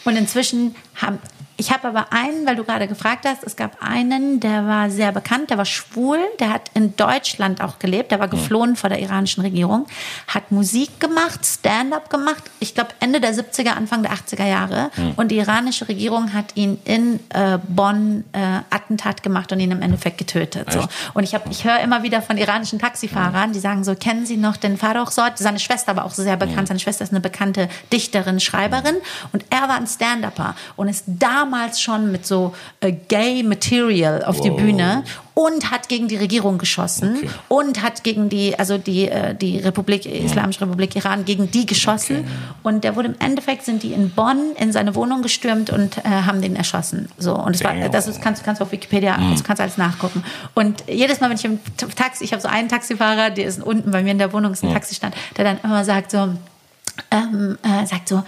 und 0.03 0.15
inzwischen 0.15 0.75
haben 0.95 1.19
ich 1.57 1.71
habe 1.71 1.87
aber 1.87 2.11
einen, 2.11 2.45
weil 2.45 2.57
du 2.57 2.65
gerade 2.65 2.87
gefragt 2.87 3.25
hast, 3.25 3.43
es 3.43 3.55
gab 3.55 3.77
einen, 3.81 4.41
der 4.41 4.67
war 4.67 4.89
sehr 4.89 5.13
bekannt, 5.13 5.49
der 5.49 5.57
war 5.57 5.65
schwul, 5.65 6.19
der 6.39 6.49
hat 6.51 6.69
in 6.73 6.95
Deutschland 6.97 7.61
auch 7.61 7.79
gelebt, 7.79 8.11
der 8.11 8.19
war 8.19 8.27
geflohen 8.27 8.75
vor 8.75 8.89
der 8.89 8.99
iranischen 8.99 9.41
Regierung, 9.41 9.87
hat 10.27 10.51
Musik 10.51 10.99
gemacht, 10.99 11.45
Stand-up 11.45 12.09
gemacht, 12.09 12.43
ich 12.59 12.75
glaube 12.75 12.89
Ende 12.99 13.21
der 13.21 13.33
70er, 13.33 13.69
Anfang 13.69 14.03
der 14.03 14.11
80er 14.11 14.45
Jahre. 14.45 14.91
Und 15.15 15.29
die 15.29 15.37
iranische 15.37 15.87
Regierung 15.87 16.33
hat 16.33 16.55
ihn 16.55 16.79
in 16.83 17.19
äh, 17.29 17.57
Bonn 17.67 18.25
äh, 18.33 18.39
Attentat 18.69 19.23
gemacht 19.23 19.51
und 19.51 19.59
ihn 19.59 19.71
im 19.71 19.81
Endeffekt 19.81 20.17
getötet. 20.17 20.71
So. 20.71 20.83
Und 21.13 21.23
ich, 21.23 21.33
hab, 21.33 21.49
ich 21.49 21.63
höre 21.63 21.79
immer 21.79 22.03
wieder 22.03 22.21
von 22.21 22.37
iranischen 22.37 22.79
Taxifahrern, 22.79 23.53
die 23.53 23.59
sagen 23.59 23.83
so, 23.83 23.95
kennen 23.95 24.25
Sie 24.25 24.37
noch 24.37 24.57
den 24.57 24.77
Farouk 24.77 25.11
Sort? 25.11 25.37
Seine 25.37 25.59
Schwester 25.59 25.95
war 25.95 26.05
auch 26.05 26.11
sehr 26.11 26.35
bekannt, 26.35 26.67
seine 26.67 26.79
Schwester 26.79 27.03
ist 27.03 27.11
eine 27.11 27.21
bekannte 27.21 27.69
Dichterin, 27.93 28.39
Schreiberin 28.39 28.95
und 29.31 29.45
er 29.49 29.69
war 29.69 29.75
ein 29.75 29.87
Stand-Upper 29.87 30.55
und 30.75 30.89
ist 30.89 31.05
da 31.07 31.44
damals 31.45 31.79
schon 31.79 32.11
mit 32.11 32.25
so 32.25 32.53
äh, 32.81 32.91
Gay 32.91 33.43
Material 33.43 34.23
auf 34.23 34.37
wow. 34.37 34.43
die 34.43 34.49
Bühne 34.51 35.03
und 35.33 35.69
hat 35.69 35.89
gegen 35.89 36.07
die 36.07 36.15
Regierung 36.15 36.57
geschossen 36.57 37.17
okay. 37.17 37.29
und 37.49 37.83
hat 37.83 38.03
gegen 38.03 38.29
die, 38.29 38.57
also 38.57 38.77
die, 38.77 39.09
äh, 39.09 39.35
die 39.35 39.59
Republik, 39.59 40.05
Islamische 40.05 40.61
Republik 40.61 40.95
Iran, 40.95 41.25
gegen 41.25 41.51
die 41.51 41.65
geschossen. 41.65 42.19
Okay. 42.19 42.27
Und 42.63 42.83
der 42.83 42.95
wurde 42.95 43.09
im 43.09 43.15
Endeffekt, 43.19 43.65
sind 43.65 43.83
die 43.83 43.91
in 43.91 44.09
Bonn 44.11 44.53
in 44.57 44.71
seine 44.71 44.95
Wohnung 44.95 45.21
gestürmt 45.21 45.69
und 45.69 45.97
äh, 45.99 46.01
haben 46.03 46.41
den 46.41 46.55
erschossen. 46.55 47.09
So. 47.17 47.35
Und 47.35 47.55
es 47.55 47.63
war, 47.63 47.73
das 47.89 48.07
ist, 48.07 48.21
kannst, 48.21 48.43
kannst 48.43 48.61
du 48.61 48.65
auf 48.65 48.71
Wikipedia, 48.71 49.17
mhm. 49.17 49.31
das 49.31 49.43
kannst 49.43 49.59
du 49.59 49.63
alles 49.63 49.77
nachgucken. 49.77 50.23
Und 50.53 50.83
jedes 50.87 51.19
Mal, 51.19 51.29
wenn 51.29 51.37
ich 51.37 51.45
im 51.45 51.59
Taxi, 51.95 52.23
ich 52.23 52.31
habe 52.31 52.41
so 52.41 52.47
einen 52.47 52.69
Taxifahrer, 52.69 53.29
der 53.29 53.45
ist 53.45 53.61
unten 53.61 53.91
bei 53.91 54.01
mir 54.03 54.11
in 54.11 54.19
der 54.19 54.31
Wohnung, 54.31 54.53
ist 54.53 54.63
ein 54.63 54.69
mhm. 54.69 54.73
Taxistand, 54.73 55.15
der 55.37 55.43
dann 55.43 55.59
immer 55.63 55.83
sagt 55.83 56.11
so, 56.11 56.29
ähm, 57.11 57.57
äh, 57.61 57.85
sagt 57.85 58.07
so, 58.07 58.23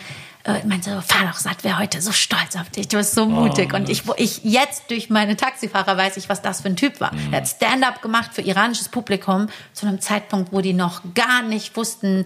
äh, 0.48 0.66
meinte 0.66 0.90
so, 0.92 1.02
fahr 1.02 1.28
doch 1.28 1.38
satt, 1.38 1.64
wäre 1.64 1.78
heute 1.78 2.02
so 2.02 2.12
stolz 2.12 2.56
auf 2.56 2.70
dich, 2.70 2.88
du 2.88 2.98
bist 2.98 3.14
so 3.14 3.26
mutig. 3.26 3.72
Oh, 3.74 3.76
und 3.76 3.90
ich, 3.90 4.08
wo 4.08 4.14
ich 4.18 4.44
jetzt 4.44 4.90
durch 4.90 5.10
meine 5.10 5.36
Taxifahrer 5.36 5.98
weiß 5.98 6.18
ich, 6.18 6.30
was 6.30 6.42
das 6.42 6.62
für 6.62 6.70
ein 6.70 6.78
Typ 6.78 7.02
war. 7.02 7.14
Mhm. 7.14 7.34
Er 7.34 7.42
hat 7.42 7.48
Stand-up 7.48 8.02
gemacht 8.02 8.32
für 8.34 8.42
iranisches 8.42 8.90
Publikum 8.90 9.48
zu 9.74 9.86
einem 9.86 10.00
Zeitpunkt, 10.00 10.54
wo 10.54 10.62
die 10.62 10.74
noch 10.74 11.02
gar 11.14 11.42
nicht 11.42 11.76
wussten, 11.76 12.26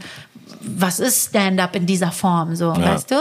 was 0.62 1.00
ist 1.00 1.30
Stand-up 1.30 1.76
in 1.76 1.86
dieser 1.86 2.12
Form, 2.12 2.56
so, 2.56 2.74
ja. 2.74 2.94
weißt 2.94 3.12
du? 3.12 3.16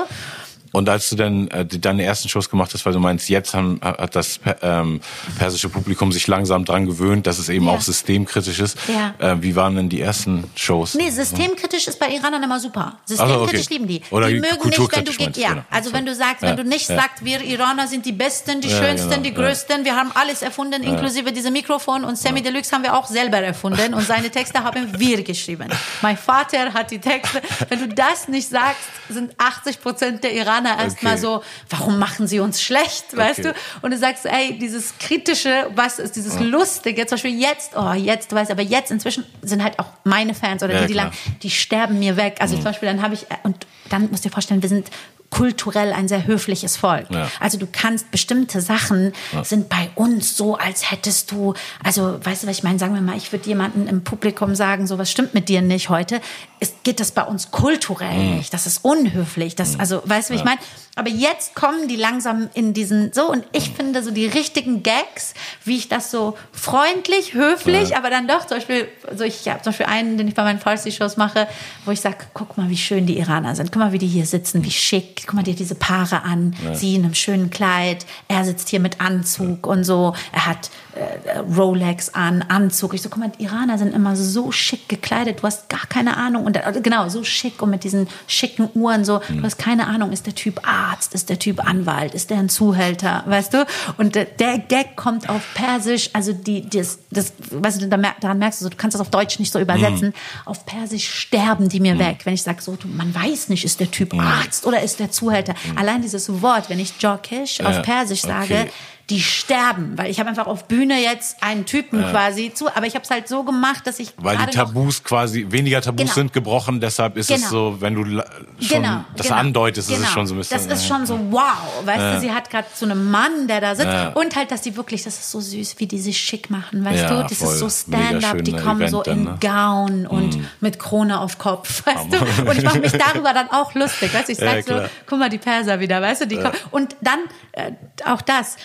Und 0.73 0.89
als 0.89 1.11
du 1.11 1.17
dann 1.17 1.49
äh, 1.49 1.65
deine 1.65 2.05
ersten 2.05 2.29
Shows 2.29 2.49
gemacht 2.49 2.73
hast, 2.75 2.87
weil 2.87 2.93
du 2.93 3.01
meinst, 3.01 3.29
jetzt 3.29 3.55
haben, 3.55 3.81
hat 3.83 4.15
das 4.15 4.41
ähm, 4.63 5.01
persische 5.39 5.69
Publikum 5.69 6.13
sich 6.13 6.27
langsam 6.27 6.65
dran 6.65 6.87
gewöhnt, 6.87 7.27
dass 7.27 7.39
es 7.39 7.49
eben 7.49 7.67
ja. 7.67 7.73
auch 7.73 7.81
systemkritisch 7.81 8.61
ist. 8.61 8.79
Ja. 8.89 9.15
Äh, 9.19 9.43
wie 9.43 9.57
waren 9.57 9.75
denn 9.75 9.89
die 9.89 10.01
ersten 10.01 10.45
Shows? 10.55 10.95
Nee, 10.95 11.11
systemkritisch 11.11 11.89
ist 11.89 11.99
bei 11.99 12.09
Iranern 12.09 12.43
immer 12.43 12.61
super. 12.61 12.99
Systemkritisch 13.05 13.43
also, 13.43 13.65
okay. 13.65 13.75
lieben 13.75 13.89
die. 13.89 14.03
Oder 14.11 14.29
die 14.29 14.35
mögen 14.35 14.69
nicht, 14.69 14.97
wenn 14.97 15.05
du 15.05 15.13
gehst. 15.13 15.37
Ja, 15.37 15.49
genau. 15.51 15.63
also 15.71 15.93
wenn 15.93 16.07
du 16.07 16.15
sagst, 16.15 16.43
wenn 16.43 16.57
du 16.57 16.65
nicht 16.65 16.89
ja. 16.89 16.97
sagst, 16.97 17.25
wir 17.25 17.41
Iraner 17.43 17.89
sind 17.89 18.07
die 18.07 18.13
Besten, 18.13 18.61
die 18.61 18.71
Schönsten, 18.71 19.11
genau. 19.11 19.23
die 19.23 19.35
Größten, 19.35 19.85
wir 19.85 19.97
haben 19.97 20.11
alles 20.15 20.43
erfunden, 20.43 20.83
inklusive 20.83 21.33
diese 21.33 21.51
Mikrofon 21.51 22.05
und 22.05 22.17
Semi 22.17 22.43
Deluxe 22.43 22.73
haben 22.73 22.83
wir 22.83 22.97
auch 22.97 23.07
selber 23.07 23.39
erfunden 23.39 23.95
und 23.95 24.07
seine 24.07 24.31
Texte 24.31 24.63
haben 24.63 24.99
wir 24.99 25.23
geschrieben. 25.23 25.69
Mein 26.03 26.17
Vater 26.17 26.73
hat 26.73 26.91
die 26.91 26.99
Texte. 26.99 27.43
Wenn 27.69 27.81
du 27.81 27.89
das 27.89 28.29
nicht 28.29 28.49
sagst, 28.49 28.81
sind 29.09 29.33
80 29.39 29.81
Prozent 29.81 30.25
der 30.25 30.33
Iraner 30.33 30.60
Amerikaner 30.61 30.83
erstmal 30.83 31.15
okay. 31.15 31.23
so, 31.23 31.43
warum 31.69 31.99
machen 31.99 32.27
sie 32.27 32.41
uns 32.41 32.63
schlecht, 32.63 33.17
weißt 33.17 33.41
okay. 33.41 33.53
du? 33.53 33.55
Und 33.83 33.91
du 33.93 33.99
sagst, 33.99 34.27
ey, 34.27 34.59
dieses 34.59 34.97
kritische, 34.99 35.71
was 35.75 35.99
ist 35.99 36.17
dieses 36.17 36.35
ja. 36.37 36.43
lustige, 36.43 37.07
zum 37.07 37.17
Beispiel 37.17 37.39
jetzt, 37.39 37.73
oh, 37.77 37.93
jetzt, 37.93 38.33
du 38.33 38.37
weißt, 38.37 38.51
aber 38.51 38.63
jetzt 38.63 38.91
inzwischen 38.91 39.25
sind 39.43 39.63
halt 39.63 39.79
auch 39.79 39.87
meine 40.05 40.35
Fans 40.35 40.63
oder 40.63 40.75
ja, 40.75 40.81
die, 40.83 40.89
die 40.89 40.93
lang, 40.95 41.13
die 41.43 41.51
sterben 41.51 41.99
mir 41.99 42.17
weg. 42.17 42.37
Also 42.41 42.55
mhm. 42.55 42.61
zum 42.61 42.65
Beispiel, 42.65 42.89
dann 42.89 43.03
habe 43.03 43.15
ich, 43.15 43.27
und 43.43 43.67
dann 43.89 44.09
musst 44.11 44.25
du 44.25 44.29
dir 44.29 44.33
vorstellen, 44.33 44.63
wir 44.63 44.69
sind 44.69 44.91
kulturell 45.31 45.93
ein 45.93 46.09
sehr 46.09 46.27
höfliches 46.27 46.77
Volk. 46.77 47.07
Ja. 47.11 47.31
Also 47.39 47.57
du 47.57 47.67
kannst 47.71 48.11
bestimmte 48.11 48.61
Sachen 48.61 49.13
ja. 49.33 49.45
sind 49.45 49.69
bei 49.69 49.91
uns 49.95 50.37
so, 50.37 50.57
als 50.57 50.91
hättest 50.91 51.31
du, 51.31 51.55
also 51.83 52.19
weißt 52.23 52.43
du, 52.43 52.49
was 52.49 52.59
ich 52.59 52.63
meine? 52.63 52.79
Sagen 52.79 52.95
wir 52.95 53.01
mal, 53.01 53.17
ich 53.17 53.31
würde 53.33 53.47
jemanden 53.47 53.87
im 53.87 54.03
Publikum 54.03 54.55
sagen, 54.55 54.87
so 54.87 54.99
was 54.99 55.11
stimmt 55.11 55.33
mit 55.33 55.49
dir 55.49 55.63
nicht 55.63 55.89
heute 55.89 56.21
ist, 56.61 56.85
geht 56.85 57.01
das 57.01 57.13
bei 57.13 57.23
uns 57.23 57.51
kulturell 57.51 58.19
mhm. 58.19 58.37
nicht. 58.37 58.53
Das 58.53 58.67
ist 58.67 58.85
unhöflich. 58.85 59.57
Das, 59.57 59.75
mhm. 59.75 59.81
also, 59.81 60.03
weißt 60.05 60.29
du, 60.29 60.35
wie 60.35 60.39
ja. 60.39 60.43
ich 60.43 60.45
meine? 60.45 60.61
Aber 60.97 61.09
jetzt 61.09 61.55
kommen 61.55 61.89
die 61.89 61.97
langsam 61.97 62.51
in 62.53 62.75
diesen, 62.75 63.13
so, 63.13 63.31
und 63.31 63.47
ich 63.53 63.71
finde 63.71 64.03
so 64.03 64.11
die 64.11 64.27
richtigen 64.27 64.83
Gags, 64.83 65.33
wie 65.65 65.77
ich 65.77 65.89
das 65.89 66.11
so 66.11 66.37
freundlich, 66.53 67.33
höflich, 67.33 67.97
aber 67.97 68.11
dann 68.11 68.29
doch, 68.29 68.47
zum 68.47 68.59
Beispiel, 68.59 68.89
so 69.17 69.25
ich 69.25 69.49
habe 69.49 69.63
zum 69.63 69.71
Beispiel 69.71 69.87
einen, 69.87 70.19
den 70.19 70.29
ich 70.29 70.35
bei 70.35 70.43
meinen 70.43 70.59
Farsi-Shows 70.59 71.17
mache, 71.17 71.49
wo 71.85 71.93
ich 71.93 72.01
sage, 72.01 72.19
guck 72.35 72.59
mal, 72.59 72.69
wie 72.69 72.77
schön 72.77 73.07
die 73.07 73.19
Iraner 73.19 73.55
sind. 73.55 73.73
Guck 73.73 73.81
mal, 73.81 73.93
wie 73.93 73.99
die 73.99 74.07
hier 74.07 74.27
sitzen, 74.27 74.65
wie 74.65 74.71
schick. 74.71 75.20
Guck 75.27 75.35
mal 75.35 75.43
dir 75.43 75.55
diese 75.55 75.75
Paare 75.75 76.23
an. 76.23 76.55
Ja. 76.65 76.75
Sie 76.75 76.95
in 76.95 77.05
einem 77.05 77.15
schönen 77.15 77.51
Kleid. 77.51 78.07
Er 78.29 78.45
sitzt 78.45 78.69
hier 78.69 78.81
mit 78.81 79.01
Anzug 79.01 79.67
und 79.67 79.85
so. 79.85 80.15
Er 80.33 80.47
hat 80.47 80.71
äh, 80.95 81.39
Rolex 81.39 82.11
an, 82.11 82.43
Anzug. 82.43 82.95
Ich 82.95 83.03
so, 83.03 83.09
guck 83.09 83.19
mal, 83.19 83.31
die 83.39 83.45
Iraner 83.45 83.79
sind 83.79 83.95
immer 83.95 84.17
so 84.17 84.53
schick 84.53 84.89
gekleidet. 84.89 85.41
Du 85.41 85.45
hast 85.45 85.69
gar 85.69 85.87
keine 85.89 86.17
Ahnung. 86.17 86.45
Und 86.45 86.57
äh, 86.57 86.81
genau, 86.83 87.09
so 87.09 87.25
schick 87.25 87.63
und 87.63 87.71
mit 87.71 87.85
diesen 87.85 88.09
schicken 88.27 88.69
Uhren 88.75 89.05
so. 89.05 89.21
Du 89.29 89.43
hast 89.43 89.59
keine 89.59 89.87
Ahnung, 89.87 90.13
ist 90.13 90.27
der 90.27 90.35
Typ 90.35 90.61
Arzt, 90.67 91.15
ist 91.15 91.29
der 91.29 91.39
Typ 91.39 91.67
Anwalt, 91.67 92.15
ist 92.15 92.31
der 92.31 92.39
ein 92.39 92.49
Zuhälter, 92.49 93.23
weißt 93.27 93.55
du? 93.55 93.67
Und 93.97 94.15
der, 94.15 94.25
der 94.25 94.59
Gag 94.59 94.97
kommt 94.97 95.29
auf 95.29 95.43
Persisch, 95.55 96.11
also 96.13 96.33
die, 96.33 96.69
das, 96.69 96.99
das, 97.11 97.33
weißt 97.51 97.83
du, 97.83 97.89
daran 97.89 98.39
merkst 98.39 98.61
du, 98.61 98.65
so, 98.65 98.69
du 98.69 98.77
kannst 98.77 98.95
das 98.95 99.01
auf 99.01 99.11
Deutsch 99.11 99.39
nicht 99.39 99.53
so 99.53 99.61
übersetzen. 99.61 100.09
Mhm. 100.09 100.15
Auf 100.45 100.67
Persisch 100.67 101.09
sterben 101.09 101.69
die 101.69 101.81
mir 101.81 101.95
mhm. 101.95 102.01
weg, 102.01 102.21
wenn 102.25 102.35
ich 102.35 102.43
sage, 102.43 102.61
so, 102.63 102.77
du, 102.77 102.89
man 102.89 103.15
weiß 103.15 103.49
nicht, 103.49 103.65
ist 103.65 103.81
der 103.81 103.91
Typ 103.91 104.13
mhm. 104.13 104.21
Arzt 104.21 104.67
oder 104.67 104.83
ist 104.83 105.01
der 105.01 105.10
Zuhälter. 105.11 105.55
Mhm. 105.65 105.79
Allein 105.79 106.03
dieses 106.03 106.43
Wort, 106.43 106.71
wenn 106.71 106.81
ich 106.81 106.95
Jokish 107.01 107.59
ja. 107.59 107.67
auf 107.69 107.83
Persisch 107.83 108.23
sage, 108.23 108.55
okay 108.55 108.71
die 109.11 109.21
sterben, 109.21 109.99
weil 109.99 110.09
ich 110.09 110.21
habe 110.21 110.29
einfach 110.29 110.47
auf 110.47 110.69
Bühne 110.69 111.03
jetzt 111.03 111.43
einen 111.43 111.67
Typen 111.67 112.01
ja. 112.01 112.11
quasi 112.11 112.53
zu, 112.55 112.69
aber 112.69 112.87
ich 112.87 112.95
habe 112.95 113.03
es 113.03 113.11
halt 113.11 113.29
so 113.29 113.43
gemacht, 113.43 113.87
dass 113.87 113.99
ich 113.99 114.13
weil 114.19 114.39
die 114.39 114.47
Tabus 114.47 115.03
quasi 115.03 115.47
weniger 115.51 115.81
Tabus 115.81 116.03
genau. 116.03 116.15
sind 116.15 116.33
gebrochen, 116.33 116.81
deshalb 116.81 117.17
ist 117.17 117.27
genau. 117.27 117.41
es 117.41 117.51
so, 117.51 117.77
wenn 117.81 117.95
du 117.97 118.05
schon 118.05 118.83
genau. 118.83 119.05
das 119.17 119.27
genau. 119.27 119.41
andeutest, 119.41 119.89
genau. 119.89 120.01
ist 120.01 120.07
es 120.07 120.13
schon 120.13 120.27
so 120.29 120.35
ein 120.35 120.39
bisschen. 120.39 120.69
Das 120.69 120.79
ist 120.79 120.87
schon 120.87 121.07
so 121.07 121.19
wow, 121.31 121.43
weißt 121.85 121.99
ja. 121.99 122.15
du, 122.15 122.21
sie 122.21 122.31
hat 122.33 122.51
gerade 122.51 122.69
so 122.73 122.87
einen 122.87 123.11
Mann, 123.11 123.49
der 123.49 123.61
da 123.61 123.75
sitzt 123.75 123.91
und 124.15 124.37
halt, 124.37 124.53
dass 124.53 124.63
die 124.63 124.77
wirklich, 124.77 125.03
das 125.03 125.15
ist 125.15 125.31
so 125.31 125.41
süß, 125.41 125.75
wie 125.79 125.87
die 125.87 125.99
sich 125.99 126.17
schick 126.17 126.49
machen, 126.49 126.85
weißt 126.85 127.11
du, 127.11 127.27
das 127.29 127.39
voll. 127.39 127.53
ist 127.53 127.59
so 127.59 127.69
Stand-up, 127.69 128.45
die 128.45 128.53
kommen 128.53 128.83
Event 128.83 128.91
so 128.91 129.03
in 129.03 129.25
dann, 129.25 129.35
ne? 129.35 129.39
Gown 129.41 130.07
und 130.07 130.37
mm. 130.37 130.47
mit 130.61 130.79
Krone 130.79 131.21
auf 131.21 131.39
Kopf, 131.39 131.85
weißt 131.87 132.13
du, 132.13 132.49
und 132.49 132.57
ich 132.57 132.65
mache 132.65 132.79
mich 132.79 132.93
darüber 133.13 133.33
dann 133.33 133.51
auch 133.51 133.75
lustig, 133.75 134.15
weißt 134.15 134.29
du, 134.29 134.33
ich 134.33 134.39
sag 134.39 134.63
so, 134.65 134.81
guck 135.07 135.19
mal 135.19 135.29
die 135.29 135.39
Perser 135.39 135.81
wieder, 135.81 136.01
weißt 136.01 136.23
du, 136.23 136.27
die 136.27 136.37
kommen 136.37 136.55
und 136.71 136.95
dann 137.01 137.19
äh, 137.53 137.73
auch 138.05 138.23
das 138.23 138.57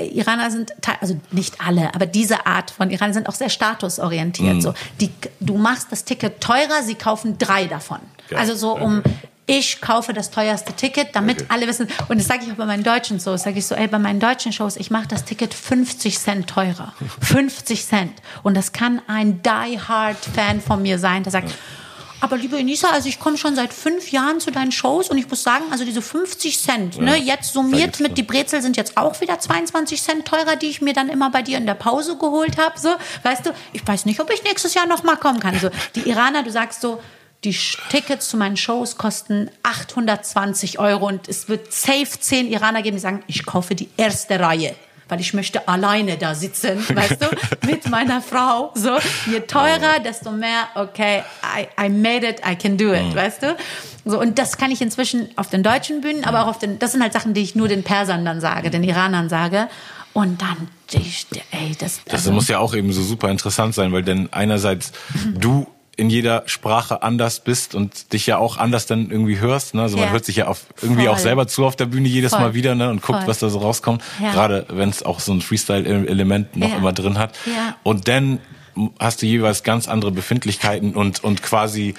Iraner 0.00 0.50
sind, 0.50 0.72
also 1.00 1.18
nicht 1.30 1.60
alle, 1.60 1.94
aber 1.94 2.06
diese 2.06 2.46
Art 2.46 2.70
von 2.70 2.90
Iraner 2.90 3.14
sind 3.14 3.28
auch 3.28 3.34
sehr 3.34 3.48
statusorientiert. 3.48 4.56
Mhm. 4.56 4.60
So, 4.60 4.74
die, 5.00 5.10
du 5.40 5.56
machst 5.56 5.88
das 5.90 6.04
Ticket 6.04 6.40
teurer, 6.40 6.82
sie 6.82 6.94
kaufen 6.94 7.38
drei 7.38 7.66
davon. 7.66 7.98
Ja. 8.30 8.38
Also 8.38 8.54
so 8.54 8.76
um 8.76 9.02
ich 9.44 9.80
kaufe 9.80 10.12
das 10.12 10.30
teuerste 10.30 10.72
Ticket, 10.72 11.08
damit 11.14 11.42
okay. 11.42 11.46
alle 11.50 11.66
wissen. 11.66 11.88
Und 12.08 12.18
das 12.18 12.28
sage 12.28 12.44
ich 12.46 12.52
auch 12.52 12.56
bei 12.56 12.64
meinen 12.64 12.84
deutschen 12.84 13.18
Shows. 13.18 13.42
Sage 13.42 13.58
ich 13.58 13.66
so, 13.66 13.74
ey, 13.74 13.88
bei 13.88 13.98
meinen 13.98 14.20
deutschen 14.20 14.52
Shows, 14.52 14.76
ich 14.76 14.90
mache 14.90 15.08
das 15.08 15.24
Ticket 15.24 15.52
50 15.52 16.18
Cent 16.18 16.46
teurer. 16.48 16.94
50 17.20 17.84
Cent. 17.84 18.12
Und 18.44 18.56
das 18.56 18.72
kann 18.72 19.02
ein 19.08 19.42
Die-Hard-Fan 19.42 20.60
von 20.60 20.80
mir 20.80 20.98
sein, 20.98 21.24
der 21.24 21.32
sagt, 21.32 21.50
ja 21.50 21.56
aber 22.22 22.36
liebe 22.36 22.56
Enisa, 22.56 22.90
also 22.90 23.08
ich 23.08 23.18
komme 23.18 23.36
schon 23.36 23.56
seit 23.56 23.74
fünf 23.74 24.12
Jahren 24.12 24.38
zu 24.38 24.52
deinen 24.52 24.70
Shows 24.70 25.10
und 25.10 25.18
ich 25.18 25.28
muss 25.28 25.42
sagen, 25.42 25.64
also 25.72 25.84
diese 25.84 26.00
50 26.00 26.56
Cent, 26.56 27.00
ne, 27.00 27.10
ja, 27.10 27.18
ne, 27.18 27.24
jetzt 27.24 27.52
summiert 27.52 27.98
mit 27.98 28.16
die 28.16 28.22
Brezel 28.22 28.62
sind 28.62 28.76
jetzt 28.76 28.96
auch 28.96 29.20
wieder 29.20 29.40
22 29.40 30.00
Cent 30.00 30.24
teurer, 30.24 30.54
die 30.54 30.68
ich 30.68 30.80
mir 30.80 30.92
dann 30.92 31.08
immer 31.08 31.30
bei 31.30 31.42
dir 31.42 31.58
in 31.58 31.66
der 31.66 31.74
Pause 31.74 32.16
geholt 32.16 32.58
habe. 32.58 32.78
So, 32.78 32.90
weißt 33.24 33.46
du, 33.46 33.50
ich 33.72 33.84
weiß 33.84 34.04
nicht, 34.06 34.20
ob 34.20 34.32
ich 34.32 34.44
nächstes 34.44 34.74
Jahr 34.74 34.86
noch 34.86 35.02
mal 35.02 35.16
kommen 35.16 35.40
kann. 35.40 35.58
So, 35.58 35.68
die 35.96 36.08
Iraner, 36.08 36.44
du 36.44 36.52
sagst 36.52 36.80
so, 36.80 37.02
die 37.42 37.56
Tickets 37.90 38.28
zu 38.28 38.36
meinen 38.36 38.56
Shows 38.56 38.98
kosten 38.98 39.50
820 39.64 40.78
Euro 40.78 41.08
und 41.08 41.26
es 41.26 41.48
wird 41.48 41.72
safe 41.72 42.20
zehn 42.20 42.46
Iraner 42.46 42.82
geben, 42.82 42.98
die 42.98 43.00
sagen, 43.00 43.24
ich 43.26 43.44
kaufe 43.44 43.74
die 43.74 43.88
erste 43.96 44.38
Reihe 44.38 44.76
weil 45.12 45.20
ich 45.20 45.34
möchte 45.34 45.68
alleine 45.68 46.16
da 46.16 46.34
sitzen, 46.34 46.78
weißt 46.94 47.18
du, 47.20 47.66
mit 47.66 47.90
meiner 47.90 48.22
Frau. 48.22 48.72
So, 48.74 48.96
je 49.30 49.40
teurer, 49.40 50.00
desto 50.02 50.30
mehr, 50.30 50.68
okay, 50.74 51.22
I, 51.44 51.84
I 51.86 51.90
made 51.90 52.26
it, 52.26 52.40
I 52.50 52.56
can 52.56 52.78
do 52.78 52.94
it, 52.94 53.10
mhm. 53.10 53.14
weißt 53.14 53.42
du? 53.42 53.56
So, 54.06 54.18
und 54.18 54.38
das 54.38 54.56
kann 54.56 54.70
ich 54.70 54.80
inzwischen 54.80 55.28
auf 55.36 55.50
den 55.50 55.62
deutschen 55.62 56.00
Bühnen, 56.00 56.24
aber 56.24 56.44
auch 56.44 56.46
auf 56.46 56.58
den, 56.58 56.78
das 56.78 56.92
sind 56.92 57.02
halt 57.02 57.12
Sachen, 57.12 57.34
die 57.34 57.42
ich 57.42 57.54
nur 57.54 57.68
den 57.68 57.82
Persern 57.82 58.24
dann 58.24 58.40
sage, 58.40 58.70
den 58.70 58.82
Iranern 58.84 59.28
sage. 59.28 59.68
Und 60.14 60.40
dann, 60.40 60.68
ey, 60.92 61.76
das. 61.78 62.00
Das 62.04 62.14
also, 62.14 62.32
muss 62.32 62.48
ja 62.48 62.58
auch 62.58 62.74
eben 62.74 62.90
so 62.92 63.02
super 63.02 63.30
interessant 63.30 63.74
sein, 63.74 63.92
weil 63.92 64.02
denn 64.02 64.32
einerseits 64.32 64.92
du 65.34 65.66
in 65.96 66.08
jeder 66.08 66.42
Sprache 66.46 67.02
anders 67.02 67.40
bist 67.40 67.74
und 67.74 68.12
dich 68.14 68.26
ja 68.26 68.38
auch 68.38 68.56
anders 68.56 68.86
dann 68.86 69.10
irgendwie 69.10 69.38
hörst. 69.40 69.74
Ne? 69.74 69.82
Also 69.82 69.96
man 69.98 70.06
Ja. 70.06 70.12
hört 70.12 70.24
sich 70.24 70.36
ja 70.36 70.46
auf, 70.46 70.64
irgendwie 70.80 71.02
Voll. 71.04 71.10
auch 71.14 71.18
selber 71.18 71.46
zu 71.46 71.66
auf 71.66 71.76
der 71.76 71.84
Bühne 71.86 72.08
jedes 72.08 72.32
Voll. 72.32 72.40
Mal 72.40 72.54
wieder 72.54 72.74
ne? 72.74 72.88
und 72.90 73.02
guckt, 73.02 73.18
Voll. 73.20 73.28
was 73.28 73.40
da 73.40 73.48
so 73.50 73.58
rauskommt. 73.58 74.02
Ja. 74.20 74.32
Gerade 74.32 74.66
wenn 74.70 74.88
es 74.88 75.02
auch 75.02 75.20
so 75.20 75.32
ein 75.32 75.42
Freestyle-Element 75.42 76.56
noch 76.56 76.70
Ja. 76.70 76.76
immer 76.76 76.92
drin 76.94 77.18
hat. 77.18 77.38
Und 77.82 78.08
dann 78.08 78.38
hast 78.98 79.20
du 79.20 79.26
jeweils 79.26 79.64
ganz 79.64 79.86
andere 79.86 80.12
Befindlichkeiten 80.12 80.94
und, 80.94 81.22
und 81.22 81.42
quasi 81.42 81.94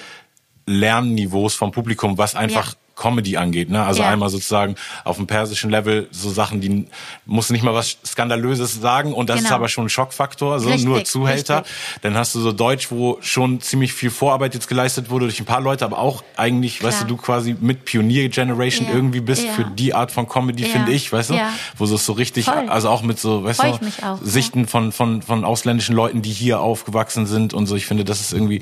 Lernniveaus 0.66 1.54
vom 1.54 1.72
Publikum, 1.72 2.18
was 2.18 2.36
einfach. 2.36 2.74
Comedy 2.96 3.38
angeht. 3.38 3.70
Ne? 3.70 3.84
Also 3.84 4.02
Ja. 4.04 4.10
einmal 4.10 4.30
sozusagen 4.30 4.76
auf 5.04 5.18
dem 5.18 5.26
persischen 5.28 5.70
Level 5.72 6.08
so 6.12 6.30
Sachen, 6.30 6.62
die 6.62 6.86
musst 7.26 7.50
du 7.50 7.54
nicht 7.54 7.64
mal 7.64 7.74
was 7.74 7.98
Skandalöses 8.06 8.80
sagen 8.82 9.14
und 9.14 9.30
das 9.30 9.38
ist 9.40 9.44
Genau. 9.46 9.56
aber 9.56 9.68
schon 9.68 9.86
ein 9.86 9.90
Schockfaktor, 9.90 10.60
so 10.60 10.68
Richtig, 10.70 10.86
nur 10.86 11.04
Zuhälter. 11.04 11.60
richtig. 11.62 11.74
Dann 12.04 12.16
hast 12.16 12.36
du 12.36 12.40
so 12.40 12.52
Deutsch, 12.52 12.92
wo 12.92 13.18
schon 13.22 13.62
ziemlich 13.62 13.94
viel 13.94 14.12
Vorarbeit 14.12 14.54
jetzt 14.54 14.68
geleistet 14.68 15.10
wurde 15.10 15.26
durch 15.26 15.40
ein 15.40 15.46
paar 15.46 15.62
Leute, 15.62 15.86
aber 15.86 15.98
auch 15.98 16.24
eigentlich, 16.38 16.80
Klar. 16.80 16.92
weißt 16.92 17.02
du, 17.04 17.06
du 17.08 17.18
quasi 17.18 17.56
mit 17.60 17.86
Pionier-Generation 17.86 18.88
Ja. 18.88 18.94
irgendwie 18.94 19.22
bist 19.22 19.44
Ja. 19.46 19.54
für 19.54 19.64
die 19.66 19.94
Art 19.96 20.12
von 20.12 20.30
Comedy, 20.30 20.64
finde 20.66 20.92
ich, 20.92 21.12
weißt 21.12 21.32
du? 21.32 21.40
Wo 21.78 21.86
so 21.88 21.96
es 21.96 22.06
so 22.06 22.14
richtig, 22.14 22.46
Voll. 22.46 22.70
also 22.70 22.90
auch 22.90 23.02
mit 23.02 23.20
so, 23.20 23.44
weißt 23.44 23.60
Freu 23.60 23.72
du, 23.72 24.06
auch, 24.06 24.20
Sichten 24.22 24.68
von, 24.68 24.92
von, 24.92 25.22
von 25.22 25.44
ausländischen 25.46 25.96
Leuten, 25.96 26.22
die 26.22 26.32
hier 26.32 26.60
aufgewachsen 26.62 27.26
sind 27.26 27.54
und 27.54 27.66
so. 27.66 27.76
Ich 27.76 27.86
finde, 27.88 28.04
das 28.06 28.22
ist 28.22 28.34
irgendwie, 28.34 28.62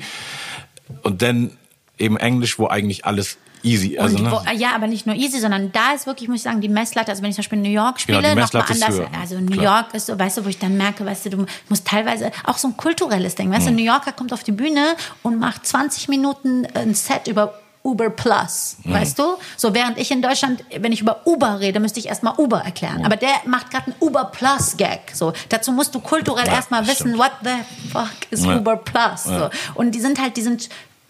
und 1.02 1.22
dann 1.22 1.50
eben 1.98 2.16
Englisch, 2.16 2.58
wo 2.58 2.66
eigentlich 2.68 3.04
alles 3.04 3.36
easy, 3.62 3.98
also, 3.98 4.18
ne? 4.18 4.30
wo, 4.30 4.40
ja, 4.56 4.74
aber 4.74 4.86
nicht 4.86 5.06
nur 5.06 5.14
easy, 5.16 5.38
sondern 5.40 5.72
da 5.72 5.92
ist 5.94 6.06
wirklich, 6.06 6.28
muss 6.28 6.38
ich 6.38 6.42
sagen, 6.42 6.60
die 6.60 6.68
Messlatte, 6.68 7.10
also 7.10 7.22
wenn 7.22 7.30
ich 7.30 7.36
zum 7.36 7.42
Beispiel 7.42 7.58
in 7.58 7.64
New 7.64 7.70
York 7.70 8.00
spiele, 8.00 8.18
Genau, 8.18 8.34
die 8.34 8.40
noch 8.40 8.52
mal 8.52 8.58
Messlatte 8.60 8.72
ist 8.72 8.82
anders. 8.82 8.98
höher, 9.00 9.20
also 9.20 9.38
New 9.40 9.50
klar. 9.56 9.64
York 9.82 9.94
ist 9.94 10.06
so, 10.06 10.18
weißt 10.18 10.38
du, 10.38 10.44
wo 10.44 10.48
ich 10.48 10.58
dann 10.58 10.76
merke, 10.76 11.04
weißt 11.04 11.26
du, 11.26 11.30
du 11.30 11.46
musst 11.68 11.86
teilweise 11.86 12.30
auch 12.44 12.58
so 12.58 12.68
ein 12.68 12.76
kulturelles 12.76 13.34
Ding, 13.34 13.48
Mhm. 13.48 13.52
weißt 13.54 13.66
du, 13.66 13.70
ein 13.70 13.76
New 13.76 13.84
Yorker 13.84 14.12
kommt 14.12 14.32
auf 14.32 14.42
die 14.44 14.52
Bühne 14.52 14.94
und 15.22 15.38
macht 15.38 15.66
20 15.66 16.08
Minuten 16.08 16.66
ein 16.74 16.94
Set 16.94 17.28
über 17.28 17.54
Uber 17.84 18.10
Plus, 18.10 18.76
Mhm. 18.84 18.92
weißt 18.92 19.18
du? 19.18 19.24
So 19.56 19.74
während 19.74 19.98
ich 19.98 20.12
in 20.12 20.22
Deutschland, 20.22 20.62
wenn 20.78 20.92
ich 20.92 21.00
über 21.00 21.26
Uber 21.26 21.58
rede, 21.58 21.80
müsste 21.80 21.98
ich 21.98 22.06
erstmal 22.06 22.34
Uber 22.38 22.58
erklären. 22.60 23.04
Aber 23.04 23.16
der 23.16 23.30
macht 23.46 23.72
gerade 23.72 23.86
einen 23.86 23.96
Uber 23.98 24.26
Plus 24.26 24.76
Gag. 24.76 25.00
So, 25.12 25.32
dazu 25.48 25.72
musst 25.72 25.92
du 25.92 25.98
kulturell 25.98 26.46
Ja, 26.46 26.52
erstmal 26.54 26.86
wissen, 26.86 27.18
what 27.18 27.32
the 27.42 27.50
fuck 27.90 28.08
is 28.30 28.44
Ja. 28.44 28.56
Uber 28.58 28.76
Plus? 28.76 29.24
So. 29.24 29.50
Und 29.74 29.96
die 29.96 30.00
sind 30.00 30.20
halt, 30.22 30.36
die 30.36 30.42
sind 30.42 30.68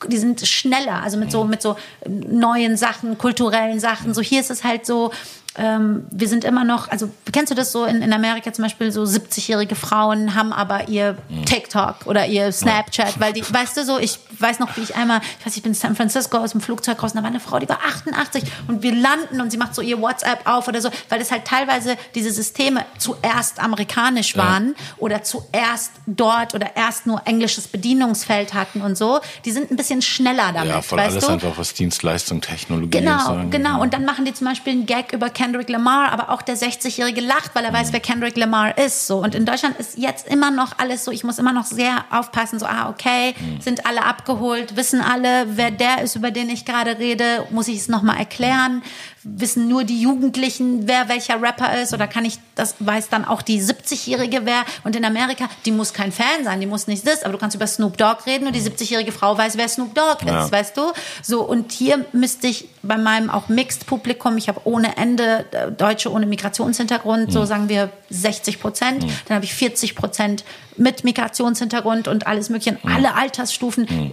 die 0.09 0.18
sind 0.18 0.46
schneller, 0.46 1.03
also 1.03 1.16
mit 1.16 1.30
so 1.30 1.44
mit 1.44 1.62
so 1.62 1.76
neuen 2.09 2.76
Sachen, 2.76 3.18
kulturellen 3.18 3.80
Sachen. 3.80 4.14
So 4.14 4.20
hier 4.20 4.40
ist 4.40 4.50
es 4.50 4.64
halt 4.64 4.86
so, 4.86 5.12
ähm, 5.57 6.07
wir 6.11 6.28
sind 6.28 6.44
immer 6.44 6.64
noch, 6.64 6.88
also 6.88 7.11
kennst 7.30 7.50
du 7.50 7.55
das 7.55 7.72
so 7.72 7.84
in, 7.84 8.03
in 8.03 8.12
Amerika 8.12 8.53
zum 8.53 8.64
Beispiel, 8.64 8.90
so 8.90 9.03
70-jährige 9.03 9.74
Frauen 9.74 10.34
haben 10.34 10.53
aber 10.53 10.88
ihr 10.88 11.16
TikTok 11.44 12.07
oder 12.07 12.26
ihr 12.26 12.50
Snapchat, 12.53 13.20
weil 13.20 13.32
die, 13.32 13.42
weißt 13.42 13.76
du 13.76 13.84
so, 13.84 13.98
ich 13.98 14.18
weiß 14.38 14.59
noch, 14.61 14.76
wie 14.76 14.80
ich 14.80 14.96
einmal, 14.96 15.20
ich 15.40 15.46
weiß, 15.46 15.57
ich 15.57 15.62
bin 15.62 15.72
in 15.72 15.76
San 15.76 15.94
Francisco 15.94 16.38
aus 16.38 16.53
dem 16.53 16.61
Flugzeug 16.61 17.03
raus 17.03 17.12
und 17.12 17.18
da 17.18 17.22
war 17.22 17.30
eine 17.30 17.40
Frau, 17.40 17.59
die 17.59 17.68
war 17.68 17.80
88 17.86 18.44
und 18.68 18.82
wir 18.82 18.94
landen 18.94 19.40
und 19.40 19.50
sie 19.50 19.59
macht 19.59 19.74
so 19.74 19.82
ihr 19.82 20.00
WhatsApp 20.00 20.46
auf 20.46 20.68
oder 20.68 20.80
so, 20.80 20.90
weil 21.09 21.18
das 21.18 21.30
halt 21.30 21.44
teilweise 21.44 21.96
diese 22.14 22.30
Systeme 22.32 22.84
zuerst 22.98 23.61
amerikanisch 23.61 24.36
waren 24.36 24.74
oder 24.96 25.22
zuerst 25.22 25.92
dort 26.07 26.55
oder 26.55 26.76
erst 26.76 27.07
nur 27.07 27.22
englisches 27.26 27.68
Bedienungsfeld 27.68 28.55
hatten 28.55 28.80
und 28.80 28.96
so. 28.96 29.20
Die 29.44 29.50
sind 29.50 29.70
ein 29.70 29.76
bisschen 29.76 30.03
schneller 30.03 30.53
damit, 30.53 30.70
ja, 30.70 30.82
voll 30.82 30.98
weißt 30.98 31.12
alles 31.12 31.26
du? 31.26 31.32
einfach 31.32 31.59
was 31.59 31.74
Dienstleistung, 31.74 32.40
Technologie 32.40 32.98
Genau, 32.98 33.18
so. 33.26 33.48
genau. 33.50 33.80
Und 33.80 33.94
dann 33.94 34.05
machen 34.05 34.24
die 34.24 34.32
zum 34.34 34.46
Beispiel 34.46 34.72
einen 34.72 34.86
Gag 34.86 35.12
über 35.12 35.30
Kendrick 35.43 35.68
Lamar, 35.70 36.12
aber 36.12 36.30
auch 36.30 36.40
der 36.40 36.57
60-Jährige 36.57 37.20
lacht, 37.20 37.55
weil 37.55 37.64
er 37.64 37.72
weiß, 37.72 37.93
wer 37.93 37.99
Kendrick 37.99 38.36
Lamar 38.36 38.78
ist. 38.78 39.09
So. 39.09 39.18
Und 39.18 39.34
in 39.34 39.45
Deutschland 39.45 39.76
ist 39.80 39.99
jetzt 39.99 40.28
immer 40.28 40.53
noch 40.53 40.78
alles 40.78 41.05
so, 41.05 41.11
ich 41.11 41.24
muss 41.24 41.40
immer 41.40 41.53
noch 41.53 41.64
sehr 41.64 42.05
aufpassen, 42.11 42.61
so, 42.61 42.66
ah, 42.66 42.88
okay, 42.88 43.34
sind 43.61 43.84
alle 43.84 44.05
abgeholt, 44.05 44.76
wissen 44.76 45.01
alle, 45.01 45.57
wer 45.57 45.72
der 45.72 46.03
ist, 46.03 46.14
über 46.14 46.30
den 46.30 46.49
ich 46.49 46.64
gerade 46.64 46.99
rede, 46.99 47.45
muss 47.51 47.66
ich 47.66 47.78
es 47.78 47.88
nochmal 47.88 48.18
erklären? 48.18 48.82
Wissen 49.24 49.68
nur 49.68 49.84
die 49.84 50.01
Jugendlichen, 50.01 50.88
wer 50.88 51.09
welcher 51.09 51.40
Rapper 51.40 51.80
ist? 51.80 51.95
Oder 51.95 52.09
kann 52.09 52.24
ich, 52.24 52.38
das 52.57 52.74
weiß 52.80 53.09
dann 53.09 53.24
auch 53.24 53.40
die 53.43 53.61
70-Jährige 53.62 54.40
wer? 54.45 54.64
Und 54.82 54.97
in 54.97 55.05
Amerika, 55.05 55.49
die 55.64 55.70
muss 55.70 55.93
kein 55.93 56.11
Fan 56.11 56.43
sein, 56.45 56.61
die 56.61 56.66
muss 56.66 56.88
nicht 56.88 57.07
das, 57.07 57.22
aber 57.22 57.32
du 57.32 57.38
kannst 57.38 57.55
über 57.55 57.66
Snoop 57.68 57.97
Dogg 57.97 58.26
reden 58.26 58.47
und 58.49 58.55
die 58.57 58.61
70-jährige 58.61 59.12
Frau 59.12 59.38
weiß, 59.38 59.57
wer 59.57 59.68
Snoop 59.68 59.95
Dogg 59.95 60.24
Ja. 60.26 60.45
ist, 60.45 60.51
weißt 60.53 60.76
du? 60.76 60.93
So, 61.22 61.43
und 61.43 61.70
hier 61.70 62.05
müsste 62.12 62.49
ich 62.49 62.68
bei 62.82 62.97
meinem 62.97 63.30
auch 63.30 63.49
Mixed-Publikum, 63.49 64.36
ich 64.38 64.49
habe 64.49 64.61
ohne 64.64 64.97
Ende 64.97 65.32
Deutsche 65.76 66.11
ohne 66.12 66.26
Migrationshintergrund, 66.26 67.28
Mhm. 67.28 67.33
so 67.33 67.45
sagen 67.45 67.68
wir 67.68 67.91
60 68.11 68.61
Prozent. 68.61 69.05
Dann 69.26 69.35
habe 69.37 69.45
ich 69.45 69.55
40 69.55 69.95
Prozent 69.95 70.45
mit 70.77 71.05
Migrationshintergrund 71.05 72.09
und 72.09 72.27
alles 72.27 72.49
Mögliche, 72.49 72.79
alle 72.85 73.14
Altersstufen. 73.14 74.12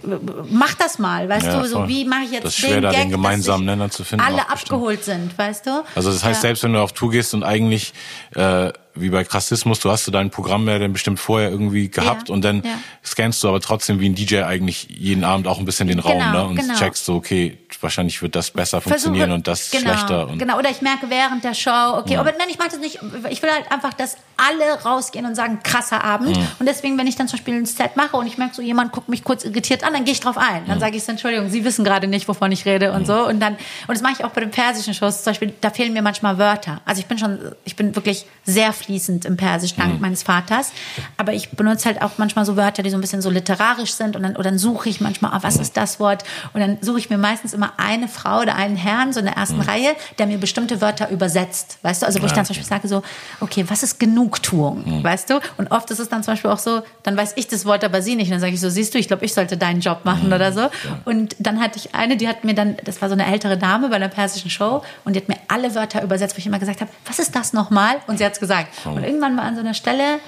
Mach 0.49 0.73
das 0.75 0.99
mal, 0.99 1.29
weißt 1.29 1.45
Mhm. 1.45 1.51
Ja, 1.51 1.59
du? 1.61 1.67
So, 1.67 1.75
voll. 1.77 1.87
wie 1.87 2.05
mache 2.05 2.23
ich 2.25 2.31
jetzt 2.31 2.43
Das 2.45 2.53
ist 2.53 2.59
schwer, 2.59 2.73
den 2.75 2.81
da 2.83 2.91
Gag, 2.91 3.01
den 3.01 3.09
gemeinsamen 3.11 3.65
Nenner 3.65 3.89
zu 3.89 4.03
finden, 4.03 4.25
Alle 4.25 4.37
bestimmt. 4.37 4.51
abgeholt 4.61 5.03
sind, 5.05 5.37
weißt 5.37 5.65
du? 5.65 5.83
Also 5.95 6.11
das 6.11 6.23
heißt, 6.23 6.37
Ja. 6.43 6.49
selbst 6.49 6.63
wenn 6.63 6.73
du 6.73 6.79
auf 6.79 6.91
Tour 6.93 7.11
gehst 7.11 7.33
und 7.33 7.43
eigentlich 7.43 7.93
äh, 8.35 8.71
wie 8.95 9.09
bei 9.09 9.23
Krassismus, 9.23 9.79
du 9.79 9.89
hast 9.91 10.05
du 10.07 10.11
dein 10.11 10.29
Programm 10.29 10.67
ja 10.67 10.77
dann 10.77 10.91
bestimmt 10.91 11.19
vorher 11.21 11.49
irgendwie 11.49 11.89
gehabt 11.89 12.27
Ja, 12.27 12.33
und 12.35 12.43
dann 12.43 12.63
ja. 12.63 12.71
scannst 13.05 13.41
du 13.43 13.47
aber 13.47 13.61
trotzdem 13.61 14.01
wie 14.01 14.09
ein 14.09 14.15
DJ 14.15 14.41
eigentlich 14.43 14.87
jeden 14.89 15.23
Abend 15.23 15.47
auch 15.47 15.57
ein 15.59 15.63
bisschen 15.65 15.87
den 15.87 15.99
Raum 15.99 16.19
Genau, 16.19 16.31
ne? 16.31 16.45
und 16.47 16.55
genau. 16.57 16.73
checkst 16.73 17.05
so, 17.05 17.15
okay, 17.15 17.57
wahrscheinlich 17.79 18.21
wird 18.21 18.35
das 18.35 18.51
besser 18.51 18.81
Versuche- 18.81 18.89
funktionieren 18.99 19.31
und 19.31 19.47
das 19.47 19.71
genau, 19.71 19.91
schlechter. 19.93 20.27
Und 20.27 20.37
genau, 20.39 20.57
oder 20.57 20.69
ich 20.69 20.81
merke 20.81 21.09
während 21.09 21.45
der 21.45 21.53
Show, 21.53 21.97
okay, 21.97 22.17
aber 22.17 22.31
nein, 22.37 22.47
ich 22.49 22.57
mache 22.57 22.69
das 22.71 22.79
nicht. 22.79 22.99
Ich 23.29 23.41
will 23.41 23.49
halt 23.51 23.71
einfach, 23.71 23.93
dass 23.93 24.17
alle 24.35 24.83
rausgehen 24.83 25.25
und 25.25 25.35
sagen, 25.35 25.59
krasser 25.63 26.03
Abend. 26.03 26.37
Und 26.57 26.65
deswegen, 26.65 26.97
wenn 26.97 27.07
ich 27.07 27.15
dann 27.15 27.27
zum 27.27 27.37
Beispiel 27.37 27.55
ein 27.55 27.65
Set 27.65 27.95
mache 27.95 28.17
und 28.17 28.27
ich 28.27 28.37
merke 28.37 28.55
so, 28.55 28.61
jemand 28.61 28.91
guckt 28.91 29.09
mich 29.09 29.23
kurz 29.23 29.43
irritiert 29.43 29.83
an, 29.83 29.93
dann 29.93 30.05
gehe 30.05 30.13
ich 30.13 30.19
drauf 30.19 30.37
ein. 30.37 30.65
Dann 30.67 30.79
sage 30.79 30.97
ich 30.97 31.03
so, 31.03 31.11
Entschuldigung, 31.11 31.49
Sie 31.49 31.63
wissen 31.63 31.83
gerade 31.83 32.07
nicht, 32.07 32.27
wovon 32.27 32.51
ich 32.51 32.65
rede 32.65 32.91
und 32.91 33.05
so. 33.05 33.27
Und 33.27 33.39
dann, 33.39 33.53
und 33.53 33.89
das 33.89 34.01
mache 34.01 34.13
ich 34.17 34.25
auch 34.25 34.31
bei 34.31 34.41
den 34.41 34.51
persischen 34.51 34.93
Shows. 34.93 35.23
Zum 35.23 35.31
Beispiel, 35.31 35.53
da 35.61 35.69
fehlen 35.69 35.93
mir 35.93 36.01
manchmal 36.01 36.37
Wörter. 36.37 36.81
Also 36.85 36.99
ich 36.99 37.07
bin 37.07 37.17
schon, 37.17 37.39
ich 37.65 37.75
bin 37.75 37.95
wirklich 37.95 38.25
sehr 38.43 38.73
fließend 38.73 39.25
im 39.25 39.37
Persisch, 39.37 39.75
dank 39.75 40.01
meines 40.01 40.23
Vaters. 40.23 40.71
Aber 41.17 41.33
ich 41.33 41.51
benutze 41.51 41.85
halt 41.85 42.01
auch 42.01 42.11
manchmal 42.17 42.45
so 42.45 42.55
Wörter, 42.55 42.83
die 42.83 42.89
so 42.89 42.97
ein 42.97 43.01
bisschen 43.01 43.21
so 43.21 43.29
literarisch 43.29 43.93
sind. 43.93 44.15
Und 44.15 44.23
dann, 44.23 44.35
oder 44.35 44.49
dann 44.49 44.57
suche 44.57 44.89
ich 44.89 45.01
manchmal, 45.01 45.31
ah, 45.31 45.39
was 45.41 45.57
ist 45.57 45.77
das 45.77 45.99
Wort? 45.99 46.23
Und 46.53 46.61
dann 46.61 46.77
suche 46.81 46.99
ich 46.99 47.09
mir 47.09 47.17
meistens 47.17 47.53
immer 47.53 47.73
eine 47.77 48.07
Frau 48.07 48.41
oder 48.41 48.55
einen 48.55 48.75
Herrn, 48.75 49.13
so 49.13 49.19
in 49.19 49.25
der 49.25 49.35
ersten 49.35 49.61
Reihe, 49.61 49.95
der 50.17 50.27
mir 50.27 50.37
bestimmte 50.37 50.81
Wörter 50.81 51.09
übersetzt. 51.09 51.77
Weißt 51.81 52.01
du? 52.01 52.05
Also 52.05 52.21
wo 52.21 52.25
ich 52.25 52.31
dann 52.31 52.45
zum 52.45 52.55
Beispiel 52.55 52.67
sage 52.67 52.87
so, 52.87 53.03
okay, 53.39 53.65
was 53.67 53.83
ist 53.83 53.99
Genugtuung? 53.99 55.03
Weißt 55.03 55.29
du? 55.29 55.39
Und 55.57 55.71
oft 55.71 55.91
ist 55.91 55.99
es 55.99 56.09
dann 56.09 56.23
zum 56.23 56.33
Beispiel 56.33 56.38
auch 56.47 56.57
so, 56.57 56.81
dann 57.03 57.17
weiß 57.17 57.33
ich 57.35 57.47
das 57.47 57.65
Wort, 57.65 57.83
aber 57.83 58.01
sie 58.01 58.15
nicht. 58.15 58.27
Und 58.27 58.33
dann 58.33 58.39
sage 58.39 58.53
ich 58.53 58.61
so, 58.61 58.69
siehst 58.69 58.93
du, 58.93 58.97
ich 58.97 59.07
glaube, 59.07 59.25
ich 59.25 59.33
sollte 59.33 59.57
deinen 59.57 59.81
Job 59.81 60.05
machen 60.05 60.31
oder 60.31 60.53
so. 60.53 60.69
Und 61.05 61.35
dann 61.39 61.59
hatte 61.59 61.77
ich 61.77 61.93
eine, 61.93 62.15
die 62.17 62.27
hat 62.27 62.43
mir 62.43 62.53
dann, 62.53 62.77
das 62.85 63.01
war 63.01 63.09
so 63.09 63.13
eine 63.13 63.25
ältere 63.25 63.57
Dame 63.57 63.89
bei 63.89 63.95
einer 63.95 64.09
persischen 64.09 64.49
Show 64.49 64.83
und 65.03 65.15
die 65.15 65.19
hat 65.19 65.27
mir 65.27 65.37
alle 65.47 65.75
Wörter 65.75 66.03
übersetzt, 66.03 66.35
wo 66.35 66.39
ich 66.39 66.45
immer 66.47 66.59
gesagt 66.59 66.81
habe, 66.81 66.91
was 67.05 67.19
ist 67.19 67.35
das 67.35 67.53
nochmal? 67.53 67.97
Und 68.07 68.17
sie 68.17 68.25
hat 68.25 68.33
es 68.33 68.39
gesagt. 68.39 68.85
Und 68.85 69.03
irgendwann 69.03 69.35
war 69.37 69.43
an 69.43 69.55
so 69.55 69.61
einer 69.61 69.73
Stelle, 69.73 70.19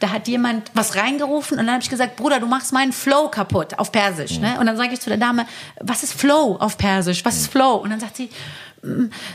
da 0.00 0.10
hat 0.10 0.28
jemand 0.28 0.70
was 0.74 0.96
reingerufen 0.96 1.58
und 1.58 1.66
dann 1.66 1.74
habe 1.74 1.82
ich 1.82 1.88
gesagt, 1.88 2.16
Bruder, 2.16 2.40
du 2.40 2.46
machst 2.46 2.72
meinen 2.72 2.92
Flow 2.92 3.28
kaputt 3.28 3.78
auf 3.78 3.92
Persisch. 3.92 4.38
Ne? 4.38 4.58
Und 4.60 4.66
dann 4.66 4.76
sage 4.76 4.92
ich 4.92 5.00
zu 5.00 5.08
der 5.08 5.18
Dame, 5.18 5.46
was 5.80 6.02
ist 6.02 6.12
Flow 6.12 6.56
auf 6.58 6.76
Persisch? 6.76 7.24
Was 7.24 7.36
ist 7.36 7.50
Flow? 7.50 7.76
Und 7.76 7.90
dann 7.90 8.00
sagt 8.00 8.16
sie, 8.16 8.28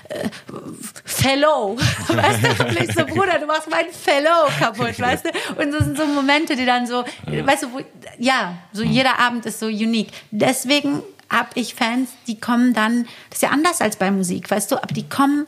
äh, 0.10 0.30
Fellow. 1.06 1.78
Weißt 2.08 2.44
du, 2.44 2.66
und 2.66 2.80
ich 2.80 2.94
so, 2.94 3.06
Bruder, 3.06 3.40
du 3.40 3.46
machst 3.46 3.70
meinen 3.70 3.92
Fellow 3.92 4.48
kaputt, 4.60 5.00
weißt 5.00 5.26
du? 5.26 5.62
Und 5.62 5.72
das 5.72 5.86
sind 5.86 5.98
so 5.98 6.06
Momente, 6.06 6.56
die 6.56 6.66
dann 6.66 6.88
so, 6.88 7.04
weißt 7.26 7.64
du, 7.64 7.74
wo, 7.74 7.82
ja, 8.18 8.58
so 8.74 8.84
jeder 8.84 9.20
Abend 9.20 9.46
ist 9.46 9.60
so 9.60 9.68
unique. 9.68 10.12
Deswegen 10.32 11.02
habe 11.30 11.50
ich 11.56 11.76
Fans, 11.76 12.10
die 12.28 12.40
kommen 12.40 12.74
dann, 12.74 13.06
das 13.30 13.38
ist 13.38 13.42
ja 13.44 13.50
anders 13.50 13.82
als 13.82 13.96
bei 13.96 14.12
Musik, 14.12 14.50
weißt 14.52 14.72
du, 14.72 14.78
aber 14.78 14.94
die 14.94 15.08
kommen 15.08 15.48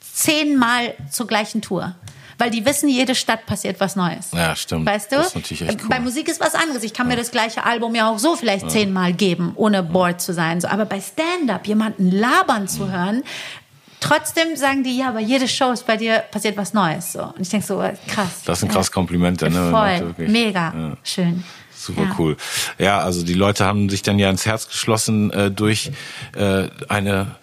zehnmal 0.00 0.94
zur 1.10 1.26
gleichen 1.26 1.62
Tour. 1.62 1.94
Weil 2.38 2.50
die 2.50 2.64
wissen, 2.64 2.88
jede 2.88 3.14
Stadt 3.14 3.46
passiert 3.46 3.78
was 3.80 3.96
Neues. 3.96 4.30
Ja, 4.32 4.54
stimmt. 4.56 4.86
Weißt 4.86 5.12
du? 5.12 5.16
Das 5.16 5.28
ist 5.28 5.34
natürlich 5.36 5.62
echt 5.62 5.82
cool. 5.82 5.88
Bei 5.88 6.00
Musik 6.00 6.28
ist 6.28 6.40
was 6.40 6.54
anderes. 6.54 6.82
Ich 6.82 6.94
kann 6.94 7.08
mir 7.08 7.16
das 7.16 7.30
gleiche 7.30 7.64
Album 7.64 7.94
ja 7.94 8.10
auch 8.10 8.18
so 8.18 8.36
vielleicht 8.36 8.70
zehnmal 8.70 9.12
geben, 9.12 9.52
ohne 9.56 9.82
bored 9.82 10.20
zu 10.20 10.32
sein. 10.32 10.60
So, 10.60 10.68
aber 10.68 10.84
bei 10.84 11.00
Stand-up 11.00 11.66
jemanden 11.66 12.10
labern 12.10 12.68
zu 12.68 12.90
hören, 12.90 13.22
trotzdem 14.00 14.56
sagen 14.56 14.82
die, 14.82 14.96
ja, 14.98 15.08
aber 15.08 15.20
jede 15.20 15.46
Show 15.48 15.70
ist 15.72 15.86
bei 15.86 15.96
dir 15.96 16.18
passiert 16.30 16.56
was 16.56 16.74
Neues. 16.74 17.12
So. 17.12 17.22
Und 17.22 17.40
ich 17.40 17.48
denke 17.48 17.66
so, 17.66 17.78
krass. 18.08 18.42
Das 18.44 18.60
sind 18.60 18.72
krass 18.72 18.90
Komplimente, 18.90 19.48
ne? 19.50 19.70
Voll, 19.70 20.26
mega, 20.28 20.72
Ja. 20.76 20.96
schön. 21.04 21.44
Super 21.74 22.02
Ja. 22.02 22.14
cool. 22.18 22.36
Ja, 22.78 22.98
also 23.00 23.24
die 23.24 23.34
Leute 23.34 23.64
haben 23.64 23.88
sich 23.88 24.02
dann 24.02 24.18
ja 24.18 24.30
ins 24.30 24.46
Herz 24.46 24.68
geschlossen 24.68 25.30
äh, 25.32 25.50
durch 25.50 25.90
äh, 26.36 26.68
eine 26.88 27.34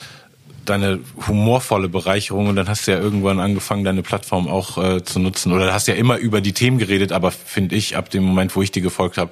deine 0.70 1.00
humorvolle 1.28 1.90
Bereicherung 1.90 2.48
und 2.48 2.56
dann 2.56 2.70
hast 2.70 2.88
du 2.88 2.92
ja 2.92 3.00
irgendwann 3.00 3.40
angefangen, 3.40 3.84
deine 3.84 4.04
Plattform 4.04 4.48
auch 4.48 4.78
äh, 4.78 5.04
zu 5.04 5.20
nutzen. 5.20 5.52
Oder 5.52 5.74
hast 5.74 5.88
ja 5.88 5.96
immer 5.96 6.18
über 6.18 6.42
die 6.42 6.54
Themen 6.54 6.78
geredet, 6.78 7.12
aber 7.12 7.32
finde 7.32 7.76
ich, 7.76 7.98
ab 7.98 8.10
dem 8.10 8.24
Moment, 8.24 8.56
wo 8.56 8.62
ich 8.62 8.72
dir 8.72 8.82
gefolgt 8.82 9.18
habe, 9.18 9.32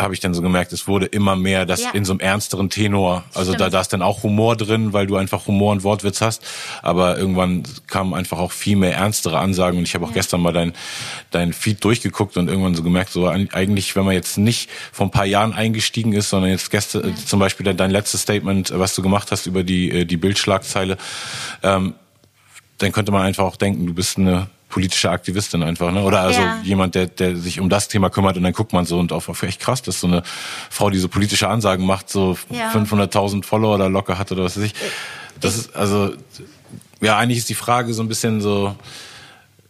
habe 0.00 0.14
ich 0.14 0.20
dann 0.20 0.34
so 0.34 0.42
gemerkt, 0.42 0.72
es 0.72 0.88
wurde 0.88 1.06
immer 1.06 1.36
mehr 1.36 1.66
das 1.66 1.82
Ja. 1.82 1.90
in 1.90 2.04
so 2.04 2.12
einem 2.12 2.20
ernsteren 2.20 2.70
Tenor. 2.70 3.24
Also 3.34 3.52
Stimmt. 3.52 3.60
da, 3.60 3.70
da 3.70 3.80
ist 3.80 3.92
dann 3.92 4.02
auch 4.02 4.22
Humor 4.22 4.56
drin, 4.56 4.92
weil 4.92 5.06
du 5.06 5.16
einfach 5.16 5.46
Humor 5.46 5.72
und 5.72 5.84
Wortwitz 5.84 6.20
hast. 6.20 6.42
Aber 6.82 7.18
irgendwann 7.18 7.62
kamen 7.86 8.14
einfach 8.14 8.38
auch 8.38 8.52
viel 8.52 8.76
mehr 8.76 8.94
ernstere 8.94 9.38
Ansagen. 9.38 9.78
Und 9.78 9.84
ich 9.84 9.94
habe 9.94 10.04
auch 10.06 10.12
gestern 10.12 10.40
mal 10.40 10.52
dein, 10.52 10.72
dein 11.30 11.52
Feed 11.52 11.84
durchgeguckt 11.84 12.36
und 12.36 12.48
irgendwann 12.48 12.74
so 12.74 12.82
gemerkt, 12.82 13.10
so 13.12 13.28
eig- 13.28 13.52
eigentlich, 13.52 13.94
wenn 13.96 14.04
man 14.04 14.14
jetzt 14.14 14.38
nicht 14.38 14.70
vor 14.92 15.06
ein 15.06 15.10
paar 15.10 15.26
Jahren 15.26 15.52
eingestiegen 15.52 16.12
ist, 16.12 16.30
sondern 16.30 16.50
jetzt 16.50 16.70
gestern 16.70 17.10
äh, 17.10 17.14
zum 17.14 17.38
Beispiel 17.40 17.64
dein, 17.64 17.76
dein 17.76 17.90
letztes 17.90 18.22
Statement, 18.22 18.70
äh, 18.70 18.78
was 18.80 18.94
du 18.94 19.02
gemacht 19.02 19.30
hast 19.30 19.46
über 19.46 19.62
die, 19.64 19.90
äh, 19.90 20.04
die 20.04 20.16
Bildschlagzeile, 20.16 20.96
ähm, 21.62 21.94
dann 22.78 22.92
könnte 22.92 23.12
man 23.12 23.22
einfach 23.22 23.44
auch 23.44 23.56
denken, 23.56 23.86
du 23.86 23.92
bist 23.92 24.16
eine 24.18 24.48
politische 24.70 25.10
Aktivistin 25.10 25.62
einfach, 25.62 25.92
ne? 25.92 26.02
Oder 26.02 26.20
also 26.20 26.40
Ja. 26.40 26.60
jemand, 26.62 26.94
der, 26.94 27.06
der 27.06 27.36
sich 27.36 27.60
um 27.60 27.68
das 27.68 27.88
Thema 27.88 28.08
kümmert 28.08 28.36
und 28.38 28.42
dann 28.44 28.52
guckt 28.54 28.72
man 28.72 28.86
so 28.86 28.98
und 28.98 29.12
auf, 29.12 29.28
auf 29.28 29.42
echt 29.42 29.60
krass, 29.60 29.82
dass 29.82 30.00
so 30.00 30.06
eine 30.06 30.22
Frau, 30.70 30.88
die 30.88 30.98
so 30.98 31.08
politische 31.08 31.48
Ansagen 31.48 31.84
macht, 31.84 32.08
so 32.08 32.38
Ja. 32.48 32.70
500.000 32.72 33.44
Follower 33.44 33.76
da 33.76 33.86
locker 33.88 34.18
hat 34.18 34.32
oder 34.32 34.44
was 34.44 34.56
weiß 34.56 34.64
ich. 34.64 34.74
Das 35.40 35.56
ist 35.58 35.76
also 35.76 36.12
ja 37.02 37.18
eigentlich 37.18 37.38
ist 37.38 37.48
die 37.48 37.54
Frage 37.54 37.92
so 37.92 38.02
ein 38.02 38.08
bisschen 38.08 38.40
so 38.40 38.74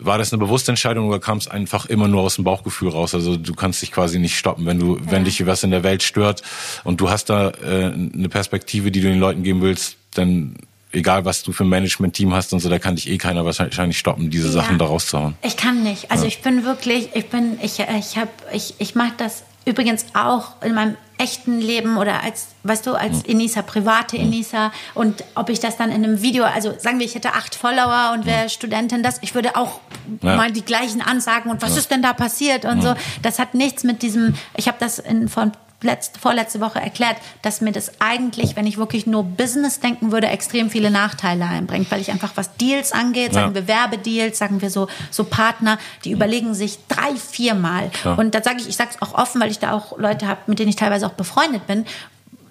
war 0.03 0.17
das 0.17 0.33
eine 0.33 0.41
bewusste 0.41 0.73
Entscheidung 0.73 1.09
oder 1.09 1.19
kam 1.21 1.37
es 1.37 1.47
einfach 1.47 1.85
immer 1.87 2.09
nur 2.09 2.23
aus 2.23 2.37
dem 2.37 2.45
Bauchgefühl 2.45 2.89
raus? 2.89 3.15
Also 3.15 3.37
du 3.37 3.55
kannst 3.55 3.83
dich 3.83 3.93
quasi 3.93 4.19
nicht 4.19 4.37
stoppen, 4.39 4.65
wenn 4.65 4.79
du, 4.79 4.99
wenn 5.11 5.25
dich 5.25 5.45
was 5.47 5.63
in 5.63 5.71
der 5.71 5.83
Welt 5.83 6.03
stört 6.03 6.43
und 6.85 7.03
du 7.03 7.11
hast 7.11 7.29
da 7.29 7.51
äh, 7.51 7.93
eine 7.93 8.29
Perspektive, 8.31 8.91
die 8.91 9.03
du 9.03 9.09
den 9.09 9.21
Leuten 9.21 9.43
geben 9.43 9.61
willst, 9.61 9.97
dann 10.15 10.57
egal 10.93 11.25
was 11.25 11.43
du 11.43 11.53
für 11.53 11.65
ein 11.65 11.69
Management-Team 11.69 12.35
hast 12.35 12.53
und 12.53 12.61
so, 12.61 12.69
da 12.69 12.79
kann 12.79 12.97
dich 12.97 13.09
eh 13.09 13.19
keiner 13.19 13.45
wahrscheinlich 13.45 13.99
stoppen, 13.99 14.31
diese 14.31 14.49
Ja. 14.49 14.53
Sachen 14.55 14.79
da 14.79 14.87
rauszuhauen. 14.87 15.35
Ich 15.43 15.57
kann 15.57 15.83
nicht. 15.83 16.11
Also 16.11 16.27
ich 16.27 16.43
bin 16.43 16.65
wirklich, 16.65 17.11
ich 17.15 17.29
bin, 17.29 17.59
ich, 17.63 17.79
ich 17.81 18.17
habe, 18.17 18.31
ich, 18.53 18.75
ich 18.79 18.95
mache 18.95 19.13
das 19.17 19.45
übrigens 19.67 20.07
auch 20.15 20.61
in 20.63 20.75
meinem 20.75 20.97
echten 21.19 21.61
Leben 21.61 21.99
oder 21.99 22.23
als, 22.23 22.49
weißt 22.65 22.87
du, 22.87 22.95
als 22.95 23.23
Enisa, 23.25 23.61
private 23.61 24.17
Enisa 24.17 24.73
und 24.95 25.23
ob 25.35 25.51
ich 25.51 25.61
das 25.61 25.77
dann 25.77 25.91
in 25.91 26.03
einem 26.03 26.23
Video, 26.23 26.45
also 26.45 26.75
sagen 26.79 26.99
wir, 26.99 27.05
ich 27.05 27.15
hätte 27.15 27.35
acht 27.35 27.55
Follower 27.55 28.13
und 28.15 28.25
wäre 28.25 28.49
Studentin, 28.49 29.03
das, 29.03 29.19
ich 29.21 29.35
würde 29.35 29.55
auch 29.57 29.81
Ja. 30.23 30.37
mal 30.37 30.51
die 30.51 30.63
gleichen 30.65 31.03
Ansagen 31.03 31.51
und 31.51 31.61
was 31.61 31.77
ist 31.77 31.91
denn 31.91 32.01
da 32.03 32.15
passiert 32.15 32.65
und 32.65 32.81
so. 32.83 32.95
Das 33.23 33.39
hat 33.39 33.53
nichts 33.55 33.85
mit 33.85 34.01
diesem, 34.03 34.35
ich 34.57 34.67
habe 34.67 34.79
das 34.81 34.99
in, 34.99 35.29
von 35.29 35.53
letzte, 35.83 36.19
vorletzte 36.21 36.61
Woche 36.61 36.81
erklärt, 36.81 37.17
dass 37.43 37.61
mir 37.61 37.73
das 37.73 38.01
eigentlich, 38.01 38.57
wenn 38.57 38.67
ich 38.67 38.77
wirklich 38.77 39.07
nur 39.07 39.25
Business 39.25 39.81
denken 39.81 40.13
würde, 40.13 40.27
extrem 40.29 40.71
viele 40.71 40.91
Nachteile 40.91 41.45
einbringt, 41.47 41.91
weil 41.91 42.01
ich 42.01 42.11
einfach 42.11 42.33
was 42.35 42.57
Deals 42.57 42.93
angeht, 42.93 43.33
sagen 43.33 43.49
Ja. 43.51 43.55
wir 43.55 43.69
Werbedeals, 43.69 44.39
sagen 44.39 44.61
wir 44.61 44.71
so, 44.71 44.89
so 45.11 45.25
Partner, 45.25 45.79
die 46.05 46.11
überlegen 46.11 46.55
sich 46.55 46.79
drei, 46.89 47.15
viermal. 47.17 47.91
Ja. 48.05 48.15
Und 48.15 48.35
da 48.35 48.43
sage 48.43 48.59
ich, 48.61 48.69
ich 48.69 48.77
sage 48.77 48.91
es 48.95 49.03
auch 49.03 49.15
offen, 49.15 49.41
weil 49.41 49.51
ich 49.51 49.59
da 49.59 49.73
auch 49.73 49.99
Leute 49.99 50.27
habe, 50.29 50.41
mit 50.47 50.59
denen 50.59 50.69
ich 50.69 50.77
teilweise 50.77 51.07
auch 51.07 51.13
befreundet 51.15 51.67
bin. 51.67 51.87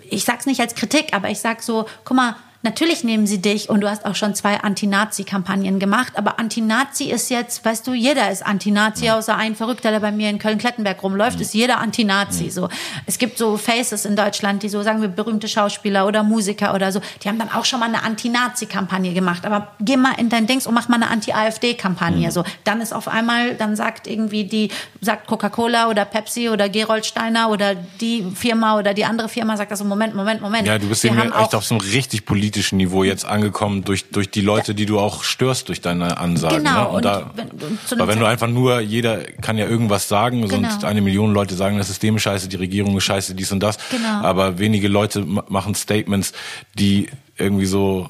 Ich 0.10 0.26
sage 0.26 0.40
es 0.40 0.46
nicht 0.46 0.60
als 0.60 0.74
Kritik, 0.76 1.14
aber 1.14 1.30
ich 1.30 1.40
sage 1.40 1.62
so, 1.62 1.86
guck 2.04 2.18
mal, 2.18 2.36
Natürlich 2.62 3.06
nehmen 3.06 3.26
sie 3.26 3.40
dich 3.42 3.70
und 3.70 3.80
du 3.80 3.90
hast 3.90 4.06
auch 4.06 4.16
schon 4.16 4.36
zwei 4.36 4.60
Anti-Nazi-Kampagnen 4.60 5.80
gemacht, 5.80 6.14
aber 6.18 6.40
Anti-Nazi 6.40 7.06
ist 7.06 7.30
jetzt, 7.30 7.64
weißt 7.64 7.88
du, 7.88 7.94
jeder 7.94 8.30
ist 8.30 8.46
Anti-Nazi, 8.46 9.10
außer 9.12 9.34
ein 9.38 9.56
Verrückter, 9.56 9.92
der 9.92 10.02
bei 10.02 10.12
mir 10.12 10.30
in 10.30 10.40
Köln-Klettenberg 10.40 11.02
rumläuft, 11.02 11.40
ist 11.40 11.54
jeder 11.54 11.80
Anti-Nazi. 11.80 12.50
So. 12.50 12.68
Es 13.06 13.18
gibt 13.18 13.38
so 13.38 13.56
Faces 13.56 14.04
in 14.04 14.18
Deutschland, 14.18 14.62
die 14.62 14.68
so, 14.68 14.84
sagen 14.84 15.00
wir, 15.02 15.08
berühmte 15.08 15.48
Schauspieler 15.48 16.06
oder 16.06 16.22
Musiker 16.24 16.74
oder 16.76 16.92
so, 16.92 17.00
die 17.24 17.30
haben 17.30 17.40
dann 17.40 17.50
auch 17.50 17.64
schon 17.64 17.80
mal 17.80 17.86
eine 17.86 18.04
Anti-Nazi-Kampagne 18.04 19.14
gemacht. 19.14 19.46
Aber 19.46 19.70
geh 19.80 19.96
mal 19.96 20.16
in 20.20 20.28
dein 20.28 20.46
Dings 20.46 20.68
und 20.68 20.74
mach 20.74 20.90
mal 20.90 20.98
eine 20.98 21.10
Anti-AfD-Kampagne. 21.10 22.30
So. 22.30 22.44
Dann 22.66 22.82
ist 22.82 22.92
auf 22.92 23.08
einmal, 23.08 23.56
dann 23.56 23.78
sagt 23.78 24.06
irgendwie 24.06 24.44
die, 24.44 24.70
sagt 25.00 25.28
Coca-Cola 25.28 25.88
oder 25.88 26.04
Pepsi 26.04 26.50
oder 26.50 26.68
Gerold 26.68 27.06
Steiner 27.06 27.52
oder 27.52 27.76
die 27.76 28.26
Firma 28.36 28.78
oder 28.78 28.94
die 28.94 29.06
andere 29.06 29.30
Firma 29.30 29.56
sagt 29.56 29.72
das 29.72 29.80
so, 29.80 29.86
Moment, 29.86 30.14
Moment, 30.14 30.42
Moment. 30.42 30.68
Ja, 30.68 30.78
du 30.78 30.90
bist 30.90 31.06
eben 31.06 31.18
echt 31.18 31.34
auch- 31.34 31.54
auf 31.54 31.64
so 31.64 31.76
einem 31.76 31.82
richtig 31.90 32.26
politischen 32.26 32.49
Niveau 32.78 33.04
jetzt 33.04 33.26
angekommen 33.26 33.84
durch, 33.84 34.10
durch 34.10 34.30
die 34.30 34.42
Leute, 34.42 34.74
die 34.76 34.86
du 34.86 35.00
auch 35.00 35.24
störst 35.24 35.68
durch 35.70 35.82
deine 35.82 36.18
Ansagen. 36.18 36.60
Genau, 36.64 36.84
Ne? 36.84 36.88
Und 36.90 36.96
und 36.96 37.06
da, 37.06 37.32
wenn- 37.36 37.50
und 37.50 37.80
weil 38.00 38.08
wenn 38.08 38.20
du 38.20 38.26
einfach 38.26 38.48
nur, 38.48 38.80
jeder 38.82 39.20
kann 39.42 39.58
ja 39.58 39.66
irgendwas 39.68 40.08
sagen, 40.08 40.42
Genau. 40.42 40.56
sonst 40.70 40.84
eine 40.84 41.02
Million 41.02 41.34
Leute 41.34 41.56
sagen, 41.56 41.78
das 41.78 41.88
System 41.88 42.16
ist 42.18 42.24
scheiße, 42.24 42.48
die 42.48 42.56
Regierung 42.58 42.98
ist 42.98 43.04
scheiße, 43.06 43.36
dies 43.36 43.52
und 43.52 43.62
das. 43.62 43.78
Genau. 43.92 44.08
Aber 44.24 44.60
wenige 44.60 44.88
Leute 44.88 45.22
ma- 45.22 45.46
machen 45.50 45.76
Statements, 45.76 46.34
die 46.78 47.08
irgendwie 47.38 47.66
so 47.66 48.08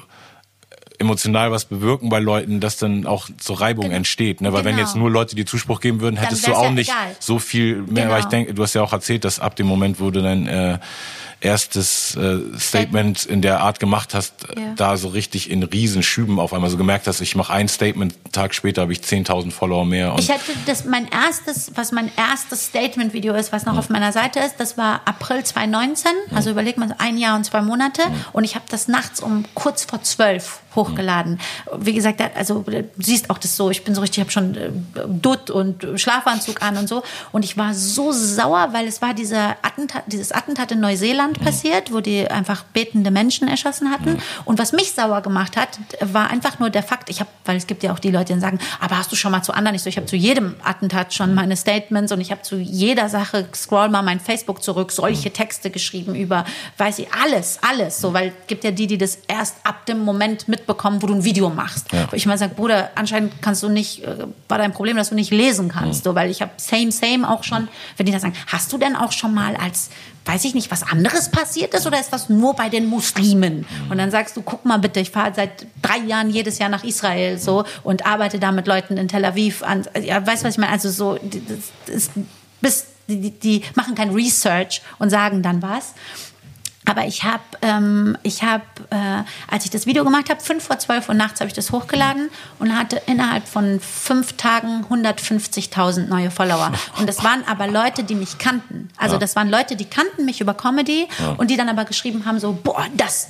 emotional 0.98 1.50
was 1.52 1.64
bewirken 1.64 2.10
bei 2.10 2.20
Leuten, 2.20 2.60
dass 2.60 2.76
dann 2.76 3.06
auch 3.06 3.30
so 3.40 3.54
Reibung 3.54 3.86
Genau. 3.86 3.96
entsteht. 3.98 4.42
Ne? 4.42 4.52
Weil 4.52 4.66
wenn 4.66 4.76
Genau. 4.76 4.86
jetzt 4.86 4.98
nur 4.98 5.10
Leute 5.10 5.34
dir 5.36 5.46
Zuspruch 5.46 5.80
geben 5.80 6.02
würden, 6.02 6.16
Dann 6.16 6.26
hättest 6.26 6.46
du 6.46 6.54
auch 6.54 6.64
ja 6.66 6.72
nicht 6.72 6.90
egal. 6.90 7.16
so 7.20 7.40
viel 7.40 7.78
mehr. 7.84 8.04
Genau. 8.04 8.10
Weil 8.16 8.20
ich 8.20 8.26
denke, 8.26 8.54
du 8.54 8.62
hast 8.64 8.74
ja 8.74 8.82
auch 8.84 8.92
erzählt, 8.92 9.24
dass 9.24 9.40
ab 9.40 9.56
dem 9.56 9.66
Moment, 9.68 10.02
wo 10.02 10.12
du 10.12 10.22
dein 10.22 10.46
äh, 10.48 10.78
erstes 11.42 12.16
äh, 12.16 12.40
Statement 12.60 13.26
in 13.26 13.42
der 13.42 13.62
Art 13.62 13.80
gemacht 13.80 14.14
hast, 14.14 14.50
äh, 14.50 14.60
Ja. 14.60 14.74
da 14.76 14.98
so 14.98 15.08
richtig 15.10 15.50
in 15.50 15.64
Riesenschüben 15.64 16.40
auf 16.40 16.54
einmal 16.54 16.70
so 16.70 16.78
gemerkt 16.78 17.08
hast, 17.08 17.22
ich 17.22 17.36
mache 17.36 17.54
ein 17.54 17.68
Statement, 17.68 18.14
einen 18.24 18.32
Tag 18.32 18.54
später 18.54 18.82
habe 18.82 18.92
ich 18.94 19.00
10.000 19.02 19.52
Follower 19.52 19.86
mehr. 19.86 20.16
Ich 20.20 20.30
hatte 20.30 20.52
das, 20.66 20.86
mein 20.86 21.08
erstes, 21.08 21.72
was 21.76 21.92
mein 21.92 22.12
erstes 22.18 22.66
Statement-Video 22.68 23.34
ist, 23.36 23.52
was 23.52 23.66
noch 23.66 23.78
auf 23.78 23.90
meiner 23.90 24.12
Seite 24.12 24.40
ist, 24.40 24.56
das 24.58 24.78
war 24.78 25.02
April 25.06 25.44
2019. 25.44 26.12
Also 26.34 26.50
überleg 26.52 26.78
mal, 26.78 26.94
ein 26.98 27.18
Jahr 27.18 27.36
und 27.36 27.46
zwei 27.46 27.62
Monate. 27.62 28.02
Und 28.34 28.44
ich 28.44 28.56
habe 28.56 28.66
das 28.70 28.88
nachts 28.88 29.20
um 29.22 29.46
kurz 29.54 29.86
vor 29.86 30.02
zwölf 30.04 30.60
hochgeladen. 30.76 31.40
Wie 31.78 31.94
gesagt, 31.94 32.22
also 32.36 32.60
du 32.66 32.84
siehst 32.98 33.30
auch 33.30 33.38
das 33.38 33.56
so, 33.56 33.70
ich 33.72 33.84
bin 33.84 33.96
so 33.96 34.02
richtig, 34.02 34.18
ich 34.20 34.22
habe 34.22 34.32
schon 34.32 34.56
äh, 34.56 34.70
Dutt 35.08 35.50
und 35.50 35.86
Schlafanzug 35.96 36.62
an 36.62 36.78
und 36.78 36.88
so. 36.88 37.04
Und 37.32 37.44
ich 37.44 37.58
war 37.58 37.74
so 37.74 38.12
sauer, 38.12 38.70
weil 38.72 38.88
es 38.88 39.02
war 39.02 39.14
dieser 39.14 39.58
Attentat, 39.64 40.04
dieses 40.08 40.32
Attentat 40.32 40.72
in 40.72 40.80
Neuseeland 40.80 41.29
passiert, 41.38 41.94
wo 41.94 42.00
die 42.00 42.28
einfach 42.28 42.64
betende 42.64 43.12
Menschen 43.12 43.48
erschossen 43.48 43.92
hatten. 43.92 44.18
Und 44.46 44.60
was 44.60 44.72
mich 44.74 44.92
sauer 44.92 45.22
gemacht 45.22 45.58
hat, 45.58 45.80
war 46.02 46.30
einfach 46.30 46.60
nur 46.60 46.70
der 46.70 46.84
Fakt, 46.84 47.10
ich 47.10 47.20
habe, 47.20 47.30
weil 47.46 47.58
es 47.58 47.68
gibt 47.68 47.84
ja 47.84 47.94
auch 47.94 48.00
die 48.00 48.12
Leute, 48.12 48.34
die 48.34 48.40
sagen, 48.40 48.60
aber 48.80 48.98
hast 48.98 49.12
du 49.12 49.16
schon 49.16 49.32
mal 49.32 49.44
zu 49.44 49.54
anderen? 49.54 49.76
Ich 49.76 49.84
so, 49.84 49.90
ich 49.90 49.98
habe 49.98 50.08
zu 50.08 50.16
jedem 50.16 50.56
Attentat 50.64 51.14
schon 51.14 51.34
meine 51.34 51.56
Statements 51.56 52.12
und 52.12 52.22
ich 52.22 52.32
habe 52.32 52.42
zu 52.42 52.58
jeder 52.58 53.10
Sache, 53.10 53.48
scroll 53.54 53.90
mal 53.90 54.02
mein 54.02 54.20
Facebook 54.20 54.64
zurück, 54.64 54.92
solche 54.92 55.32
Texte 55.32 55.70
geschrieben 55.70 56.16
über, 56.16 56.46
weiß 56.78 57.00
ich, 57.00 57.08
alles, 57.14 57.60
alles. 57.62 58.00
So, 58.00 58.14
weil 58.14 58.30
es 58.30 58.48
gibt 58.48 58.64
ja 58.64 58.72
die, 58.72 58.88
die 58.88 58.98
das 58.98 59.20
erst 59.28 59.58
ab 59.64 59.86
dem 59.86 60.00
Moment 60.00 60.48
mitbekommen, 60.48 61.02
wo 61.02 61.08
du 61.08 61.16
ein 61.16 61.24
Video 61.24 61.50
machst. 61.50 61.92
Ja. 61.92 62.08
Wo 62.12 62.16
ich 62.16 62.26
mal 62.26 62.38
sage, 62.38 62.56
Bruder, 62.56 62.92
anscheinend 62.96 63.42
kannst 63.42 63.64
du 63.64 63.70
nicht, 63.70 64.04
äh, 64.04 64.26
war 64.48 64.58
dein 64.58 64.74
Problem, 64.74 64.98
dass 64.98 65.10
du 65.10 65.16
nicht 65.16 65.32
lesen 65.32 65.70
kannst. 65.70 66.04
So, 66.04 66.16
weil 66.16 66.30
ich 66.30 66.42
habe 66.42 66.52
same, 66.58 66.92
same 66.92 67.30
auch 67.30 67.44
schon, 67.44 67.68
wenn 67.98 68.06
die 68.06 68.12
da 68.12 68.20
sagen, 68.20 68.36
hast 68.48 68.72
du 68.72 68.78
denn 68.78 68.96
auch 68.96 69.12
schon 69.12 69.34
mal 69.34 69.56
als, 69.56 69.90
weiß 70.26 70.46
ich 70.46 70.54
nicht, 70.54 70.70
was 70.72 70.84
anderes 70.84 71.30
passiert 71.30 71.74
ist 71.74 71.88
oder 71.88 72.00
ist 72.00 72.12
das 72.12 72.30
nur 72.30 72.56
bei 72.56 72.70
den 72.70 72.86
Muslimen? 72.86 73.66
Und 73.90 73.98
dann 73.98 74.12
sagst 74.12 74.38
du, 74.38 74.42
guck 74.42 74.66
mal 74.66 74.78
bitte, 74.78 75.00
ich 75.00 75.12
fahre 75.12 75.34
seit 75.34 75.66
drei 75.82 75.98
Jahren 75.98 76.30
jedes 76.30 76.60
Jahr 76.60 76.70
nach 76.70 76.84
Israel 76.84 77.40
so 77.40 77.64
und 77.84 78.06
arbeite 78.06 78.40
da 78.40 78.52
mit 78.52 78.68
Leuten 78.68 78.98
in 78.98 79.08
Tel 79.08 79.26
Aviv 79.26 79.64
an. 79.64 79.88
Ja, 80.02 80.26
weißt 80.26 80.44
du, 80.44 80.48
was 80.48 80.54
ich 80.54 80.60
meine? 80.60 80.72
Also 80.72 80.90
so, 80.90 81.18
das 81.88 81.96
ist 81.96 82.12
bis 82.62 82.86
die, 83.08 83.20
die, 83.20 83.32
die 83.32 83.64
machen 83.76 83.96
kein 83.96 84.12
Research 84.12 84.82
und 85.00 85.10
sagen 85.10 85.42
dann 85.42 85.62
was. 85.62 85.94
Aber 86.90 87.06
ich 87.06 87.24
habe, 87.24 87.44
ähm, 87.62 88.18
ich 88.24 88.42
habe, 88.42 88.64
äh, 88.90 89.24
als 89.48 89.64
ich 89.64 89.70
das 89.70 89.86
Video 89.86 90.04
gemacht 90.04 90.32
habe, 90.32 90.42
fünf 90.42 90.64
vor 90.64 90.80
zwölf 90.80 91.08
Uhr 91.08 91.14
nachts 91.14 91.40
habe 91.40 91.48
ich 91.48 91.54
das 91.54 91.72
hochgeladen 91.72 92.32
und 92.58 92.76
hatte 92.76 93.00
innerhalb 93.06 93.48
von 93.48 93.80
fünf 93.80 94.34
Tagen 94.38 94.86
150.000 94.90 96.08
neue 96.08 96.32
Follower. 96.32 96.72
Und 97.00 97.08
das 97.08 97.24
waren 97.24 97.44
aber 97.48 97.68
Leute, 97.68 98.04
die 98.04 98.16
mich 98.16 98.40
kannten. 98.40 98.90
Also 98.98 99.16
Ja. 99.16 99.20
das 99.20 99.36
waren 99.36 99.50
Leute, 99.50 99.76
die 99.76 99.86
kannten 99.86 100.26
mich 100.26 100.42
über 100.42 100.56
Comedy 100.56 101.08
und 101.38 101.52
die 101.52 101.58
dann 101.58 101.70
aber 101.70 101.86
geschrieben 101.86 102.26
haben 102.26 102.40
so, 102.40 102.58
boah, 102.64 102.86
das, 102.96 103.30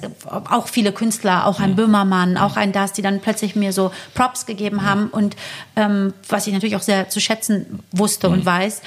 auch 0.50 0.68
viele 0.70 0.94
Künstler, 0.94 1.46
auch 1.46 1.60
ein 1.60 1.76
Böhmermann, 1.76 2.38
auch 2.38 2.56
ein 2.56 2.72
das, 2.72 2.94
die 2.94 3.02
dann 3.02 3.20
plötzlich 3.20 3.56
mir 3.58 3.74
so 3.74 3.92
Props 4.14 4.46
gegeben 4.46 4.84
haben 4.84 5.08
und 5.10 5.36
ähm, 5.76 6.14
was 6.30 6.48
ich 6.48 6.54
natürlich 6.54 6.76
auch 6.78 6.82
sehr 6.82 7.10
zu 7.10 7.20
schätzen 7.20 7.80
wusste 7.92 8.30
und 8.30 8.46
weiß. 8.46 8.82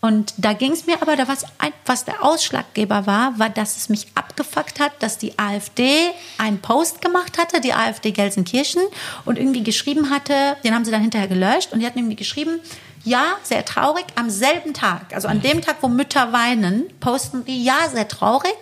Und 0.00 0.32
da 0.38 0.54
ging 0.54 0.72
es 0.72 0.86
mir 0.86 1.02
aber, 1.02 1.16
da 1.16 1.28
was, 1.28 1.44
was 1.84 2.06
der 2.06 2.24
Ausschlaggeber 2.24 3.06
war, 3.06 3.38
war, 3.38 3.50
dass 3.50 3.76
es 3.76 3.90
mich 3.90 4.06
abgefuckt 4.14 4.80
hat, 4.80 4.92
dass 5.00 5.18
die 5.18 5.38
AfD 5.38 5.92
einen 6.38 6.60
Post 6.60 7.02
gemacht 7.02 7.36
hatte, 7.36 7.60
die 7.60 7.74
AfD 7.74 8.10
Gelsenkirchen, 8.12 8.82
und 9.26 9.38
irgendwie 9.38 9.62
geschrieben 9.62 10.08
hatte, 10.08 10.56
den 10.64 10.74
haben 10.74 10.86
sie 10.86 10.90
dann 10.90 11.02
hinterher 11.02 11.28
gelöscht, 11.28 11.72
und 11.72 11.80
die 11.80 11.86
hatten 11.86 11.98
irgendwie 11.98 12.16
geschrieben, 12.16 12.60
ja, 13.04 13.24
sehr 13.42 13.64
traurig, 13.64 14.06
am 14.14 14.30
selben 14.30 14.72
Tag, 14.72 15.14
also 15.14 15.28
an 15.28 15.42
dem 15.42 15.60
Tag, 15.60 15.76
wo 15.82 15.88
Mütter 15.88 16.32
weinen, 16.32 16.84
posten 17.00 17.44
die, 17.44 17.62
ja, 17.62 17.88
sehr 17.92 18.08
traurig, 18.08 18.56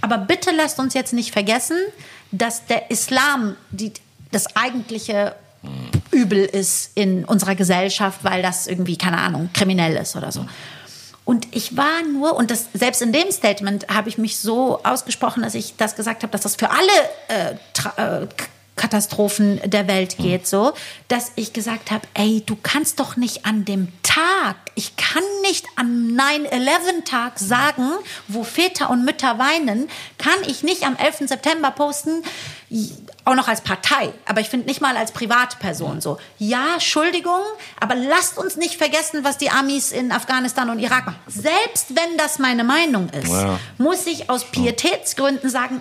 aber 0.00 0.18
bitte 0.18 0.50
lasst 0.52 0.78
uns 0.78 0.94
jetzt 0.94 1.12
nicht 1.12 1.32
vergessen, 1.32 1.78
dass 2.30 2.66
der 2.66 2.90
Islam 2.90 3.56
die, 3.70 3.92
das 4.30 4.54
eigentliche 4.54 5.34
Übel 6.10 6.44
ist 6.44 6.90
in 6.94 7.24
unserer 7.24 7.54
Gesellschaft, 7.54 8.20
weil 8.22 8.42
das 8.42 8.66
irgendwie, 8.66 8.96
keine 8.96 9.18
Ahnung, 9.18 9.50
kriminell 9.52 9.96
ist 9.96 10.14
oder 10.14 10.30
so. 10.30 10.46
Und 11.24 11.48
ich 11.52 11.76
war 11.76 12.02
nur, 12.02 12.36
und 12.36 12.50
das, 12.50 12.68
selbst 12.74 13.00
in 13.00 13.12
dem 13.12 13.30
Statement 13.30 13.88
habe 13.88 14.08
ich 14.08 14.18
mich 14.18 14.38
so 14.38 14.80
ausgesprochen, 14.82 15.42
dass 15.42 15.54
ich 15.54 15.76
das 15.76 15.96
gesagt 15.96 16.22
habe, 16.22 16.30
dass 16.30 16.42
das 16.42 16.56
für 16.56 16.70
alle 16.70 17.56
äh, 17.98 18.22
äh, 18.22 18.26
K- 18.76 18.84
Naturkatastrophen 18.84 19.60
der 19.64 19.86
Welt 19.88 20.16
geht, 20.18 20.46
so, 20.46 20.72
dass 21.08 21.32
ich 21.36 21.52
gesagt 21.52 21.90
habe, 21.90 22.06
ey, 22.14 22.42
du 22.44 22.56
kannst 22.56 22.98
doch 23.00 23.16
nicht 23.16 23.46
an 23.46 23.64
dem 23.64 23.88
Tag, 24.02 24.56
ich 24.74 24.96
kann 24.96 25.22
nicht 25.42 25.64
am 25.76 26.16
9-11-Tag 26.16 27.38
sagen, 27.38 27.88
wo 28.28 28.42
Väter 28.44 28.90
und 28.90 29.04
Mütter 29.04 29.38
weinen, 29.38 29.88
kann 30.18 30.34
ich 30.46 30.62
nicht 30.62 30.84
am 30.84 30.96
11. 30.96 31.28
September 31.28 31.70
posten, 31.70 32.22
auch 33.24 33.34
noch 33.34 33.46
als 33.48 33.60
Partei, 33.60 34.12
aber 34.26 34.40
ich 34.40 34.48
finde 34.48 34.66
nicht 34.66 34.80
mal 34.80 34.96
als 34.96 35.12
Privatperson 35.12 36.00
so. 36.00 36.18
Ja, 36.38 36.74
Entschuldigung, 36.74 37.40
aber 37.80 37.94
lasst 37.94 38.36
uns 38.38 38.56
nicht 38.56 38.76
vergessen, 38.76 39.22
was 39.22 39.38
die 39.38 39.50
Amis 39.50 39.92
in 39.92 40.10
Afghanistan 40.12 40.68
und 40.70 40.78
Irak 40.80 41.06
machen. 41.06 41.18
Selbst 41.28 41.90
wenn 41.96 42.18
das 42.18 42.38
meine 42.38 42.64
Meinung 42.64 43.08
ist, 43.10 43.30
ja. 43.30 43.58
muss 43.78 44.06
ich 44.06 44.28
aus 44.30 44.44
Pietätsgründen 44.44 45.48
sagen, 45.48 45.80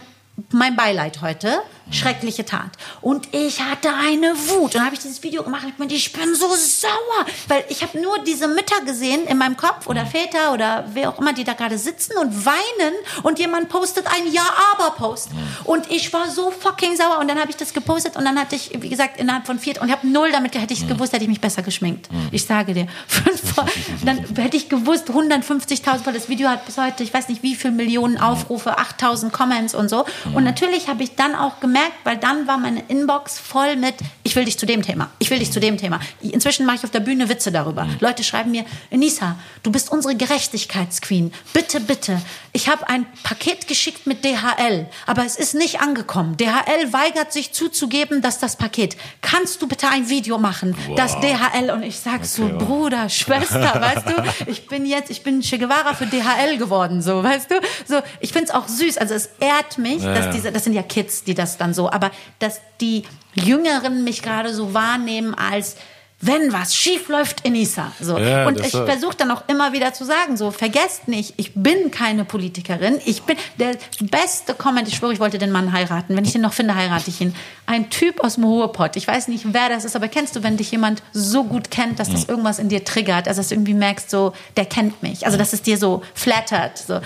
mein 0.51 0.75
Beileid 0.75 1.21
heute. 1.21 1.61
Schreckliche 1.91 2.45
Tat. 2.45 2.71
Und 3.01 3.33
ich 3.33 3.61
hatte 3.61 3.89
eine 3.93 4.33
Wut. 4.35 4.61
Und 4.61 4.75
dann 4.75 4.85
habe 4.85 4.95
ich 4.95 5.01
dieses 5.01 5.21
Video 5.23 5.43
gemacht. 5.43 5.63
Ich 5.67 5.77
meinte, 5.77 5.95
ich 5.95 6.11
bin 6.13 6.33
so 6.35 6.47
sauer. 6.55 7.25
Weil 7.47 7.65
ich 7.69 7.83
habe 7.83 7.99
nur 7.99 8.19
diese 8.23 8.47
Mütter 8.47 8.81
gesehen 8.85 9.27
in 9.27 9.37
meinem 9.37 9.57
Kopf 9.57 9.87
oder 9.87 10.05
Väter 10.05 10.53
oder 10.53 10.85
wer 10.93 11.09
auch 11.09 11.19
immer, 11.19 11.33
die 11.33 11.43
da 11.43 11.53
gerade 11.53 11.77
sitzen 11.77 12.17
und 12.17 12.45
weinen. 12.45 12.93
Und 13.23 13.39
jemand 13.39 13.69
postet 13.69 14.07
ein 14.07 14.31
Ja-Aber-Post. 14.31 15.29
Und 15.65 15.91
ich 15.91 16.11
war 16.13 16.29
so 16.29 16.51
fucking 16.51 16.95
sauer. 16.95 17.19
Und 17.19 17.27
dann 17.27 17.39
habe 17.39 17.49
ich 17.49 17.57
das 17.57 17.73
gepostet. 17.73 18.15
Und 18.15 18.25
dann 18.25 18.39
hatte 18.39 18.55
ich, 18.55 18.71
wie 18.81 18.89
gesagt, 18.89 19.19
innerhalb 19.19 19.45
von 19.45 19.59
vier, 19.59 19.81
und 19.81 19.87
ich 19.87 19.93
habe 19.93 20.07
null 20.07 20.31
damit, 20.31 20.55
hätte 20.55 20.73
ich 20.73 20.87
gewusst, 20.87 21.13
hätte 21.13 21.23
ich 21.23 21.29
mich 21.29 21.41
besser 21.41 21.61
geschminkt. 21.61 22.09
Ich 22.31 22.45
sage 22.45 22.73
dir. 22.73 22.87
dann 24.05 24.19
hätte 24.35 24.57
ich 24.57 24.69
gewusst, 24.69 25.09
150.000, 25.09 26.05
weil 26.05 26.13
das 26.13 26.29
Video 26.29 26.49
hat 26.49 26.65
bis 26.65 26.77
heute, 26.77 27.03
ich 27.03 27.13
weiß 27.13 27.29
nicht 27.29 27.43
wie 27.43 27.55
viele 27.55 27.73
Millionen 27.73 28.17
Aufrufe, 28.17 28.77
8.000 28.77 29.31
Comments 29.31 29.75
und 29.75 29.89
so. 29.89 30.05
Und 30.33 30.43
natürlich 30.43 30.87
habe 30.87 31.03
ich 31.03 31.15
dann 31.15 31.35
auch 31.35 31.59
gemerkt, 31.59 31.72
weil 32.03 32.17
dann 32.17 32.47
war 32.47 32.57
meine 32.57 32.83
Inbox 32.87 33.39
voll 33.39 33.75
mit, 33.75 33.95
ich 34.23 34.35
will 34.35 34.45
dich 34.45 34.57
zu 34.57 34.65
dem 34.65 34.81
Thema, 34.81 35.09
ich 35.19 35.29
will 35.29 35.39
dich 35.39 35.51
zu 35.51 35.59
dem 35.59 35.77
Thema. 35.77 35.99
Inzwischen 36.21 36.65
mache 36.65 36.77
ich 36.77 36.83
auf 36.83 36.91
der 36.91 36.99
Bühne 36.99 37.29
Witze 37.29 37.51
darüber. 37.51 37.85
Mhm. 37.85 37.97
Leute 37.99 38.23
schreiben 38.23 38.51
mir, 38.51 38.65
Enisa, 38.89 39.37
du 39.63 39.71
bist 39.71 39.91
unsere 39.91 40.15
Gerechtigkeitsqueen. 40.15 41.33
Bitte, 41.53 41.79
bitte. 41.79 42.21
Ich 42.51 42.69
habe 42.69 42.87
ein 42.87 43.05
Paket 43.23 43.67
geschickt 43.67 44.05
mit 44.07 44.23
DHL, 44.23 44.87
aber 45.05 45.25
es 45.25 45.35
ist 45.35 45.55
nicht 45.55 45.81
angekommen. 45.81 46.37
DHL 46.37 46.93
weigert 46.93 47.33
sich 47.33 47.51
zuzugeben, 47.51 48.21
dass 48.21 48.39
das 48.39 48.55
Paket. 48.55 48.95
Kannst 49.21 49.61
du 49.61 49.67
bitte 49.67 49.87
ein 49.89 50.09
Video 50.09 50.37
machen, 50.37 50.75
wow. 50.87 50.95
das 50.95 51.19
DHL 51.19 51.71
und 51.71 51.83
ich 51.83 51.99
sag 51.99 52.15
okay, 52.15 52.25
so, 52.25 52.47
Bruder, 52.57 53.09
Schwester, 53.09 53.81
weißt 53.81 54.07
du, 54.07 54.51
ich 54.51 54.67
bin 54.67 54.85
jetzt, 54.85 55.09
ich 55.09 55.23
bin 55.23 55.41
Che 55.41 55.57
Guevara 55.57 55.93
für 55.93 56.05
DHL 56.05 56.57
geworden, 56.57 57.01
so, 57.01 57.23
weißt 57.23 57.51
du? 57.51 57.55
So, 57.85 58.01
ich 58.19 58.31
find's 58.31 58.51
auch 58.51 58.67
süß. 58.67 58.97
Also 58.97 59.13
es 59.13 59.29
ehrt 59.39 59.77
mich, 59.77 60.03
ja, 60.03 60.13
dass 60.13 60.33
diese, 60.35 60.51
das 60.51 60.63
sind 60.63 60.73
ja 60.73 60.83
Kids, 60.83 61.23
die 61.23 61.33
das 61.33 61.57
dann 61.63 61.73
so, 61.73 61.89
aber 61.89 62.11
dass 62.39 62.61
die 62.79 63.03
Jüngeren 63.33 64.03
mich 64.03 64.21
gerade 64.21 64.53
so 64.53 64.73
wahrnehmen 64.73 65.33
als 65.33 65.77
wenn 66.25 66.53
was 66.53 66.73
schief 66.73 67.09
läuft, 67.09 67.45
Enisa. 67.45 67.91
So. 67.99 68.17
Ja, 68.17 68.47
und 68.47 68.57
ich 68.57 68.71
versuche 68.71 69.17
dann 69.17 69.29
auch 69.31 69.43
immer 69.49 69.73
wieder 69.73 69.93
zu 69.93 70.05
sagen, 70.05 70.37
so, 70.37 70.51
vergesst 70.51 71.09
nicht, 71.09 71.33
ich 71.35 71.53
bin 71.53 71.91
keine 71.91 72.23
Politikerin. 72.23 73.01
Ich 73.05 73.23
bin 73.23 73.35
der 73.59 73.75
beste 73.99 74.53
Comment. 74.53 74.87
Ich 74.87 74.95
schwöre, 74.95 75.11
ich 75.11 75.19
wollte 75.19 75.37
den 75.37 75.51
Mann 75.51 75.73
heiraten. 75.73 76.15
Wenn 76.15 76.23
ich 76.23 76.33
ihn 76.33 76.39
noch 76.39 76.53
finde, 76.53 76.75
heirate 76.75 77.09
ich 77.09 77.19
ihn. 77.19 77.35
Ein 77.65 77.89
Typ 77.89 78.23
aus 78.23 78.35
dem 78.35 78.45
Ruhrpott. 78.45 78.95
Ich 78.95 79.05
weiß 79.05 79.27
nicht, 79.27 79.51
wer 79.51 79.67
das 79.67 79.83
ist, 79.83 79.97
aber 79.97 80.07
kennst 80.07 80.37
du, 80.37 80.43
wenn 80.43 80.55
dich 80.55 80.71
jemand 80.71 81.03
so 81.11 81.43
gut 81.43 81.69
kennt, 81.71 81.99
dass 81.99 82.09
das 82.09 82.21
hm. 82.21 82.29
irgendwas 82.29 82.57
in 82.57 82.69
dir 82.69 82.85
triggert, 82.85 83.27
also 83.27 83.41
dass 83.41 83.49
du 83.49 83.55
irgendwie 83.55 83.73
merkst, 83.73 84.09
so, 84.09 84.31
der 84.55 84.65
kennt 84.65 85.03
mich. 85.03 85.25
Also, 85.25 85.37
dass 85.37 85.51
es 85.51 85.61
dir 85.61 85.77
so 85.77 86.03
flattert. 86.13 86.77
So 86.77 87.01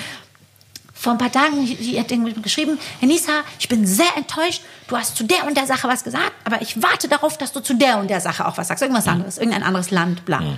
vor 0.97 1.11
ein 1.11 1.17
paar 1.17 1.31
Tagen 1.31 1.65
die 1.65 1.99
hat 1.99 2.11
irgendwie 2.11 2.33
geschrieben, 2.41 2.79
Henisa, 2.99 3.43
ich 3.59 3.69
bin 3.69 3.85
sehr 3.85 4.15
enttäuscht, 4.15 4.63
du 4.87 4.97
hast 4.97 5.15
zu 5.15 5.23
der 5.23 5.45
und 5.45 5.55
der 5.55 5.67
Sache 5.67 5.87
was 5.87 6.03
gesagt, 6.03 6.33
aber 6.43 6.61
ich 6.61 6.81
warte 6.81 7.07
darauf, 7.07 7.37
dass 7.37 7.51
du 7.51 7.59
zu 7.59 7.75
der 7.75 7.99
und 7.99 8.09
der 8.09 8.21
Sache 8.21 8.45
auch 8.47 8.57
was 8.57 8.67
sagst. 8.69 8.81
Irgendwas 8.81 9.07
anderes, 9.07 9.37
irgendein 9.37 9.63
anderes 9.63 9.91
Land, 9.91 10.25
bla. 10.25 10.41
Ja. 10.41 10.57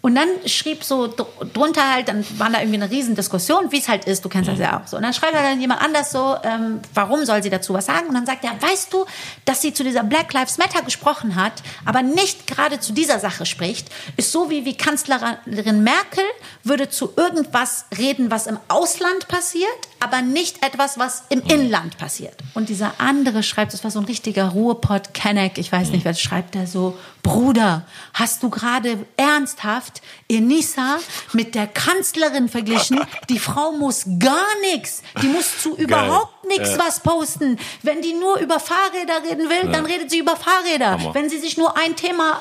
Und 0.00 0.14
dann 0.14 0.28
schrieb 0.46 0.84
so 0.84 1.08
drunter 1.08 1.92
halt, 1.92 2.06
dann 2.06 2.24
war 2.38 2.50
da 2.50 2.60
irgendwie 2.60 2.80
eine 2.80 2.90
Riesendiskussion, 2.90 3.72
wie 3.72 3.78
es 3.78 3.88
halt 3.88 4.04
ist, 4.04 4.24
du 4.24 4.28
kennst 4.28 4.48
das 4.48 4.58
ja 4.60 4.80
auch 4.80 4.86
so. 4.86 4.96
Und 4.96 5.02
dann 5.02 5.12
schreibt 5.12 5.34
dann 5.34 5.60
jemand 5.60 5.82
anders 5.82 6.12
so, 6.12 6.36
ähm, 6.44 6.80
warum 6.94 7.24
soll 7.24 7.42
sie 7.42 7.50
dazu 7.50 7.74
was 7.74 7.86
sagen? 7.86 8.06
Und 8.06 8.14
dann 8.14 8.24
sagt 8.24 8.44
er, 8.44 8.50
weißt 8.62 8.92
du, 8.92 9.06
dass 9.44 9.60
sie 9.60 9.74
zu 9.74 9.82
dieser 9.82 10.04
Black 10.04 10.32
Lives 10.32 10.56
Matter 10.56 10.82
gesprochen 10.82 11.34
hat, 11.34 11.64
aber 11.84 12.02
nicht 12.02 12.46
gerade 12.46 12.78
zu 12.78 12.92
dieser 12.92 13.18
Sache 13.18 13.44
spricht, 13.44 13.88
ist 14.16 14.30
so 14.30 14.50
wie, 14.50 14.64
wie 14.64 14.76
Kanzlerin 14.76 15.82
Merkel 15.82 16.24
würde 16.62 16.88
zu 16.88 17.12
irgendwas 17.16 17.86
reden, 17.98 18.30
was 18.30 18.46
im 18.46 18.60
Ausland 18.68 19.26
passiert, 19.26 19.68
aber 19.98 20.22
nicht 20.22 20.64
etwas, 20.64 21.00
was 21.00 21.24
im 21.28 21.42
Inland 21.42 21.98
passiert. 21.98 22.36
Und 22.54 22.68
dieser 22.68 22.92
andere 22.98 23.42
schreibt, 23.42 23.72
das 23.72 23.82
war 23.82 23.90
so 23.90 23.98
ein 23.98 24.04
richtiger 24.04 24.50
Ruhrpott-Kenneck, 24.50 25.58
ich 25.58 25.72
weiß 25.72 25.90
nicht, 25.90 26.04
wer 26.04 26.14
schreibt 26.14 26.54
da 26.54 26.66
so, 26.66 26.96
Bruder, 27.28 27.84
hast 28.14 28.42
du 28.42 28.48
gerade 28.48 29.04
ernsthaft 29.18 30.00
Enisa 30.30 30.98
mit 31.34 31.54
der 31.54 31.66
Kanzlerin 31.66 32.48
verglichen? 32.48 33.00
Die 33.28 33.38
Frau 33.38 33.72
muss 33.72 34.06
gar 34.18 34.46
nichts. 34.62 35.02
Die 35.20 35.26
muss 35.26 35.60
zu 35.60 35.76
überhaupt 35.76 36.37
nichts 36.48 36.72
ja. 36.72 36.78
was 36.78 37.00
posten. 37.00 37.58
Wenn 37.82 38.02
die 38.02 38.14
nur 38.14 38.38
über 38.38 38.60
Fahrräder 38.60 39.22
reden 39.28 39.48
will, 39.48 39.64
ja. 39.64 39.72
dann 39.72 39.86
redet 39.86 40.10
sie 40.10 40.18
über 40.18 40.36
Fahrräder. 40.36 40.92
Hammer. 40.92 41.14
Wenn 41.14 41.28
sie 41.28 41.38
sich 41.38 41.56
nur 41.56 41.76
ein 41.76 41.96
Thema 41.96 42.40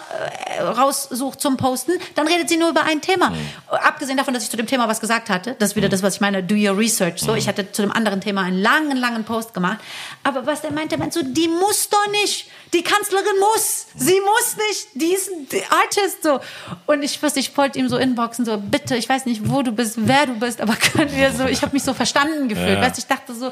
äh, 0.58 0.62
raussucht 0.62 1.40
zum 1.42 1.58
Posten, 1.58 1.94
dann 2.16 2.28
redet 2.28 2.50
sie 2.50 2.58
nur 2.58 2.70
über 2.70 2.84
ein 2.84 3.02
Thema. 3.02 3.30
Mhm. 3.30 3.36
Abgesehen 3.70 4.18
davon, 4.18 4.34
dass 4.34 4.44
ich 4.44 4.50
zu 4.50 4.58
dem 4.58 4.68
Thema 4.68 4.88
was 4.88 5.00
gesagt 5.00 5.30
hatte, 5.30 5.56
das 5.60 5.72
ist 5.72 5.76
wieder 5.76 5.88
mhm. 5.88 5.92
das, 5.92 6.04
was 6.04 6.16
ich 6.16 6.22
meine, 6.22 6.44
do 6.44 6.56
your 6.56 6.78
research. 6.78 7.20
So, 7.20 7.32
mhm. 7.32 7.38
ich 7.38 7.48
hatte 7.48 7.72
zu 7.72 7.82
dem 7.82 7.92
anderen 7.92 8.22
Thema 8.22 8.42
einen 8.42 8.62
langen, 8.62 8.98
langen 8.98 9.24
Post 9.24 9.54
gemacht. 9.54 9.80
Aber 10.24 10.46
was 10.46 10.62
der 10.62 10.72
meinte, 10.72 10.98
meinte 10.98 11.20
so, 11.20 11.26
die 11.26 11.48
muss 11.48 11.90
doch 11.90 12.12
nicht. 12.12 12.50
Die 12.74 12.84
Kanzlerin 12.84 13.40
muss. 13.40 13.88
Sie 13.96 14.20
muss 14.22 14.58
nicht. 14.68 14.88
Die 14.96 15.14
ist 15.14 15.30
ein 15.30 15.48
Artist 15.70 16.24
so. 16.24 16.40
Und 16.86 17.04
ich 17.04 17.22
wusste, 17.22 17.40
ich 17.40 17.56
wollte 17.58 17.80
ihm 17.80 17.90
so 17.90 17.98
inboxen, 17.98 18.46
so, 18.46 18.58
bitte, 18.58 18.96
ich 18.96 19.08
weiß 19.08 19.26
nicht, 19.26 19.50
wo 19.50 19.62
du 19.62 19.72
bist, 19.72 19.96
wer 19.98 20.26
du 20.26 20.34
bist, 20.34 20.62
aber 20.62 20.76
können 20.94 21.16
wir 21.16 21.32
so, 21.32 21.46
ich 21.46 21.62
habe 21.62 21.74
mich 21.74 21.84
so 21.84 21.94
verstanden 21.94 22.50
gefühlt. 22.50 22.78
Ja. 22.78 22.82
Weißt, 22.82 22.98
ich 22.98 23.08
dachte 23.08 23.34
so, 23.34 23.52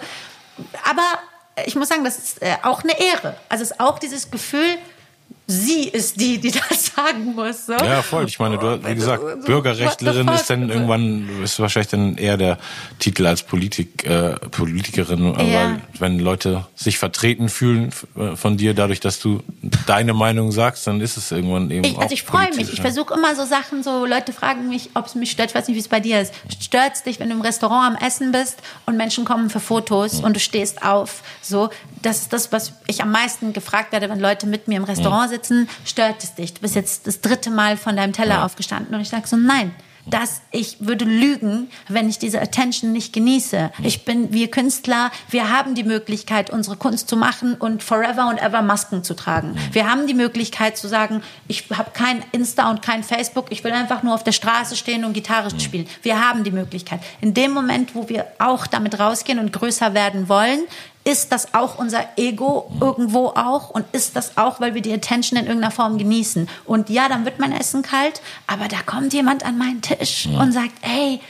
aber 0.83 1.19
ich 1.65 1.75
muss 1.75 1.87
sagen, 1.87 2.03
das 2.03 2.17
ist 2.17 2.41
äh, 2.41 2.55
auch 2.63 2.83
eine 2.83 2.99
Ehre. 2.99 3.37
Also 3.49 3.63
es 3.63 3.71
ist 3.71 3.79
auch 3.79 3.99
dieses 3.99 4.29
Gefühl, 4.29 4.77
sie 5.47 5.87
ist 5.87 6.19
die, 6.19 6.39
die 6.39 6.51
das 6.51 6.85
sagen 6.95 7.35
muss. 7.35 7.67
So. 7.67 7.73
Ja, 7.73 8.01
voll. 8.01 8.25
Ich 8.25 8.39
meine, 8.39 8.57
du, 8.57 8.83
wie 8.83 8.95
gesagt, 8.95 9.45
Bürgerrechtlerin 9.45 10.27
ist 10.29 10.49
dann 10.49 10.69
irgendwann, 10.69 11.43
ist 11.43 11.59
wahrscheinlich 11.59 11.91
dann 11.91 12.17
eher 12.17 12.37
der 12.37 12.57
Titel 12.99 13.25
als 13.25 13.43
Politik, 13.43 14.05
äh, 14.05 14.35
Politikerin, 14.51 15.25
ja. 15.25 15.37
weil 15.37 15.81
wenn 15.99 16.19
Leute 16.19 16.65
sich 16.75 16.97
vertreten 16.97 17.49
fühlen 17.49 17.91
äh, 18.17 18.35
von 18.35 18.57
dir, 18.57 18.73
dadurch, 18.73 18.99
dass 18.99 19.19
du 19.19 19.43
deine 19.85 20.13
Meinung 20.13 20.51
sagst, 20.51 20.87
dann 20.87 21.01
ist 21.01 21.17
es 21.17 21.31
irgendwann 21.31 21.69
eben 21.69 21.85
ich, 21.85 21.97
Also 21.97 22.13
ich 22.13 22.23
freue 22.23 22.53
mich. 22.55 22.73
Ich 22.73 22.81
versuche 22.81 23.13
immer 23.13 23.35
so 23.35 23.45
Sachen, 23.45 23.83
so 23.83 24.05
Leute 24.05 24.33
fragen 24.33 24.67
mich, 24.69 24.89
ob 24.95 25.05
es 25.05 25.15
mich 25.15 25.31
stört. 25.31 25.49
Ich 25.49 25.55
weiß 25.55 25.67
nicht, 25.67 25.75
wie 25.75 25.81
es 25.81 25.87
bei 25.87 25.99
dir 25.99 26.21
ist. 26.21 26.33
Stört 26.59 26.93
es 26.95 27.03
dich, 27.03 27.19
wenn 27.19 27.29
du 27.29 27.35
im 27.35 27.41
Restaurant 27.41 27.95
am 27.95 28.07
Essen 28.07 28.31
bist 28.31 28.59
und 28.85 28.97
Menschen 28.97 29.25
kommen 29.25 29.49
für 29.49 29.59
Fotos 29.59 30.19
mhm. 30.19 30.25
und 30.25 30.35
du 30.35 30.39
stehst 30.39 30.83
auf? 30.83 31.21
So, 31.41 31.69
das 32.05 32.21
ist 32.21 32.33
das, 32.33 32.51
was 32.51 32.73
ich 32.87 33.01
am 33.01 33.11
meisten 33.11 33.53
gefragt 33.53 33.91
werde, 33.91 34.09
wenn 34.09 34.19
Leute 34.19 34.47
mit 34.47 34.67
mir 34.67 34.77
im 34.77 34.83
Restaurant 34.83 35.29
mhm 35.29 35.35
sitzen, 35.35 35.69
stört 35.85 36.23
es 36.23 36.35
dich. 36.35 36.53
Du 36.53 36.61
bist 36.61 36.75
jetzt 36.75 37.07
das 37.07 37.21
dritte 37.21 37.49
Mal 37.49 37.77
von 37.77 37.95
deinem 37.95 38.13
Teller 38.13 38.35
ja. 38.35 38.45
aufgestanden. 38.45 38.93
Und 38.93 39.01
ich 39.01 39.09
sage 39.09 39.27
so, 39.27 39.35
nein, 39.35 39.73
dass 40.07 40.41
ich 40.51 40.77
würde 40.79 41.05
lügen, 41.05 41.69
wenn 41.87 42.07
ich 42.07 42.19
diese 42.19 42.41
Attention 42.41 42.91
nicht 42.91 43.13
genieße. 43.13 43.71
Ich 43.83 44.05
bin, 44.05 44.31
wir 44.31 44.51
Künstler, 44.51 45.11
wir 45.29 45.49
haben 45.49 45.75
die 45.75 45.83
Möglichkeit, 45.83 46.51
unsere 46.51 46.75
Kunst 46.75 47.09
zu 47.09 47.17
machen 47.17 47.55
und 47.55 47.83
forever 47.83 48.23
and 48.23 48.41
ever 48.41 48.61
Masken 48.61 49.03
zu 49.03 49.15
tragen. 49.15 49.57
Wir 49.71 49.89
haben 49.89 50.07
die 50.07 50.13
Möglichkeit 50.13 50.77
zu 50.77 50.87
sagen, 50.87 51.21
ich 51.47 51.65
habe 51.75 51.91
kein 51.91 52.23
Insta 52.31 52.69
und 52.69 52.81
kein 52.81 53.03
Facebook, 53.03 53.47
ich 53.49 53.63
will 53.63 53.71
einfach 53.71 54.03
nur 54.03 54.13
auf 54.13 54.23
der 54.23 54.31
Straße 54.31 54.75
stehen 54.75 55.05
und 55.05 55.13
Gitarre 55.13 55.49
spielen. 55.59 55.87
Wir 56.03 56.23
haben 56.23 56.43
die 56.43 56.51
Möglichkeit. 56.51 56.99
In 57.21 57.33
dem 57.33 57.51
Moment, 57.51 57.95
wo 57.95 58.07
wir 58.09 58.27
auch 58.37 58.67
damit 58.67 58.99
rausgehen 58.99 59.39
und 59.39 59.51
größer 59.51 59.93
werden 59.93 60.29
wollen, 60.29 60.59
ist 61.05 61.31
das 61.31 61.53
auch 61.53 61.77
unser 61.77 62.03
Ego 62.17 62.69
irgendwo 62.81 63.27
auch 63.27 63.69
und 63.69 63.85
ist 63.91 64.15
das 64.15 64.37
auch, 64.37 64.59
weil 64.59 64.73
wir 64.73 64.81
die 64.81 64.91
Attention 64.91 65.39
in 65.39 65.45
irgendeiner 65.45 65.71
Form 65.71 65.97
genießen. 65.99 66.49
Und 66.65 66.89
ja, 66.89 67.07
dann 67.07 67.25
wird 67.25 67.39
mein 67.39 67.51
Essen 67.51 67.83
kalt, 67.83 68.21
aber 68.47 68.67
da 68.67 68.77
kommt 68.83 69.13
jemand 69.13 69.45
an 69.45 69.57
meinen 69.57 69.81
Tisch 69.81 70.25
ja. 70.25 70.41
und 70.41 70.51
sagt, 70.51 70.73
hey, 70.81 71.21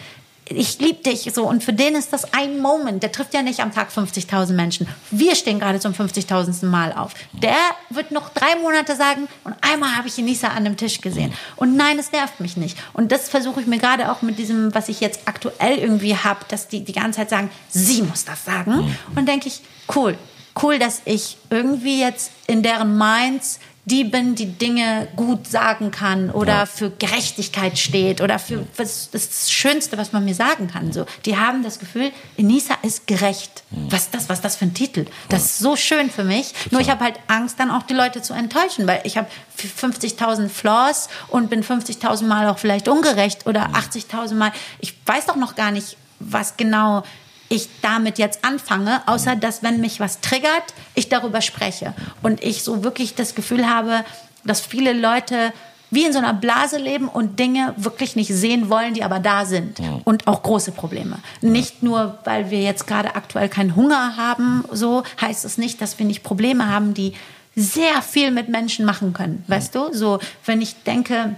ich 0.50 0.80
liebe 0.80 1.02
dich 1.02 1.32
so 1.34 1.48
und 1.48 1.64
für 1.64 1.74
den 1.74 1.96
ist 1.96 2.14
das 2.14 2.34
ein 2.34 2.62
Moment. 2.62 3.02
Der 3.02 3.12
trifft 3.12 3.34
ja 3.34 3.42
nicht 3.42 3.62
am 3.62 3.74
Tag 3.74 3.90
50.000 3.90 4.54
Menschen. 4.54 4.88
Wir 5.10 5.36
stehen 5.36 5.60
gerade 5.60 5.80
zum 5.80 5.94
50.000. 5.94 6.66
Mal 6.66 6.94
auf. 6.94 7.14
Der 7.34 7.56
wird 7.90 8.12
noch 8.12 8.30
drei 8.30 8.56
Monate 8.62 8.96
sagen 8.96 9.28
und 9.44 9.56
einmal 9.62 9.96
habe 9.96 10.08
ich 10.08 10.18
Enisa 10.18 10.50
an 10.50 10.64
dem 10.64 10.78
Tisch 10.78 11.02
gesehen. 11.02 11.34
Und 11.56 11.76
nein, 11.76 11.98
es 12.00 12.12
nervt 12.12 12.40
mich 12.40 12.58
nicht. 12.58 12.78
Und 12.94 13.12
das 13.12 13.30
versuche 13.30 13.62
ich 13.62 13.68
mir 13.68 13.78
gerade 13.78 14.12
auch 14.12 14.22
mit 14.22 14.38
diesem, 14.38 14.74
was 14.74 14.90
ich 14.90 15.00
jetzt 15.00 15.22
aktuell 15.26 15.78
irgendwie 15.78 16.16
habe, 16.16 16.40
dass 16.48 16.68
die 16.68 16.84
die 16.84 16.94
ganze 16.94 17.20
Zeit 17.20 17.30
sagen, 17.30 17.50
sie 17.70 18.02
muss 18.04 18.26
das 18.26 18.46
sagen. 18.46 18.96
Und 19.16 19.28
denke 19.28 19.48
ich, 19.48 19.62
cool, 19.96 20.18
cool, 20.62 20.80
dass 20.80 21.02
ich 21.06 21.38
irgendwie 21.50 22.00
jetzt 22.00 22.32
in 22.48 22.64
deren 22.64 22.98
Minds 22.98 23.60
die 23.86 24.04
bin, 24.04 24.34
die 24.36 24.48
Dinge 24.48 25.08
gut 25.16 25.48
sagen 25.48 25.92
kann 25.92 26.32
oder 26.32 26.54
Ja. 26.54 26.66
für 26.66 26.90
Gerechtigkeit 26.90 27.78
steht 27.78 28.20
oder 28.20 28.40
für 28.40 28.66
was 28.78 29.10
das, 29.12 29.52
Schönste, 29.52 29.98
was 29.98 30.12
man 30.12 30.26
mir 30.26 30.34
sagen 30.34 30.68
kann. 30.68 30.92
So, 30.92 31.06
die 31.26 31.38
haben 31.38 31.64
das 31.64 31.78
Gefühl, 31.80 32.12
Enisa 32.36 32.74
ist 32.82 33.06
gerecht. 33.06 33.64
Was 33.70 34.04
ist 34.06 34.16
das? 34.16 34.28
Was 34.30 34.42
das 34.42 34.56
für 34.56 34.66
ein 34.66 34.74
Titel? 34.74 35.06
Das 35.30 35.46
ist 35.46 35.60
so 35.60 35.76
schön 35.76 36.10
für 36.10 36.24
mich. 36.24 36.54
Nur 36.72 36.82
ich 36.82 36.90
habe 36.90 37.04
halt 37.04 37.20
Angst, 37.28 37.60
dann 37.60 37.70
auch 37.70 37.84
die 37.84 37.94
Leute 37.94 38.22
zu 38.22 38.34
enttäuschen, 38.34 38.88
weil 38.88 39.02
ich 39.04 39.18
habe 39.18 39.28
50.000 39.58 40.50
Flaws 40.50 41.08
und 41.28 41.50
bin 41.50 41.64
50.000 41.64 42.24
Mal 42.26 42.48
auch 42.50 42.58
vielleicht 42.58 42.88
ungerecht 42.88 43.46
oder 43.46 43.70
80.000 43.74 44.34
Mal. 44.34 44.52
Ich 44.80 44.96
weiß 45.06 45.28
doch 45.28 45.36
noch 45.36 45.56
gar 45.56 45.72
nicht, 45.72 45.98
was 46.20 46.58
genau 46.58 47.04
ich 47.50 47.70
damit 47.82 48.18
jetzt 48.18 48.44
anfange, 48.44 49.02
außer 49.08 49.36
dass, 49.36 49.64
wenn 49.64 49.80
mich 49.80 50.00
was 50.00 50.20
triggert, 50.22 50.74
ich 50.96 51.10
darüber 51.10 51.42
spreche. 51.42 51.94
Und 52.24 52.44
ich 52.44 52.64
so 52.64 52.84
wirklich 52.84 53.16
das 53.16 53.36
Gefühl 53.36 53.70
habe, 53.70 54.04
dass 54.44 54.62
viele 54.62 54.94
Leute 54.94 55.54
wie 55.92 56.06
in 56.06 56.14
so 56.14 56.20
einer 56.20 56.34
Blase 56.34 56.78
leben 56.78 57.08
und 57.08 57.40
Dinge 57.40 57.74
wirklich 57.78 58.16
nicht 58.16 58.34
sehen 58.34 58.70
wollen, 58.70 58.96
die 58.96 59.04
aber 59.04 59.20
da 59.20 59.46
sind. 59.46 59.80
Und 60.04 60.28
auch 60.28 60.44
große 60.44 60.72
Probleme. 60.72 61.20
Nicht 61.42 61.84
nur, 61.84 62.18
weil 62.26 62.50
wir 62.50 62.62
jetzt 62.62 62.88
gerade 62.88 63.16
aktuell 63.16 63.50
keinen 63.50 63.76
Hunger 63.76 64.18
haben, 64.18 64.66
so 64.72 65.04
heißt 65.22 65.46
es 65.46 65.58
nicht, 65.58 65.82
dass 65.82 65.98
wir 66.00 66.06
nicht 66.06 66.24
Probleme 66.24 66.68
haben, 66.68 66.94
die 66.94 67.14
sehr 67.56 68.02
viel 68.02 68.32
mit 68.32 68.50
Menschen 68.50 68.86
machen 68.86 69.14
können. 69.14 69.44
Weißt 69.48 69.76
du? 69.76 69.94
So, 69.94 70.20
wenn 70.46 70.62
ich 70.62 70.84
denke, 70.84 71.36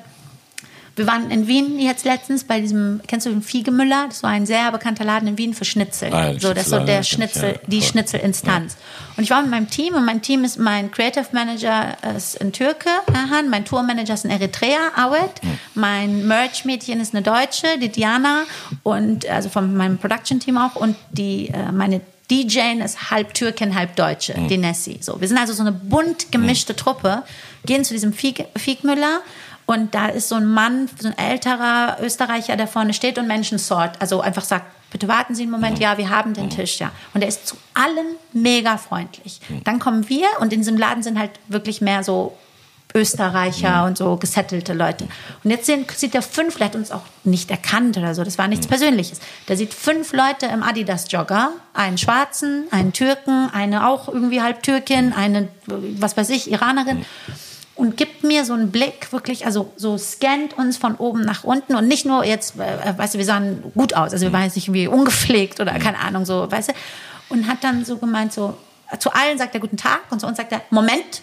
wir 0.97 1.05
waren 1.05 1.29
in 1.29 1.47
Wien 1.47 1.79
jetzt 1.79 2.05
letztens 2.05 2.43
bei 2.43 2.59
diesem, 2.59 3.01
kennst 3.05 3.27
du 3.27 3.29
den 3.29 3.43
Fiegemüller? 3.43 4.05
Das 4.09 4.23
war 4.23 4.31
ein 4.31 4.47
sehr 4.47 4.71
bekannter 4.71 5.05
Laden 5.05 5.27
in 5.27 5.37
Wien 5.37 5.53
für 5.53 5.63
Schnitzel. 5.63 6.11
Ah, 6.11 6.33
so, 6.39 6.53
das 6.53 6.63
ist 6.63 6.69
so 6.71 6.79
der 6.79 6.95
ja, 6.95 7.03
Schnitzel, 7.03 7.51
ja. 7.53 7.59
die. 7.67 7.83
Schnitzelinstanz. 7.83 8.77
Und 9.15 9.23
ich 9.23 9.29
war 9.29 9.41
mit 9.41 9.51
meinem 9.51 9.69
Team 9.69 9.93
und 9.93 10.05
mein 10.05 10.23
Team 10.23 10.43
ist 10.43 10.57
mein 10.57 10.91
Creative 10.91 11.27
Manager 11.31 11.95
ist 12.15 12.41
ein 12.41 12.51
Türke, 12.51 12.89
Erhan, 13.13 13.49
mein 13.49 13.63
Tourmanager 13.63 14.15
ist 14.15 14.25
ein 14.25 14.31
Eritreer, 14.31 14.91
Awed, 14.95 15.39
mein 15.75 16.27
Merch-Mädchen 16.27 16.99
ist 16.99 17.13
eine 17.13 17.21
Deutsche, 17.21 17.77
die 17.79 17.89
Diana 17.89 18.43
und 18.81 19.29
also 19.29 19.49
von 19.49 19.77
meinem 19.77 19.99
Production-Team 19.99 20.57
auch 20.57 20.75
und 20.75 20.95
die 21.11 21.49
äh, 21.49 21.71
meine 21.71 22.01
DJ 22.29 22.81
ist 22.83 23.11
halb 23.11 23.35
Türkin, 23.35 23.75
halb 23.75 23.95
Deutsche, 23.95 24.33
die 24.49 24.57
Nessie. 24.57 24.97
So, 25.01 25.21
wir 25.21 25.27
sind 25.27 25.37
also 25.37 25.53
so 25.53 25.61
eine 25.61 25.71
bunt 25.71 26.31
gemischte 26.31 26.75
Truppe, 26.75 27.23
gehen 27.65 27.85
zu 27.85 27.93
diesem 27.93 28.13
Fieg, 28.13 28.45
Fiegmüller 28.55 29.21
und 29.67 29.93
da 29.93 30.07
ist 30.07 30.29
so 30.29 30.35
ein 30.35 30.45
Mann, 30.45 30.89
so 30.97 31.09
ein 31.09 31.17
älterer 31.17 31.97
Österreicher, 32.01 32.55
der 32.55 32.67
vorne 32.67 32.93
steht 32.93 33.19
und 33.19 33.27
Menschen 33.27 33.57
sort. 33.57 34.01
Also 34.01 34.21
einfach 34.21 34.45
sagt, 34.45 34.65
bitte 34.91 35.09
warten 35.09 35.35
Sie 35.35 35.43
einen 35.43 35.51
Moment, 35.51 35.77
ja, 35.77 35.97
wir 35.97 36.09
haben 36.09 36.33
den 36.33 36.49
Tisch, 36.49 36.79
ja. 36.79 36.91
Und 37.13 37.21
er 37.21 37.27
ist 37.27 37.45
zu 37.45 37.57
allen 37.73 38.15
mega 38.31 38.77
freundlich. 38.77 39.41
Dann 39.65 39.79
kommen 39.79 40.07
wir 40.07 40.27
und 40.39 40.53
in 40.53 40.61
diesem 40.61 40.77
Laden 40.77 41.03
sind 41.03 41.19
halt 41.19 41.31
wirklich 41.49 41.81
mehr 41.81 42.01
so 42.05 42.37
Österreicher 42.95 43.83
und 43.83 43.97
so 43.97 44.15
gesettelte 44.15 44.73
Leute. 44.73 45.09
Und 45.43 45.51
jetzt 45.51 45.65
sehen, 45.65 45.85
sieht 45.93 46.15
er 46.15 46.21
fünf, 46.21 46.61
hat 46.61 46.77
uns 46.77 46.89
auch 46.91 47.03
nicht 47.25 47.51
erkannt 47.51 47.97
oder 47.97 48.15
so, 48.15 48.23
das 48.23 48.37
war 48.37 48.47
nichts 48.47 48.67
Persönliches. 48.67 49.19
Der 49.49 49.57
sieht 49.57 49.73
fünf 49.73 50.13
Leute 50.13 50.45
im 50.45 50.63
Adidas-Jogger, 50.63 51.51
einen 51.73 51.97
Schwarzen, 51.97 52.67
einen 52.71 52.93
Türken, 52.93 53.49
eine 53.51 53.85
auch 53.85 54.07
irgendwie 54.07 54.41
halb 54.41 54.63
Türkin, 54.63 55.11
eine, 55.11 55.49
was 55.65 56.15
weiß 56.15 56.29
ich, 56.29 56.49
Iranerin 56.49 57.05
und 57.77 57.95
gibt 57.95 58.23
mir 58.23 58.43
so 58.43 58.53
einen 58.53 58.71
Blick, 58.71 59.11
wirklich, 59.13 59.45
also 59.45 59.71
so 59.77 59.97
scannt 59.97 60.57
uns 60.57 60.77
von 60.77 60.95
oben 60.95 61.21
nach 61.21 61.43
unten 61.43 61.75
und 61.75 61.87
nicht 61.87 62.05
nur 62.05 62.25
jetzt, 62.25 62.55
äh, 62.59 62.97
weißt 62.97 63.13
du, 63.13 63.17
wir 63.19 63.25
sahen 63.25 63.63
gut 63.75 63.93
aus, 63.93 64.11
also 64.11 64.25
wir 64.25 64.33
waren 64.33 64.43
jetzt 64.43 64.55
nicht 64.55 64.67
irgendwie 64.67 64.87
ungepflegt 64.87 65.59
oder 65.59 65.73
keine 65.79 65.99
Ahnung, 65.99 66.25
so, 66.25 66.51
weißt 66.51 66.69
du, 66.69 66.73
und 67.29 67.47
hat 67.47 67.63
dann 67.63 67.85
so 67.85 67.97
gemeint, 67.97 68.33
so, 68.33 68.57
zu 68.99 69.11
allen 69.13 69.37
sagt 69.37 69.53
er 69.53 69.61
guten 69.61 69.77
Tag 69.77 70.01
und 70.09 70.19
zu 70.19 70.27
uns 70.27 70.37
sagt 70.37 70.51
er, 70.51 70.61
Moment. 70.69 71.21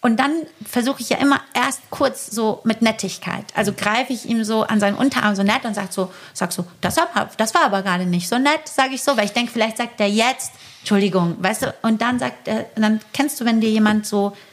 Und 0.00 0.18
dann 0.18 0.32
versuche 0.68 1.00
ich 1.00 1.10
ja 1.10 1.18
immer 1.18 1.40
erst 1.54 1.82
kurz 1.90 2.26
so 2.26 2.60
mit 2.64 2.82
Nettigkeit. 2.82 3.44
Also 3.54 3.72
greife 3.72 4.12
ich 4.12 4.28
ihm 4.28 4.42
so 4.42 4.64
an 4.64 4.80
seinen 4.80 4.96
Unterarm 4.96 5.36
so 5.36 5.44
nett 5.44 5.64
und 5.64 5.74
sag 5.74 5.92
so, 5.92 6.10
sag 6.32 6.52
so, 6.52 6.64
das 6.80 6.96
war, 6.96 7.30
das 7.36 7.54
war 7.54 7.64
aber 7.64 7.82
gerade 7.82 8.04
nicht 8.04 8.28
so 8.28 8.36
nett, 8.36 8.66
sage 8.66 8.94
ich 8.94 9.02
so, 9.04 9.16
weil 9.16 9.26
ich 9.26 9.32
denke, 9.32 9.52
vielleicht 9.52 9.76
sagt 9.76 10.00
er 10.00 10.08
jetzt, 10.08 10.50
Entschuldigung, 10.80 11.36
weißt 11.38 11.62
du, 11.62 11.74
und 11.82 12.02
dann 12.02 12.18
sagt 12.18 12.48
er, 12.48 12.66
dann 12.74 13.00
kennst 13.12 13.40
du, 13.40 13.44
wenn 13.44 13.60
dir 13.60 13.70
jemand 13.70 14.04
so 14.04 14.32
äh, 14.32 14.51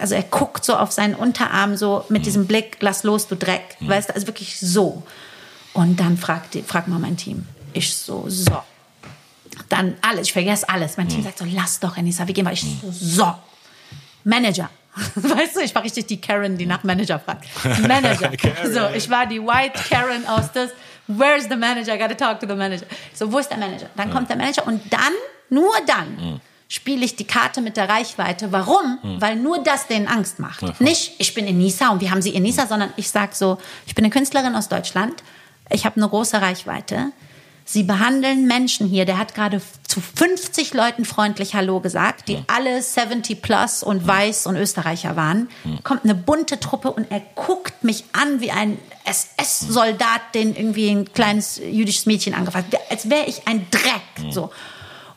also 0.00 0.14
er 0.14 0.22
guckt 0.22 0.64
so 0.64 0.76
auf 0.76 0.92
seinen 0.92 1.14
Unterarm 1.14 1.76
so 1.76 2.04
mit 2.08 2.26
diesem 2.26 2.46
Blick, 2.46 2.76
lass 2.80 3.02
los, 3.02 3.28
du 3.28 3.36
Dreck, 3.36 3.76
weißt 3.80 4.10
du, 4.10 4.14
also 4.14 4.26
wirklich 4.26 4.58
so. 4.58 5.02
Und 5.72 6.00
dann 6.00 6.16
fragt, 6.16 6.56
fragt 6.66 6.88
mal 6.88 6.98
mein 6.98 7.16
Team. 7.16 7.46
Ich 7.72 7.94
so, 7.94 8.24
so. 8.28 8.62
Dann 9.68 9.94
alles, 10.02 10.28
ich 10.28 10.32
vergesse 10.32 10.68
alles. 10.68 10.96
Mein 10.96 11.08
Team 11.08 11.22
sagt 11.22 11.38
so, 11.38 11.46
lass 11.50 11.80
doch, 11.80 11.96
Anissa, 11.96 12.26
wie 12.28 12.32
gehen 12.32 12.44
wir? 12.44 12.52
Ich 12.52 12.62
so, 12.62 12.90
so. 12.90 13.34
Manager. 14.24 14.70
Weißt 15.14 15.56
du, 15.56 15.60
ich 15.60 15.74
war 15.74 15.82
richtig 15.82 16.06
die 16.06 16.20
Karen, 16.20 16.58
die 16.58 16.66
nach 16.66 16.84
Manager 16.84 17.18
fragt. 17.18 17.46
Manager. 17.88 18.30
So, 18.70 18.94
ich 18.94 19.08
war 19.08 19.26
die 19.26 19.40
White 19.40 19.80
Karen 19.88 20.26
aus 20.26 20.52
das. 20.52 20.70
Where's 21.08 21.44
the 21.48 21.56
manager? 21.56 21.94
I 21.94 21.98
gotta 21.98 22.14
talk 22.14 22.38
to 22.40 22.46
the 22.46 22.54
manager. 22.54 22.86
So, 23.12 23.30
wo 23.32 23.38
ist 23.38 23.48
der 23.48 23.58
Manager? 23.58 23.86
Dann 23.96 24.10
kommt 24.10 24.30
der 24.30 24.36
Manager 24.36 24.66
und 24.66 24.80
dann, 24.92 25.12
nur 25.50 25.72
dann, 25.86 26.40
spiele 26.72 27.04
ich 27.04 27.16
die 27.16 27.26
Karte 27.26 27.60
mit 27.60 27.76
der 27.76 27.90
Reichweite. 27.90 28.50
Warum? 28.50 28.98
Weil 29.18 29.36
nur 29.36 29.62
das 29.62 29.88
denen 29.88 30.08
Angst 30.08 30.38
macht. 30.38 30.80
Nicht, 30.80 31.12
ich 31.18 31.34
bin 31.34 31.46
Enisa 31.46 31.90
und 31.90 32.00
wir 32.00 32.10
haben 32.10 32.22
sie 32.22 32.34
Enisa, 32.34 32.66
sondern 32.66 32.94
ich 32.96 33.10
sag 33.10 33.34
so, 33.34 33.58
ich 33.86 33.94
bin 33.94 34.06
eine 34.06 34.10
Künstlerin 34.10 34.56
aus 34.56 34.70
Deutschland. 34.70 35.22
Ich 35.68 35.84
habe 35.84 35.96
eine 35.96 36.08
große 36.08 36.40
Reichweite. 36.40 37.12
Sie 37.66 37.82
behandeln 37.82 38.46
Menschen 38.46 38.88
hier. 38.88 39.04
Der 39.04 39.18
hat 39.18 39.34
gerade 39.34 39.60
zu 39.86 40.00
50 40.00 40.72
Leuten 40.72 41.04
freundlich 41.04 41.54
Hallo 41.54 41.80
gesagt, 41.80 42.28
die 42.28 42.42
alle 42.46 42.80
70 42.80 43.42
plus 43.42 43.82
und 43.82 44.06
weiß 44.06 44.46
und 44.46 44.56
Österreicher 44.56 45.14
waren. 45.14 45.50
Kommt 45.84 46.04
eine 46.04 46.14
bunte 46.14 46.58
Truppe 46.58 46.90
und 46.90 47.10
er 47.10 47.20
guckt 47.34 47.84
mich 47.84 48.04
an 48.14 48.40
wie 48.40 48.50
ein 48.50 48.78
SS-Soldat, 49.04 50.22
den 50.34 50.56
irgendwie 50.56 50.88
ein 50.88 51.12
kleines 51.12 51.58
jüdisches 51.58 52.06
Mädchen 52.06 52.32
angefasst 52.32 52.68
hat. 52.72 52.80
Als 52.90 53.10
wäre 53.10 53.26
ich 53.26 53.46
ein 53.46 53.66
Dreck. 53.70 54.32
So. 54.32 54.50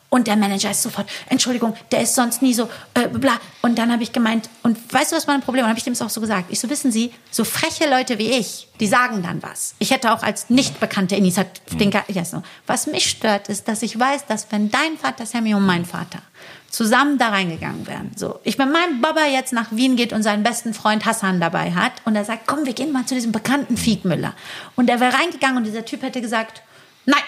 Und 0.08 0.28
der 0.28 0.36
Manager 0.36 0.70
ist 0.70 0.82
sofort, 0.82 1.08
Entschuldigung, 1.28 1.74
der 1.90 2.00
ist 2.02 2.14
sonst 2.14 2.40
nie 2.40 2.54
so, 2.54 2.68
äh, 2.94 3.08
bla. 3.08 3.32
Und 3.60 3.76
dann 3.76 3.90
habe 3.92 4.04
ich 4.04 4.12
gemeint, 4.12 4.48
und 4.62 4.78
weißt 4.92 5.10
du, 5.12 5.16
was 5.16 5.26
mein 5.26 5.40
Problem 5.40 5.62
war? 5.64 5.68
Habe 5.68 5.78
ich 5.78 5.84
dem 5.84 5.94
das 5.94 6.02
auch 6.02 6.10
so 6.10 6.20
gesagt. 6.20 6.46
Ich 6.50 6.60
so, 6.60 6.70
wissen 6.70 6.92
Sie, 6.92 7.12
so 7.30 7.42
freche 7.44 7.90
Leute 7.90 8.16
wie 8.18 8.30
ich, 8.30 8.68
die 8.78 8.86
sagen 8.86 9.22
dann 9.22 9.42
was. 9.42 9.74
Ich 9.80 9.90
hätte 9.90 10.12
auch 10.12 10.22
als 10.22 10.48
nicht 10.48 10.78
bekannte 10.78 11.16
den, 11.72 11.90
Ga- 11.90 12.04
ja, 12.08 12.24
so. 12.24 12.42
Was 12.68 12.86
mich 12.86 13.10
stört, 13.10 13.48
ist, 13.48 13.66
dass 13.66 13.82
ich 13.82 13.98
weiß, 13.98 14.26
dass 14.26 14.46
wenn 14.50 14.70
dein 14.70 14.96
Vater 14.96 15.26
Sammy 15.26 15.54
und 15.54 15.66
mein 15.66 15.84
Vater 15.84 16.20
zusammen 16.70 17.18
da 17.18 17.30
reingegangen 17.30 17.86
wären, 17.86 18.12
so. 18.16 18.38
Ich 18.44 18.58
mit 18.58 18.70
meinem 18.72 19.00
Baba 19.00 19.26
jetzt 19.26 19.52
nach 19.52 19.68
Wien 19.72 19.96
geht 19.96 20.12
und 20.12 20.22
seinen 20.22 20.42
besten 20.44 20.72
Freund 20.72 21.04
Hassan 21.04 21.40
dabei 21.40 21.72
hat 21.72 21.92
und 22.04 22.14
er 22.14 22.24
sagt, 22.24 22.46
komm, 22.46 22.64
wir 22.64 22.74
gehen 22.74 22.92
mal 22.92 23.06
zu 23.06 23.14
diesem 23.14 23.32
bekannten 23.32 23.76
Fiegmüller. 23.76 24.34
Und 24.76 24.88
er 24.88 25.00
wäre 25.00 25.14
reingegangen 25.14 25.56
und 25.56 25.64
dieser 25.64 25.84
Typ 25.84 26.02
hätte 26.02 26.20
gesagt, 26.20 26.62
nein, 27.06 27.22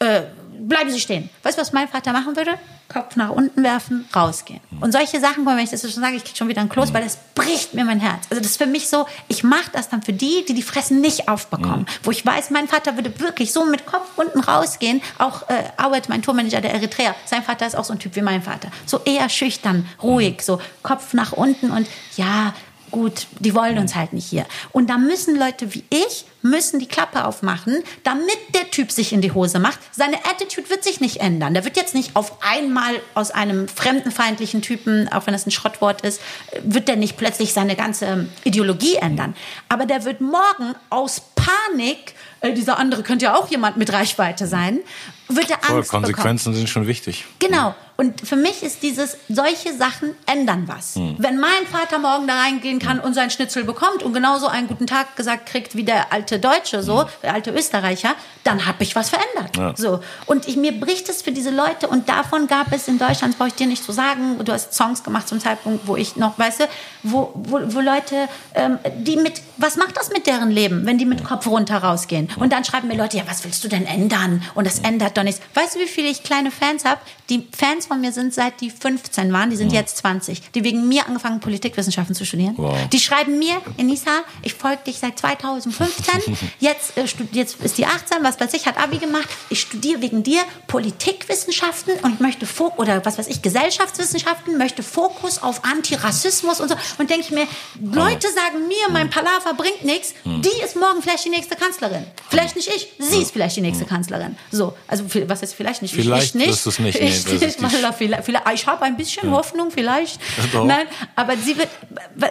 äh, 0.00 0.22
bleiben 0.68 0.90
Sie 0.90 1.00
stehen. 1.00 1.28
Weißt 1.42 1.58
du, 1.58 1.62
was 1.62 1.72
mein 1.72 1.88
Vater 1.88 2.12
machen 2.12 2.36
würde? 2.36 2.52
Kopf 2.92 3.14
nach 3.14 3.30
unten 3.30 3.62
werfen, 3.62 4.08
rausgehen. 4.14 4.60
Und 4.80 4.92
solche 4.92 5.20
Sachen, 5.20 5.46
wenn 5.46 5.58
ich 5.58 5.70
das 5.70 5.82
schon 5.82 6.02
sage, 6.02 6.16
ich 6.16 6.24
krieg 6.24 6.36
schon 6.36 6.48
wieder 6.48 6.60
ein 6.60 6.68
Kloß, 6.68 6.92
weil 6.92 7.04
das 7.04 7.18
bricht 7.36 7.72
mir 7.72 7.84
mein 7.84 8.00
Herz. 8.00 8.24
Also 8.30 8.42
das 8.42 8.52
ist 8.52 8.56
für 8.56 8.66
mich 8.66 8.88
so, 8.88 9.06
ich 9.28 9.44
mache 9.44 9.70
das 9.72 9.88
dann 9.88 10.02
für 10.02 10.12
die, 10.12 10.44
die 10.48 10.54
die 10.54 10.62
Fressen 10.62 11.00
nicht 11.00 11.28
aufbekommen. 11.28 11.86
Wo 12.02 12.10
ich 12.10 12.26
weiß, 12.26 12.50
mein 12.50 12.66
Vater 12.66 12.96
würde 12.96 13.20
wirklich 13.20 13.52
so 13.52 13.64
mit 13.64 13.86
Kopf 13.86 14.08
unten 14.16 14.40
rausgehen. 14.40 15.00
Auch 15.18 15.48
äh, 15.48 15.62
Awed, 15.76 16.08
mein 16.08 16.22
Tourmanager 16.22 16.60
der 16.60 16.74
Eritreer, 16.74 17.14
sein 17.26 17.44
Vater 17.44 17.66
ist 17.66 17.76
auch 17.76 17.84
so 17.84 17.92
ein 17.92 18.00
Typ 18.00 18.16
wie 18.16 18.22
mein 18.22 18.42
Vater. 18.42 18.70
So 18.86 19.00
eher 19.04 19.28
schüchtern, 19.28 19.86
ruhig, 20.02 20.42
so 20.42 20.60
Kopf 20.82 21.14
nach 21.14 21.32
unten 21.32 21.70
und 21.70 21.86
ja, 22.16 22.54
gut, 22.90 23.26
die 23.38 23.54
wollen 23.54 23.78
uns 23.78 23.94
halt 23.94 24.12
nicht 24.12 24.26
hier. 24.26 24.46
Und 24.72 24.90
da 24.90 24.98
müssen 24.98 25.38
Leute 25.38 25.74
wie 25.74 25.84
ich, 25.90 26.24
müssen 26.42 26.78
die 26.78 26.86
Klappe 26.86 27.24
aufmachen, 27.24 27.82
damit 28.02 28.38
der 28.54 28.70
Typ 28.70 28.90
sich 28.90 29.12
in 29.12 29.20
die 29.20 29.32
Hose 29.32 29.58
macht. 29.58 29.78
Seine 29.92 30.16
Attitude 30.24 30.70
wird 30.70 30.84
sich 30.84 31.00
nicht 31.00 31.18
ändern. 31.18 31.54
Der 31.54 31.64
wird 31.64 31.76
jetzt 31.76 31.94
nicht 31.94 32.16
auf 32.16 32.42
einmal 32.42 32.94
aus 33.14 33.30
einem 33.30 33.68
fremdenfeindlichen 33.68 34.62
Typen, 34.62 35.08
auch 35.12 35.26
wenn 35.26 35.32
das 35.32 35.46
ein 35.46 35.50
Schrottwort 35.50 36.02
ist, 36.02 36.20
wird 36.62 36.88
der 36.88 36.96
nicht 36.96 37.16
plötzlich 37.16 37.52
seine 37.52 37.76
ganze 37.76 38.28
Ideologie 38.44 38.96
ändern. 38.96 39.34
Aber 39.68 39.86
der 39.86 40.04
wird 40.04 40.20
morgen 40.20 40.74
aus 40.88 41.22
Panik, 41.34 42.14
äh, 42.40 42.52
dieser 42.52 42.78
andere 42.78 43.02
könnte 43.02 43.26
ja 43.26 43.36
auch 43.36 43.48
jemand 43.48 43.76
mit 43.76 43.92
Reichweite 43.92 44.46
sein, 44.46 44.80
wird 45.28 45.50
er 45.50 45.58
Voll, 45.58 45.76
Angst 45.76 45.90
bekommen. 45.90 46.04
Konsequenzen 46.04 46.54
sind 46.54 46.68
schon 46.68 46.86
wichtig. 46.86 47.26
Genau. 47.38 47.74
Und 47.96 48.26
für 48.26 48.36
mich 48.36 48.62
ist 48.62 48.82
dieses, 48.82 49.18
solche 49.28 49.76
Sachen 49.76 50.14
ändern 50.24 50.64
was. 50.66 50.96
Wenn 50.96 51.38
mein 51.38 51.66
Vater 51.70 51.98
morgen 51.98 52.26
da 52.26 52.40
reingehen 52.40 52.78
kann 52.78 52.98
und 52.98 53.12
seinen 53.12 53.28
Schnitzel 53.28 53.64
bekommt 53.64 54.02
und 54.02 54.14
genauso 54.14 54.46
einen 54.46 54.68
guten 54.68 54.86
Tag 54.86 55.16
gesagt 55.16 55.44
kriegt 55.44 55.76
wie 55.76 55.84
der 55.84 56.10
alte 56.10 56.38
Deutsche, 56.38 56.82
so, 56.82 57.04
der 57.22 57.34
alte 57.34 57.50
Österreicher, 57.50 58.14
dann 58.42 58.64
habe 58.64 58.84
ich 58.84 58.96
was 58.96 59.10
verändert. 59.10 59.54
Ja. 59.54 59.74
So. 59.76 60.00
Und 60.24 60.48
ich, 60.48 60.56
mir 60.56 60.72
bricht 60.72 61.10
es 61.10 61.20
für 61.20 61.30
diese 61.30 61.50
Leute 61.50 61.88
und 61.88 62.08
davon 62.08 62.46
gab 62.46 62.72
es 62.72 62.88
in 62.88 62.98
Deutschland, 62.98 63.34
das 63.34 63.36
brauche 63.36 63.48
ich 63.48 63.54
dir 63.54 63.66
nicht 63.66 63.84
zu 63.84 63.92
sagen, 63.92 64.42
du 64.42 64.50
hast 64.50 64.72
Songs 64.72 65.02
gemacht 65.02 65.28
zum 65.28 65.38
Zeitpunkt, 65.38 65.86
wo 65.86 65.94
ich 65.94 66.16
noch, 66.16 66.38
weißt 66.38 66.60
du, 66.60 66.64
wo, 67.02 67.32
wo, 67.34 67.60
wo 67.66 67.80
Leute, 67.80 68.30
ähm, 68.54 68.78
die 68.96 69.16
mit, 69.16 69.42
was 69.58 69.76
macht 69.76 69.98
das 69.98 70.08
mit 70.08 70.26
deren 70.26 70.50
Leben, 70.50 70.86
wenn 70.86 70.96
die 70.96 71.04
mit 71.04 71.22
Kopf 71.22 71.46
runter 71.46 71.76
rausgehen? 71.76 72.29
Und 72.36 72.52
dann 72.52 72.64
schreiben 72.64 72.88
mir 72.88 72.96
Leute, 72.96 73.16
ja, 73.16 73.24
was 73.26 73.44
willst 73.44 73.62
du 73.64 73.68
denn 73.68 73.86
ändern? 73.86 74.42
Und 74.54 74.66
das 74.66 74.80
ändert 74.80 75.16
doch 75.16 75.22
nichts. 75.22 75.40
Weißt 75.54 75.76
du, 75.76 75.80
wie 75.80 75.86
viele 75.86 76.08
ich 76.08 76.22
kleine 76.22 76.50
Fans 76.50 76.84
habe? 76.84 77.00
Die 77.28 77.46
Fans 77.56 77.86
von 77.86 78.00
mir 78.00 78.12
sind 78.12 78.34
seit 78.34 78.60
die 78.60 78.70
15 78.70 79.32
waren, 79.32 79.50
die 79.50 79.56
sind 79.56 79.72
jetzt 79.72 79.98
20, 79.98 80.50
die 80.52 80.64
wegen 80.64 80.88
mir 80.88 81.06
angefangen 81.06 81.40
Politikwissenschaften 81.40 82.14
zu 82.14 82.24
studieren. 82.24 82.54
Wow. 82.56 82.76
Die 82.92 82.98
schreiben 82.98 83.38
mir, 83.38 83.60
Enisa, 83.76 84.22
ich 84.42 84.54
folge 84.54 84.82
dich 84.86 84.98
seit 84.98 85.18
2015, 85.18 86.36
jetzt, 86.60 86.96
äh, 86.96 87.04
jetzt 87.32 87.60
ist 87.60 87.78
die 87.78 87.86
18, 87.86 88.18
was 88.22 88.40
weiß 88.40 88.52
ich, 88.54 88.66
hat 88.66 88.78
Abi 88.78 88.98
gemacht, 88.98 89.28
ich 89.48 89.60
studiere 89.60 90.02
wegen 90.02 90.22
dir 90.22 90.42
Politikwissenschaften 90.66 91.94
und 92.02 92.20
möchte 92.20 92.46
Fok 92.46 92.78
oder 92.78 93.04
was 93.04 93.18
weiß 93.18 93.28
ich, 93.28 93.42
Gesellschaftswissenschaften, 93.42 94.58
möchte 94.58 94.82
Fokus 94.82 95.42
auf 95.42 95.64
Antirassismus 95.64 96.60
und 96.60 96.68
so. 96.68 96.74
Und 96.98 97.10
denke 97.10 97.24
ich 97.24 97.30
mir, 97.30 97.46
Leute 97.80 98.28
sagen 98.28 98.66
mir, 98.66 98.90
mein 98.90 99.10
Palaver 99.10 99.54
bringt 99.54 99.84
nichts, 99.84 100.14
die 100.24 100.64
ist 100.64 100.76
morgen 100.76 101.02
vielleicht 101.02 101.24
die 101.24 101.30
nächste 101.30 101.56
Kanzlerin. 101.56 102.04
Vielleicht 102.28 102.56
nicht 102.56 102.68
ich, 102.68 102.88
sie 102.98 103.22
ist 103.22 103.32
vielleicht 103.32 103.56
die 103.56 103.60
nächste 103.60 103.84
Kanzlerin. 103.84 104.36
So, 104.50 104.76
also 104.86 105.04
was 105.26 105.42
ist 105.42 105.54
vielleicht 105.54 105.82
nicht? 105.82 105.94
Vielleicht 105.94 106.28
ich 106.28 106.34
nicht. 106.34 106.48
wirst 106.48 106.66
du 106.66 106.70
es 106.70 106.78
nicht, 106.78 107.00
nee, 107.00 107.08
ich 107.08 107.26
ist 107.26 107.60
nicht. 107.60 107.60
Mal, 107.60 107.92
vielleicht, 107.92 108.24
vielleicht, 108.24 108.44
ich 108.54 108.66
habe 108.66 108.84
ein 108.84 108.96
bisschen 108.96 109.30
Hoffnung, 109.30 109.70
vielleicht. 109.70 110.20
Doch. 110.52 110.64
Nein, 110.64 110.86
aber 111.16 111.36
sie 111.36 111.56
wird, 111.56 111.68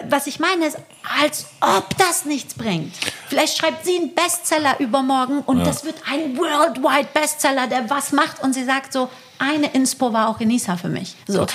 was 0.08 0.26
ich 0.26 0.38
meine 0.38 0.66
ist, 0.66 0.78
als 1.20 1.46
ob 1.60 1.96
das 1.98 2.24
nichts 2.24 2.54
bringt. 2.54 2.94
Vielleicht 3.28 3.58
schreibt 3.58 3.84
sie 3.84 3.96
einen 3.96 4.14
Bestseller 4.14 4.78
übermorgen 4.78 5.40
und 5.40 5.64
das 5.64 5.84
wird 5.84 5.96
ein 6.10 6.36
worldwide 6.36 7.08
Bestseller, 7.12 7.66
der 7.66 7.88
was 7.90 8.12
macht 8.12 8.42
und 8.42 8.54
sie 8.54 8.64
sagt 8.64 8.92
so, 8.92 9.08
eine 9.40 9.72
Inspo 9.72 10.12
war 10.12 10.28
auch 10.28 10.38
Enisa 10.38 10.76
für 10.76 10.88
mich. 10.88 11.14
So, 11.26 11.46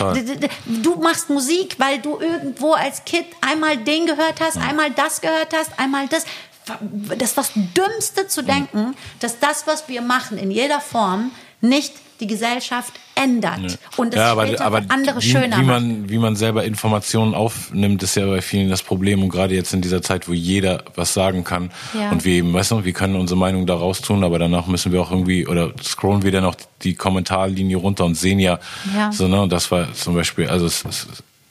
Du 0.66 0.96
machst 0.96 1.30
Musik, 1.30 1.76
weil 1.78 2.00
du 2.00 2.20
irgendwo 2.20 2.74
als 2.74 3.06
Kind 3.06 3.28
einmal 3.42 3.78
den 3.78 4.08
gehört 4.08 4.42
hast, 4.42 4.58
einmal 4.58 4.90
das 4.92 5.22
gehört 5.22 5.54
hast, 5.56 5.78
einmal 5.78 6.08
das. 6.08 6.26
Das 6.66 7.30
ist 7.30 7.38
das 7.38 7.52
Dümmste 7.56 8.28
zu 8.28 8.44
denken, 8.44 8.96
dass 9.20 9.40
das, 9.40 9.68
was 9.68 9.88
wir 9.88 10.02
machen, 10.02 10.38
in 10.38 10.52
jeder 10.52 10.82
Form 10.82 11.32
nicht 11.62 11.94
die 12.22 12.28
Gesellschaft 12.28 12.94
ändert 13.16 13.78
und 13.98 14.14
es 14.14 14.16
ja, 14.16 14.32
aber, 14.32 14.62
aber 14.62 14.84
andere 14.88 15.18
wie, 15.22 15.22
schöner 15.30 15.58
wie 15.58 15.64
macht. 15.64 15.82
man 15.82 16.10
wie 16.10 16.18
man 16.18 16.36
selber 16.38 16.64
Informationen 16.64 17.34
aufnimmt, 17.34 18.02
ist 18.04 18.16
ja 18.16 18.26
bei 18.26 18.42
vielen 18.42 18.70
das 18.70 18.84
Problem 18.84 19.22
und 19.22 19.30
gerade 19.30 19.54
jetzt 19.54 19.74
in 19.74 19.82
dieser 19.82 20.02
Zeit, 20.02 20.30
wo 20.30 20.34
jeder 20.34 20.84
was 20.96 21.14
sagen 21.14 21.44
kann 21.44 21.72
Ja. 21.94 22.12
und 22.12 22.24
wir 22.24 22.36
eben, 22.36 22.54
weißt 22.54 22.72
du, 22.72 22.86
wir 22.86 22.94
können 22.94 23.18
unsere 23.18 23.38
Meinung 23.38 23.66
da 23.68 23.74
raus 23.76 24.00
tun, 24.00 24.24
aber 24.24 24.40
danach 24.40 24.68
müssen 24.68 24.94
wir 24.94 25.02
auch 25.02 25.12
irgendwie 25.12 25.46
oder 25.46 25.74
scrollen 25.84 26.24
wir 26.24 26.32
dann 26.32 26.46
auch 26.46 26.56
die 26.84 26.96
Kommentarlinie 26.96 27.76
runter 27.78 28.06
und 28.06 28.16
sehen 28.16 28.40
ja, 28.40 28.60
Ja. 28.96 29.12
so 29.12 29.28
ne, 29.28 29.42
und 29.42 29.52
das 29.52 29.70
war 29.72 29.94
zum 29.94 30.16
Beispiel, 30.16 30.48
also 30.48 30.68
es, 30.68 30.86
es, 30.86 31.08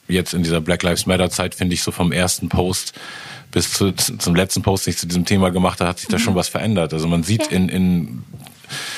jetzt 0.07 0.33
in 0.33 0.41
dieser 0.41 0.61
Black 0.61 0.81
Lives 0.81 1.05
Matter 1.05 1.29
Zeit 1.29 1.53
finde 1.53 1.75
ich 1.75 1.83
so 1.83 1.91
vom 1.91 2.11
ersten 2.11 2.49
Post 2.49 2.93
bis 3.55 3.71
zu, 3.71 3.93
zum 3.93 4.35
letzten 4.35 4.61
Post, 4.61 4.85
den 4.85 4.91
ich 4.91 4.97
zu 4.97 5.07
diesem 5.07 5.23
Thema 5.23 5.49
gemacht 5.49 5.79
habe, 5.79 5.89
hat 5.89 5.99
sich 5.99 6.09
da 6.09 6.19
schon 6.19 6.35
was 6.35 6.49
verändert. 6.49 6.93
Also 6.93 7.07
man 7.07 7.23
sieht 7.23 7.49
Mhm. 7.49 7.51
Ja. 7.51 7.57
in, 7.57 7.69
in 7.69 8.23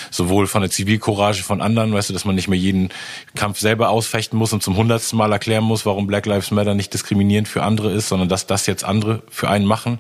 sowohl 0.09 0.47
von 0.47 0.61
der 0.61 0.71
Zivilcourage 0.71 1.43
von 1.43 1.61
anderen, 1.61 1.93
weißt 1.93 2.09
du, 2.09 2.13
dass 2.13 2.25
man 2.25 2.33
nicht 2.35 2.47
mehr 2.47 2.57
jeden 2.57 2.89
Kampf 3.35 3.59
selber 3.59 3.89
ausfechten 3.89 4.39
muss 4.39 4.51
und 4.53 4.63
zum 4.63 4.75
hundertsten 4.77 5.17
Mal 5.17 5.31
erklären 5.31 5.63
muss, 5.63 5.85
warum 5.85 6.07
Black 6.07 6.25
Lives 6.25 6.49
Matter 6.51 6.73
nicht 6.73 6.91
diskriminierend 6.93 7.47
für 7.47 7.61
andere 7.61 7.91
ist, 7.91 8.07
sondern 8.09 8.29
dass 8.29 8.47
das 8.47 8.65
jetzt 8.65 8.83
andere 8.83 9.21
für 9.29 9.49
einen 9.49 9.65
machen. 9.65 9.99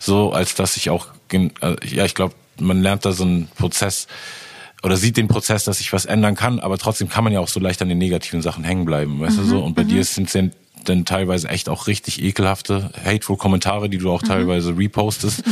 So, 0.00 0.32
als 0.32 0.54
dass 0.54 0.76
ich 0.76 0.90
auch, 0.90 1.06
äh, 1.32 1.48
ja, 1.86 2.04
ich 2.04 2.14
glaube, 2.14 2.34
man 2.60 2.82
lernt 2.82 3.04
da 3.06 3.12
so 3.12 3.24
einen 3.24 3.46
Prozess 3.56 4.06
oder 4.82 4.96
sieht 4.96 5.16
den 5.16 5.28
Prozess, 5.28 5.64
dass 5.64 5.78
sich 5.78 5.92
was 5.92 6.04
ändern 6.04 6.34
kann, 6.34 6.60
aber 6.60 6.76
trotzdem 6.76 7.08
kann 7.08 7.24
man 7.24 7.32
ja 7.32 7.40
auch 7.40 7.48
so 7.48 7.60
leicht 7.60 7.80
an 7.80 7.88
den 7.88 7.98
negativen 7.98 8.42
Sachen 8.42 8.64
hängen 8.64 8.84
bleiben, 8.84 9.20
weißt 9.20 9.38
du 9.38 9.44
so? 9.44 9.60
Und 9.60 9.74
bei 9.74 9.84
dir 9.84 10.04
sind 10.04 10.26
es 10.28 10.32
dann 10.84 11.04
teilweise 11.04 11.48
echt 11.48 11.68
auch 11.68 11.86
richtig 11.86 12.22
ekelhafte, 12.22 12.90
hateful 13.04 13.36
Kommentare, 13.36 13.88
die 13.88 13.98
du 13.98 14.10
auch 14.10 14.22
teilweise 14.22 14.76
repostest 14.76 15.42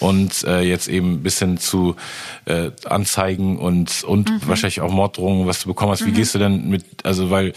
und 0.00 0.44
äh, 0.44 0.60
jetzt 0.60 0.88
eben 0.88 1.22
bis 1.22 1.38
hin 1.38 1.58
zu 1.58 1.96
äh, 2.44 2.70
Anzeigen 2.84 3.58
und 3.58 4.04
und 4.04 4.48
wahrscheinlich 4.48 4.80
auch 4.80 4.90
Morddrohungen, 4.90 5.46
was 5.46 5.62
du 5.62 5.68
bekommen 5.68 5.92
hast. 5.92 6.06
Wie 6.06 6.12
gehst 6.12 6.34
du 6.34 6.38
denn 6.38 6.68
mit, 6.68 6.84
also 7.04 7.30
weil 7.30 7.52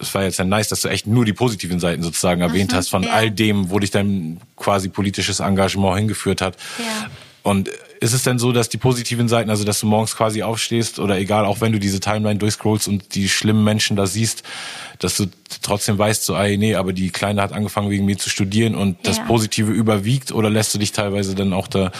es 0.00 0.14
war 0.14 0.22
jetzt 0.22 0.38
ja 0.38 0.44
nice, 0.44 0.68
dass 0.68 0.80
du 0.80 0.88
echt 0.88 1.06
nur 1.06 1.24
die 1.24 1.32
positiven 1.32 1.80
Seiten 1.80 2.02
sozusagen 2.02 2.40
erwähnt 2.40 2.72
hast 2.72 2.88
von 2.88 3.02
ja. 3.02 3.10
all 3.10 3.30
dem, 3.30 3.70
wo 3.70 3.78
dich 3.78 3.90
dein 3.90 4.40
quasi 4.56 4.88
politisches 4.88 5.40
Engagement 5.40 5.98
hingeführt 5.98 6.40
hat. 6.40 6.56
Ja. 6.78 7.10
Und 7.48 7.68
ist 8.00 8.12
es 8.12 8.22
denn 8.22 8.38
so, 8.38 8.52
dass 8.52 8.68
die 8.68 8.76
positiven 8.76 9.26
Seiten, 9.28 9.48
also 9.50 9.64
dass 9.64 9.80
du 9.80 9.86
morgens 9.86 10.14
quasi 10.14 10.42
aufstehst 10.42 10.98
oder 10.98 11.18
egal, 11.18 11.46
auch 11.46 11.60
wenn 11.60 11.72
du 11.72 11.78
diese 11.80 11.98
Timeline 11.98 12.38
durchscrollst 12.38 12.86
und 12.88 13.14
die 13.14 13.28
schlimmen 13.28 13.64
Menschen 13.64 13.96
da 13.96 14.06
siehst, 14.06 14.42
dass 14.98 15.16
du 15.16 15.26
trotzdem 15.62 15.98
weißt, 15.98 16.24
so, 16.24 16.36
ey, 16.36 16.58
nee, 16.58 16.74
aber 16.74 16.92
die 16.92 17.10
Kleine 17.10 17.40
hat 17.42 17.52
angefangen 17.52 17.90
wegen 17.90 18.04
mir 18.04 18.18
zu 18.18 18.28
studieren 18.28 18.74
und 18.74 18.98
das 19.04 19.16
Ja. 19.16 19.24
Positive 19.24 19.72
überwiegt 19.72 20.30
oder 20.30 20.50
lässt 20.50 20.74
du 20.74 20.78
dich 20.78 20.92
teilweise 20.92 21.34
dann 21.34 21.52
auch 21.52 21.68
da 21.68 21.90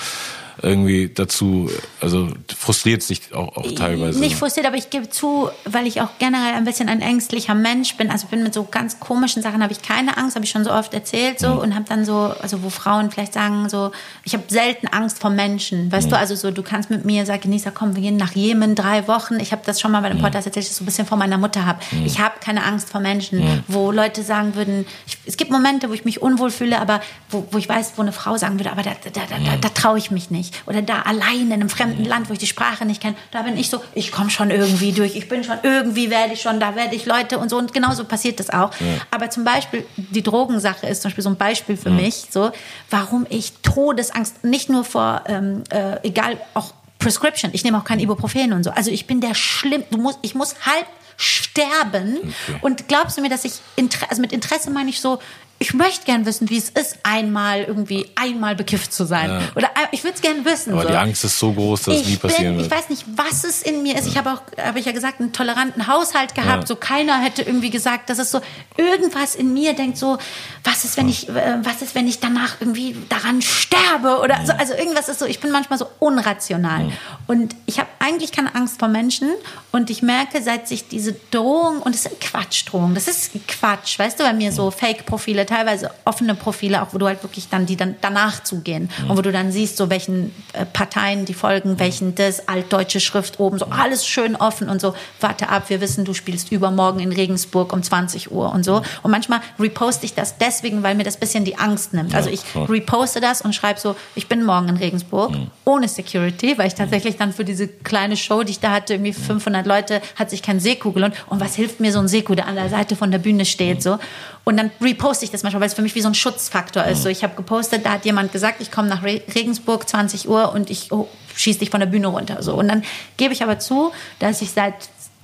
irgendwie 0.63 1.09
dazu, 1.09 1.71
also 2.01 2.29
frustriert 2.57 3.09
dich 3.09 3.33
auch, 3.35 3.57
auch 3.57 3.73
teilweise? 3.73 4.19
Nicht 4.19 4.37
frustriert, 4.37 4.67
aber 4.67 4.77
ich 4.77 4.91
gebe 4.91 5.09
zu, 5.09 5.49
weil 5.65 5.87
ich 5.87 6.01
auch 6.01 6.11
generell 6.19 6.55
ein 6.55 6.65
bisschen 6.65 6.89
ein 6.89 7.01
ängstlicher 7.01 7.55
Mensch 7.55 7.97
bin. 7.97 8.11
Also 8.11 8.25
ich 8.25 8.31
bin 8.31 8.43
mit 8.43 8.55
so 8.55 8.65
ganz 8.65 8.99
komischen 9.01 9.43
Sachen 9.43 9.63
habe 9.63 9.73
ich 9.73 9.83
keine 9.83 10.17
Angst, 10.17 10.35
habe 10.37 10.45
ich 10.45 10.51
schon 10.51 10.65
so 10.65 10.73
oft 10.73 10.93
erzählt 10.95 11.39
so 11.41 11.49
Mhm. 11.55 11.59
und 11.59 11.75
habe 11.75 11.85
dann 11.89 12.05
so, 12.05 12.33
also 12.43 12.63
wo 12.63 12.71
Frauen 12.71 13.11
vielleicht 13.11 13.33
sagen 13.35 13.69
so, 13.69 13.93
ich 14.25 14.33
habe 14.35 14.45
selten 14.49 14.89
Angst 14.89 15.19
vor 15.21 15.31
Menschen, 15.31 15.91
weißt 15.93 16.07
Mhm. 16.07 16.11
du? 16.11 16.19
Also 16.19 16.35
so, 16.35 16.51
du 16.51 16.63
kannst 16.63 16.91
mit 16.91 17.05
mir 17.05 17.25
sagen, 17.27 17.51
Nisa, 17.51 17.71
komm, 17.71 17.95
wir 17.95 18.03
gehen 18.03 18.17
nach 18.17 18.33
Jemen 18.35 18.75
drei 18.75 19.07
Wochen. 19.09 19.39
Ich 19.41 19.53
habe 19.53 19.63
das 19.65 19.81
schon 19.81 19.93
mal 19.93 20.01
Mhm. 20.01 20.03
bei 20.05 20.09
dem 20.11 20.19
Podcast 20.21 20.47
erzählt, 20.47 20.57
dass 20.57 20.65
ich 20.65 20.71
das 20.71 20.77
so 20.79 20.83
ein 20.85 20.87
bisschen 20.87 21.07
vor 21.07 21.19
meiner 21.19 21.39
Mutter 21.39 21.65
habe. 21.67 21.81
Ich 22.05 22.19
habe 22.19 22.35
keine 22.41 22.65
Angst 22.65 22.89
vor 22.91 23.01
Menschen, 23.01 23.39
Mhm. 23.41 23.65
wo 23.69 23.93
Leute 23.93 24.23
sagen 24.23 24.55
würden, 24.55 24.87
ich, 25.07 25.19
es 25.27 25.37
gibt 25.37 25.51
Momente, 25.51 25.89
wo 25.89 25.93
ich 25.93 26.05
mich 26.05 26.21
unwohl 26.23 26.51
fühle, 26.51 26.81
aber 26.81 27.01
wo, 27.31 27.47
wo 27.51 27.59
ich 27.59 27.69
weiß, 27.69 27.93
wo 27.97 28.03
eine 28.03 28.13
Frau 28.13 28.37
sagen 28.37 28.59
würde, 28.59 28.73
aber 28.73 28.83
da, 28.83 28.91
da, 29.05 29.11
da, 29.11 29.21
da, 29.39 29.57
da 29.57 29.69
traue 29.71 29.99
ich 29.99 30.11
mich 30.11 30.31
nicht. 30.31 30.48
Oder 30.67 30.83
da 30.83 31.03
allein 31.03 31.47
in 31.47 31.53
einem 31.53 31.69
fremden 31.69 32.05
Land, 32.05 32.29
wo 32.29 32.33
ich 32.33 32.39
die 32.39 32.47
Sprache 32.47 32.85
nicht 32.85 33.01
kenne, 33.01 33.17
da 33.31 33.43
bin 33.43 33.57
ich 33.57 33.71
so, 33.71 33.81
ich 33.95 34.13
komme 34.13 34.31
schon 34.31 34.51
irgendwie 34.51 34.93
durch, 34.93 35.17
ich 35.17 35.29
bin 35.29 35.45
schon, 35.45 35.59
irgendwie 35.63 36.11
werde 36.11 36.35
ich 36.35 36.43
schon, 36.43 36.61
da 36.61 36.75
werde 36.75 36.95
ich 36.95 37.07
Leute 37.07 37.39
und 37.39 37.49
so. 37.49 37.59
Und 37.59 37.73
genauso 37.73 38.05
passiert 38.05 38.41
das 38.41 38.51
auch. 38.51 38.71
Aber 39.11 39.31
zum 39.31 39.45
Beispiel, 39.45 39.85
die 39.97 40.23
Drogensache 40.23 40.87
ist 40.87 41.03
zum 41.03 41.11
Beispiel 41.11 41.25
so 41.25 41.31
ein 41.31 41.37
Beispiel 41.37 41.77
für 41.77 41.91
mich, 41.91 42.27
so, 42.31 42.51
warum 42.91 43.27
ich 43.31 43.53
Todesangst, 43.63 44.45
nicht 44.45 44.69
nur 44.69 44.85
vor, 44.85 45.23
ähm, 45.27 45.65
äh, 45.71 46.07
egal, 46.07 46.39
auch 46.55 46.75
Prescription, 46.99 47.51
ich 47.55 47.65
nehme 47.65 47.79
auch 47.79 47.85
kein 47.85 48.01
Ibuprofen 48.01 48.53
und 48.53 48.65
so. 48.65 48.71
Also 48.71 48.91
ich 48.91 49.07
bin 49.07 49.21
der 49.21 49.35
schlimm, 49.35 49.85
du 49.91 49.99
musst, 49.99 50.19
ich 50.23 50.35
muss 50.35 50.55
halb 50.67 50.87
sterben. 51.17 52.19
Okay. 52.19 52.59
Und 52.63 52.89
glaubst 52.89 53.19
du 53.19 53.23
mir, 53.23 53.29
dass 53.29 53.45
ich, 53.45 53.55
Inter 53.77 54.07
also 54.09 54.23
mit 54.23 54.33
Interesse 54.33 54.71
meine 54.71 54.91
ich 54.91 55.01
so, 55.01 55.19
ich 55.61 55.75
möchte 55.75 56.05
gern 56.05 56.25
wissen, 56.25 56.49
wie 56.51 56.57
es 56.59 56.69
ist, 56.71 56.99
einmal 57.03 57.63
irgendwie 57.65 58.07
einmal 58.15 58.55
bekifft 58.55 58.93
zu 58.93 59.05
sein. 59.05 59.29
Ja. 59.31 59.41
Oder 59.57 59.69
ein- 59.77 59.89
ich 59.91 60.05
würde 60.05 60.15
es 60.15 60.21
gern 60.21 60.45
wissen. 60.45 60.73
aber 60.73 60.83
so. 60.83 60.89
die 60.89 60.95
Angst 60.97 61.25
ist 61.25 61.39
so 61.39 61.53
groß, 61.53 61.83
dass 61.83 61.97
es 61.97 62.07
nie 62.07 62.13
ich 62.15 62.21
passieren 62.21 62.57
bin, 62.57 62.65
wird. 62.65 62.67
ich 62.67 62.79
weiß 62.79 62.89
nicht, 62.91 63.05
was 63.17 63.43
es 63.45 63.63
in 63.63 63.83
mir 63.83 63.97
ist. 63.99 64.07
Ich 64.07 64.17
habe 64.17 64.33
auch, 64.33 64.43
habe 64.65 64.79
ich 64.79 64.87
ja 64.87 64.93
gesagt, 64.93 65.21
einen 65.21 65.33
toleranten 65.33 65.87
Haushalt 65.89 66.35
gehabt. 66.37 66.63
Ja. 66.63 66.67
So 66.67 66.77
keiner 66.77 67.19
hätte 67.21 67.43
irgendwie 67.43 67.71
gesagt, 67.71 68.09
dass 68.09 68.19
es 68.19 68.31
so 68.31 68.41
irgendwas 68.77 69.35
in 69.35 69.53
mir 69.53 69.73
denkt 69.75 69.99
so, 69.99 70.19
was 70.63 70.85
ist, 70.85 70.97
wenn 70.97 71.09
ich, 71.09 71.29
äh, 71.29 71.57
was 71.63 71.83
ist, 71.83 71.95
wenn 71.95 72.07
ich 72.07 72.21
danach 72.21 72.57
irgendwie 72.61 72.95
daran 73.09 73.43
sterbe 73.43 74.21
oder 74.21 74.39
so. 74.47 74.53
Also 74.53 74.75
irgendwas 74.75 75.09
ist 75.09 75.19
so. 75.19 75.27
Ich 75.27 75.41
bin 75.41 75.51
manchmal 75.51 75.79
so 75.79 75.87
unrational 75.99 76.93
und 77.27 77.57
ich 77.67 77.79
habe 77.79 77.89
eigentlich 77.99 78.33
keine 78.33 78.55
Angst 78.55 78.79
vor 78.79 78.89
Menschen 78.89 79.31
und 79.73 79.91
ich 79.91 80.03
merke, 80.03 80.43
seit 80.43 80.69
sich 80.69 80.89
diese 80.89 81.15
Drohung 81.31 81.81
und 81.81 81.95
es 81.95 82.05
sind 82.05 82.21
Quatschdrohungen, 82.21 82.95
das 82.95 83.09
ist 83.09 83.33
Quatsch, 83.49 83.99
weißt 83.99 84.21
du, 84.21 84.25
bei 84.25 84.33
mir 84.33 84.53
so 84.53 84.71
Fake-Profile, 84.71 85.48
teilweise 85.49 85.91
offene 86.05 86.35
Profile, 86.35 86.83
auch 86.83 86.89
wo 86.93 86.99
du 86.99 87.07
halt 87.07 87.23
wirklich 87.25 87.49
dann 87.49 87.67
die 87.67 87.77
dann 87.77 87.97
danach 88.01 88.43
zugehen 88.45 88.91
und 89.09 89.17
wo 89.17 89.23
du 89.23 89.33
dann 89.33 89.51
siehst, 89.51 89.77
so 89.77 89.91
welchen 89.91 90.35
äh, 90.53 90.65
Parteien 90.65 91.25
die 91.25 91.35
folgen, 91.35 91.79
welchen 91.79 92.15
das 92.15 92.47
altdeutsche 92.49 93.01
Schrift 93.01 93.41
oben, 93.41 93.59
so 93.59 93.67
alles 93.67 94.07
schön 94.07 94.37
offen 94.37 94.69
und 94.69 94.81
so. 94.81 94.95
Warte 95.21 95.49
ab, 95.49 95.65
wir 95.71 95.81
wissen, 95.81 96.05
du 96.05 96.15
spielst 96.15 96.53
übermorgen 96.53 97.01
in 97.01 97.11
Regensburg 97.13 97.73
um 97.73 97.83
20 97.83 98.31
Uhr 98.31 98.53
und 98.53 98.65
so. 98.65 98.83
Und 99.03 99.11
manchmal 99.11 99.41
reposte 99.59 100.05
ich 100.07 100.15
das 100.15 100.39
deswegen, 100.39 100.83
weil 100.83 100.95
mir 100.95 101.05
das 101.05 101.17
bisschen 101.17 101.45
die 101.45 101.57
Angst 101.59 101.95
nimmt. 101.95 102.15
Also 102.15 102.31
ich 102.31 102.43
reposte 102.55 103.21
das 103.21 103.43
und 103.43 103.55
schreibe 103.55 103.81
so, 103.81 103.97
ich 104.15 104.29
bin 104.29 104.45
morgen 104.45 104.69
in 104.69 104.77
Regensburg 104.77 105.33
Mhm. 105.33 105.51
ohne 105.65 105.89
Security, 105.89 106.57
weil 106.59 106.69
ich 106.69 106.75
tatsächlich 106.75 107.17
dann 107.17 107.33
für 107.33 107.45
diese 107.45 107.67
kleine 107.69 108.17
Show, 108.17 108.43
die 108.43 108.53
ich 108.53 108.61
da 108.61 108.71
hatte, 108.71 108.95
irgendwie 108.95 109.13
500 109.13 109.67
Leute, 109.67 110.01
hat 110.17 110.31
sich 110.31 110.43
kein 110.43 110.61
Seku 110.61 110.93
gelohnt. 110.93 111.15
Und 111.27 111.41
was 111.41 111.55
hilft 111.55 111.81
mir 111.81 111.93
so 111.93 111.99
ein 111.99 112.09
Seku, 112.09 112.35
der 112.35 112.47
an 112.47 112.55
der 112.57 112.69
Seite 112.69 112.97
von 112.97 113.11
der 113.11 113.19
Bühne 113.19 113.45
steht, 113.45 113.83
so. 113.83 113.99
Und 114.45 114.57
dann 114.57 114.71
reposte 114.81 115.25
ich 115.25 115.31
das 115.31 115.38
manchmal, 115.43 115.61
weil 115.61 115.69
es 115.69 115.75
für 115.75 115.83
mich 115.83 115.95
wie 115.95 116.01
so 116.01 116.09
ein 116.09 116.15
Schutzfaktor 116.15 116.85
ist. 116.85 117.03
So, 117.03 117.09
ich 117.09 117.23
habe 117.23 117.35
gepostet, 117.35 117.85
da 117.85 117.93
hat 117.93 118.05
jemand 118.05 118.33
gesagt, 118.33 118.61
ich 118.61 118.71
komme 118.71 118.89
nach 118.89 119.03
Re 119.03 119.23
Regensburg 119.35 119.89
20 119.89 120.29
Uhr 120.29 120.53
und 120.53 120.71
ich 120.71 120.93
oh, 120.93 121.09
schieße 121.35 121.61
dich 121.61 121.71
von 121.71 121.81
der 121.81 121.87
Bühne 121.87 122.09
runter. 122.09 122.43
So. 122.43 122.55
Und 122.55 122.69
dann 122.69 122.85
gebe 123.17 123.33
ich 123.33 123.43
aber 123.43 123.59
zu, 123.59 123.93
dass 124.19 124.43
ich 124.43 124.51
seit, 124.51 124.75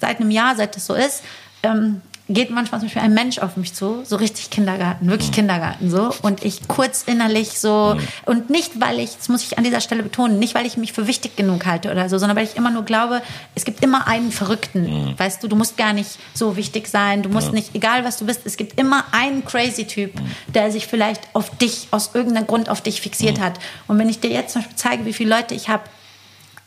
seit 0.00 0.20
einem 0.20 0.30
Jahr, 0.30 0.56
seit 0.56 0.76
das 0.76 0.86
so 0.86 0.94
ist, 0.94 1.22
ähm, 1.62 2.02
geht 2.28 2.50
manchmal 2.50 2.80
zum 2.80 2.88
Beispiel 2.88 3.02
ein 3.02 3.12
Mensch 3.12 3.38
auf 3.38 3.56
mich 3.56 3.74
zu, 3.74 4.02
so 4.04 4.16
richtig 4.16 4.48
Kindergarten, 4.48 5.08
wirklich 5.08 5.30
Kindergarten 5.30 5.90
so. 5.90 6.10
Und 6.22 6.42
ich 6.42 6.66
kurz 6.68 7.02
innerlich 7.02 7.58
so, 7.58 7.96
und 8.24 8.48
nicht, 8.48 8.80
weil 8.80 8.98
ich, 8.98 9.16
das 9.16 9.28
muss 9.28 9.42
ich 9.42 9.58
an 9.58 9.64
dieser 9.64 9.80
Stelle 9.80 10.02
betonen, 10.02 10.38
nicht, 10.38 10.54
weil 10.54 10.64
ich 10.64 10.78
mich 10.78 10.94
für 10.94 11.06
wichtig 11.06 11.36
genug 11.36 11.66
halte 11.66 11.90
oder 11.90 12.08
so, 12.08 12.16
sondern 12.16 12.36
weil 12.36 12.44
ich 12.44 12.56
immer 12.56 12.70
nur 12.70 12.84
glaube, 12.84 13.20
es 13.54 13.64
gibt 13.64 13.84
immer 13.84 14.06
einen 14.06 14.32
Verrückten. 14.32 15.14
Weißt 15.18 15.42
du, 15.42 15.48
du 15.48 15.56
musst 15.56 15.76
gar 15.76 15.92
nicht 15.92 16.18
so 16.32 16.56
wichtig 16.56 16.88
sein, 16.88 17.22
du 17.22 17.28
musst 17.28 17.52
nicht, 17.52 17.74
egal 17.74 18.04
was 18.04 18.16
du 18.16 18.24
bist, 18.24 18.40
es 18.44 18.56
gibt 18.56 18.80
immer 18.80 19.04
einen 19.12 19.44
crazy 19.44 19.84
Typ, 19.84 20.12
der 20.54 20.70
sich 20.72 20.86
vielleicht 20.86 21.22
auf 21.34 21.50
dich, 21.58 21.88
aus 21.90 22.12
irgendeinem 22.14 22.46
Grund 22.46 22.70
auf 22.70 22.80
dich 22.80 23.02
fixiert 23.02 23.38
hat. 23.38 23.58
Und 23.86 23.98
wenn 23.98 24.08
ich 24.08 24.20
dir 24.20 24.30
jetzt 24.30 24.54
zum 24.54 24.62
Beispiel 24.62 24.76
zeige, 24.76 25.04
wie 25.04 25.12
viele 25.12 25.36
Leute 25.36 25.54
ich 25.54 25.68
habe, 25.68 25.82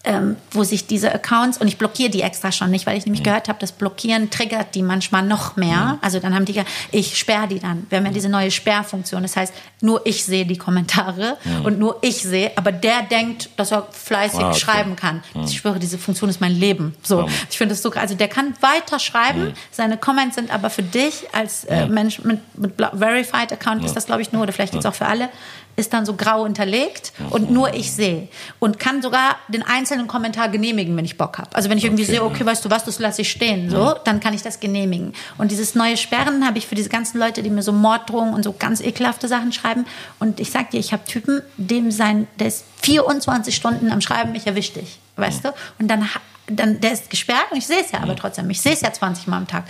ähm, 0.07 0.37
wo 0.51 0.63
sich 0.63 0.87
diese 0.87 1.13
Accounts, 1.13 1.57
und 1.57 1.67
ich 1.67 1.77
blockiere 1.77 2.09
die 2.09 2.21
extra 2.21 2.53
schon 2.53 2.71
nicht, 2.71 2.87
weil 2.87 2.97
ich 2.97 3.05
nämlich 3.05 3.19
mhm. 3.19 3.25
gehört 3.25 3.49
habe, 3.49 3.59
das 3.59 3.73
Blockieren 3.73 4.29
triggert 4.29 4.73
die 4.73 4.81
manchmal 4.81 5.23
noch 5.23 5.57
mehr. 5.57 5.95
Mhm. 5.95 5.99
Also 6.01 6.19
dann 6.19 6.33
haben 6.33 6.45
die, 6.45 6.63
ich 6.91 7.17
sperre 7.17 7.47
die 7.49 7.59
dann. 7.59 7.85
Wir 7.89 7.97
haben 7.97 8.05
ja 8.05 8.13
diese 8.13 8.29
neue 8.29 8.49
Sperrfunktion. 8.49 9.21
Das 9.21 9.35
heißt, 9.35 9.53
nur 9.81 10.05
ich 10.05 10.23
sehe 10.23 10.45
die 10.45 10.57
Kommentare 10.57 11.37
mhm. 11.43 11.65
und 11.65 11.79
nur 11.79 11.97
ich 12.01 12.23
sehe, 12.23 12.51
aber 12.55 12.71
der 12.71 13.03
denkt, 13.03 13.49
dass 13.57 13.71
er 13.71 13.87
fleißig 13.91 14.39
ah, 14.39 14.49
okay. 14.51 14.59
schreiben 14.59 14.95
kann. 14.95 15.23
Ich 15.43 15.57
schwöre, 15.57 15.77
diese 15.77 15.97
Funktion 15.97 16.29
ist 16.29 16.39
mein 16.39 16.53
Leben. 16.53 16.95
So, 17.03 17.27
ich 17.49 17.57
finde 17.57 17.73
es 17.73 17.81
so, 17.81 17.91
also 17.91 18.15
der 18.15 18.29
kann 18.29 18.53
weiter 18.61 18.99
schreiben, 18.99 19.53
seine 19.71 19.97
Comments 19.97 20.35
sind 20.35 20.51
aber 20.51 20.69
für 20.69 20.83
dich 20.83 21.25
als 21.33 21.65
äh, 21.65 21.87
Mensch 21.87 22.19
mit, 22.23 22.39
mit 22.57 22.73
Verified 22.77 23.51
Account 23.51 23.83
ist 23.83 23.95
das, 23.95 24.05
glaube 24.05 24.21
ich, 24.21 24.31
nur, 24.31 24.43
oder 24.43 24.53
vielleicht 24.53 24.71
gibt 24.71 24.85
es 24.85 24.89
auch 24.89 24.95
für 24.95 25.05
alle, 25.05 25.29
ist 25.77 25.93
dann 25.93 26.05
so 26.05 26.15
grau 26.15 26.43
unterlegt 26.43 27.13
und 27.29 27.51
nur 27.51 27.73
ich 27.73 27.93
sehe. 27.93 28.27
Und 28.59 28.79
kann 28.79 29.01
sogar 29.01 29.37
den 29.47 29.61
einzelnen 29.61 30.07
Kommentar 30.07 30.49
genehmigen, 30.49 30.97
wenn 30.97 31.05
ich 31.05 31.17
Bock 31.17 31.37
habe. 31.37 31.55
Also 31.55 31.69
wenn 31.69 31.77
ich 31.77 31.85
irgendwie 31.85 32.03
okay, 32.03 32.13
sehe, 32.13 32.23
okay, 32.23 32.45
weißt 32.45 32.65
du 32.65 32.69
was, 32.69 32.83
das 32.83 32.97
lasse 32.99 33.21
ich 33.21 33.29
stehen, 33.29 33.69
so, 33.69 33.93
dann 34.03 34.19
kann 34.19 34.33
ich 34.33 34.41
das 34.41 34.59
genehmigen. 34.59 35.13
Und 35.37 35.51
dieses 35.51 35.75
neue 35.75 35.95
Sperren 35.95 36.45
habe 36.45 36.57
ich 36.57 36.67
für 36.67 36.75
diese 36.75 36.89
ganzen 36.89 37.19
Leute, 37.19 37.43
die 37.43 37.51
mir 37.51 37.61
so 37.61 37.71
Morddrohungen 37.71 38.33
und 38.33 38.43
so 38.43 38.53
ganz 38.53 38.81
ekelhafte 38.81 39.27
Sachen 39.27 39.53
schreiben. 39.53 39.85
Und 40.19 40.39
ich 40.39 40.51
sag 40.51 40.71
dir, 40.71 40.79
ich 40.79 40.93
habe 40.93 41.05
Typen, 41.05 41.43
dem 41.57 41.91
sein, 41.91 42.27
der 42.39 42.47
ist 42.47 42.65
24 42.81 43.55
Stunden 43.55 43.91
am 43.91 44.01
Schreiben, 44.01 44.33
ich 44.33 44.47
erwische 44.47 44.73
dich, 44.79 44.97
weißt 45.15 45.45
du? 45.45 45.49
Und 45.79 45.89
dann 45.89 46.09
dann, 46.47 46.79
der 46.79 46.93
ist 46.93 47.09
gesperrt 47.09 47.51
und 47.51 47.57
ich 47.57 47.67
sehe 47.67 47.81
es 47.81 47.91
ja 47.91 47.99
aber 48.01 48.15
trotzdem. 48.15 48.49
Ich 48.49 48.61
sehe 48.61 48.73
es 48.73 48.81
ja 48.81 48.91
20 48.91 49.27
Mal 49.27 49.37
am 49.37 49.47
Tag. 49.47 49.65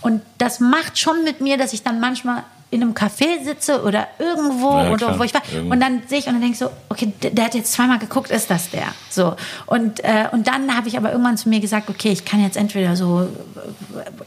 Und 0.00 0.22
das 0.38 0.60
macht 0.60 0.98
schon 0.98 1.24
mit 1.24 1.40
mir, 1.40 1.58
dass 1.58 1.72
ich 1.72 1.82
dann 1.82 2.00
manchmal 2.00 2.42
in 2.72 2.80
einem 2.80 2.94
Café 2.94 3.44
sitze 3.44 3.82
oder 3.82 4.08
irgendwo 4.18 4.70
ja, 4.70 4.90
oder 4.90 5.18
wo 5.18 5.24
ich 5.24 5.34
war 5.34 5.42
Irgendwo. 5.52 5.74
und 5.74 5.80
dann 5.80 6.02
sehe 6.06 6.20
ich 6.20 6.26
und 6.26 6.32
dann 6.32 6.40
denke 6.40 6.54
ich 6.54 6.58
so, 6.58 6.70
okay, 6.88 7.12
der, 7.22 7.30
der, 7.30 7.44
hat 7.44 7.54
jetzt 7.54 7.70
zweimal 7.70 7.98
geguckt, 7.98 8.30
ist 8.30 8.50
das 8.50 8.70
der? 8.70 8.86
So 9.10 9.36
und 9.66 10.02
äh, 10.02 10.28
und 10.32 10.46
dann 10.46 10.74
habe 10.74 10.88
ich 10.88 10.96
aber 10.96 11.12
irgendwann 11.12 11.36
zu 11.36 11.50
mir 11.50 11.60
gesagt, 11.60 11.90
okay, 11.90 12.12
ich 12.12 12.24
kann 12.24 12.42
jetzt 12.42 12.56
entweder 12.56 12.96
so 12.96 13.28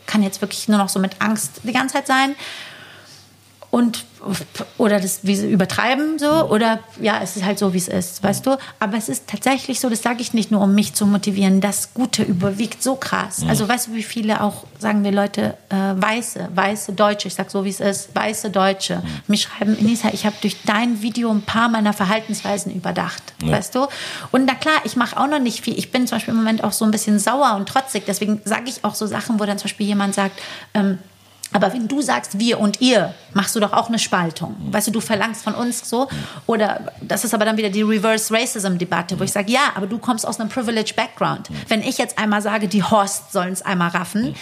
kann 0.05 0.21
jetzt 0.21 0.41
wirklich 0.41 0.67
nur 0.67 0.77
noch 0.77 0.89
so 0.89 0.99
mit 0.99 1.13
Angst 1.23 1.61
die 1.63 1.73
ganze 1.73 1.95
Zeit 1.95 2.05
sein 2.05 2.35
und 3.75 4.05
oder 4.77 5.01
das 5.01 5.19
wie 5.23 5.35
sie 5.35 5.51
übertreiben 5.51 6.17
so 6.17 6.49
oder 6.49 6.79
ja 6.99 7.19
es 7.21 7.35
ist 7.35 7.43
halt 7.43 7.59
so 7.59 7.73
wie 7.73 7.77
es 7.77 7.89
ist 7.89 8.23
weißt 8.23 8.45
du 8.45 8.57
aber 8.79 8.97
es 8.97 9.09
ist 9.09 9.27
tatsächlich 9.27 9.81
so 9.81 9.89
das 9.89 10.01
sage 10.01 10.21
ich 10.21 10.33
nicht 10.33 10.49
nur 10.49 10.61
um 10.61 10.73
mich 10.73 10.93
zu 10.93 11.05
motivieren 11.05 11.59
das 11.59 11.93
Gute 11.93 12.23
überwiegt 12.23 12.81
so 12.81 12.95
krass 12.95 13.39
mhm. 13.39 13.49
also 13.49 13.67
weißt 13.67 13.87
du 13.87 13.93
wie 13.93 14.03
viele 14.03 14.41
auch 14.41 14.63
sagen 14.79 15.03
wir 15.03 15.11
Leute 15.11 15.57
äh, 15.69 15.75
weiße 15.75 16.49
weiße 16.55 16.93
Deutsche 16.93 17.27
ich 17.27 17.35
sag 17.35 17.51
so 17.51 17.65
wie 17.65 17.69
es 17.69 17.81
ist 17.81 18.15
weiße 18.15 18.49
Deutsche 18.49 18.95
mhm. 18.95 19.21
mich 19.27 19.41
schreiben 19.41 19.77
Inisa 19.77 20.07
ich 20.13 20.25
habe 20.25 20.37
durch 20.39 20.55
dein 20.65 21.01
Video 21.01 21.29
ein 21.29 21.41
paar 21.41 21.67
meiner 21.67 21.91
Verhaltensweisen 21.91 22.73
überdacht 22.73 23.23
ja. 23.43 23.51
weißt 23.51 23.75
du 23.75 23.87
und 24.31 24.45
na 24.45 24.55
klar 24.55 24.79
ich 24.85 24.95
mache 24.95 25.19
auch 25.19 25.27
noch 25.27 25.39
nicht 25.39 25.59
viel 25.59 25.77
ich 25.77 25.91
bin 25.91 26.07
zum 26.07 26.15
Beispiel 26.15 26.33
im 26.33 26.39
Moment 26.39 26.63
auch 26.63 26.71
so 26.71 26.85
ein 26.85 26.91
bisschen 26.91 27.19
sauer 27.19 27.55
und 27.57 27.67
trotzig 27.67 28.05
deswegen 28.07 28.41
sage 28.45 28.69
ich 28.69 28.85
auch 28.85 28.95
so 28.95 29.05
Sachen 29.05 29.37
wo 29.37 29.45
dann 29.45 29.57
zum 29.57 29.65
Beispiel 29.65 29.87
jemand 29.87 30.15
sagt 30.15 30.39
ähm, 30.73 30.97
aber 31.55 31.71
wenn 31.71 31.87
du 31.87 32.01
sagst 32.01 32.37
wir 32.37 32.59
und 32.59 32.81
ihr, 32.81 33.13
machst 33.33 33.55
du 33.55 33.61
doch 33.61 33.71
auch 33.71 33.87
eine 33.87 33.97
Spaltung. 33.97 34.57
Weißt 34.71 34.87
du, 34.87 34.91
du 34.91 34.99
verlangst 34.99 35.41
von 35.41 35.55
uns 35.55 35.89
so. 35.89 36.09
Oder 36.47 36.91
das 37.01 37.23
ist 37.23 37.33
aber 37.33 37.45
dann 37.45 37.55
wieder 37.55 37.69
die 37.69 37.81
Reverse 37.81 38.33
Racism-Debatte, 38.33 39.17
wo 39.17 39.23
ich 39.23 39.31
sage, 39.31 39.53
ja, 39.53 39.71
aber 39.73 39.87
du 39.87 39.97
kommst 39.97 40.27
aus 40.27 40.37
einem 40.37 40.49
Privileged 40.49 40.97
Background. 40.97 41.49
Wenn 41.69 41.81
ich 41.81 41.97
jetzt 41.97 42.19
einmal 42.19 42.41
sage, 42.41 42.67
die 42.67 42.83
Horst 42.83 43.31
sollen 43.31 43.53
es 43.53 43.61
einmal 43.61 43.87
raffen, 43.91 44.35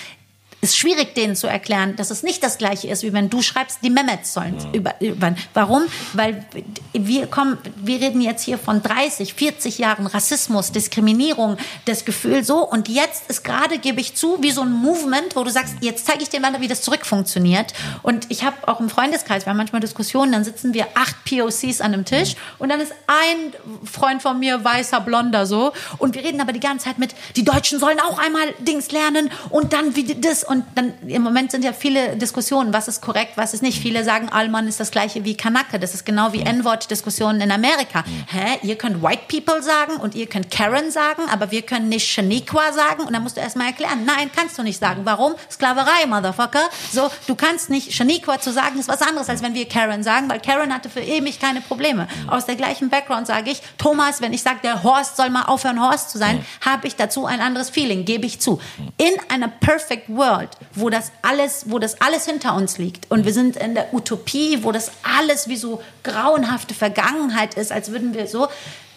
ist 0.64 0.78
schwierig, 0.78 1.14
denen 1.14 1.36
zu 1.36 1.48
erklären, 1.48 1.98
dass 1.98 2.10
es 2.10 2.24
nicht 2.24 2.42
das 2.42 2.58
Gleiche 2.58 2.88
ist, 2.88 3.04
wie 3.04 3.12
wenn 3.12 3.30
du 3.30 3.42
schreibst, 3.42 3.80
die 3.84 3.90
Mehmets 3.90 4.34
sollen 4.34 4.58
ja. 4.58 4.72
über, 4.72 4.96
über. 5.02 5.36
Warum? 5.54 5.84
Weil 6.14 6.46
wir 6.94 7.28
kommen, 7.28 7.58
wir 7.76 8.00
reden 8.00 8.22
jetzt 8.22 8.44
hier 8.44 8.58
von 8.58 8.82
30, 8.82 9.34
40 9.34 9.78
Jahren 9.78 10.08
Rassismus, 10.08 10.72
Diskriminierung, 10.72 11.58
das 11.84 12.06
Gefühl 12.06 12.46
so. 12.46 12.60
Und 12.66 12.88
jetzt 12.88 13.30
ist 13.30 13.44
gerade, 13.44 13.78
gebe 13.78 14.00
ich 14.00 14.16
zu, 14.16 14.42
wie 14.42 14.52
so 14.52 14.62
ein 14.62 14.72
Movement, 14.72 15.36
wo 15.36 15.44
du 15.44 15.52
sagst, 15.52 15.76
jetzt 15.82 16.06
zeige 16.06 16.24
ich 16.24 16.30
dir 16.30 16.40
mal, 16.40 16.60
wie 16.62 16.70
das 16.70 16.82
zurückfunktioniert. 16.82 17.74
Und 18.02 18.28
ich 18.30 18.46
habe 18.46 18.56
auch 18.68 18.80
im 18.80 18.90
Freundeskreis, 18.90 19.46
wir 19.46 19.50
haben 19.50 19.58
manchmal 19.58 19.82
Diskussionen, 19.82 20.32
dann 20.32 20.46
sitzen 20.46 20.74
wir 20.74 20.88
acht 20.96 21.16
POCs 21.26 21.82
an 21.82 21.94
einem 21.94 22.06
Tisch 22.06 22.36
und 22.58 22.70
dann 22.70 22.80
ist 22.80 22.94
ein 23.08 23.54
Freund 23.84 24.22
von 24.22 24.40
mir, 24.40 24.64
weißer, 24.64 25.02
blonder 25.02 25.46
so. 25.46 25.74
Und 25.98 26.16
wir 26.16 26.24
reden 26.24 26.40
aber 26.40 26.54
die 26.54 26.62
ganze 26.62 26.86
Zeit 26.86 27.00
mit, 27.00 27.14
die 27.36 27.44
Deutschen 27.44 27.80
sollen 27.80 28.00
auch 28.00 28.18
einmal 28.18 28.54
Dings 28.60 28.92
lernen 28.92 29.30
und 29.50 29.74
dann 29.74 29.98
wie 29.98 30.16
das 30.16 30.46
und 30.54 30.66
dann 30.76 30.94
im 31.08 31.24
Moment 31.24 31.50
sind 31.50 31.64
ja 31.64 31.74
viele 31.74 32.16
Diskussionen, 32.16 32.74
was 32.74 32.88
ist 32.88 33.02
korrekt, 33.02 33.32
was 33.38 33.56
ist 33.56 33.64
nicht. 33.64 33.82
Viele 33.82 34.04
sagen, 34.04 34.30
Allmann 34.30 34.68
ist 34.68 34.80
das 34.80 34.92
gleiche 34.92 35.26
wie 35.26 35.36
Kanake. 35.36 35.80
Das 35.80 35.96
ist 35.96 36.06
genau 36.06 36.32
wie 36.32 36.42
N-Wort-Diskussionen 36.42 37.42
in 37.42 37.52
Amerika. 37.52 38.04
Hä? 38.28 38.60
Ihr 38.62 38.78
könnt 38.78 39.02
White 39.02 39.24
People 39.28 39.64
sagen 39.64 39.96
und 39.96 40.14
ihr 40.14 40.28
könnt 40.28 40.52
Karen 40.52 40.92
sagen, 40.92 41.24
aber 41.32 41.50
wir 41.50 41.64
können 41.64 41.90
nicht 41.90 42.08
Shaniqua 42.08 42.72
sagen. 42.72 43.02
Und 43.02 43.14
dann 43.14 43.24
musst 43.24 43.36
du 43.36 43.42
erstmal 43.42 43.68
erklären, 43.68 44.06
nein, 44.06 44.30
kannst 44.36 44.60
du 44.60 44.62
nicht 44.62 44.80
sagen. 44.80 45.02
Warum? 45.06 45.34
Sklaverei, 45.50 46.06
Motherfucker. 46.06 46.70
So, 46.92 47.10
du 47.26 47.34
kannst 47.34 47.72
nicht 47.72 47.92
Shaniqua 47.92 48.40
zu 48.40 48.54
sagen, 48.54 48.78
ist 48.78 48.88
was 48.88 49.02
anderes, 49.02 49.30
als 49.30 49.42
wenn 49.42 49.56
wir 49.56 49.68
Karen 49.68 50.04
sagen, 50.04 50.30
weil 50.30 50.40
Karen 50.40 50.72
hatte 50.72 50.92
für 50.92 51.02
ewig 51.02 51.40
keine 51.40 51.62
Probleme. 51.62 52.08
Aus 52.28 52.46
der 52.46 52.56
gleichen 52.56 52.90
Background 52.92 53.26
sage 53.26 53.50
ich, 53.50 53.64
Thomas, 53.80 54.22
wenn 54.22 54.34
ich 54.34 54.44
sage, 54.44 54.60
der 54.64 54.84
Horst 54.84 55.18
soll 55.18 55.32
mal 55.32 55.46
aufhören, 55.46 55.82
Horst 55.82 56.12
zu 56.12 56.20
sein, 56.20 56.46
habe 56.62 56.86
ich 56.86 56.96
dazu 56.96 57.26
ein 57.26 57.42
anderes 57.42 57.72
Feeling, 57.72 58.06
gebe 58.06 58.28
ich 58.28 58.40
zu. 58.40 58.62
In 58.98 59.14
einer 59.30 59.48
perfect 59.48 60.10
world 60.10 60.43
World, 60.44 60.58
wo 60.74 60.90
das 60.90 61.12
alles, 61.22 61.66
wo 61.70 61.80
das 61.80 62.02
alles 62.02 62.26
hinter 62.26 62.56
uns 62.56 62.78
liegt. 62.78 63.10
Und 63.10 63.26
wir 63.26 63.34
sind 63.34 63.56
in 63.58 63.76
der 63.76 63.94
Utopie, 63.94 64.64
wo 64.64 64.72
das 64.72 64.92
alles 65.18 65.48
wie 65.48 65.58
so 65.58 65.82
grauenhafte 66.04 66.74
Vergangenheit 66.74 67.56
ist, 67.56 67.72
als 67.72 67.92
würden 67.92 68.14
wir 68.14 68.28
so, 68.28 68.48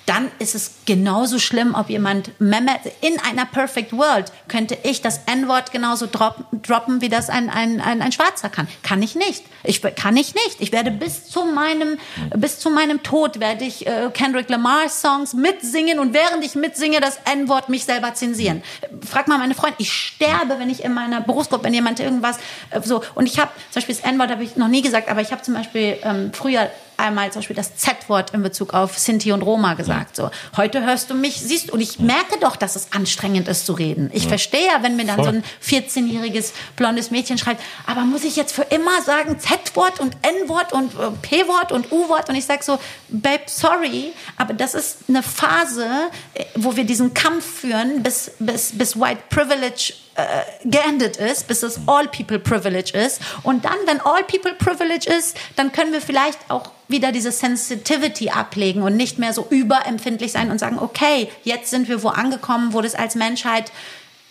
dann 0.07 0.31
ist 0.39 0.55
es 0.55 0.71
genauso 0.87 1.41
schlimm, 1.41 1.75
ob 1.75 1.91
jemand 1.91 2.41
Mehmet 2.41 2.81
in 3.01 3.19
einer 3.21 3.45
Perfect 3.45 3.93
World 3.93 4.33
könnte 4.47 4.79
ich 4.85 5.03
das 5.03 5.21
N-Wort 5.27 5.73
genauso 5.73 6.07
droppen, 6.07 6.45
droppen, 6.63 7.01
wie 7.01 7.09
das 7.09 7.29
ein, 7.29 7.51
ein, 7.51 7.81
ein, 7.81 8.01
ein 8.01 8.13
Schwarzer 8.13 8.49
kann. 8.49 8.69
Kann 8.85 9.03
ich 9.03 9.17
nicht. 9.17 9.45
Ich 9.65 9.83
kann 9.83 10.17
ich 10.17 10.35
nicht. 10.35 10.61
Ich 10.61 10.71
werde 10.71 10.93
bis 10.93 11.29
zu 11.29 11.45
meinem, 11.45 11.99
bis 12.37 12.61
zu 12.61 12.71
meinem 12.71 13.03
Tod 13.03 13.41
werde 13.41 13.65
ich 13.65 13.87
äh, 13.87 14.09
Kendrick 14.15 14.49
Lamar 14.49 14.89
Songs 14.89 15.35
mitsingen 15.35 15.99
und 15.99 16.15
während 16.15 16.45
ich 16.45 16.55
mitsinge, 16.55 17.01
das 17.01 17.19
N-Wort 17.25 17.69
mich 17.69 17.85
selber 17.85 18.15
zensieren. 18.15 18.63
Frag 19.05 19.27
mal 19.27 19.39
meine 19.39 19.55
Freunde, 19.55 19.77
ich 19.79 19.93
sterbe, 19.93 20.59
wenn 20.59 20.71
ich 20.71 20.85
in 20.85 20.95
meiner 20.95 21.21
Berufsgruppe, 21.21 21.65
wenn 21.65 21.75
jemand 21.75 21.99
irgendwas 21.99 22.39
äh, 22.71 22.81
so 22.81 23.03
und 23.17 23.27
ich 23.27 23.41
habe 23.41 23.51
zum 23.71 23.81
Beispiel 23.81 23.97
das 23.97 24.05
N-Wort 24.05 24.31
habe 24.31 24.45
ich 24.45 24.55
noch 24.57 24.69
nie 24.69 24.83
gesagt, 24.83 25.09
aber 25.09 25.21
ich 25.21 25.33
habe 25.33 25.43
zum 25.43 25.55
Beispiel 25.55 25.99
ähm, 26.05 26.31
früher 26.33 26.71
einmal 26.97 27.33
zum 27.33 27.41
Beispiel 27.41 27.57
das 27.57 27.77
Z-Wort 27.77 28.33
in 28.33 28.43
Bezug 28.43 28.75
auf 28.75 28.99
Sinti 28.99 29.33
und 29.33 29.43
Roma 29.43 29.75
gesagt. 29.75 30.17
So, 30.17 30.31
heute 30.57 30.85
hörst 30.85 31.11
du 31.11 31.15
mich, 31.15 31.41
siehst 31.41 31.71
und 31.71 31.81
ich 31.81 31.99
merke 31.99 32.39
doch, 32.41 32.57
dass 32.57 32.77
es 32.77 32.93
anstrengend 32.93 33.49
ist 33.49 33.67
zu 33.67 33.73
reden. 33.73 34.11
Ich 34.13 34.25
ja. 34.25 34.29
verstehe 34.29 34.67
ja, 34.67 34.83
wenn 34.83 34.97
mir 34.97 35.05
dann 35.05 35.17
Voll. 35.17 35.25
so 35.25 35.31
ein 35.31 35.45
14-jähriges 35.65 36.53
blondes 36.77 37.11
Mädchen 37.11 37.39
schreibt, 37.39 37.63
aber 37.87 38.03
muss 38.03 38.25
ich 38.25 38.37
jetzt 38.37 38.53
für 38.53 38.63
immer 38.63 39.03
sagen 39.03 39.39
Z-Wort 39.39 40.01
und 40.01 40.17
N-Wort 40.23 40.73
und 40.73 40.95
äh, 40.95 41.11
P-Wort 41.23 41.73
und 41.73 41.93
U-Wort? 41.93 42.29
Und 42.29 42.35
ich 42.35 42.47
sag 42.47 42.63
so, 42.63 42.79
Babe, 43.09 43.45
sorry, 43.47 44.13
aber 44.37 44.55
das 44.55 44.75
ist 44.75 44.99
eine 45.09 45.23
Phase, 45.23 45.87
äh, 46.35 46.45
wo 46.55 46.77
wir 46.77 46.85
diesen 46.85 47.15
Kampf 47.15 47.61
führen, 47.61 48.03
bis, 48.03 48.33
bis, 48.39 48.77
bis 48.77 48.99
White 48.99 49.23
Privilege 49.29 49.95
äh, 50.17 50.69
geendet 50.69 51.19
ist, 51.19 51.47
bis 51.47 51.63
es 51.63 51.81
All 51.87 52.09
People 52.09 52.39
Privilege 52.39 52.97
ist. 52.97 53.21
Und 53.43 53.65
dann, 53.65 53.77
wenn 53.87 54.01
All 54.01 54.25
People 54.25 54.55
Privilege 54.55 55.11
ist, 55.11 55.37
dann 55.57 55.73
können 55.73 55.93
wir 55.93 56.01
vielleicht 56.01 56.39
auch 56.49 56.71
wieder 56.89 57.13
diese 57.13 57.33
Sensitivity 57.33 58.31
ablegen 58.31 58.83
und 58.83 58.97
nicht 58.97 59.19
mehr 59.19 59.33
so 59.33 59.47
überempfindlich 59.51 60.33
sein 60.33 60.51
und 60.51 60.59
sagen, 60.59 60.79
okay, 60.79 61.29
jetzt 61.45 61.71
sind 61.71 61.89
wir 61.89 62.03
wo 62.03 62.09
angekommen, 62.09 62.73
wo 62.73 62.81
das 62.81 62.95
als 62.95 63.15
Menschheit 63.15 63.73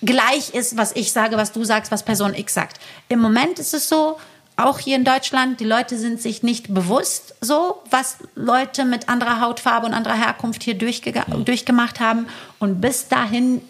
gleich 0.01 0.53
ist, 0.53 0.77
was 0.77 0.95
ich 0.95 1.11
sage, 1.11 1.37
was 1.37 1.51
du 1.51 1.63
sagst, 1.63 1.91
was 1.91 2.03
Person 2.03 2.33
X 2.33 2.53
sagt. 2.53 2.79
Im 3.09 3.19
Moment 3.19 3.59
ist 3.59 3.73
es 3.73 3.87
so, 3.87 4.17
auch 4.57 4.79
hier 4.79 4.95
in 4.95 5.03
Deutschland, 5.03 5.59
die 5.59 5.65
Leute 5.65 5.97
sind 5.97 6.21
sich 6.21 6.41
nicht 6.41 6.73
bewusst 6.73 7.35
so, 7.41 7.81
was 7.89 8.17
Leute 8.35 8.85
mit 8.85 9.09
anderer 9.09 9.41
Hautfarbe 9.41 9.85
und 9.85 9.93
anderer 9.93 10.15
Herkunft 10.15 10.63
hier 10.63 10.75
durchgemacht 10.75 11.99
haben. 11.99 12.27
Und 12.59 12.79
bis 12.79 13.09
dahin, 13.09 13.61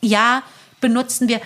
ja, 0.00 0.42
benutzen 0.80 1.28
wir 1.28 1.40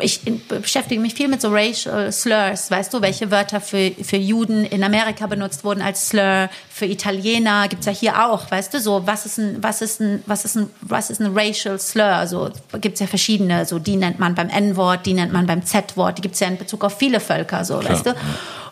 ich 0.00 0.20
beschäftige 0.48 1.00
mich 1.00 1.14
viel 1.14 1.28
mit 1.28 1.40
so 1.40 1.48
Racial 1.50 2.10
Slurs, 2.12 2.70
weißt 2.70 2.92
du, 2.94 3.02
welche 3.02 3.30
Wörter 3.30 3.60
für, 3.60 3.92
für 4.02 4.16
Juden 4.16 4.64
in 4.64 4.82
Amerika 4.82 5.26
benutzt 5.26 5.64
wurden 5.64 5.82
als 5.82 6.08
Slur, 6.08 6.48
für 6.70 6.86
Italiener 6.86 7.68
gibt's 7.68 7.86
ja 7.86 7.92
hier 7.92 8.24
auch, 8.26 8.50
weißt 8.50 8.74
du, 8.74 8.80
so, 8.80 9.06
was 9.06 9.26
ist 9.26 9.38
ein, 9.38 9.62
was 9.62 9.82
ist 9.82 10.00
ein, 10.00 10.22
was 10.26 10.44
ist 10.44 10.56
ein, 10.56 10.70
was 10.80 11.10
ist 11.10 11.20
ein 11.20 11.36
Racial 11.36 11.78
Slur, 11.78 12.04
also 12.04 12.50
gibt's 12.80 13.00
ja 13.00 13.06
verschiedene, 13.06 13.66
so, 13.66 13.78
die 13.78 13.96
nennt 13.96 14.18
man 14.18 14.34
beim 14.34 14.48
N-Wort, 14.48 15.06
die 15.06 15.14
nennt 15.14 15.32
man 15.32 15.46
beim 15.46 15.64
Z-Wort, 15.64 16.18
die 16.18 16.22
gibt's 16.22 16.40
ja 16.40 16.48
in 16.48 16.58
Bezug 16.58 16.84
auf 16.84 16.98
viele 16.98 17.20
Völker, 17.20 17.64
so, 17.64 17.78
Klar. 17.78 17.92
weißt 17.92 18.06
du. 18.06 18.14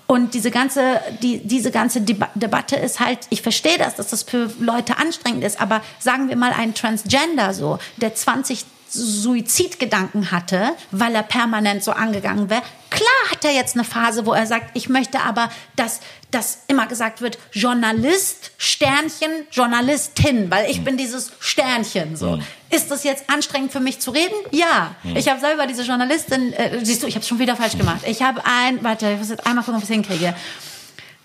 Und 0.07 0.35
diese 0.35 0.51
ganze, 0.51 1.01
die, 1.23 1.39
diese 1.39 1.71
ganze 1.71 2.01
Debatte 2.01 2.75
ist 2.75 2.99
halt, 2.99 3.21
ich 3.31 3.43
verstehe 3.43 3.79
das, 3.79 3.95
dass 3.95 4.09
das 4.09 4.25
für 4.25 4.51
Leute 4.59 4.99
anstrengend 4.99 5.45
ist, 5.45 5.61
aber 5.61 5.83
sagen 6.01 6.29
wir 6.29 6.35
mal 6.35 6.53
ein 6.53 6.75
Transgender 6.75 7.55
so, 7.55 7.79
der 7.97 8.13
20 8.13 8.65
Suizidgedanken 8.93 10.31
hatte, 10.31 10.73
weil 10.91 11.15
er 11.15 11.23
permanent 11.23 11.85
so 11.85 11.93
angegangen 11.93 12.51
wäre. 12.51 12.63
Klar 12.91 13.31
hat 13.31 13.45
er 13.45 13.53
jetzt 13.53 13.77
eine 13.77 13.85
Phase, 13.85 14.27
wo 14.27 14.33
er 14.33 14.47
sagt, 14.47 14.77
ich 14.77 14.89
möchte 14.89 15.21
aber, 15.21 15.51
dass, 15.77 16.01
dass 16.31 16.65
immer 16.67 16.87
gesagt 16.87 17.21
wird, 17.21 17.39
Journalist, 17.53 18.53
Sternchen, 18.59 19.31
Journalistin, 19.53 20.51
weil 20.51 20.69
ich 20.71 20.83
bin 20.83 20.97
dieses 20.97 21.33
Sternchen. 21.39 22.17
So. 22.17 22.37
Mhm. 22.37 22.43
Ist 22.71 22.91
das 22.91 23.05
jetzt 23.05 23.31
anstrengend 23.31 23.73
für 23.73 23.81
mich 23.81 24.01
zu 24.01 24.11
reden? 24.11 24.35
Ja. 24.51 24.95
Mhm. 25.03 25.17
Ich 25.17 25.29
habe 25.29 25.41
selber 25.41 25.67
diese 25.67 25.83
Journalistin, 25.83 26.53
äh, 26.53 26.85
siehst 26.85 27.03
du, 27.03 27.07
ich 27.07 27.15
habe 27.15 27.23
es 27.23 27.29
schon 27.29 27.39
wieder 27.39 27.57
falsch 27.57 27.79
gemacht. 27.79 28.01
Ich 28.07 28.23
habe 28.23 28.43
ein, 28.45 28.83
warte, 28.83 29.13
ich 29.13 29.19
muss 29.19 29.31
jetzt 29.31 29.47
einmal 29.47 29.65
gucken, 29.65 29.79
ob 29.79 29.85
ich 29.85 29.89
es 29.89 29.95
hinkriege. 29.95 30.35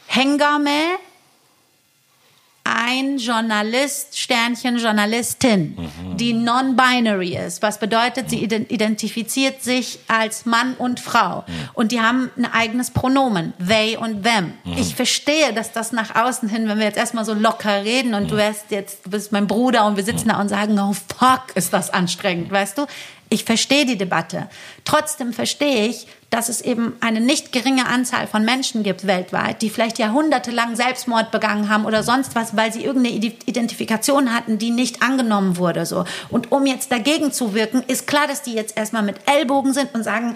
Hengame 0.07 0.97
ein 2.65 3.19
Journalist, 3.19 4.17
Sternchen, 4.17 4.77
Journalistin, 4.77 5.77
mhm. 5.77 6.17
die 6.17 6.33
non-binary 6.33 7.37
ist. 7.37 7.61
Was 7.61 7.79
bedeutet, 7.79 8.29
sie 8.31 8.43
identifiziert 8.43 9.61
sich 9.61 9.99
als 10.07 10.45
Mann 10.45 10.73
und 10.73 10.99
Frau. 10.99 11.43
Mhm. 11.47 11.53
Und 11.73 11.91
die 11.91 12.01
haben 12.01 12.31
ein 12.35 12.51
eigenes 12.51 12.89
Pronomen, 12.89 13.53
they 13.65 13.95
und 13.97 14.23
them. 14.23 14.53
Mhm. 14.63 14.77
Ich 14.77 14.95
verstehe, 14.95 15.53
dass 15.53 15.71
das 15.71 15.91
nach 15.91 16.15
außen 16.15 16.49
hin, 16.49 16.67
wenn 16.67 16.79
wir 16.79 16.85
jetzt 16.85 16.97
erstmal 16.97 17.23
so 17.23 17.35
locker 17.35 17.83
reden 17.83 18.15
und 18.15 18.31
du 18.31 18.35
wärst 18.35 18.71
jetzt, 18.71 19.05
du 19.05 19.11
bist 19.11 19.31
mein 19.31 19.45
Bruder 19.45 19.85
und 19.85 19.95
wir 19.95 20.03
sitzen 20.03 20.29
da 20.29 20.41
und 20.41 20.49
sagen, 20.49 20.77
oh 20.79 20.93
fuck, 20.93 21.55
ist 21.55 21.71
das 21.71 21.91
anstrengend, 21.91 22.51
weißt 22.51 22.79
du? 22.79 22.87
Ich 23.29 23.43
verstehe 23.43 23.85
die 23.85 23.97
Debatte. 23.97 24.47
Trotzdem 24.83 25.33
verstehe 25.33 25.87
ich, 25.87 26.07
dass 26.29 26.49
es 26.49 26.61
eben 26.61 26.93
eine 26.99 27.21
nicht 27.21 27.51
geringe 27.51 27.87
Anzahl 27.87 28.27
von 28.27 28.45
Menschen 28.45 28.83
gibt 28.83 29.07
weltweit, 29.07 29.61
die 29.61 29.69
vielleicht 29.69 29.99
jahrhundertelang 29.99 30.75
Selbstmord 30.75 31.31
begangen 31.31 31.69
haben 31.69 31.85
oder 31.85 32.03
sonst 32.03 32.35
was, 32.35 32.55
weil 32.55 32.71
sie 32.71 32.83
irgendeine 32.83 33.15
Identifikation 33.15 34.33
hatten, 34.33 34.57
die 34.57 34.69
nicht 34.69 35.01
angenommen 35.01 35.57
wurde, 35.57 35.85
so. 35.85 36.05
Und 36.29 36.51
um 36.51 36.65
jetzt 36.65 36.91
dagegen 36.91 37.31
zu 37.31 37.53
wirken, 37.53 37.83
ist 37.87 38.05
klar, 38.05 38.27
dass 38.27 38.43
die 38.43 38.53
jetzt 38.53 38.77
erstmal 38.77 39.03
mit 39.03 39.17
Ellbogen 39.25 39.73
sind 39.73 39.93
und 39.95 40.03
sagen, 40.03 40.35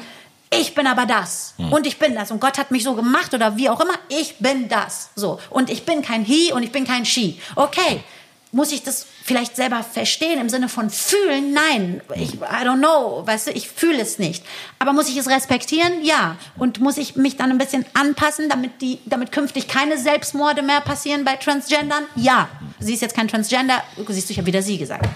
ich 0.52 0.74
bin 0.74 0.88
aber 0.88 1.06
das 1.06 1.54
hm. 1.58 1.72
und 1.72 1.86
ich 1.86 2.00
bin 2.00 2.16
das 2.16 2.32
und 2.32 2.42
Gott 2.42 2.58
hat 2.58 2.72
mich 2.72 2.84
so 2.84 2.96
gemacht 2.96 3.34
oder 3.36 3.56
wie 3.58 3.70
auch 3.70 3.80
immer, 3.82 3.94
ich 4.08 4.38
bin 4.40 4.68
das, 4.68 5.12
so. 5.16 5.40
Und 5.52 5.70
ich 5.70 5.86
bin 5.86 6.02
kein 6.02 6.24
He 6.24 6.52
und 6.54 6.64
ich 6.64 6.72
bin 6.72 6.86
kein 6.86 7.06
She. 7.06 7.40
Okay 7.56 8.04
muss 8.52 8.72
ich 8.72 8.82
das 8.82 9.06
vielleicht 9.24 9.56
selber 9.56 9.84
verstehen 9.84 10.40
im 10.40 10.50
Sinne 10.50 10.70
von 10.70 10.90
fühlen? 10.90 11.54
Nein, 11.54 12.02
ich, 12.16 12.34
I 12.36 12.66
don't 12.66 12.80
know, 12.80 13.26
weißt 13.26 13.48
du, 13.48 13.52
ich 13.52 13.70
fühle 13.70 14.02
es 14.02 14.18
nicht. 14.18 14.44
Aber 14.80 14.92
muss 14.92 15.08
ich 15.08 15.18
es 15.18 15.30
respektieren? 15.30 16.04
Ja. 16.04 16.36
Und 16.58 16.80
muss 16.80 16.98
ich 16.98 17.16
mich 17.16 17.38
dann 17.38 17.52
ein 17.52 17.60
bisschen 17.60 17.86
anpassen, 17.94 18.50
damit 18.50 18.82
die, 18.82 19.00
damit 19.06 19.32
künftig 19.32 19.68
keine 19.68 19.98
Selbstmorde 19.98 20.64
mehr 20.64 20.82
passieren 20.82 21.26
bei 21.26 21.36
Transgendern? 21.36 22.06
Ja. 22.16 22.50
Sie 22.80 22.94
ist 22.94 23.02
jetzt 23.02 23.16
kein 23.16 23.28
Transgender, 23.28 23.84
siehst 24.08 24.30
du, 24.30 24.32
ich 24.32 24.38
habe 24.40 24.48
wieder 24.48 24.64
sie 24.64 24.78
gesagt. 24.78 25.08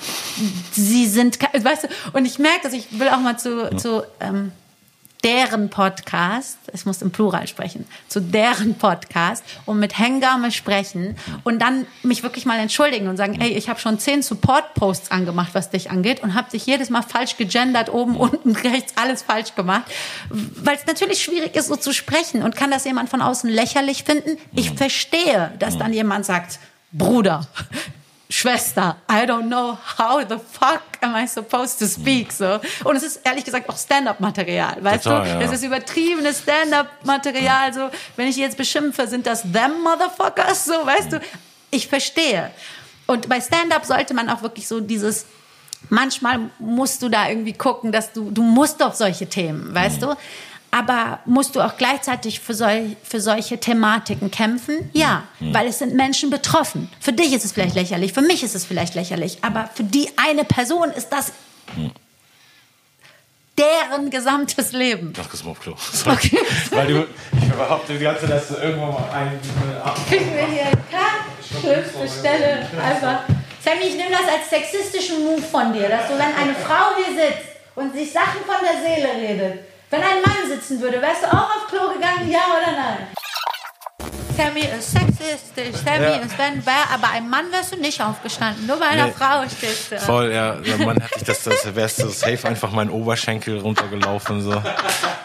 Sie 0.72 1.08
sind, 1.08 1.40
weißt 1.42 1.86
du, 1.86 1.88
und 2.14 2.26
ich 2.26 2.38
merke, 2.38 2.62
dass 2.64 2.74
ich 2.74 3.00
will 3.00 3.10
auch 3.10 3.20
mal 3.20 3.40
zu, 3.40 3.76
zu 3.78 4.04
ähm, 4.20 4.52
deren 5.24 5.70
Podcast, 5.70 6.58
es 6.74 6.86
muss 6.86 7.02
im 7.02 7.12
Plural 7.12 7.48
sprechen, 7.48 7.86
zu 8.08 8.20
deren 8.20 8.76
Podcast 8.76 9.44
und 9.66 9.80
mit 9.80 9.98
Hengame 9.98 10.52
sprechen 10.52 11.16
und 11.44 11.60
dann 11.62 11.88
mich 12.04 12.24
wirklich 12.24 12.46
mal 12.46 12.60
entschuldigen 12.60 13.08
und 13.08 13.18
sagen, 13.18 13.40
ey, 13.40 13.50
ich 13.50 13.70
habe 13.70 13.80
schon 13.80 14.00
zehn 14.00 14.22
Support-Posts 14.22 15.12
angemacht, 15.12 15.52
was 15.54 15.70
dich 15.70 15.92
angeht 15.92 16.22
und 16.22 16.34
habe 16.34 16.50
dich 16.52 16.66
jedes 16.66 16.90
Mal 16.90 17.04
falsch 17.04 17.38
gegendert, 17.38 17.92
oben, 17.92 18.16
unten, 18.18 18.56
rechts, 18.56 18.94
alles 18.98 19.22
falsch 19.22 19.56
gemacht, 19.56 19.86
weil 20.30 20.76
es 20.76 20.86
natürlich 20.86 21.24
schwierig 21.24 21.56
ist, 21.56 21.68
so 21.68 21.76
zu 21.76 21.94
sprechen 21.94 22.44
und 22.44 22.56
kann 22.56 22.72
das 22.72 22.86
jemand 22.86 23.10
von 23.10 23.22
außen 23.22 23.50
lächerlich 23.50 24.04
finden? 24.04 24.38
Ich 24.56 24.72
verstehe, 24.72 25.52
dass 25.60 25.78
dann 25.78 25.94
jemand 25.94 26.26
sagt, 26.26 26.60
Bruder, 26.92 27.48
Schwester, 28.36 28.98
I 29.08 29.28
don't 29.28 29.48
know 29.48 29.78
how 30.00 30.28
the 30.28 30.40
fuck 30.40 30.82
am 31.02 31.16
I 31.16 31.28
supposed 31.28 31.78
to 31.78 31.86
speak, 31.86 32.32
so. 32.32 32.60
Und 32.84 32.96
es 32.96 33.04
ist 33.04 33.20
ehrlich 33.24 33.46
gesagt 33.46 33.70
auch 33.70 33.78
Stand-up-Material, 33.78 34.84
weißt 34.84 35.04
Total, 35.04 35.24
du? 35.24 35.30
Ja. 35.30 35.42
Es 35.42 35.52
ist 35.52 35.64
übertriebenes 35.64 36.40
Stand-up-Material, 36.40 37.72
so. 37.72 37.92
Wenn 38.16 38.28
ich 38.28 38.38
jetzt 38.38 38.58
beschimpfe, 38.58 39.06
sind 39.08 39.28
das 39.28 39.44
them 39.44 39.84
Motherfuckers, 39.84 40.66
so, 40.66 40.74
weißt 40.74 41.12
du? 41.12 41.22
Ich 41.70 41.88
verstehe. 41.88 42.50
Und 43.06 43.30
bei 43.30 43.40
Stand-up 43.40 43.86
sollte 43.86 44.16
man 44.16 44.28
auch 44.32 44.42
wirklich 44.42 44.68
so 44.68 44.80
dieses, 44.80 45.28
manchmal 45.90 46.40
musst 46.58 47.04
du 47.04 47.10
da 47.10 47.30
irgendwie 47.30 47.54
gucken, 47.54 47.92
dass 47.92 48.14
du, 48.14 48.32
du 48.32 48.42
musst 48.42 48.82
auf 48.82 48.96
solche 48.96 49.28
Themen, 49.28 49.76
weißt 49.76 50.02
mhm. 50.02 50.06
du? 50.06 50.16
Aber 50.74 51.20
musst 51.26 51.56
du 51.56 51.62
auch 51.62 51.78
gleichzeitig 51.78 52.40
für, 52.40 52.56
sol 52.56 52.96
für 53.04 53.22
solche 53.22 53.60
Thematiken 53.60 54.32
kämpfen? 54.32 54.90
Ja, 54.94 55.24
mhm. 55.40 55.54
weil 55.54 55.68
es 55.68 55.78
sind 55.78 55.94
Menschen 55.94 56.32
betroffen. 56.32 56.90
Für 57.00 57.14
dich 57.14 57.32
ist 57.32 57.46
es 57.46 57.52
vielleicht 57.52 57.76
lächerlich, 57.76 58.12
für 58.12 58.24
mich 58.24 58.42
ist 58.42 58.56
es 58.56 58.66
vielleicht 58.66 58.96
lächerlich, 58.96 59.38
aber 59.44 59.70
für 59.76 59.84
die 59.84 60.10
eine 60.18 60.44
Person 60.44 60.90
ist 60.90 61.10
das 61.10 61.32
mhm. 61.76 61.92
deren 63.56 64.10
gesamtes 64.10 64.72
Leben. 64.72 65.14
Ach, 65.22 65.28
das 65.30 65.44
mal 65.44 65.52
auf 65.52 65.60
Klo. 65.60 65.76
Okay. 66.12 66.40
weil 66.72 66.88
du, 66.88 67.08
ich 67.40 67.52
behaupte 67.52 67.94
die 67.94 68.04
ganze 68.04 68.22
Zeit, 68.22 68.32
dass 68.32 68.48
du 68.48 68.56
irgendwann 68.56 68.94
mal 68.94 69.10
einen 69.14 69.40
Kriegen 70.10 70.34
wir 70.34 70.48
hier 70.48 70.72
Cut, 70.90 72.10
Stelle, 72.20 72.68
einfach. 72.84 73.20
Sammy, 73.64 73.90
ich 73.90 73.96
nehme 73.96 74.10
das 74.10 74.22
als 74.22 74.50
sexistischen 74.50 75.24
Move 75.24 75.44
von 75.44 75.72
dir, 75.72 75.88
dass 75.88 76.08
du, 76.08 76.14
wenn 76.14 76.34
eine 76.34 76.56
Frau 76.56 76.96
hier 76.98 77.14
sitzt 77.14 77.46
und 77.76 77.94
sich 77.94 78.12
Sachen 78.12 78.42
von 78.44 78.56
der 78.60 78.82
Seele 78.82 79.10
redet, 79.22 79.73
wenn 79.94 80.02
ein 80.02 80.22
Mann 80.24 80.50
sitzen 80.50 80.82
würde, 80.82 81.00
wärst 81.00 81.24
du 81.24 81.28
auch 81.28 81.56
auf 81.56 81.68
Klo 81.68 81.94
gegangen, 81.94 82.28
ja 82.28 82.40
oder 82.50 82.72
nein? 82.76 83.08
Sammy 84.36 84.62
ist 84.62 84.92
sexistisch, 84.92 85.82
Sammy 85.86 86.04
ja. 86.04 86.16
ist 86.16 86.38
wenn, 86.38 86.66
wer, 86.66 86.90
aber 86.94 87.12
ein 87.14 87.30
Mann 87.30 87.46
wärst 87.52 87.74
du 87.74 87.80
nicht 87.80 88.02
aufgestanden, 88.02 88.66
nur 88.66 88.78
bei 88.78 88.88
einer 88.88 89.08
nee. 89.08 89.14
Frau 89.16 89.44
stehst 89.48 89.92
du. 89.92 90.00
Voll, 90.00 90.32
ja, 90.32 90.56
der 90.56 90.78
Mann 90.78 91.00
hätte 91.00 91.18
ich 91.18 91.24
das, 91.24 91.44
das 91.44 91.76
wärst 91.76 92.02
du 92.02 92.10
safe 92.10 92.48
einfach 92.48 92.72
meinen 92.72 92.90
Oberschenkel 92.90 93.60
runtergelaufen, 93.60 94.42
so. 94.42 94.52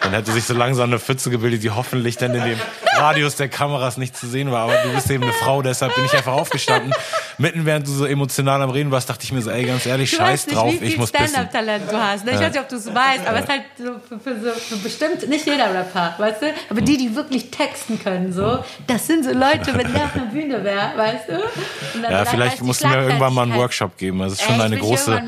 Dann 0.00 0.12
hätte 0.12 0.32
sich 0.32 0.44
so 0.44 0.54
langsam 0.54 0.90
eine 0.90 0.98
Pfütze 0.98 1.30
gebildet, 1.30 1.62
die 1.62 1.70
hoffentlich 1.70 2.16
dann 2.16 2.34
in 2.34 2.44
dem 2.44 2.60
Radius 2.96 3.36
der 3.36 3.48
Kameras 3.48 3.96
nicht 3.96 4.16
zu 4.16 4.26
sehen 4.26 4.50
war, 4.50 4.64
aber 4.64 4.76
du 4.84 4.92
bist 4.94 5.10
eben 5.10 5.22
eine 5.22 5.32
Frau, 5.32 5.62
deshalb 5.62 5.94
bin 5.94 6.04
ich 6.04 6.12
einfach 6.12 6.32
aufgestanden. 6.32 6.92
Mitten 7.38 7.64
während 7.64 7.86
du 7.86 7.92
so 7.92 8.04
emotional 8.04 8.60
am 8.62 8.70
Reden 8.70 8.90
warst, 8.90 9.08
dachte 9.08 9.24
ich 9.24 9.32
mir 9.32 9.40
so, 9.40 9.50
ey, 9.50 9.64
ganz 9.64 9.86
ehrlich, 9.86 10.10
du 10.10 10.16
scheiß 10.16 10.46
nicht, 10.46 10.56
drauf, 10.56 10.74
ich 10.80 10.96
muss 10.98 11.10
Stand-Up-Talent 11.10 11.90
du 11.90 11.96
hast, 11.96 12.24
ne? 12.24 12.32
Ich 12.32 12.40
ja. 12.40 12.46
weiß 12.46 12.52
nicht, 12.52 12.62
ob 12.62 12.68
du 12.68 12.76
es 12.76 12.86
weißt, 12.86 13.26
aber 13.26 13.38
es 13.38 13.44
ist 13.44 13.50
halt 13.50 13.62
so 13.76 13.94
für, 14.08 14.20
für, 14.20 14.40
so, 14.40 14.50
für 14.50 14.76
bestimmt, 14.76 15.28
nicht 15.28 15.46
jeder 15.46 15.72
Rapper, 15.72 16.14
weißt 16.18 16.42
du? 16.42 16.46
Aber 16.70 16.80
die, 16.80 16.96
die 16.96 17.14
wirklich 17.14 17.50
texten 17.50 18.02
können, 18.02 18.32
so, 18.32 18.64
das 18.86 18.97
sind 19.06 19.24
so 19.24 19.32
Leute, 19.32 19.74
wenn 19.74 19.92
der 19.92 20.04
auf 20.04 20.12
der 20.14 20.20
Bühne 20.20 20.62
wäre, 20.64 20.92
weißt 20.96 21.28
du? 21.28 22.02
Ja, 22.02 22.24
vielleicht 22.24 22.62
musst 22.62 22.82
du 22.82 22.88
mir 22.88 23.02
irgendwann 23.02 23.34
mal 23.34 23.42
einen 23.42 23.54
Workshop 23.54 23.96
geben. 23.96 24.18
Das 24.20 24.34
ist 24.34 24.42
schon 24.42 24.56
Ey, 24.56 24.62
eine 24.62 24.78
große, 24.78 25.22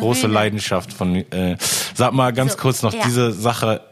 große 0.00 0.26
Leidenschaft 0.26 0.92
von. 0.92 1.16
Äh, 1.16 1.56
sag 1.94 2.12
mal 2.12 2.32
ganz 2.32 2.52
so, 2.52 2.58
kurz 2.58 2.82
noch 2.82 2.92
ja. 2.92 3.02
diese 3.04 3.32
Sache 3.32 3.82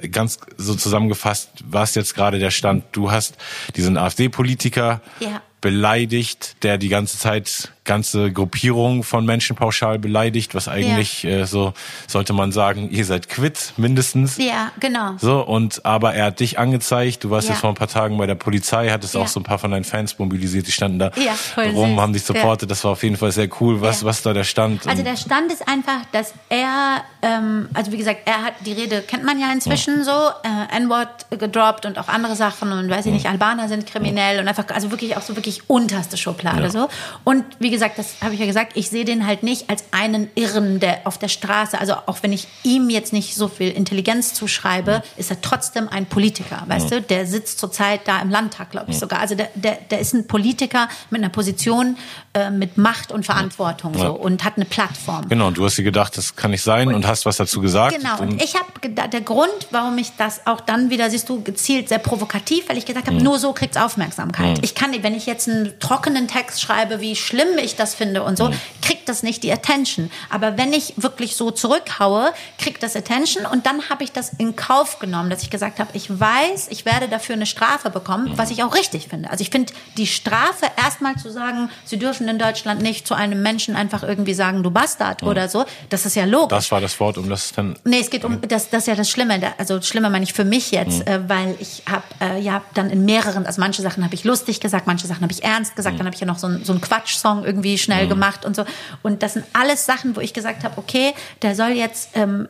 äh, 0.00 0.08
ganz 0.08 0.38
so 0.56 0.74
zusammengefasst, 0.74 1.50
was 1.64 1.94
jetzt 1.94 2.14
gerade 2.14 2.38
der 2.38 2.50
Stand? 2.50 2.84
Du 2.92 3.10
hast 3.10 3.36
diesen 3.76 3.96
AfD-Politiker 3.96 5.00
ja. 5.20 5.42
beleidigt, 5.60 6.56
der 6.62 6.78
die 6.78 6.88
ganze 6.88 7.18
Zeit 7.18 7.73
ganze 7.84 8.32
Gruppierung 8.32 9.02
von 9.02 9.24
Menschen 9.26 9.56
pauschal 9.56 9.98
beleidigt, 9.98 10.54
was 10.54 10.68
eigentlich 10.68 11.22
ja. 11.22 11.40
äh, 11.40 11.46
so 11.46 11.74
sollte 12.06 12.32
man 12.32 12.52
sagen, 12.52 12.90
ihr 12.90 13.04
seid 13.04 13.28
quitt 13.28 13.74
mindestens. 13.76 14.38
Ja, 14.38 14.72
genau. 14.80 15.14
So 15.18 15.40
und 15.44 15.84
aber 15.84 16.14
er 16.14 16.26
hat 16.26 16.40
dich 16.40 16.58
angezeigt. 16.58 17.24
Du 17.24 17.30
warst 17.30 17.48
ja. 17.48 17.54
jetzt 17.54 17.60
vor 17.60 17.70
ein 17.70 17.76
paar 17.76 17.88
Tagen 17.88 18.16
bei 18.18 18.26
der 18.26 18.34
Polizei, 18.34 18.90
hattest 18.90 19.14
ja. 19.14 19.20
auch 19.20 19.28
so 19.28 19.40
ein 19.40 19.42
paar 19.42 19.58
von 19.58 19.70
deinen 19.70 19.84
Fans 19.84 20.18
mobilisiert, 20.18 20.66
die 20.66 20.72
standen 20.72 20.98
da 20.98 21.12
rum, 21.56 21.90
süß. 21.90 22.00
haben 22.00 22.12
dich 22.12 22.24
supportet. 22.24 22.70
Das 22.70 22.82
war 22.84 22.92
auf 22.92 23.02
jeden 23.02 23.16
Fall 23.16 23.32
sehr 23.32 23.48
cool. 23.60 23.80
Was 23.80 24.04
was 24.04 24.22
da 24.22 24.32
der 24.32 24.44
Stand? 24.44 24.86
Also 24.86 25.02
der 25.02 25.16
Stand 25.16 25.52
ist 25.52 25.66
einfach, 25.68 26.04
dass 26.12 26.34
er, 26.48 27.02
ähm, 27.22 27.68
also 27.74 27.92
wie 27.92 27.98
gesagt, 27.98 28.20
er 28.24 28.42
hat 28.42 28.54
die 28.64 28.72
Rede 28.72 29.02
kennt 29.02 29.24
man 29.24 29.38
ja 29.38 29.52
inzwischen 29.52 30.04
so, 30.04 30.10
äh, 30.10 30.76
N-Wort 30.76 31.26
gedroppt 31.30 31.86
und 31.86 31.98
auch 31.98 32.08
andere 32.08 32.36
Sachen 32.36 32.72
und 32.72 32.88
weiß 32.88 33.06
ich 33.06 33.12
nicht, 33.12 33.26
Albaner 33.26 33.68
sind 33.68 33.86
kriminell 33.86 34.40
und 34.40 34.48
einfach 34.48 34.64
also 34.68 34.90
wirklich 34.90 35.16
auch 35.16 35.22
so 35.22 35.36
wirklich 35.36 35.68
unterste 35.68 36.16
Schublade 36.16 36.70
so 36.70 36.88
und 37.24 37.44
wie 37.58 37.70
gesagt, 37.74 37.98
das 37.98 38.16
habe 38.20 38.34
ich 38.34 38.40
ja 38.40 38.46
gesagt, 38.46 38.72
ich 38.76 38.88
sehe 38.88 39.04
den 39.04 39.26
halt 39.26 39.42
nicht 39.42 39.70
als 39.70 39.84
einen 39.90 40.28
Irren, 40.34 40.80
der 40.80 41.00
auf 41.04 41.18
der 41.18 41.28
Straße, 41.28 41.78
also 41.78 41.94
auch 42.06 42.18
wenn 42.22 42.32
ich 42.32 42.46
ihm 42.62 42.90
jetzt 42.90 43.12
nicht 43.12 43.34
so 43.34 43.48
viel 43.48 43.70
Intelligenz 43.70 44.34
zuschreibe, 44.34 45.02
ist 45.16 45.30
er 45.30 45.40
trotzdem 45.40 45.88
ein 45.88 46.06
Politiker, 46.06 46.62
weißt 46.66 46.90
ja. 46.90 47.00
du? 47.00 47.02
Der 47.02 47.26
sitzt 47.26 47.58
zurzeit 47.58 48.02
da 48.06 48.20
im 48.20 48.30
Landtag, 48.30 48.70
glaube 48.70 48.86
ich 48.88 48.96
ja. 48.96 49.00
sogar. 49.00 49.20
Also 49.20 49.34
der, 49.34 49.50
der, 49.54 49.78
der 49.90 50.00
ist 50.00 50.14
ein 50.14 50.26
Politiker 50.26 50.88
mit 51.10 51.20
einer 51.20 51.30
Position, 51.30 51.96
äh, 52.34 52.50
mit 52.50 52.78
Macht 52.78 53.12
und 53.12 53.24
Verantwortung 53.24 53.96
so 53.96 54.12
und 54.12 54.44
hat 54.44 54.56
eine 54.56 54.64
Plattform. 54.64 55.28
Genau, 55.28 55.48
und 55.48 55.56
du 55.56 55.64
hast 55.64 55.76
dir 55.76 55.84
gedacht, 55.84 56.16
das 56.16 56.36
kann 56.36 56.50
nicht 56.50 56.62
sein 56.62 56.88
und, 56.88 56.94
und 56.94 57.06
hast 57.06 57.26
was 57.26 57.36
dazu 57.36 57.60
gesagt. 57.60 57.96
Genau, 57.96 58.18
und 58.18 58.42
ich 58.42 58.54
habe 58.54 58.88
der 58.88 59.20
Grund, 59.20 59.68
warum 59.70 59.98
ich 59.98 60.12
das 60.16 60.46
auch 60.46 60.60
dann 60.60 60.90
wieder, 60.90 61.10
siehst 61.10 61.28
du, 61.28 61.42
gezielt 61.42 61.88
sehr 61.88 61.98
provokativ, 61.98 62.68
weil 62.68 62.78
ich 62.78 62.86
gesagt 62.86 63.06
habe, 63.06 63.22
nur 63.22 63.38
so 63.38 63.52
kriegt 63.52 63.76
es 63.76 63.82
Aufmerksamkeit. 63.82 64.58
Ich 64.62 64.74
kann 64.74 64.90
nicht, 64.90 65.02
wenn 65.02 65.14
ich 65.14 65.26
jetzt 65.26 65.48
einen 65.48 65.78
trockenen 65.80 66.28
Text 66.28 66.60
schreibe, 66.60 67.00
wie 67.00 67.16
schlimm 67.16 67.58
ich 67.64 67.76
das 67.76 67.94
finde 67.94 68.22
und 68.22 68.36
so, 68.38 68.50
kriegt 68.82 69.08
das 69.08 69.22
nicht 69.22 69.42
die 69.42 69.52
Attention. 69.52 70.10
Aber 70.30 70.58
wenn 70.58 70.72
ich 70.72 70.94
wirklich 70.96 71.36
so 71.36 71.50
zurückhaue, 71.50 72.32
kriegt 72.58 72.82
das 72.82 72.96
Attention 72.96 73.46
und 73.46 73.66
dann 73.66 73.88
habe 73.88 74.04
ich 74.04 74.12
das 74.12 74.32
in 74.38 74.56
Kauf 74.56 74.98
genommen, 74.98 75.30
dass 75.30 75.42
ich 75.42 75.50
gesagt 75.50 75.78
habe, 75.78 75.90
ich 75.94 76.08
weiß, 76.08 76.68
ich 76.70 76.84
werde 76.84 77.08
dafür 77.08 77.34
eine 77.34 77.46
Strafe 77.46 77.90
bekommen, 77.90 78.32
was 78.36 78.50
ich 78.50 78.62
auch 78.62 78.74
richtig 78.74 79.08
finde. 79.08 79.30
Also 79.30 79.42
ich 79.42 79.50
finde 79.50 79.72
die 79.96 80.06
Strafe 80.06 80.66
erstmal 80.76 81.16
zu 81.16 81.30
sagen, 81.30 81.70
sie 81.84 81.98
dürfen 81.98 82.28
in 82.28 82.38
Deutschland 82.38 82.82
nicht 82.82 83.06
zu 83.06 83.14
einem 83.14 83.42
Menschen 83.42 83.76
einfach 83.76 84.02
irgendwie 84.02 84.34
sagen, 84.34 84.62
du 84.62 84.70
Bastard 84.70 85.22
oder 85.22 85.48
so, 85.48 85.64
das 85.88 86.06
ist 86.06 86.16
ja 86.16 86.24
logisch. 86.24 86.56
Das 86.56 86.70
war 86.70 86.80
das 86.80 86.98
Wort, 87.00 87.18
um 87.18 87.28
das 87.28 87.52
dann. 87.52 87.76
Nee, 87.84 88.00
es 88.00 88.10
geht 88.10 88.24
um, 88.24 88.40
das, 88.42 88.70
das 88.70 88.82
ist 88.82 88.86
ja 88.88 88.94
das 88.94 89.10
Schlimme. 89.10 89.40
Also 89.58 89.80
Schlimme 89.80 90.10
meine 90.10 90.24
ich 90.24 90.32
für 90.32 90.44
mich 90.44 90.70
jetzt, 90.70 91.06
äh, 91.06 91.20
weil 91.28 91.56
ich 91.60 91.82
habe 91.90 92.04
äh, 92.20 92.40
ja 92.40 92.62
dann 92.74 92.90
in 92.90 93.04
mehreren, 93.04 93.46
also 93.46 93.60
manche 93.60 93.82
Sachen 93.82 94.04
habe 94.04 94.14
ich 94.14 94.24
lustig 94.24 94.60
gesagt, 94.60 94.86
manche 94.86 95.06
Sachen 95.06 95.22
habe 95.22 95.32
ich 95.32 95.42
ernst 95.44 95.76
gesagt, 95.76 95.98
dann 95.98 96.06
habe 96.06 96.14
ich 96.14 96.20
ja 96.20 96.26
noch 96.26 96.38
so, 96.38 96.46
ein, 96.46 96.64
so 96.64 96.72
einen 96.72 96.80
Quatsch-Song 96.80 97.44
irgendwie 97.44 97.53
schnell 97.78 98.08
gemacht 98.08 98.44
und 98.44 98.56
so. 98.56 98.64
Und 99.02 99.22
das 99.22 99.34
sind 99.34 99.44
alles 99.52 99.86
Sachen, 99.86 100.16
wo 100.16 100.20
ich 100.20 100.32
gesagt 100.32 100.64
habe, 100.64 100.78
okay, 100.78 101.14
der 101.42 101.54
soll 101.54 101.70
jetzt 101.70 102.10
ähm, 102.14 102.48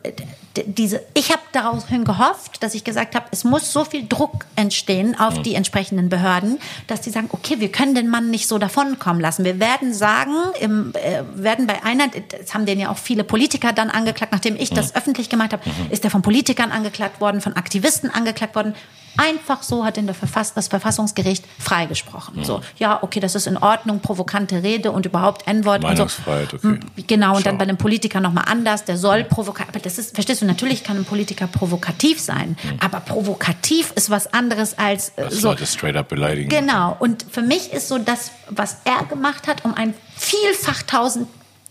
diese, 0.67 1.03
ich 1.15 1.31
habe 1.31 1.43
daraufhin 1.53 2.05
gehofft, 2.05 2.63
dass 2.63 2.75
ich 2.75 2.85
gesagt 2.85 3.15
habe, 3.15 3.27
es 3.33 3.45
muss 3.45 3.73
so 3.73 3.85
viel 3.85 4.07
Druck 4.07 4.47
entstehen 4.57 5.19
auf 5.19 5.43
die 5.43 5.55
entsprechenden 5.55 6.09
Behörden, 6.09 6.59
dass 6.87 7.01
die 7.01 7.11
sagen, 7.11 7.29
okay, 7.33 7.59
wir 7.59 7.73
können 7.73 7.95
den 7.95 8.09
Mann 8.09 8.31
nicht 8.31 8.47
so 8.47 8.59
davonkommen 8.59 9.21
lassen. 9.21 9.45
Wir 9.45 9.59
werden 9.59 9.93
sagen, 9.93 10.35
im, 10.61 10.93
äh, 10.95 11.23
werden 11.35 11.67
bei 11.67 11.83
einer, 11.83 12.09
das 12.09 12.55
haben 12.55 12.67
den 12.67 12.79
ja 12.79 12.91
auch 12.91 12.99
viele 12.99 13.25
Politiker 13.25 13.73
dann 13.73 13.91
angeklagt, 13.91 14.33
nachdem 14.33 14.57
ich 14.57 14.71
das 14.71 14.95
öffentlich 14.95 15.29
gemacht 15.29 15.53
habe, 15.53 15.63
ist 15.91 16.05
er 16.05 16.11
von 16.11 16.23
Politikern 16.23 16.71
angeklagt 16.71 17.21
worden, 17.21 17.41
von 17.41 17.57
Aktivisten 17.57 18.11
angeklagt 18.11 18.55
worden. 18.55 18.75
Einfach 19.17 19.63
so 19.63 19.85
hat 19.85 19.97
in 19.99 20.07
der 20.07 20.15
Verfass 20.15 20.55
das 20.55 20.69
Verfassungsgericht 20.69 21.45
freigesprochen. 21.59 22.45
So, 22.45 22.61
ja, 22.79 23.03
okay, 23.03 23.21
das 23.21 23.35
ist 23.35 23.47
in 23.47 23.57
Ordnung, 23.57 24.01
provokante 24.01 24.63
Rede 24.63 24.91
und 24.93 25.07
überhaupt 25.07 25.47
N-Wort 25.47 25.79
und 25.79 25.83
so. 25.83 25.89
Meinungsfreiheit, 25.89 26.55
okay. 26.55 26.67
M- 26.67 26.81
Genau, 27.07 27.37
und 27.37 27.47
dann 27.47 27.55
Schau. 27.55 27.59
bei 27.59 27.65
einem 27.65 27.77
Politiker 27.77 28.21
nochmal 28.21 28.45
anders, 28.49 28.85
der 28.85 28.97
soll 28.97 29.25
provokativ, 29.25 29.69
aber 29.69 29.79
das 29.81 29.99
ist, 29.99 30.15
verstehst 30.15 30.43
du, 30.43 30.47
natürlich 30.47 30.85
kann 30.85 30.97
ein 30.97 31.05
Politiker 31.05 31.47
provokativ 31.47 32.21
sein, 32.21 32.57
aber 32.81 33.01
provokativ 33.01 33.93
ist 33.95 34.11
was 34.11 34.33
anderes 34.33 34.79
als 34.79 35.11
äh, 35.11 35.23
Das 35.25 35.35
so. 35.35 35.49
Leute 35.49 35.67
straight 35.67 35.97
up 35.97 36.09
beleidigen. 36.09 36.49
Genau. 36.49 36.97
Und 36.99 37.25
für 37.31 37.43
mich 37.43 37.73
ist 37.73 37.89
so 37.89 37.99
das, 37.99 38.31
was 38.51 38.79
er 38.85 39.05
gemacht 39.07 39.47
hat, 39.49 39.65
um 39.65 39.75
ein 39.75 39.95
vielfach 40.17 40.83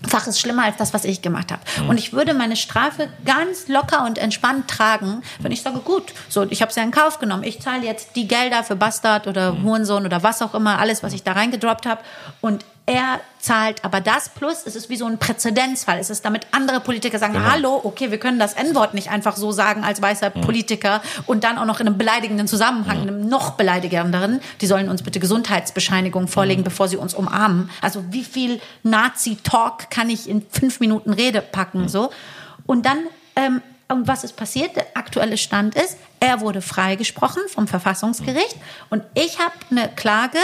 tausendfaches 0.03 0.39
schlimmer 0.39 0.63
als 0.63 0.77
das, 0.77 0.93
was 0.93 1.05
ich 1.05 1.21
gemacht 1.21 1.51
habe. 1.51 1.61
Und 1.87 1.97
ich 1.97 2.13
würde 2.13 2.33
meine 2.33 2.55
Strafe 2.55 3.09
ganz 3.25 3.67
locker 3.67 4.05
und 4.05 4.17
entspannt 4.17 4.67
tragen, 4.67 5.23
wenn 5.39 5.51
ich 5.51 5.61
sage, 5.61 5.79
gut, 5.79 6.13
so, 6.29 6.43
ich 6.49 6.61
habe 6.61 6.69
es 6.69 6.75
ja 6.75 6.83
in 6.83 6.91
Kauf 6.91 7.19
genommen. 7.19 7.43
Ich 7.43 7.61
zahle 7.61 7.83
jetzt 7.83 8.15
die 8.15 8.27
Gelder 8.27 8.63
für 8.63 8.75
Bastard 8.75 9.27
oder 9.27 9.61
Hurensohn 9.61 10.05
oder 10.05 10.23
was 10.23 10.41
auch 10.41 10.53
immer, 10.53 10.79
alles, 10.79 11.03
was 11.03 11.13
ich 11.13 11.23
da 11.23 11.33
reingedroppt 11.33 11.85
habe. 11.85 12.01
Und 12.41 12.65
er 12.85 13.21
zahlt 13.39 13.85
aber 13.85 14.01
das 14.01 14.29
plus, 14.29 14.63
es 14.65 14.75
ist 14.75 14.89
wie 14.89 14.97
so 14.97 15.05
ein 15.05 15.17
Präzedenzfall. 15.17 15.99
Es 15.99 16.09
ist 16.09 16.25
damit 16.25 16.47
andere 16.51 16.81
Politiker 16.81 17.17
sagen, 17.17 17.49
hallo, 17.49 17.79
okay, 17.83 18.11
wir 18.11 18.17
können 18.17 18.39
das 18.39 18.53
N-Wort 18.53 18.93
nicht 18.93 19.09
einfach 19.09 19.37
so 19.37 19.53
sagen 19.53 19.85
als 19.85 20.01
weißer 20.01 20.29
Politiker 20.29 21.01
und 21.25 21.45
dann 21.45 21.57
auch 21.57 21.65
noch 21.65 21.79
in 21.79 21.87
einem 21.87 21.97
beleidigenden 21.97 22.47
Zusammenhang, 22.47 23.03
in 23.03 23.09
einem 23.09 23.29
noch 23.29 23.51
beleidigenderen. 23.51 24.41
Die 24.59 24.67
sollen 24.67 24.89
uns 24.89 25.01
bitte 25.01 25.21
Gesundheitsbescheinigungen 25.21 26.27
vorlegen, 26.27 26.65
bevor 26.65 26.89
sie 26.89 26.97
uns 26.97 27.13
umarmen. 27.13 27.69
Also 27.81 28.03
wie 28.11 28.23
viel 28.25 28.59
Nazi-Talk 28.83 29.89
kann 29.89 30.09
ich 30.09 30.29
in 30.29 30.45
fünf 30.49 30.81
Minuten 30.81 31.13
Rede 31.13 31.41
packen, 31.41 31.87
so? 31.87 32.09
Und 32.65 32.85
dann, 32.85 32.99
ähm, 33.37 33.61
und 33.87 34.07
was 34.07 34.25
ist 34.25 34.35
passiert? 34.35 34.75
Der 34.75 34.87
aktuelle 34.95 35.37
Stand 35.37 35.75
ist, 35.75 35.97
er 36.23 36.39
wurde 36.39 36.61
freigesprochen 36.61 37.41
vom 37.53 37.67
Verfassungsgericht 37.67 38.55
und 38.89 39.03
ich 39.13 39.39
habe 39.39 39.51
eine 39.71 39.89
Klage, 39.89 40.37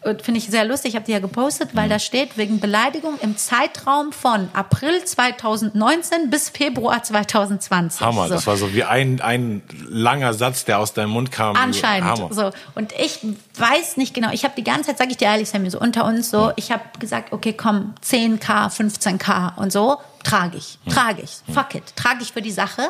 äh, 0.00 0.14
finde 0.22 0.38
ich 0.38 0.46
sehr 0.46 0.64
lustig, 0.64 0.90
ich 0.92 0.96
habe 0.96 1.04
die 1.04 1.12
ja 1.12 1.18
gepostet, 1.18 1.70
weil 1.74 1.90
da 1.90 1.98
steht, 1.98 2.38
wegen 2.38 2.58
Beleidigung 2.58 3.18
im 3.20 3.36
Zeitraum 3.36 4.12
von 4.12 4.48
April 4.54 5.04
2019 5.04 6.30
bis 6.30 6.48
Februar 6.48 7.02
2020. 7.02 8.00
Hammer, 8.00 8.28
So. 8.28 8.34
das 8.34 8.46
war 8.46 8.56
so 8.56 8.72
wie 8.72 8.84
ein, 8.84 9.20
ein 9.20 9.60
langer 9.86 10.32
Satz, 10.32 10.64
der 10.64 10.78
aus 10.78 10.94
deinem 10.94 11.10
Mund 11.10 11.30
kam. 11.32 11.54
Anscheinend. 11.54 12.08
Hammer. 12.08 12.32
So. 12.32 12.50
Und 12.74 12.92
ich 12.92 13.20
weiß 13.58 13.98
nicht 13.98 14.14
genau. 14.14 14.30
Ich 14.32 14.44
habe 14.44 14.54
die 14.56 14.64
ganze 14.64 14.84
Zeit, 14.86 14.98
sage 14.98 15.10
ich 15.10 15.16
dir 15.18 15.26
ehrlich, 15.26 15.50
Sammy, 15.50 15.68
so 15.68 15.78
unter 15.78 16.06
uns 16.06 16.30
so, 16.30 16.52
ich 16.56 16.72
habe 16.72 16.82
gesagt, 16.98 17.32
okay, 17.34 17.52
komm, 17.52 17.94
10k, 18.02 18.70
15k 18.74 19.56
und 19.56 19.70
so, 19.70 19.98
trage 20.24 20.56
ich. 20.56 20.78
Trage 20.92 21.22
ich. 21.22 21.54
Fuck 21.54 21.76
it. 21.76 21.84
Trage 21.94 22.22
ich 22.22 22.32
für 22.32 22.42
die 22.42 22.50
Sache. 22.50 22.82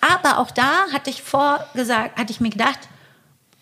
Aber 0.00 0.38
auch 0.38 0.50
da 0.50 0.86
hatte 0.92 1.10
ich 1.10 1.22
vorgesagt, 1.22 1.87
hatte 1.96 2.30
ich 2.30 2.40
mir 2.40 2.50
gedacht, 2.50 2.78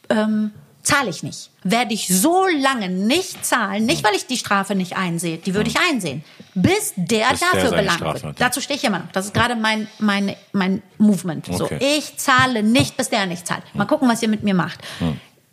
ähm, 0.09 0.53
zahle 0.83 1.11
ich 1.11 1.23
nicht. 1.25 1.51
Werde 1.65 1.95
ich 1.95 2.07
so 2.07 2.45
lange 2.47 2.89
nicht 2.89 3.45
zahlen, 3.45 3.87
nicht 3.87 4.05
weil 4.05 4.15
ich 4.15 4.27
die 4.27 4.37
Strafe 4.37 4.77
nicht 4.77 4.97
einsehe, 4.97 5.39
die 5.39 5.53
würde 5.55 5.69
ich 5.69 5.77
einsehen, 5.91 6.23
bis 6.55 6.93
der 6.97 7.29
Bis 7.31 7.41
der 7.41 7.49
dafür 7.53 7.71
seine 7.71 7.83
belangt 7.83 8.01
wird. 8.01 8.23
hat. 8.25 8.41
Dazu 8.41 8.61
stehe 8.61 8.77
ich 8.79 8.85
immer 8.85 9.01
noch. 9.01 9.11
Das 9.13 9.27
ist 9.27 9.35
gerade 9.35 9.57
mein, 9.57 9.89
mein, 9.99 10.37
mein 10.53 10.83
Movement. 10.99 11.47
So, 11.47 11.65
Okay. 11.65 11.79
ich 11.99 12.17
zahle 12.19 12.63
nicht, 12.63 12.97
bis 12.97 13.09
der 13.09 13.27
nicht 13.27 13.47
zahlt. 13.49 13.63
Mal 13.75 13.85
gucken, 13.87 14.09
was 14.09 14.23
ihr 14.23 14.29
mit 14.29 14.45
mir 14.45 14.55
macht. 14.55 14.79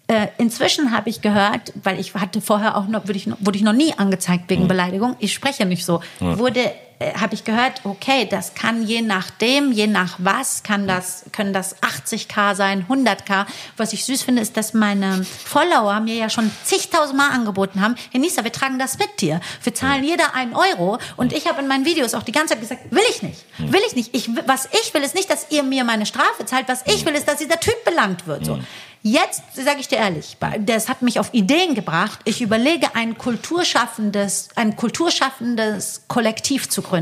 Äh, 0.05 0.27
inzwischen 0.37 0.91
habe 0.91 1.09
ich 1.09 1.21
gehört, 1.21 1.71
weil 1.81 1.97
ich 1.99 2.13
hatte 2.13 2.39
vorher 2.41 2.77
auch 2.77 2.87
noch, 2.87 3.03
wurde 3.07 3.13
ich, 3.17 3.27
wurde 3.39 3.57
ich 3.57 3.63
noch 3.63 3.73
nie 3.73 3.93
angezeigt 3.97 4.49
wegen 4.49 4.67
Beleidigung. 4.67 5.15
Ich 5.19 5.33
spreche 5.33 5.65
nicht 5.65 5.83
so. 5.85 6.01
Wurde, 6.19 6.59
äh, 6.59 6.73
habe 7.19 7.33
ich 7.33 7.43
gehört, 7.43 7.81
okay, 7.83 8.27
das 8.29 8.55
kann 8.55 8.83
je 8.83 9.01
nachdem, 9.01 9.71
je 9.71 9.87
nach 9.87 10.15
was, 10.17 10.63
kann 10.63 10.87
das, 10.87 11.25
können 11.31 11.53
das 11.53 11.81
80k 11.81 12.55
sein, 12.55 12.85
100k. 12.89 13.45
Was 13.77 13.93
ich 13.93 14.05
süß 14.05 14.23
finde, 14.23 14.41
ist, 14.41 14.57
dass 14.57 14.73
meine 14.73 15.23
Follower 15.23 15.99
mir 15.99 16.15
ja 16.15 16.29
schon 16.29 16.51
zigtausend 16.63 17.17
Mal 17.17 17.29
angeboten 17.29 17.81
haben, 17.81 17.95
Herr 18.11 18.19
Nisa, 18.19 18.43
wir 18.43 18.51
tragen 18.51 18.79
das 18.79 18.97
mit 18.97 19.21
dir. 19.21 19.41
Wir 19.61 19.73
zahlen 19.73 20.03
jeder 20.03 20.35
einen 20.35 20.55
Euro. 20.55 20.99
Und 21.17 21.33
ich 21.33 21.47
habe 21.47 21.61
in 21.61 21.67
meinen 21.67 21.85
Videos 21.85 22.13
auch 22.13 22.23
die 22.23 22.31
ganze 22.31 22.53
Zeit 22.53 22.61
gesagt, 22.61 22.91
will 22.91 23.03
ich 23.09 23.21
nicht. 23.21 23.45
Will 23.57 23.81
ich 23.87 23.95
nicht. 23.95 24.15
Ich, 24.15 24.29
was 24.47 24.69
ich 24.71 24.93
will, 24.93 25.01
ist 25.01 25.15
nicht, 25.15 25.29
dass 25.29 25.47
ihr 25.49 25.63
mir 25.63 25.83
meine 25.83 26.05
Strafe 26.05 26.45
zahlt. 26.45 26.67
Was 26.67 26.83
ich 26.85 27.05
will, 27.05 27.13
ist, 27.13 27.27
dass 27.27 27.37
dieser 27.37 27.59
Typ 27.59 27.83
belangt 27.85 28.27
wird. 28.27 28.45
So. 28.45 28.59
Jetzt 29.05 29.43
sage 29.53 29.81
ich 29.81 29.89
dir 29.89 29.97
ehrlich, 29.97 30.37
das 30.61 30.87
hat 30.87 31.01
mich 31.01 31.19
auf 31.19 31.33
Ideen 31.33 31.75
gebracht. 31.75 32.19
Ich 32.23 32.41
überlege, 32.41 32.95
ein 32.95 33.17
kulturschaffendes, 33.17 34.47
ein 34.55 34.77
kulturschaffendes 34.77 36.03
Kollektiv 36.07 36.69
zu 36.69 36.81
gründen 36.81 36.92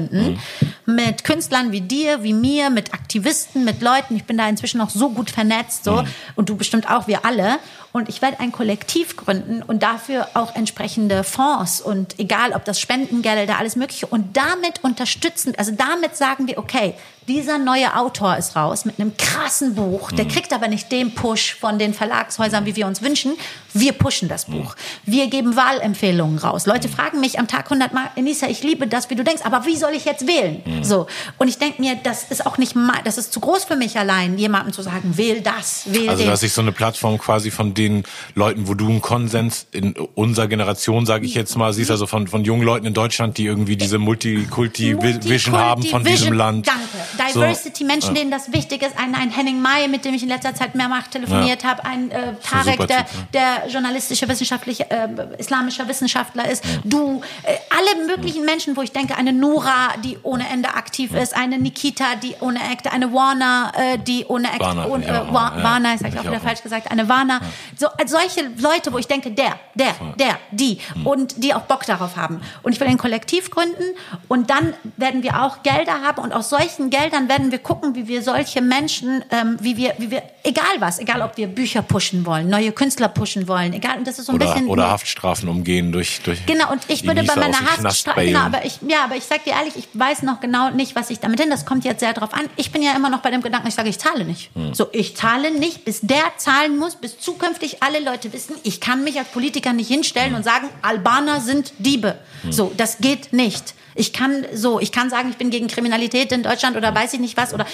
mit 0.85 1.23
Künstlern 1.23 1.71
wie 1.71 1.81
dir, 1.81 2.23
wie 2.23 2.33
mir, 2.33 2.69
mit 2.69 2.93
Aktivisten, 2.93 3.65
mit 3.65 3.81
Leuten. 3.81 4.15
Ich 4.15 4.25
bin 4.25 4.37
da 4.37 4.47
inzwischen 4.47 4.81
auch 4.81 4.89
so 4.89 5.09
gut 5.09 5.29
vernetzt, 5.29 5.83
so 5.83 6.03
und 6.35 6.49
du 6.49 6.55
bestimmt 6.55 6.89
auch, 6.89 7.07
wir 7.07 7.25
alle. 7.25 7.59
Und 7.93 8.07
ich 8.09 8.21
werde 8.21 8.39
ein 8.39 8.51
Kollektiv 8.51 9.17
gründen 9.17 9.61
und 9.63 9.83
dafür 9.83 10.27
auch 10.33 10.55
entsprechende 10.55 11.23
Fonds 11.23 11.81
und 11.81 12.19
egal, 12.19 12.53
ob 12.53 12.63
das 12.65 12.79
Spendengelder, 12.79 13.57
alles 13.57 13.75
Mögliche. 13.75 14.07
Und 14.07 14.37
damit 14.37 14.83
unterstützen, 14.83 15.53
also 15.57 15.71
damit 15.71 16.15
sagen 16.15 16.47
wir, 16.47 16.57
okay, 16.57 16.93
dieser 17.27 17.59
neue 17.59 17.95
Autor 17.95 18.35
ist 18.37 18.55
raus 18.55 18.83
mit 18.83 18.99
einem 18.99 19.15
krassen 19.15 19.75
Buch. 19.75 20.11
Der 20.11 20.25
kriegt 20.27 20.51
aber 20.53 20.67
nicht 20.67 20.91
den 20.91 21.13
Push 21.13 21.55
von 21.59 21.77
den 21.77 21.93
Verlagshäusern, 21.93 22.65
wie 22.65 22.75
wir 22.75 22.87
uns 22.87 23.01
wünschen. 23.03 23.33
Wir 23.73 23.93
pushen 23.93 24.27
das 24.27 24.45
Buch. 24.45 24.75
Wir 25.05 25.27
geben 25.27 25.55
Wahlempfehlungen 25.55 26.39
raus. 26.39 26.65
Leute 26.65 26.89
fragen 26.89 27.19
mich 27.19 27.37
am 27.39 27.47
Tag 27.47 27.65
100 27.65 27.93
Mal, 27.93 28.09
Enisa, 28.15 28.47
ich 28.47 28.63
liebe 28.63 28.87
das, 28.87 29.09
wie 29.09 29.15
du 29.15 29.23
denkst, 29.23 29.43
aber 29.45 29.65
wie 29.65 29.77
soll 29.77 29.91
ich 29.93 30.03
jetzt 30.05 30.25
wählen? 30.27 30.83
So. 30.83 31.05
Und 31.37 31.47
ich 31.47 31.57
denke 31.59 31.79
mir, 31.81 31.95
das 31.95 32.23
ist 32.23 32.45
auch 32.45 32.57
nicht 32.57 32.75
mal, 32.75 32.99
das 33.05 33.17
ist 33.19 33.31
zu 33.31 33.39
groß 33.39 33.65
für 33.65 33.75
mich 33.75 33.97
allein, 33.99 34.37
jemandem 34.37 34.73
zu 34.73 34.81
sagen, 34.81 35.15
wähl 35.15 35.41
das, 35.41 35.83
wähl 35.85 36.09
Also, 36.09 36.23
den. 36.23 36.31
dass 36.31 36.43
ich 36.43 36.51
so 36.51 36.61
eine 36.61 36.71
Plattform 36.71 37.17
quasi 37.19 37.51
von 37.51 37.73
den 37.81 38.03
Leuten, 38.35 38.67
wo 38.67 38.73
du 38.73 38.87
einen 38.87 39.01
Konsens 39.01 39.67
in 39.71 39.93
unserer 40.15 40.47
Generation, 40.47 41.05
sage 41.05 41.25
ich 41.25 41.33
jetzt 41.33 41.55
mal, 41.57 41.73
siehst 41.73 41.91
also 41.91 42.07
von, 42.07 42.27
von 42.27 42.43
jungen 42.43 42.63
Leuten 42.63 42.85
in 42.85 42.93
Deutschland, 42.93 43.37
die 43.37 43.45
irgendwie 43.45 43.75
diese 43.75 43.97
Multikulti-Vision 43.97 45.55
haben 45.55 45.83
von 45.83 46.03
diesem 46.03 46.35
Multikulti-Vision. 46.35 46.37
Land. 46.37 46.67
Danke. 46.67 47.33
Diversity, 47.33 47.83
Menschen, 47.83 48.15
denen 48.15 48.31
das 48.31 48.51
wichtig 48.53 48.81
ist. 48.83 48.97
Ein, 48.97 49.15
ein 49.15 49.29
Henning 49.29 49.61
May, 49.61 49.87
mit 49.87 50.05
dem 50.05 50.13
ich 50.13 50.23
in 50.23 50.29
letzter 50.29 50.53
Zeit 50.53 50.75
mehrmals 50.75 51.09
telefoniert 51.09 51.63
habe. 51.63 51.83
Ein 51.85 52.11
äh, 52.11 52.33
Tarek, 52.41 52.87
der, 52.87 53.05
der 53.33 53.67
journalistischer, 53.69 54.27
wissenschaftlicher, 54.27 54.85
äh, 54.89 55.07
islamischer 55.37 55.87
Wissenschaftler 55.87 56.49
ist. 56.49 56.63
Du, 56.83 57.21
äh, 57.43 57.55
alle 57.69 58.05
möglichen 58.07 58.45
Menschen, 58.45 58.75
wo 58.75 58.81
ich 58.81 58.91
denke, 58.91 59.15
eine 59.15 59.33
Nura, 59.33 59.93
die 60.03 60.17
ohne 60.23 60.47
Ende 60.49 60.69
aktiv 60.73 61.13
ist, 61.13 61.35
eine 61.35 61.57
Nikita, 61.57 62.15
die 62.21 62.35
ohne 62.39 62.59
Ende, 62.59 62.91
eine 62.91 63.13
Warner, 63.13 63.71
äh, 63.75 63.97
die 63.97 64.25
ohne 64.25 64.47
Ende, 64.51 64.65
Warner, 64.65 64.89
ohne, 64.89 65.05
ja, 65.05 65.23
äh, 65.23 65.25
ja. 65.25 65.33
Warner, 65.33 65.89
habe 65.89 66.07
ich 66.07 66.19
auch 66.19 66.23
wieder 66.23 66.39
falsch 66.39 66.63
gesagt, 66.63 66.91
eine 66.91 67.07
Warner. 67.09 67.41
So, 67.81 67.87
also 67.97 68.19
solche 68.19 68.47
Leute, 68.59 68.93
wo 68.93 68.99
ich 68.99 69.07
denke, 69.07 69.31
der, 69.31 69.59
der, 69.73 69.95
der, 70.15 70.37
die 70.51 70.77
und 71.03 71.43
die 71.43 71.55
auch 71.55 71.63
Bock 71.63 71.83
darauf 71.87 72.15
haben. 72.15 72.39
Und 72.61 72.73
ich 72.73 72.79
will 72.79 72.87
ein 72.87 72.99
Kollektiv 72.99 73.49
gründen 73.49 73.95
und 74.27 74.51
dann 74.51 74.75
werden 74.97 75.23
wir 75.23 75.41
auch 75.41 75.63
Gelder 75.63 76.01
haben 76.03 76.21
und 76.21 76.31
aus 76.31 76.51
solchen 76.51 76.91
Geldern 76.91 77.27
werden 77.27 77.51
wir 77.51 77.57
gucken, 77.57 77.95
wie 77.95 78.07
wir 78.07 78.21
solche 78.21 78.61
Menschen, 78.61 79.25
ähm, 79.31 79.57
wie 79.61 79.77
wir, 79.77 79.95
wie 79.97 80.11
wir 80.11 80.21
egal 80.43 80.63
was, 80.77 80.99
egal 80.99 81.23
ob 81.23 81.37
wir 81.37 81.47
Bücher 81.47 81.81
pushen 81.81 82.23
wollen, 82.23 82.49
neue 82.49 82.71
Künstler 82.71 83.07
pushen 83.07 83.47
wollen, 83.47 83.73
egal, 83.73 83.97
und 83.97 84.05
das 84.05 84.19
ist 84.19 84.27
so 84.27 84.33
ein 84.33 84.35
oder, 84.35 84.45
bisschen. 84.45 84.67
oder 84.67 84.91
Haftstrafen 84.91 85.49
umgehen 85.49 85.91
durch, 85.91 86.21
durch 86.21 86.45
Genau, 86.45 86.71
und 86.71 86.83
ich 86.87 87.03
würde 87.03 87.23
bei 87.23 87.35
meiner 87.35 87.59
Haftstrafe, 87.59 88.25
genau, 88.25 88.41
aber 88.41 88.63
ich, 88.63 88.77
ja, 88.87 89.05
aber 89.05 89.15
ich 89.15 89.23
sag 89.23 89.43
dir 89.43 89.53
ehrlich, 89.53 89.75
ich 89.75 89.87
weiß 89.93 90.21
noch 90.21 90.39
genau 90.39 90.69
nicht, 90.69 90.95
was 90.95 91.09
ich 91.09 91.19
damit 91.19 91.39
hin, 91.39 91.49
das 91.49 91.65
kommt 91.65 91.83
jetzt 91.83 92.01
sehr 92.01 92.13
drauf 92.13 92.35
an. 92.35 92.45
Ich 92.57 92.71
bin 92.71 92.83
ja 92.83 92.95
immer 92.95 93.09
noch 93.09 93.21
bei 93.21 93.31
dem 93.31 93.41
Gedanken, 93.41 93.67
ich 93.67 93.73
sage, 93.73 93.89
ich 93.89 93.97
zahle 93.97 94.23
nicht. 94.23 94.51
Hm. 94.53 94.75
So, 94.75 94.87
ich 94.91 95.15
zahle 95.17 95.51
nicht, 95.51 95.83
bis 95.83 96.01
der 96.01 96.23
zahlen 96.37 96.77
muss, 96.77 96.95
bis 96.95 97.19
zukünftig 97.19 97.70
alle 97.81 97.99
Leute 97.99 98.33
wissen, 98.33 98.55
ich 98.63 98.81
kann 98.81 99.03
mich 99.03 99.17
als 99.17 99.29
Politiker 99.29 99.73
nicht 99.73 99.87
hinstellen 99.87 100.31
hm. 100.31 100.37
und 100.37 100.43
sagen, 100.43 100.69
Albaner 100.81 101.41
sind 101.41 101.73
Diebe. 101.79 102.17
Hm. 102.43 102.51
So, 102.51 102.71
das 102.75 102.97
geht 102.99 103.33
nicht. 103.33 103.73
Ich 103.95 104.13
kann 104.13 104.45
so, 104.53 104.79
ich 104.79 104.91
kann 104.91 105.09
sagen, 105.09 105.29
ich 105.29 105.37
bin 105.37 105.49
gegen 105.49 105.67
Kriminalität 105.67 106.31
in 106.31 106.43
Deutschland 106.43 106.77
oder 106.77 106.95
weiß 106.95 107.13
ich 107.13 107.19
nicht 107.19 107.35
was 107.35 107.53
oder 107.53 107.65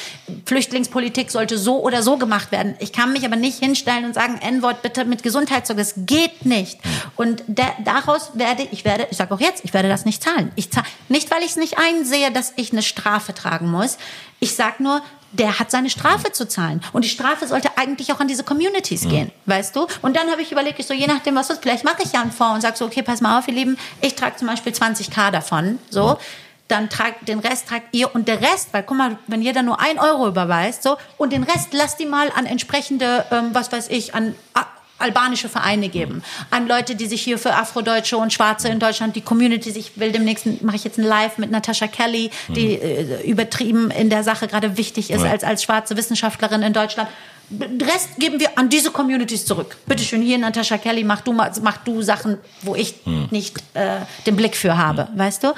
Flüchtlingspolitik 0.46 1.30
sollte 1.30 1.58
so 1.58 1.82
oder 1.82 2.02
so 2.02 2.18
gemacht 2.18 2.52
werden. 2.52 2.76
Ich 2.80 2.92
kann 2.92 3.14
mich 3.14 3.24
aber 3.26 3.36
nicht 3.36 3.60
hinstellen 3.60 4.06
und 4.06 4.14
sagen, 4.14 4.40
N-Wort 4.42 4.82
bitte 4.82 5.06
mit 5.06 5.22
Gesundheitssorge. 5.22 5.82
Das 5.82 5.94
geht 5.98 6.46
nicht. 6.46 6.80
Und 7.16 7.44
der, 7.48 7.76
daraus 7.84 8.32
werde 8.34 8.68
ich 8.72 8.84
werde, 8.84 9.08
ich 9.12 9.18
sage 9.18 9.34
auch 9.34 9.40
jetzt, 9.40 9.64
ich 9.64 9.74
werde 9.74 9.90
das 9.90 10.06
nicht 10.06 10.24
zahlen. 10.24 10.52
Ich 10.56 10.72
zahle 10.72 10.88
nicht, 11.08 11.30
weil 11.30 11.42
ich 11.42 11.52
es 11.52 11.56
nicht 11.56 11.78
einsehe, 11.78 12.32
dass 12.32 12.54
ich 12.56 12.72
eine 12.72 12.82
Strafe 12.82 13.34
tragen 13.34 13.70
muss. 13.70 13.98
Ich 14.40 14.56
sage 14.56 14.82
nur, 14.82 15.02
der 15.40 15.60
hat 15.60 15.72
seine 15.72 15.90
Strafe 15.90 16.32
zu 16.32 16.48
zahlen. 16.48 16.82
Und 16.94 17.06
die 17.06 17.10
Strafe 17.10 17.48
sollte 17.48 17.70
eigentlich 17.78 18.12
auch 18.14 18.20
an 18.20 18.28
diese 18.28 18.44
Communities 18.44 19.06
mhm. 19.06 19.10
gehen, 19.10 19.32
weißt 19.46 19.76
du? 19.76 19.88
Und 20.02 20.16
dann 20.16 20.30
habe 20.30 20.42
ich 20.42 20.52
überlegt, 20.52 20.80
ich 20.80 20.88
so, 20.88 20.94
je 20.94 21.08
nachdem, 21.08 21.36
was 21.36 21.50
ist, 21.50 21.62
vielleicht 21.62 21.84
mache 21.84 22.04
ich 22.04 22.14
ja 22.14 22.22
einen 22.22 22.32
Fonds 22.32 22.56
und 22.56 22.62
sage 22.62 22.78
so, 22.78 22.86
okay, 22.86 23.04
pass 23.04 23.22
mal 23.22 23.40
auf, 23.40 23.48
ihr 23.48 23.54
Lieben, 23.54 23.78
ich 24.02 24.16
trage 24.16 24.36
zum 24.36 24.48
Beispiel 24.48 24.74
20k 24.74 25.32
davon, 25.32 25.80
so. 25.90 26.10
Mhm. 26.10 26.16
Dann 26.70 26.90
tragt, 26.90 27.30
den 27.30 27.40
Rest 27.40 27.70
tragt 27.70 27.96
ihr 27.96 28.14
und 28.14 28.28
der 28.28 28.42
Rest, 28.42 28.70
weil 28.74 28.84
guck 28.84 28.98
mal, 28.98 29.18
wenn 29.28 29.42
jeder 29.42 29.62
nur 29.62 29.80
ein 29.80 30.00
Euro 30.00 30.28
überweist, 30.28 30.84
so, 30.84 30.98
und 31.18 31.32
den 31.32 31.44
Rest 31.44 31.70
lasst 31.72 31.98
die 32.00 32.06
mal 32.06 32.30
an 32.36 32.46
entsprechende, 32.46 33.26
ähm, 33.32 33.52
was 33.54 33.72
weiß 33.72 33.88
ich, 33.88 34.14
an 34.14 34.36
albanische 35.00 35.50
Vereine 35.50 35.90
geben, 35.90 36.24
an 36.50 36.68
Leute, 36.68 36.96
die 36.96 37.06
sich 37.06 37.22
hier 37.22 37.38
für 37.38 37.54
Afrodeutsche 37.54 38.18
und 38.18 38.34
Schwarze 38.34 38.70
in 38.70 38.80
Deutschland, 38.80 39.16
die 39.16 39.22
Community, 39.22 39.70
ich 39.70 40.00
will 40.00 40.12
demnächst, 40.12 40.62
mache 40.62 40.76
ich 40.76 40.84
jetzt 40.84 40.98
ein 40.98 41.04
Live 41.04 41.38
mit 41.38 41.52
Natascha 41.52 41.88
Kelly, 41.88 42.32
die 42.50 42.74
äh, 42.74 43.30
übertrieben 43.30 43.92
in 43.92 44.10
der 44.10 44.24
Sache 44.24 44.48
gerade 44.48 44.78
wichtig 44.78 45.12
ist 45.12 45.24
ja. 45.24 45.32
als, 45.32 45.44
als 45.44 45.64
schwarze 45.64 45.98
Wissenschaftlerin 45.98 46.62
in 46.62 46.74
Deutschland. 46.74 47.10
Den 47.50 47.80
Rest 47.80 48.18
geben 48.18 48.42
wir 48.42 48.58
an 48.58 48.68
diese 48.68 48.92
Communities 48.92 49.46
zurück. 49.46 49.78
Bitte 49.86 50.04
schön, 50.04 50.22
hier 50.22 50.38
Natascha 50.38 50.78
Kelly, 50.78 51.06
mach 51.06 51.22
du, 51.22 51.32
mach 51.32 51.78
du 51.78 52.02
Sachen, 52.02 52.38
wo 52.62 52.76
ich 52.76 52.96
hm. 53.06 53.28
nicht 53.32 53.58
äh, 53.74 54.00
den 54.26 54.36
Blick 54.36 54.58
für 54.58 54.78
habe, 54.78 55.08
hm. 55.08 55.18
weißt 55.18 55.44
du? 55.44 55.54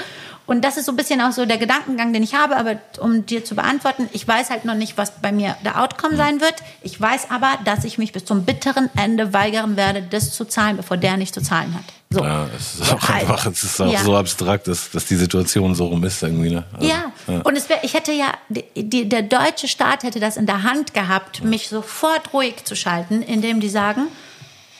Und 0.50 0.66
das 0.66 0.78
ist 0.78 0.88
so 0.88 0.92
ein 0.92 0.96
bisschen 0.96 1.22
auch 1.22 1.32
so 1.32 1.46
der 1.46 1.60
Gedankengang, 1.60 2.12
den 2.12 2.24
ich 2.24 2.34
habe. 2.34 2.58
Aber 2.58 2.78
um 3.00 3.24
dir 3.24 3.46
zu 3.46 3.54
beantworten, 3.54 4.10
ich 4.14 4.28
weiß 4.28 4.50
halt 4.50 4.66
noch 4.66 4.74
nicht, 4.74 4.98
was 4.98 5.12
bei 5.22 5.32
mir 5.32 5.56
der 5.64 5.80
Outcome 5.80 6.18
sein 6.18 6.42
wird. 6.42 6.56
Ich 6.82 7.00
weiß 7.00 7.28
aber, 7.30 7.60
dass 7.66 7.84
ich 7.84 8.00
mich 8.00 8.14
bis 8.14 8.26
zum 8.26 8.46
bitteren 8.46 8.90
Ende 8.98 9.32
weigern 9.32 9.78
werde, 9.78 10.02
das 10.02 10.32
zu 10.32 10.46
zahlen, 10.46 10.78
bevor 10.78 10.98
der 10.98 11.18
nicht 11.18 11.36
zu 11.36 11.44
zahlen 11.44 11.76
hat. 11.76 11.84
So. 12.10 12.24
Ja, 12.24 12.48
es 12.58 12.80
ist 12.80 12.92
auch 12.92 13.10
also, 13.10 13.14
einfach, 13.14 13.46
es 13.46 13.64
ist 13.64 13.80
auch 13.80 13.94
ja. 13.94 14.04
so 14.04 14.18
abstrakt, 14.18 14.68
dass, 14.68 14.90
dass 14.90 15.06
die 15.06 15.18
Situation 15.18 15.76
so 15.76 15.86
rum 15.86 16.04
ist 16.04 16.24
irgendwie. 16.24 16.50
Ne? 16.50 16.64
Also, 16.74 16.88
ja. 16.88 17.12
ja. 17.28 17.42
und 17.42 17.56
es 17.56 17.70
wär, 17.70 17.84
ich 17.84 17.94
hätte 17.94 18.12
ja, 18.12 18.34
die, 18.50 19.08
der 19.08 19.22
deutsche 19.22 19.68
Staat 19.68 20.02
hätte 20.02 20.20
das 20.20 20.36
in 20.36 20.48
der 20.48 20.64
Hand 20.64 20.96
gehabt, 20.96 21.44
mich 21.44 21.70
sofort 21.70 22.34
ruhig 22.34 22.66
zu 22.66 22.76
schalten, 22.76 23.22
indem 23.22 23.60
die 23.60 23.70
sagen, 23.70 24.08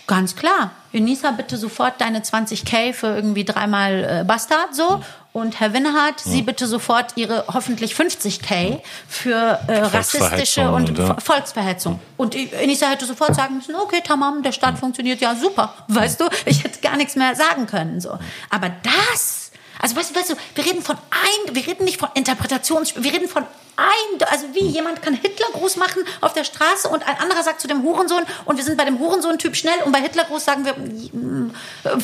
ganz 0.08 0.36
klar, 0.36 0.72
Unisa, 0.92 1.30
bitte 1.30 1.56
sofort 1.56 2.02
deine 2.02 2.22
20k 2.22 2.94
für 2.94 3.16
irgendwie 3.16 3.46
dreimal 3.46 4.22
äh, 4.22 4.24
Bastard 4.24 4.74
so 4.76 5.04
und 5.32 5.60
Herr 5.60 5.74
Winnehardt, 5.74 6.26
ja. 6.26 6.32
Sie 6.32 6.42
bitte 6.42 6.66
sofort 6.68 7.14
Ihre 7.16 7.46
hoffentlich 7.48 7.94
50k 7.94 8.82
für 9.08 9.60
äh, 9.68 9.80
rassistische 9.80 10.72
und, 10.72 10.90
und 10.90 10.98
ja. 10.98 11.16
Volksverhetzung. 11.20 12.00
Und 12.18 12.36
Enisa 12.36 12.88
hätte 12.88 13.06
sofort 13.06 13.36
sagen 13.36 13.56
müssen, 13.56 13.76
okay, 13.76 14.02
tamam, 14.04 14.42
der 14.42 14.52
Staat 14.52 14.80
funktioniert, 14.80 15.22
ja 15.22 15.36
super, 15.36 15.74
weißt 15.88 16.22
du, 16.22 16.30
ich 16.46 16.64
hätte 16.64 16.80
gar 16.82 16.98
nichts 16.98 17.16
mehr 17.16 17.36
sagen 17.36 17.68
können. 17.68 18.02
so. 18.02 18.18
Aber 18.50 18.72
das, 18.84 19.39
also 19.80 19.96
weißt 19.96 20.12
du, 20.12 20.20
weißt 20.20 20.30
du, 20.32 20.36
wir 20.56 20.66
reden 20.66 20.82
von 20.82 20.98
ein, 21.10 21.56
wir 21.56 21.66
reden 21.66 21.86
nicht 21.86 22.00
von 22.00 22.10
Interpretations, 22.14 22.94
wir 22.96 23.12
reden 23.12 23.28
von 23.28 23.46
ein, 23.78 24.28
also 24.30 24.46
wie 24.54 24.66
jemand 24.68 25.02
kann 25.02 25.14
Hitler 25.14 25.48
groß 25.54 25.78
machen 25.78 26.04
auf 26.20 26.34
der 26.34 26.44
Straße 26.44 26.90
und 26.90 27.08
ein 27.08 27.18
anderer 27.18 27.44
sagt 27.44 27.62
zu 27.62 27.68
dem 27.68 27.82
Hurensohn 27.84 28.24
und 28.44 28.58
wir 28.58 28.64
sind 28.64 28.78
bei 28.78 28.84
dem 28.84 29.00
Hurensohn-Typ 29.00 29.56
schnell 29.56 29.82
und 29.86 29.94
bei 29.94 30.02
Hitler 30.02 30.26
groß 30.26 30.44
sagen 30.44 30.66
wir 30.66 30.76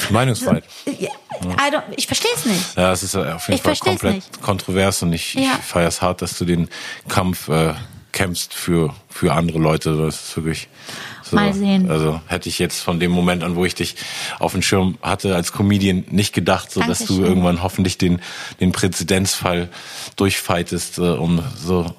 Meinungsfreiheit. 0.10 0.64
ich 1.98 2.08
verstehe 2.08 2.32
es 2.34 2.46
nicht. 2.46 2.78
Ja, 2.78 2.94
es 2.94 3.04
ist 3.04 3.16
auf 3.16 3.48
jeden 3.50 3.58
ich 3.58 3.62
Fall 3.62 3.76
komplett 3.76 4.16
nicht. 4.16 4.42
kontrovers 4.42 5.04
und 5.04 5.12
ich, 5.12 5.34
ja. 5.34 5.42
ich 5.60 5.66
feiere 5.66 5.90
es 5.90 6.02
hart, 6.02 6.22
dass 6.22 6.38
du 6.38 6.46
den 6.46 6.70
Kampf 7.10 7.50
äh, 7.50 7.74
kämpfst 8.14 8.54
für 8.54 8.94
für 9.10 9.34
andere 9.34 9.60
Leute. 9.60 9.98
Das 9.98 10.16
ist 10.16 10.36
wirklich 10.38 10.70
so, 11.26 11.36
Mal 11.36 11.54
sehen. 11.54 11.90
Also 11.90 12.22
hätte 12.28 12.50
ich 12.50 12.60
jetzt 12.60 12.82
von 12.82 13.00
dem 13.00 13.12
Moment 13.12 13.44
an, 13.44 13.56
wo 13.56 13.66
ich 13.66 13.74
dich 13.74 13.96
auf 14.40 14.52
dem 14.52 14.62
Schirm 14.62 14.98
hatte 15.02 15.36
als 15.36 15.52
Comedian, 15.52 16.04
nicht 16.12 16.34
gedacht, 16.34 16.72
so 16.72 16.82
dass 16.82 17.00
du 17.06 17.24
irgendwann 17.24 17.64
hoffentlich 17.64 17.98
den, 17.98 18.22
den 18.60 18.72
Präzedenzfall 18.72 19.70
durchfightest, 20.16 21.00
äh, 21.00 21.02
um 21.02 21.42
so 21.58 21.96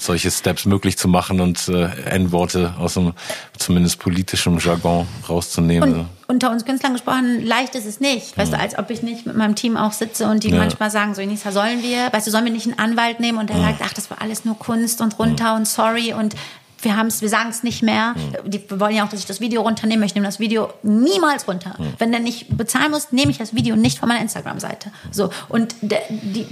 solche 0.00 0.30
Steps 0.30 0.64
möglich 0.64 0.96
zu 0.96 1.08
machen 1.08 1.40
und 1.40 1.68
äh, 1.68 1.88
N-Worte 2.10 2.74
aus 2.78 2.94
dem 2.94 3.12
zumindest 3.56 3.98
politischem 3.98 4.58
Jargon 4.58 5.06
rauszunehmen. 5.28 5.94
Und 5.94 6.08
unter 6.28 6.50
uns 6.50 6.64
Künstlern 6.64 6.92
gesprochen, 6.92 7.44
leicht 7.44 7.74
ist 7.74 7.86
es 7.86 8.00
nicht. 8.00 8.36
Weißt 8.36 8.52
ja. 8.52 8.58
du, 8.58 8.62
als 8.62 8.78
ob 8.78 8.90
ich 8.90 9.02
nicht 9.02 9.26
mit 9.26 9.36
meinem 9.36 9.54
Team 9.54 9.76
auch 9.76 9.92
sitze 9.92 10.26
und 10.26 10.44
die 10.44 10.50
ja. 10.50 10.58
manchmal 10.58 10.90
sagen, 10.90 11.14
so 11.14 11.22
Inisa, 11.22 11.52
sollen 11.52 11.82
wir, 11.82 12.12
weißt 12.12 12.26
du, 12.26 12.30
sollen 12.30 12.44
wir 12.44 12.52
nicht 12.52 12.66
einen 12.66 12.78
Anwalt 12.78 13.18
nehmen 13.18 13.38
und 13.38 13.50
der 13.50 13.56
ja. 13.56 13.62
sagt, 13.62 13.80
ach, 13.84 13.92
das 13.94 14.10
war 14.10 14.20
alles 14.20 14.44
nur 14.44 14.58
Kunst 14.58 15.00
und 15.00 15.18
runter 15.18 15.54
und 15.54 15.66
sorry 15.66 16.12
und 16.12 16.34
wir 16.80 16.96
haben 16.96 17.08
es, 17.08 17.20
wir 17.22 17.28
sagen 17.28 17.50
es 17.50 17.62
nicht 17.62 17.82
mehr. 17.82 18.14
Mhm. 18.14 18.50
Die 18.50 18.62
wollen 18.70 18.94
ja 18.94 19.04
auch, 19.04 19.08
dass 19.08 19.20
ich 19.20 19.26
das 19.26 19.40
Video 19.40 19.62
runternehme. 19.62 20.04
Ich 20.06 20.14
nehme 20.14 20.26
das 20.26 20.38
Video 20.38 20.72
niemals 20.82 21.48
runter. 21.48 21.74
Mhm. 21.78 21.94
Wenn 21.98 22.12
der 22.12 22.20
nicht 22.20 22.56
bezahlen 22.56 22.90
muss, 22.90 23.12
nehme 23.12 23.30
ich 23.30 23.38
das 23.38 23.54
Video 23.54 23.76
nicht 23.76 23.98
von 23.98 24.08
meiner 24.08 24.22
Instagram-Seite. 24.22 24.90
So 25.10 25.30
und 25.48 25.74
die, 25.80 25.96
die, 26.10 26.46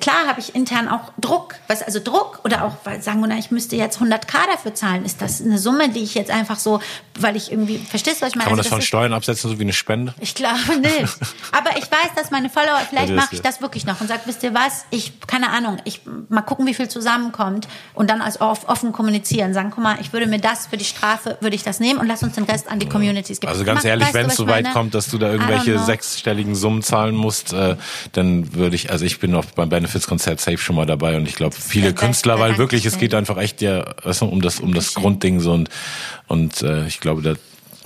klar 0.00 0.26
habe 0.26 0.40
ich 0.40 0.54
intern 0.54 0.88
auch 0.88 1.12
Druck, 1.18 1.54
was 1.66 1.82
also 1.82 2.00
Druck 2.02 2.40
oder 2.44 2.64
auch 2.64 2.76
weil 2.84 3.02
sagen 3.02 3.20
wir, 3.20 3.38
ich 3.38 3.50
müsste 3.50 3.76
jetzt 3.76 4.00
100k 4.00 4.46
dafür 4.52 4.74
zahlen. 4.74 5.04
Ist 5.04 5.22
das 5.22 5.40
eine 5.40 5.58
Summe, 5.58 5.88
die 5.88 6.00
ich 6.00 6.14
jetzt 6.14 6.30
einfach 6.30 6.58
so, 6.58 6.80
weil 7.18 7.36
ich 7.36 7.50
irgendwie 7.50 7.78
verstehst 7.78 8.20
du, 8.20 8.26
was 8.26 8.30
ich 8.30 8.36
meine? 8.36 8.44
Kann 8.44 8.52
man 8.52 8.60
also, 8.60 8.68
das, 8.68 8.78
das 8.78 8.84
von 8.84 8.86
Steuern 8.86 9.12
absetzen, 9.12 9.50
so 9.50 9.58
wie 9.58 9.62
eine 9.62 9.72
Spende? 9.72 10.14
Ich 10.20 10.34
glaube 10.34 10.78
nicht. 10.80 11.16
Aber 11.52 11.76
ich 11.76 11.90
weiß, 11.90 12.14
dass 12.16 12.30
meine 12.30 12.50
Follower, 12.50 12.80
vielleicht 12.88 13.14
mache 13.14 13.34
ich 13.34 13.42
das 13.42 13.60
wirklich 13.60 13.86
noch 13.86 14.00
und 14.00 14.08
sage, 14.08 14.22
wisst 14.26 14.42
ihr 14.42 14.54
was? 14.54 14.84
Ich 14.90 15.20
keine 15.26 15.50
Ahnung, 15.50 15.78
ich 15.84 16.02
mal 16.28 16.42
gucken, 16.42 16.66
wie 16.66 16.74
viel 16.74 16.88
zusammenkommt 16.88 17.68
und 17.94 18.10
dann 18.10 18.20
als 18.20 18.40
offen 18.40 18.92
kommunizieren, 18.92 19.54
sagen, 19.54 19.70
guck 19.74 19.82
mal, 19.82 19.98
ich 20.00 20.12
würde 20.12 20.26
mir 20.26 20.38
das 20.38 20.66
für 20.66 20.76
die 20.76 20.84
Strafe 20.84 21.38
würde 21.40 21.56
ich 21.56 21.62
das 21.62 21.80
nehmen 21.80 21.98
und 21.98 22.06
lass 22.06 22.22
uns 22.22 22.34
den 22.34 22.44
Rest 22.44 22.68
an 22.68 22.78
die 22.78 22.88
Communities 22.88 23.40
geben. 23.40 23.52
Also 23.52 23.64
ganz 23.64 23.84
ehrlich, 23.84 24.12
wenn 24.12 24.26
es 24.26 24.36
so 24.36 24.46
weit 24.46 24.72
kommt, 24.72 24.94
dass 24.94 25.08
du 25.08 25.18
da 25.18 25.30
irgendwelche 25.30 25.78
sechsstelligen 25.78 26.54
Summen 26.54 26.82
zahlen 26.82 27.14
musst, 27.14 27.52
äh, 27.52 27.76
dann 28.12 28.54
würde 28.54 28.76
ich, 28.76 28.90
also 28.90 29.04
ich 29.04 29.13
bin 29.20 29.34
auch 29.34 29.44
beim 29.46 29.68
Benefits-Konzert 29.68 30.40
safe 30.40 30.58
schon 30.58 30.76
mal 30.76 30.86
dabei 30.86 31.16
und 31.16 31.28
ich 31.28 31.34
glaube 31.34 31.56
viele 31.58 31.88
ja, 31.88 31.92
Künstler, 31.92 32.38
weil 32.38 32.58
wirklich 32.58 32.86
es 32.86 32.98
geht 32.98 33.14
einfach 33.14 33.38
echt 33.38 33.62
ja 33.62 33.82
also 34.02 34.26
um 34.26 34.40
das 34.40 34.60
um 34.60 34.74
das 34.74 34.94
Grundding 34.94 35.40
so 35.40 35.52
und 35.52 35.68
und 36.28 36.62
äh, 36.62 36.86
ich 36.86 37.00
glaube 37.00 37.22
da 37.22 37.34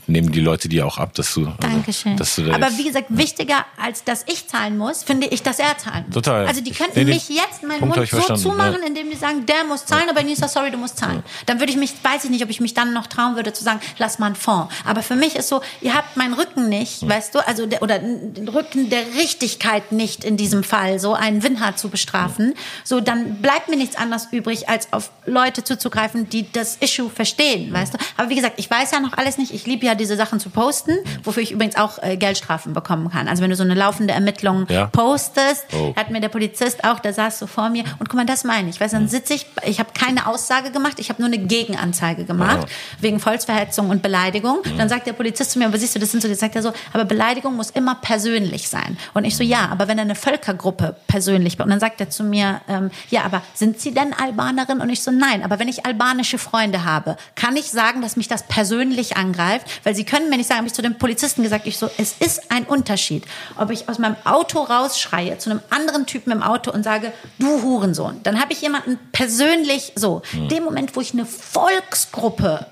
nehmen 0.09 0.33
die 0.33 0.41
Leute 0.41 0.69
dir 0.69 0.87
auch 0.87 0.99
ab, 0.99 1.15
dass 1.15 1.35
du. 1.35 1.47
Also, 1.47 1.57
Dankeschön. 1.61 2.17
Dass 2.17 2.37
du 2.37 2.45
da 2.45 2.55
Aber 2.55 2.77
wie 2.77 2.85
gesagt, 2.85 3.07
wichtiger 3.11 3.67
als 3.81 4.05
dass 4.05 4.25
ich 4.27 4.49
zahlen 4.49 4.77
muss, 4.77 5.03
finde 5.03 5.27
ich, 5.27 5.43
dass 5.43 5.59
er 5.59 5.77
zahlen 5.79 6.05
muss. 6.07 6.15
Total. 6.15 6.47
Also 6.47 6.61
die 6.61 6.73
könnten 6.73 7.05
nee, 7.05 7.15
mich 7.15 7.29
jetzt 7.29 7.63
meinen 7.63 7.81
Punkt 7.81 7.97
Mund 7.97 8.09
so 8.09 8.35
zumachen, 8.37 8.79
ja. 8.81 8.87
indem 8.87 9.11
die 9.11 9.17
sagen, 9.17 9.45
der 9.47 9.65
muss 9.65 9.85
zahlen, 9.85 10.05
ja. 10.07 10.17
aber 10.17 10.27
so 10.35 10.47
sorry, 10.47 10.71
du 10.71 10.79
musst 10.79 10.99
zahlen. 10.99 11.17
Ja. 11.17 11.23
Dann 11.47 11.61
würde 11.61 11.73
ich 11.73 11.79
mich, 11.79 11.93
weiß 12.03 12.25
ich 12.25 12.31
nicht, 12.31 12.43
ob 12.43 12.51
ich 12.51 12.61
mich 12.61 12.75
dann 12.75 12.93
noch 12.93 13.07
trauen 13.07 13.37
würde 13.37 13.53
zu 13.53 13.63
sagen, 13.63 13.81
lass 13.99 14.19
mal 14.19 14.27
einen 14.27 14.35
Fonds. 14.35 14.75
Aber 14.85 15.03
für 15.03 15.15
mich 15.15 15.37
ist 15.37 15.49
so, 15.49 15.61
ihr 15.81 15.95
habt 15.95 16.17
meinen 16.17 16.35
Rücken 16.35 16.69
nicht, 16.69 17.07
weißt 17.07 17.35
du, 17.35 17.47
also 17.47 17.67
der, 17.67 17.83
oder 17.83 17.99
den 17.99 18.49
Rücken 18.49 18.91
der 18.91 19.03
Richtigkeit 19.19 19.93
nicht 19.93 20.25
in 20.25 20.37
diesem 20.37 20.65
Fall, 20.65 20.99
so 20.99 21.15
einen 21.15 21.43
Winhard 21.43 21.79
zu 21.79 21.89
bestrafen. 21.89 22.55
So, 22.85 23.01
dann 23.01 23.37
bleibt 23.43 23.69
mir 23.69 23.77
nichts 23.77 23.97
anderes 23.97 24.29
übrig, 24.31 24.69
als 24.69 24.93
auf 24.93 25.11
Leute 25.27 25.65
zuzugreifen, 25.65 26.29
die 26.29 26.51
das 26.51 26.77
Issue 26.77 27.11
verstehen, 27.11 27.73
weißt 27.73 27.95
du. 27.95 27.99
Aber 28.17 28.31
wie 28.31 28.35
gesagt, 28.35 28.55
ich 28.59 28.71
weiß 28.71 28.93
ja 28.93 29.01
noch 29.01 29.13
alles 29.17 29.39
nicht. 29.39 29.53
Ich 29.53 29.67
liebe 29.67 29.87
ja 29.87 29.95
diese 29.99 30.17
Sachen 30.17 30.41
zu 30.41 30.51
posten, 30.51 30.97
wofür 31.25 31.43
ich 31.43 31.53
übrigens 31.53 31.77
auch 31.77 32.03
äh, 32.03 32.17
Geldstrafen 32.17 32.73
bekommen 32.73 33.11
kann. 33.11 33.29
Also 33.29 33.43
wenn 33.43 33.51
du 33.51 33.57
so 33.57 33.63
eine 33.63 33.75
laufende 33.75 34.15
Ermittlung 34.15 34.67
ja. 34.69 34.87
postest, 34.87 35.67
oh. 35.73 35.95
hat 35.97 36.11
mir 36.11 36.21
der 36.21 36.29
Polizist 36.29 36.85
auch, 36.85 37.01
der 37.01 37.13
saß 37.13 37.39
so 37.39 37.47
vor 37.47 37.69
mir 37.69 37.85
und 37.99 38.09
guck 38.09 38.15
mal, 38.15 38.27
das 38.27 38.45
meine 38.45 38.71
ich. 38.71 38.81
Weil 38.81 38.89
dann 38.89 39.09
sitze 39.09 39.35
ich, 39.35 39.47
ich 39.67 39.79
habe 39.79 39.91
keine 39.93 40.27
Aussage 40.27 40.71
gemacht, 40.71 40.99
ich 40.99 41.11
habe 41.11 41.21
nur 41.21 41.31
eine 41.31 41.39
Gegenanzeige 41.39 42.25
gemacht 42.25 42.61
oh. 42.63 42.67
wegen 43.01 43.21
Volksverhetzung 43.21 43.91
und 43.91 44.03
Beleidigung. 44.03 44.59
Mhm. 44.65 44.79
Dann 44.79 44.89
sagt 44.89 45.07
der 45.07 45.13
Polizist 45.13 45.51
zu 45.53 45.59
mir, 45.59 45.67
aber 45.67 45.79
siehst 45.79 45.95
du, 45.95 45.99
das 45.99 46.11
sind 46.11 46.23
so, 46.23 46.33
sagt 46.33 46.57
er 46.57 46.63
so, 46.63 46.73
aber 46.93 47.05
Beleidigung 47.05 47.57
muss 47.57 47.71
immer 47.71 47.97
persönlich 47.97 48.69
sein. 48.69 48.97
Und 49.15 49.25
ich 49.25 49.37
so, 49.37 49.43
ja, 49.45 49.69
aber 49.71 49.89
wenn 49.89 49.99
eine 49.99 50.15
Völkergruppe 50.15 50.97
persönlich, 51.07 51.59
und 51.61 51.71
dann 51.71 51.81
sagt 51.81 52.01
er 52.01 52.11
zu 52.11 52.25
mir, 52.25 52.61
ähm, 52.69 52.91
ja, 53.11 53.25
aber 53.25 53.43
sind 53.55 53.81
Sie 53.81 53.93
denn 53.93 54.15
Albanerin? 54.15 54.81
Und 54.81 54.91
ich 54.91 55.03
so, 55.03 55.11
nein, 55.11 55.43
aber 55.43 55.59
wenn 55.59 55.69
ich 55.69 55.85
albanische 55.85 56.39
Freunde 56.39 56.85
habe, 56.85 57.17
kann 57.35 57.57
ich 57.57 57.71
sagen, 57.71 58.03
dass 58.03 58.17
mich 58.17 58.29
das 58.29 58.45
persönlich 58.45 59.17
angreift, 59.17 59.67
Weil 59.89 59.95
sie 59.95 60.05
können 60.05 60.29
mir 60.29 60.37
nicht 60.37 60.49
sagen, 60.49 60.59
habe 60.59 60.69
ich 60.69 60.75
zu 60.75 60.83
dem 60.83 60.99
Polizisten 60.99 61.43
gesagt, 61.43 61.67
ich 61.67 61.79
so, 61.79 61.89
es 61.97 62.13
ist 62.21 62.51
ein 62.51 62.65
Unterschied, 62.65 63.25
ob 63.57 63.71
ich 63.71 63.89
aus 63.89 63.99
meinem 63.99 64.17
Auto 64.25 64.59
rausschreie 64.59 65.39
zu 65.39 65.49
einem 65.49 65.61
anderen 65.71 66.05
Typen 66.05 66.31
im 66.31 66.43
Auto 66.43 66.71
und 66.71 66.83
sage, 66.83 67.11
du 67.39 67.63
Hurensohn. 67.63 68.21
Dann 68.23 68.39
habe 68.39 68.53
ich 68.53 68.61
jemanden 68.61 68.99
persönlich 69.13 69.93
so. 69.95 70.21
Mhm. 70.35 70.49
Dem 70.49 70.65
Moment, 70.65 70.95
wo 70.95 71.01
ich 71.01 71.15
eine 71.15 71.25
Volksgruppe 71.25 72.67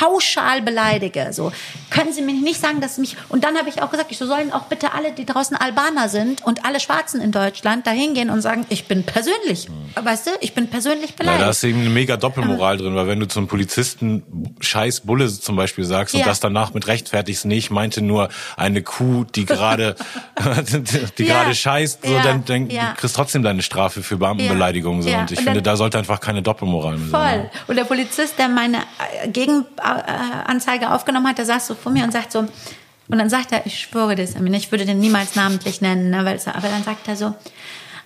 pauschal 0.00 0.62
beleidige. 0.62 1.32
So 1.32 1.52
können 1.90 2.12
Sie 2.12 2.22
mir 2.22 2.32
nicht 2.32 2.60
sagen, 2.60 2.80
dass 2.80 2.96
mich. 2.98 3.16
Und 3.28 3.44
dann 3.44 3.56
habe 3.58 3.68
ich 3.68 3.82
auch 3.82 3.90
gesagt, 3.90 4.10
ich 4.10 4.18
so 4.18 4.26
sollen 4.26 4.52
auch 4.52 4.64
bitte 4.64 4.94
alle, 4.94 5.12
die 5.12 5.26
draußen 5.26 5.56
Albaner 5.56 6.08
sind 6.08 6.42
und 6.46 6.64
alle 6.64 6.80
Schwarzen 6.80 7.20
in 7.20 7.32
Deutschland, 7.32 7.86
da 7.86 7.90
hingehen 7.90 8.30
und 8.30 8.40
sagen, 8.40 8.64
ich 8.70 8.86
bin 8.86 9.04
persönlich, 9.04 9.68
weißt 10.00 10.26
du, 10.28 10.30
ich 10.40 10.54
bin 10.54 10.68
persönlich 10.68 11.16
beleidigt. 11.16 11.40
Ja, 11.40 11.46
da 11.46 11.50
ist 11.50 11.62
eben 11.64 11.80
eine 11.80 11.90
mega 11.90 12.16
Doppelmoral 12.16 12.78
drin, 12.78 12.94
weil 12.94 13.08
wenn 13.08 13.20
du 13.20 13.26
zum 13.26 13.46
Polizisten 13.48 14.54
Scheiß 14.60 15.00
Bulle 15.00 15.28
zum 15.28 15.56
Beispiel 15.56 15.84
sagst 15.84 16.14
ja. 16.14 16.20
und 16.20 16.26
das 16.26 16.40
danach 16.40 16.72
mit 16.72 16.86
rechtfertigst, 16.86 17.44
nee, 17.44 17.58
ich 17.58 17.70
meinte 17.70 18.00
nur 18.00 18.30
eine 18.56 18.82
Kuh, 18.82 19.24
die 19.24 19.44
gerade, 19.44 19.96
die 21.18 21.24
ja. 21.24 21.34
gerade 21.34 21.54
scheißt, 21.54 22.06
so, 22.06 22.12
ja. 22.12 22.22
dann, 22.22 22.44
dann 22.44 22.68
du 22.68 22.76
kriegst 22.96 23.16
trotzdem 23.16 23.42
deine 23.42 23.62
Strafe 23.62 24.02
für 24.02 24.16
Beamtenbeleidigung. 24.16 25.02
So. 25.02 25.10
Und 25.10 25.30
ich 25.30 25.38
und 25.38 25.44
finde, 25.44 25.62
da 25.62 25.76
sollte 25.76 25.98
einfach 25.98 26.20
keine 26.20 26.42
Doppelmoral 26.42 26.96
mehr 26.96 27.08
sein. 27.08 27.40
Voll. 27.40 27.50
Und 27.68 27.76
der 27.76 27.84
Polizist, 27.84 28.38
der 28.38 28.48
meine 28.48 28.78
äh, 28.78 29.28
Gegen 29.28 29.64
Anzeige 29.90 30.92
aufgenommen 30.92 31.28
hat, 31.28 31.38
der 31.38 31.46
saß 31.46 31.66
so 31.66 31.74
vor 31.74 31.92
mir 31.92 32.04
und 32.04 32.12
sagt 32.12 32.32
so, 32.32 32.40
und 32.40 33.18
dann 33.18 33.28
sagt 33.28 33.52
er, 33.52 33.66
ich 33.66 33.80
schwöre 33.80 34.14
das, 34.14 34.34
ich 34.36 34.70
würde 34.70 34.86
den 34.86 35.00
niemals 35.00 35.34
namentlich 35.34 35.80
nennen, 35.80 36.10
ne, 36.10 36.24
weil, 36.24 36.40
aber 36.46 36.68
dann 36.68 36.84
sagt 36.84 37.08
er 37.08 37.16
so, 37.16 37.34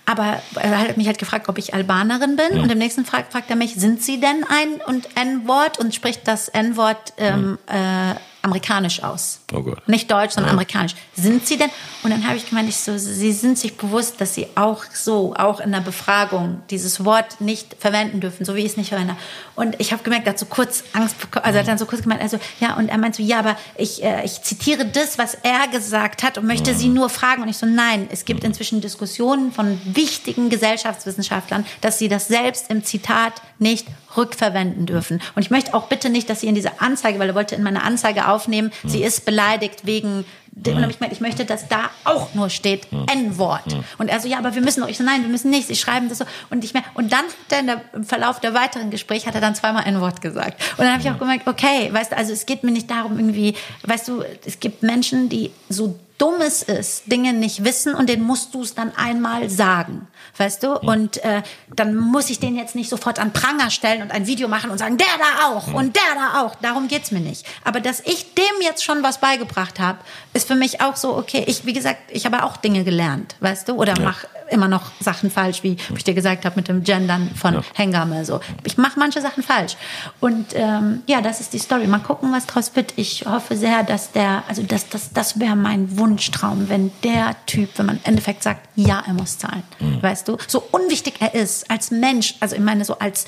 aber 0.05 0.41
er 0.55 0.79
hat 0.79 0.97
mich 0.97 1.07
halt 1.07 1.17
gefragt, 1.17 1.49
ob 1.49 1.57
ich 1.57 1.73
Albanerin 1.73 2.35
bin. 2.35 2.57
Mhm. 2.57 2.63
Und 2.63 2.71
im 2.71 2.77
nächsten 2.77 3.05
Frag 3.05 3.31
fragt 3.31 3.49
er 3.49 3.55
mich, 3.55 3.75
sind 3.75 4.03
Sie 4.03 4.19
denn 4.19 4.45
ein 4.47 4.79
und 4.85 5.07
N-Wort? 5.15 5.79
Und 5.79 5.95
spricht 5.95 6.27
das 6.27 6.47
N-Wort 6.47 7.13
ähm, 7.17 7.51
mhm. 7.51 7.57
äh, 7.67 8.15
amerikanisch 8.45 9.03
aus. 9.03 9.39
Oh 9.51 9.61
Gott. 9.61 9.87
Nicht 9.87 10.09
deutsch, 10.09 10.33
sondern 10.33 10.49
ja. 10.49 10.53
amerikanisch. 10.53 10.95
Sind 11.15 11.45
Sie 11.45 11.57
denn? 11.57 11.69
Und 12.03 12.11
dann 12.11 12.25
habe 12.25 12.37
ich 12.37 12.47
gemeint, 12.47 12.69
ich 12.69 12.77
so, 12.77 12.97
Sie 12.97 13.31
sind 13.31 13.57
sich 13.57 13.75
bewusst, 13.75 14.21
dass 14.21 14.35
Sie 14.35 14.47
auch 14.55 14.83
so, 14.93 15.33
auch 15.35 15.59
in 15.59 15.71
der 15.71 15.81
Befragung 15.81 16.61
dieses 16.69 17.03
Wort 17.03 17.41
nicht 17.41 17.75
verwenden 17.79 18.21
dürfen, 18.21 18.45
so 18.45 18.55
wie 18.55 18.59
ich 18.59 18.67
es 18.67 18.77
nicht 18.77 18.89
verwende. 18.89 19.15
Und 19.55 19.79
ich 19.79 19.91
habe 19.91 20.03
gemerkt, 20.03 20.27
er 20.27 20.33
hat 20.33 20.39
so 20.39 20.45
kurz 20.45 20.83
Angst, 20.93 21.15
also 21.31 21.57
er 21.57 21.59
hat 21.59 21.67
dann 21.67 21.77
so 21.77 21.85
kurz 21.85 22.03
gemeint, 22.03 22.21
also 22.21 22.39
ja, 22.59 22.75
und 22.75 22.89
er 22.89 22.97
meint 22.97 23.15
so, 23.15 23.23
ja, 23.23 23.39
aber 23.39 23.57
ich, 23.77 24.03
äh, 24.03 24.23
ich 24.23 24.41
zitiere 24.43 24.85
das, 24.85 25.17
was 25.17 25.35
er 25.35 25.67
gesagt 25.67 26.23
hat 26.23 26.37
und 26.37 26.45
möchte 26.45 26.73
mhm. 26.73 26.77
Sie 26.77 26.87
nur 26.87 27.09
fragen. 27.09 27.41
Und 27.41 27.49
ich 27.49 27.57
so, 27.57 27.65
nein, 27.65 28.07
es 28.11 28.25
gibt 28.25 28.43
mhm. 28.43 28.49
inzwischen 28.49 28.79
Diskussionen 28.79 29.51
von 29.51 29.81
wichtigen 29.85 30.49
Gesellschaftswissenschaftlern, 30.49 31.65
dass 31.81 31.97
sie 31.97 32.07
das 32.07 32.27
selbst 32.27 32.69
im 32.69 32.83
Zitat 32.83 33.41
nicht 33.59 33.87
rückverwenden 34.17 34.85
dürfen. 34.85 35.21
Und 35.35 35.41
ich 35.41 35.51
möchte 35.51 35.73
auch 35.73 35.87
bitte 35.87 36.09
nicht, 36.09 36.29
dass 36.29 36.41
sie 36.41 36.47
in 36.47 36.55
diese 36.55 36.81
Anzeige, 36.81 37.19
weil 37.19 37.29
er 37.29 37.35
wollte 37.35 37.55
in 37.55 37.63
meine 37.63 37.83
Anzeige 37.83 38.27
aufnehmen, 38.27 38.71
mhm. 38.83 38.89
sie 38.89 39.03
ist 39.03 39.25
beleidigt 39.25 39.85
wegen 39.85 40.25
und 40.55 40.89
ich, 40.89 41.01
meine, 41.01 41.11
ich 41.11 41.19
möchte, 41.19 41.43
dass 41.43 41.67
da 41.67 41.89
auch 42.05 42.33
nur 42.33 42.49
steht 42.49 42.87
N-Wort. 42.91 43.75
Und 43.97 44.07
er 44.07 44.21
so, 44.21 44.29
ja, 44.29 44.37
aber 44.37 44.55
wir 44.55 44.61
müssen 44.61 44.81
doch. 44.81 44.87
Ich 44.87 44.97
so, 44.97 45.03
nein, 45.03 45.21
wir 45.21 45.29
müssen 45.29 45.51
nicht. 45.51 45.67
Sie 45.67 45.75
schreiben 45.75 46.07
das 46.07 46.19
so. 46.19 46.25
Und 46.49 46.63
ich 46.63 46.73
mehr. 46.73 46.83
Und 46.93 47.11
dann 47.11 47.25
hat 47.25 47.51
er 47.51 47.59
in 47.59 47.67
der, 47.67 47.81
im 47.93 48.05
Verlauf 48.05 48.39
der 48.39 48.53
weiteren 48.53 48.89
Gespräch 48.89 49.27
hat 49.27 49.35
er 49.35 49.41
dann 49.41 49.53
zweimal 49.53 49.85
N-Wort 49.85 50.21
gesagt. 50.21 50.63
Und 50.77 50.85
dann 50.85 50.93
habe 50.93 51.01
ich 51.01 51.09
auch 51.09 51.19
gemerkt, 51.19 51.47
okay, 51.47 51.89
weißt 51.91 52.13
du, 52.13 52.17
also 52.17 52.31
es 52.31 52.45
geht 52.45 52.63
mir 52.63 52.71
nicht 52.71 52.89
darum 52.89 53.19
irgendwie, 53.19 53.55
weißt 53.83 54.07
du, 54.07 54.23
es 54.45 54.61
gibt 54.61 54.81
Menschen, 54.81 55.27
die 55.27 55.51
so 55.67 55.99
Dummes 56.17 56.63
ist, 56.63 57.11
Dinge 57.11 57.33
nicht 57.33 57.65
wissen 57.65 57.93
und 57.93 58.07
den 58.07 58.23
musst 58.23 58.55
du 58.55 58.61
es 58.61 58.73
dann 58.73 58.95
einmal 58.95 59.49
sagen, 59.49 60.07
weißt 60.37 60.63
du? 60.63 60.77
Und 60.77 61.23
äh, 61.23 61.41
dann 61.75 61.95
muss 61.95 62.29
ich 62.29 62.39
den 62.39 62.55
jetzt 62.55 62.75
nicht 62.75 62.89
sofort 62.89 63.19
an 63.19 63.33
Pranger 63.33 63.69
stellen 63.69 64.01
und 64.01 64.11
ein 64.11 64.27
Video 64.27 64.47
machen 64.47 64.71
und 64.71 64.77
sagen, 64.77 64.97
der 64.97 65.07
da 65.17 65.47
auch 65.47 65.73
und 65.73 65.95
der 65.95 66.01
da 66.15 66.41
auch. 66.41 66.55
Darum 66.55 66.87
geht's 66.87 67.11
mir 67.11 67.19
nicht. 67.19 67.45
Aber 67.63 67.79
dass 67.79 67.99
ich 68.01 68.33
dem 68.33 68.61
jetzt 68.61 68.83
schon 68.83 69.03
was 69.03 69.19
beigebracht 69.19 69.79
habe, 69.79 69.99
ist 70.33 70.47
für 70.47 70.55
mich 70.55 70.81
auch 70.81 70.95
so, 70.95 71.15
okay, 71.15 71.43
ich, 71.47 71.65
wie 71.65 71.73
gesagt, 71.73 71.99
ich 72.09 72.25
habe 72.25 72.43
auch 72.43 72.57
Dinge 72.57 72.83
gelernt, 72.83 73.35
weißt 73.39 73.69
du? 73.69 73.73
Oder 73.73 73.95
ja. 73.97 74.03
mach 74.03 74.25
immer 74.49 74.67
noch 74.67 74.91
Sachen 74.99 75.31
falsch, 75.31 75.63
wie 75.63 75.75
ich 75.95 76.03
dir 76.03 76.13
gesagt 76.13 76.45
habe 76.45 76.55
mit 76.57 76.67
dem 76.67 76.83
Gendern 76.83 77.31
von 77.35 77.55
ja. 77.55 77.61
Hengame. 77.73 78.25
So. 78.25 78.39
Ich 78.63 78.77
mache 78.77 78.99
manche 78.99 79.21
Sachen 79.21 79.41
falsch. 79.41 79.75
Und 80.19 80.53
ähm, 80.53 81.01
ja, 81.07 81.21
das 81.21 81.39
ist 81.39 81.53
die 81.53 81.59
Story. 81.59 81.87
Mal 81.87 81.99
gucken, 81.99 82.31
was 82.31 82.45
draus 82.45 82.75
wird. 82.75 82.93
Ich 82.95 83.25
hoffe 83.25 83.55
sehr, 83.55 83.83
dass 83.83 84.11
der, 84.11 84.43
also 84.47 84.61
das, 84.61 84.87
das, 84.89 85.11
das 85.13 85.39
wäre 85.39 85.55
mein 85.55 85.97
Wunsch 85.97 86.15
Wunschtraum, 86.15 86.69
wenn 86.69 86.91
der 87.03 87.35
Typ, 87.45 87.69
wenn 87.77 87.87
man 87.87 87.95
im 87.97 88.01
Endeffekt 88.03 88.43
sagt, 88.43 88.67
ja, 88.75 89.03
er 89.05 89.13
muss 89.13 89.37
zahlen. 89.37 89.63
Mhm. 89.79 90.01
Weißt 90.01 90.24
du? 90.27 90.37
So 90.47 90.63
unwichtig 90.71 91.15
er 91.19 91.33
ist 91.33 91.69
als 91.69 91.91
Mensch, 91.91 92.35
also 92.39 92.55
ich 92.55 92.61
meine 92.61 92.85
so 92.85 92.97
als 92.99 93.25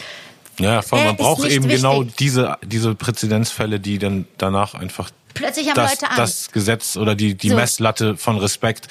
ja, 0.60 0.82
voll, 0.82 1.03
man 1.03 1.15
braucht 1.15 1.45
eben 1.45 1.68
genau 1.68 1.68
wichtig. 1.68 1.82
genau 1.82 2.03
diese, 2.03 2.57
diese 2.64 2.95
Präzedenzfälle, 2.95 3.80
die 3.80 3.99
dann 3.99 4.26
danach 4.38 4.74
einfach 4.74 5.11
plötzlich 5.38 5.68
haben 5.68 5.76
das, 5.76 5.91
Leute 5.91 6.05
Angst. 6.05 6.19
das 6.19 6.51
Gesetz 6.51 6.97
oder 6.97 7.15
die, 7.15 7.35
die 7.35 7.49
so. 7.49 7.55
Messlatte 7.55 8.18
von 8.18 8.38
Respekt 8.38 8.88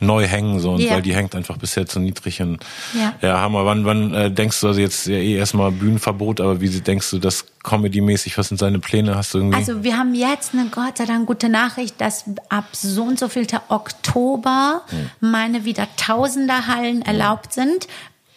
neu 0.00 0.26
hängen 0.26 0.60
so 0.60 0.72
und 0.72 0.80
yeah. 0.80 0.94
weil 0.94 1.02
die 1.02 1.14
hängt 1.14 1.34
einfach 1.34 1.56
bisher 1.56 1.86
zu 1.86 2.00
niedrig 2.00 2.40
und 2.40 2.58
ja, 2.94 3.14
ja 3.20 3.40
Hammer. 3.40 3.64
Wann, 3.64 3.84
wann 3.84 4.14
äh, 4.14 4.30
denkst 4.30 4.60
du 4.60 4.68
also 4.68 4.80
jetzt 4.80 5.06
ja 5.06 5.16
eh 5.16 5.36
erstmal 5.36 5.70
Bühnenverbot, 5.70 6.40
aber 6.40 6.60
wie 6.60 6.68
denkst 6.68 7.10
du 7.10 7.18
das 7.18 7.46
Comedy-mäßig? 7.62 8.36
Was 8.38 8.48
sind 8.48 8.58
seine 8.58 8.78
Pläne? 8.78 9.16
Hast 9.16 9.34
du 9.34 9.38
irgendwie? 9.38 9.56
Also 9.56 9.84
wir 9.84 9.96
haben 9.96 10.14
jetzt 10.14 10.54
eine 10.54 10.66
Gott 10.68 10.98
sei 10.98 11.04
Dank 11.04 11.26
gute 11.26 11.48
Nachricht, 11.48 12.00
dass 12.00 12.24
ab 12.48 12.64
so 12.72 13.04
und 13.04 13.18
so 13.18 13.28
viel 13.28 13.46
Oktober 13.68 14.82
hm. 14.88 15.10
meine 15.20 15.64
wieder 15.64 15.86
Tausender-Hallen 15.96 17.02
erlaubt 17.02 17.52
sind 17.52 17.86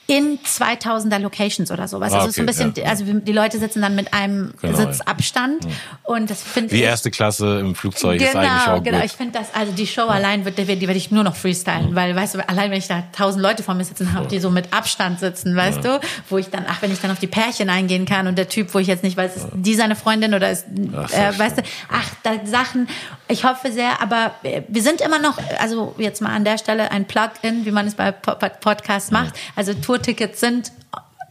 in 0.07 0.38
2000er 0.40 1.18
Locations 1.18 1.72
oder 1.72 1.88
sowas. 1.88 2.14
Ah, 2.14 2.18
also 2.18 2.27
okay, 2.27 2.36
so 2.36 2.41
ein 2.41 2.45
bisschen, 2.45 2.73
ja. 2.77 2.86
also 2.86 3.06
die 3.06 3.32
Leute 3.32 3.57
sitzen 3.57 3.82
dann 3.82 3.95
mit 3.95 4.14
einem 4.14 4.53
genau, 4.61 4.77
Sitzabstand 4.77 5.65
ja. 5.65 5.72
und 6.03 6.30
das 6.30 6.44
finde 6.44 6.76
ich. 6.76 6.80
Die 6.80 6.86
erste 6.86 7.10
Klasse 7.10 7.60
im 7.60 7.73
Flugzeug 7.73 8.19
genau, 8.19 8.30
ist 8.30 8.36
eigentlich 8.36 8.68
auch 8.68 8.84
Genau, 8.84 8.98
gut. 8.98 9.06
ich 9.06 9.11
finde 9.14 9.40
das, 9.40 9.53
also 9.56 9.72
die 9.72 9.88
Show 9.88 10.02
ja. 10.02 10.10
allein 10.10 10.45
wird, 10.45 10.60
die, 10.60 10.68
werde 10.68 10.94
ich 10.94 11.10
nur 11.10 11.23
noch 11.23 11.36
freestylen, 11.36 11.91
mhm. 11.91 11.95
weil, 11.95 12.15
weißt 12.15 12.36
du, 12.36 12.48
allein 12.48 12.69
wenn 12.69 12.77
ich 12.77 12.88
da 12.88 13.03
tausend 13.14 13.41
Leute 13.41 13.64
vor 13.64 13.73
mir 13.73 13.84
sitzen 13.84 14.14
habe, 14.14 14.27
die 14.27 14.40
so 14.40 14.52
mit 14.52 14.73
Abstand 14.73 15.19
sitzen, 15.19 15.56
weißt 15.56 15.84
du, 15.84 15.99
wo 16.30 16.38
ich 16.38 16.52
dann, 16.52 16.65
ach, 16.69 16.84
wenn 16.84 16.91
ich 16.91 17.02
dann 17.02 17.10
auf 17.10 17.19
die 17.19 17.27
Pärchen 17.27 17.72
eingehen 17.72 18.06
kann 18.06 18.27
und 18.27 18.38
der 18.38 18.48
Typ, 18.48 18.76
wo 18.76 18.80
ich 18.80 18.88
jetzt 18.88 19.03
nicht 19.03 19.18
weiß, 19.18 19.36
ist 19.36 19.48
die 19.53 19.73
seine 19.73 19.95
Freundin 19.95 20.36
oder 20.36 20.52
ist, 20.52 20.65
ach, 20.95 21.11
äh, 21.11 21.38
weißt 21.38 21.57
du, 21.57 21.61
ach, 21.91 22.11
da 22.22 22.45
Sachen, 22.45 22.88
ich 23.27 23.44
hoffe 23.44 23.72
sehr, 23.72 24.02
aber 24.03 24.36
wir 24.68 24.84
sind 24.84 25.02
immer 25.02 25.18
noch, 25.18 25.40
also 25.60 25.95
jetzt 25.98 26.22
mal 26.22 26.30
an 26.30 26.44
der 26.44 26.60
Stelle 26.60 26.91
ein 26.91 27.06
Plug-in, 27.06 27.65
wie 27.65 27.72
man 27.72 27.88
es 27.88 27.95
bei 27.95 28.11
Podcasts 28.11 29.10
macht, 29.10 29.34
also 29.56 29.73
Tourtickets 29.95 30.39
sind 30.39 30.72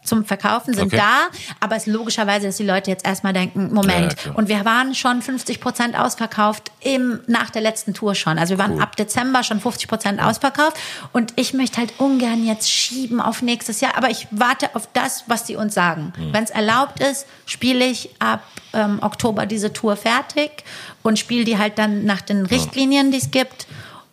zum 0.05 0.25
Verkaufen 0.27 0.75
sind 0.75 0.89
okay. 0.89 0.99
da, 0.99 1.29
aber 1.61 1.77
es 1.77 1.87
ist 1.87 1.93
logischerweise, 1.95 2.47
dass 2.47 2.59
die 2.59 2.65
Leute 2.65 2.91
jetzt 2.91 3.07
erstmal 3.07 3.33
denken, 3.33 3.73
Moment. 3.73 4.15
Ja, 4.25 4.33
und 4.33 4.49
wir 4.49 4.65
waren 4.67 4.95
schon 4.95 5.23
50 5.23 5.61
Prozent 5.61 5.99
ausverkauft 5.99 6.71
im, 6.81 7.21
nach 7.27 7.49
der 7.49 7.63
letzten 7.63 7.95
Tour 7.95 8.15
schon. 8.15 8.39
Also 8.39 8.55
wir 8.55 8.59
waren 8.59 8.75
cool. 8.75 8.83
ab 8.83 8.97
Dezember 8.97 9.43
schon 9.43 9.61
50 9.61 9.89
Prozent 9.89 10.23
ausverkauft 10.23 10.77
und 11.15 11.33
ich 11.37 11.55
möchte 11.55 11.79
halt 11.79 11.95
ungern 11.99 12.45
jetzt 12.45 12.71
schieben 12.71 13.19
auf 13.19 13.41
nächstes 13.41 13.81
Jahr, 13.81 13.97
aber 13.97 14.11
ich 14.11 14.29
warte 14.31 14.77
auf 14.77 14.89
das, 14.93 15.25
was 15.27 15.45
die 15.45 15.57
uns 15.57 15.73
sagen. 15.73 16.13
Mhm. 16.19 16.35
Wenn 16.35 16.45
es 16.45 16.51
erlaubt 16.51 17.01
ist, 17.01 17.27
spiele 17.47 17.87
ich 17.87 18.11
ab 18.19 18.43
ähm, 18.75 18.99
Oktober 19.01 19.47
diese 19.47 19.73
Tour 19.73 19.97
fertig 19.97 20.65
und 21.03 21.19
spiele 21.19 21.47
die 21.47 21.57
halt 21.57 21.79
dann 21.79 22.05
nach 22.05 22.21
den 22.21 22.45
Richtlinien, 22.45 23.11
die 23.11 23.19
es 23.19 23.31
gibt. 23.31 23.67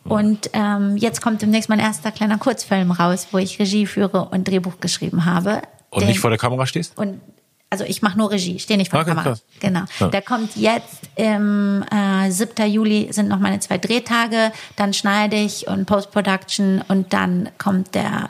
Und 0.03 0.49
ähm, 0.53 0.97
jetzt 0.97 1.21
kommt 1.21 1.41
demnächst 1.41 1.69
mein 1.69 1.79
erster 1.79 2.11
kleiner 2.11 2.37
Kurzfilm 2.37 2.91
raus, 2.91 3.27
wo 3.31 3.37
ich 3.37 3.59
Regie 3.59 3.85
führe 3.85 4.25
und 4.25 4.47
Drehbuch 4.47 4.79
geschrieben 4.79 5.25
habe. 5.25 5.61
Und 5.89 6.05
nicht 6.05 6.19
vor 6.19 6.29
der 6.29 6.39
Kamera 6.39 6.65
stehst? 6.65 6.97
Und 6.97 7.21
also 7.69 7.85
ich 7.85 8.01
mache 8.01 8.17
nur 8.17 8.31
Regie, 8.31 8.59
stehe 8.59 8.77
nicht 8.77 8.91
vor 8.91 9.03
der 9.03 9.13
okay, 9.13 9.15
Kamera. 9.15 9.35
Krass. 9.35 9.43
Genau. 9.59 9.81
Ja. 9.99 10.07
Der 10.09 10.21
kommt 10.21 10.55
jetzt 10.57 11.01
im 11.15 11.85
äh, 11.89 12.29
7. 12.29 12.69
Juli 12.69 13.07
sind 13.11 13.29
noch 13.29 13.39
meine 13.39 13.59
zwei 13.59 13.77
Drehtage, 13.77 14.51
dann 14.75 14.93
schneide 14.93 15.37
ich 15.37 15.67
und 15.67 15.85
Post-Production 15.85 16.83
und 16.87 17.13
dann 17.13 17.49
kommt 17.57 17.95
der 17.95 18.27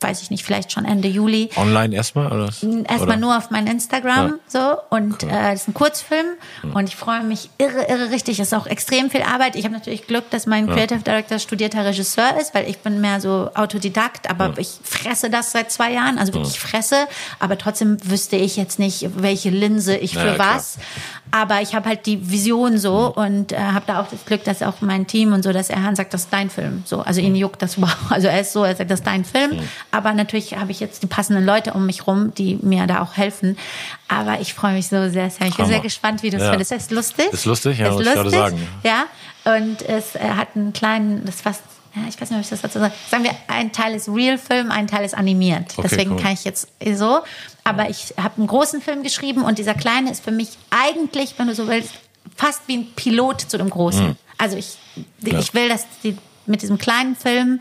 weiß 0.00 0.22
ich 0.22 0.30
nicht, 0.30 0.44
vielleicht 0.44 0.72
schon 0.72 0.84
Ende 0.84 1.08
Juli. 1.08 1.50
Online 1.56 1.94
erstmal? 1.94 2.26
Oder? 2.26 2.50
Erstmal 2.88 3.16
nur 3.16 3.36
auf 3.36 3.50
mein 3.50 3.66
Instagram 3.66 4.26
ja. 4.28 4.34
so 4.46 4.76
und 4.90 5.22
cool. 5.22 5.28
äh, 5.28 5.52
das 5.52 5.62
ist 5.62 5.68
ein 5.68 5.74
Kurzfilm 5.74 6.26
mhm. 6.62 6.72
und 6.72 6.88
ich 6.88 6.96
freue 6.96 7.22
mich 7.22 7.50
irre, 7.58 7.86
irre 7.88 8.10
richtig. 8.10 8.38
Es 8.38 8.48
ist 8.48 8.54
auch 8.54 8.66
extrem 8.66 9.10
viel 9.10 9.22
Arbeit. 9.22 9.56
Ich 9.56 9.64
habe 9.64 9.74
natürlich 9.74 10.06
Glück, 10.06 10.30
dass 10.30 10.46
mein 10.46 10.68
ja. 10.68 10.74
Creative 10.74 11.00
Director 11.00 11.38
studierter 11.38 11.84
Regisseur 11.84 12.38
ist, 12.40 12.54
weil 12.54 12.68
ich 12.68 12.78
bin 12.78 13.00
mehr 13.00 13.20
so 13.20 13.50
Autodidakt, 13.54 14.30
aber 14.30 14.46
ja. 14.46 14.58
ich 14.58 14.78
fresse 14.82 15.30
das 15.30 15.52
seit 15.52 15.72
zwei 15.72 15.92
Jahren, 15.92 16.18
also 16.18 16.34
wirklich 16.34 16.60
fresse, 16.60 17.08
aber 17.38 17.58
trotzdem 17.58 17.98
wüsste 18.08 18.36
ich 18.36 18.56
jetzt 18.56 18.78
nicht, 18.78 19.08
welche 19.16 19.50
Linse 19.50 19.96
ich 19.96 20.14
für 20.14 20.38
was. 20.38 20.74
Klar. 20.74 20.86
Aber 21.30 21.60
ich 21.60 21.74
habe 21.74 21.88
halt 21.88 22.06
die 22.06 22.30
Vision 22.30 22.78
so 22.78 23.14
mhm. 23.16 23.22
und 23.22 23.52
äh, 23.52 23.58
habe 23.58 23.84
da 23.86 24.00
auch 24.00 24.08
das 24.08 24.24
Glück, 24.24 24.44
dass 24.44 24.62
auch 24.62 24.80
mein 24.80 25.06
Team 25.06 25.32
und 25.32 25.42
so, 25.42 25.52
dass 25.52 25.70
er 25.70 25.94
sagt, 25.94 26.14
das 26.14 26.22
ist 26.22 26.32
dein 26.32 26.50
Film. 26.50 26.82
So, 26.84 27.00
also 27.00 27.20
ihn 27.20 27.34
juckt 27.34 27.62
das 27.62 27.80
wow. 27.80 27.96
Also 28.10 28.28
er 28.28 28.40
ist 28.40 28.52
so, 28.52 28.64
er 28.64 28.76
sagt, 28.76 28.90
das 28.90 29.00
ist 29.00 29.06
dein 29.06 29.24
Film. 29.24 29.52
Mhm. 29.52 29.68
Aber 29.90 30.12
natürlich 30.12 30.56
habe 30.56 30.70
ich 30.70 30.80
jetzt 30.80 31.02
die 31.02 31.06
passenden 31.06 31.44
Leute 31.44 31.74
um 31.74 31.86
mich 31.86 32.06
rum, 32.06 32.32
die 32.34 32.58
mir 32.62 32.86
da 32.86 33.02
auch 33.02 33.16
helfen. 33.16 33.56
Aber 34.08 34.40
ich 34.40 34.54
freue 34.54 34.74
mich 34.74 34.88
so 34.88 35.08
sehr, 35.08 35.30
sehr. 35.30 35.46
Ich 35.46 35.56
bin 35.56 35.66
sehr 35.66 35.80
gespannt, 35.80 36.22
wie 36.22 36.30
du 36.30 36.36
es 36.36 36.42
ja. 36.42 36.50
findest. 36.50 36.72
Ist 36.72 36.90
lustig? 36.90 37.26
Ist 37.32 37.44
lustig, 37.44 37.78
ja, 37.78 37.88
ist 37.88 38.04
lustig, 38.04 38.30
sagen. 38.30 38.68
Ja. 38.82 39.04
Und 39.44 39.82
es 39.82 40.14
er 40.14 40.36
hat 40.36 40.48
einen 40.56 40.72
kleinen, 40.72 41.24
das 41.24 41.36
ist 41.36 41.40
fast 41.42 41.62
ja, 42.02 42.08
ich 42.08 42.20
weiß 42.20 42.30
nicht, 42.30 42.38
ob 42.38 42.44
ich 42.44 42.50
das 42.50 42.60
dazu 42.60 42.78
sage. 42.78 42.92
Sagen 43.10 43.24
wir, 43.24 43.32
ein 43.48 43.72
Teil 43.72 43.94
ist 43.94 44.08
Real-Film, 44.08 44.70
ein 44.70 44.86
Teil 44.86 45.04
ist 45.04 45.14
animiert. 45.14 45.72
Okay, 45.76 45.88
Deswegen 45.90 46.12
cool. 46.12 46.20
kann 46.20 46.32
ich 46.32 46.44
jetzt 46.44 46.68
so. 46.94 47.20
Aber 47.64 47.90
ich 47.90 48.14
habe 48.16 48.38
einen 48.38 48.46
großen 48.46 48.80
Film 48.80 49.02
geschrieben 49.02 49.42
und 49.42 49.58
dieser 49.58 49.74
kleine 49.74 50.10
ist 50.10 50.24
für 50.24 50.30
mich 50.30 50.50
eigentlich, 50.70 51.38
wenn 51.38 51.48
du 51.48 51.54
so 51.54 51.68
willst, 51.68 51.92
fast 52.36 52.62
wie 52.66 52.78
ein 52.78 52.92
Pilot 52.94 53.42
zu 53.42 53.58
dem 53.58 53.70
großen. 53.70 54.16
Also 54.38 54.56
ich, 54.56 54.78
ich 55.22 55.54
will, 55.54 55.68
dass 55.68 55.86
die 56.02 56.16
mit 56.46 56.62
diesem 56.62 56.78
kleinen 56.78 57.16
Film 57.16 57.60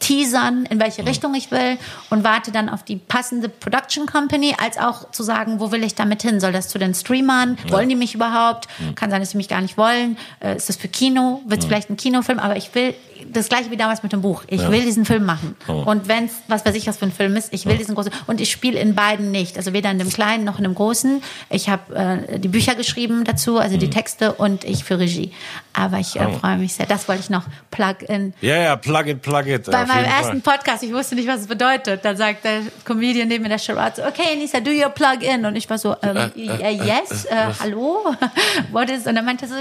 teasern, 0.00 0.66
in 0.66 0.80
welche 0.80 1.06
Richtung 1.06 1.34
ich 1.34 1.50
will 1.50 1.78
und 2.10 2.24
warte 2.24 2.52
dann 2.52 2.68
auf 2.68 2.82
die 2.82 2.96
passende 2.96 3.48
Production 3.48 4.06
Company, 4.06 4.54
als 4.58 4.76
auch 4.76 5.10
zu 5.10 5.22
sagen, 5.22 5.60
wo 5.60 5.72
will 5.72 5.82
ich 5.82 5.94
damit 5.94 6.22
hin? 6.22 6.40
Soll 6.40 6.52
das 6.52 6.68
zu 6.68 6.78
den 6.78 6.94
Streamern? 6.94 7.56
Wollen 7.68 7.88
die 7.88 7.96
mich 7.96 8.14
überhaupt? 8.14 8.68
Kann 8.96 9.10
sein, 9.10 9.20
dass 9.20 9.30
sie 9.30 9.38
mich 9.38 9.48
gar 9.48 9.62
nicht 9.62 9.78
wollen. 9.78 10.18
Äh, 10.40 10.56
ist 10.56 10.68
das 10.68 10.76
für 10.76 10.88
Kino? 10.88 11.40
Wird 11.46 11.60
es 11.60 11.66
vielleicht 11.66 11.88
ein 11.90 11.96
Kinofilm? 11.96 12.38
Aber 12.38 12.56
ich 12.56 12.74
will 12.74 12.94
das 13.34 13.48
gleiche 13.48 13.70
wie 13.70 13.76
damals 13.76 14.02
mit 14.02 14.12
dem 14.12 14.22
Buch. 14.22 14.44
Ich 14.48 14.68
will 14.70 14.82
diesen 14.82 15.04
Film 15.04 15.24
machen. 15.24 15.56
Und 15.66 16.08
wenn 16.08 16.26
es, 16.26 16.32
was 16.48 16.64
weiß 16.64 16.74
ich, 16.74 16.86
was 16.86 16.96
für 16.96 17.06
ein 17.06 17.12
Film 17.12 17.36
ist, 17.36 17.52
ich 17.52 17.66
will 17.66 17.76
diesen 17.76 17.94
großen. 17.94 18.12
Und 18.26 18.40
ich 18.40 18.50
spiele 18.50 18.78
in 18.80 18.94
beiden 18.94 19.30
nicht. 19.30 19.56
Also 19.56 19.72
weder 19.72 19.90
in 19.90 19.98
dem 19.98 20.10
kleinen 20.10 20.44
noch 20.44 20.58
in 20.58 20.64
dem 20.64 20.74
großen. 20.74 21.22
Ich 21.50 21.68
habe 21.68 21.94
äh, 21.94 22.38
die 22.38 22.48
Bücher 22.48 22.74
geschrieben 22.74 23.24
dazu, 23.24 23.58
also 23.58 23.76
die 23.76 23.90
Texte 23.90 24.32
und 24.32 24.64
ich 24.64 24.84
für 24.84 24.98
Regie. 24.98 25.32
Aber 25.72 25.98
ich 25.98 26.16
äh, 26.16 26.32
freue 26.32 26.58
mich 26.58 26.74
sehr. 26.74 26.86
Das 26.86 27.08
wollte 27.08 27.22
ich 27.22 27.30
noch 27.30 27.44
plug 27.70 28.08
in. 28.08 28.32
Ja, 28.40 28.56
ja, 28.56 28.76
plug 28.76 29.06
it, 29.06 29.22
plug 29.22 29.46
it. 29.46 29.66
Bei 29.66 29.84
meinem 29.84 30.04
ersten 30.04 30.42
Fall. 30.42 30.58
Podcast, 30.58 30.82
ich 30.82 30.92
wusste 30.92 31.14
nicht, 31.14 31.28
was 31.28 31.40
es 31.40 31.46
bedeutet. 31.46 32.04
Dann 32.04 32.16
sagt 32.16 32.44
der 32.44 32.60
Comedian 32.84 33.28
neben 33.28 33.42
mir, 33.42 33.48
der 33.48 33.58
Sherrod, 33.58 33.96
so, 33.96 34.04
okay, 34.04 34.36
Nisa, 34.36 34.60
do 34.60 34.70
your 34.70 34.90
plug-in. 34.90 35.44
Und 35.44 35.56
ich 35.56 35.68
war 35.68 35.78
so, 35.78 35.96
ähm, 36.02 36.30
äh, 36.36 36.70
yes, 36.72 37.24
äh, 37.24 37.34
hallo? 37.60 38.14
What 38.72 38.90
is? 38.90 39.06
Und 39.06 39.16
er 39.16 39.22
meinte 39.22 39.46
so, 39.46 39.54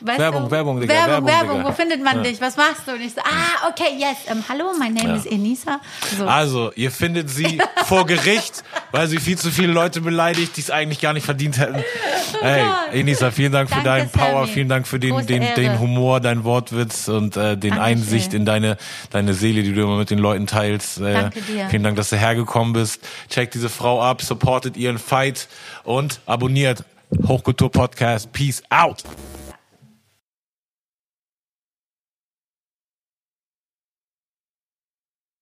weißt 0.00 0.18
Werbung, 0.18 0.44
du, 0.44 0.50
Werbung, 0.50 0.80
Digga, 0.80 0.94
Werbung, 0.94 1.10
Werbung, 1.12 1.26
Werbung, 1.26 1.56
Digga. 1.58 1.68
wo 1.68 1.72
findet 1.72 2.02
man 2.02 2.22
dich? 2.22 2.40
Was 2.40 2.56
machst 2.56 2.82
du? 2.86 2.98
Und 3.02 3.08
ich 3.08 3.14
so, 3.14 3.20
ah, 3.22 3.68
okay, 3.68 3.96
yes, 3.98 4.16
ähm, 4.28 4.44
hallo, 4.48 4.66
mein 4.78 4.94
Name 4.94 5.16
ist 5.16 5.26
Enisa. 5.26 5.80
So. 6.16 6.24
Also, 6.24 6.70
ihr 6.76 6.92
findet 6.92 7.30
sie 7.30 7.58
vor 7.86 8.06
Gericht, 8.06 8.62
weil 8.92 9.08
sie 9.08 9.18
viel 9.18 9.36
zu 9.36 9.50
viele 9.50 9.72
Leute 9.72 10.00
beleidigt, 10.00 10.56
die 10.56 10.60
es 10.60 10.70
eigentlich 10.70 11.00
gar 11.00 11.12
nicht 11.12 11.24
verdient 11.24 11.58
hätten. 11.58 11.82
Hey, 12.40 12.62
Gott. 12.62 12.94
Enisa, 12.94 13.32
vielen 13.32 13.50
Dank 13.50 13.70
für 13.70 13.80
Oh 13.80 13.82
Danke, 13.82 14.06
deinen 14.06 14.10
Power, 14.10 14.42
Sammy. 14.42 14.52
vielen 14.52 14.68
Dank 14.68 14.86
für 14.86 15.00
den, 15.00 15.26
den, 15.26 15.42
den 15.56 15.80
Humor, 15.80 16.20
deinen 16.20 16.44
Wortwitz 16.44 17.08
und 17.08 17.36
äh, 17.36 17.56
den 17.56 17.70
Dankeschön. 17.70 17.80
Einsicht 17.80 18.34
in 18.34 18.44
deine, 18.44 18.76
deine 19.10 19.34
Seele, 19.34 19.64
die 19.64 19.72
du 19.72 19.82
immer 19.82 19.96
mit 19.96 20.10
den 20.10 20.20
Leuten 20.20 20.46
teilst. 20.46 21.00
Äh, 21.00 21.12
Danke 21.14 21.40
dir. 21.42 21.66
Vielen 21.70 21.82
Dank, 21.82 21.96
dass 21.96 22.10
du 22.10 22.16
hergekommen 22.16 22.72
bist. 22.72 23.00
Checkt 23.28 23.54
diese 23.54 23.68
Frau 23.68 24.00
ab, 24.00 24.22
supportet 24.22 24.76
ihren 24.76 24.98
Fight 24.98 25.48
und 25.82 26.20
abonniert 26.26 26.84
Hochkultur 27.26 27.68
Podcast. 27.68 28.32
Peace 28.32 28.62
out. 28.70 29.02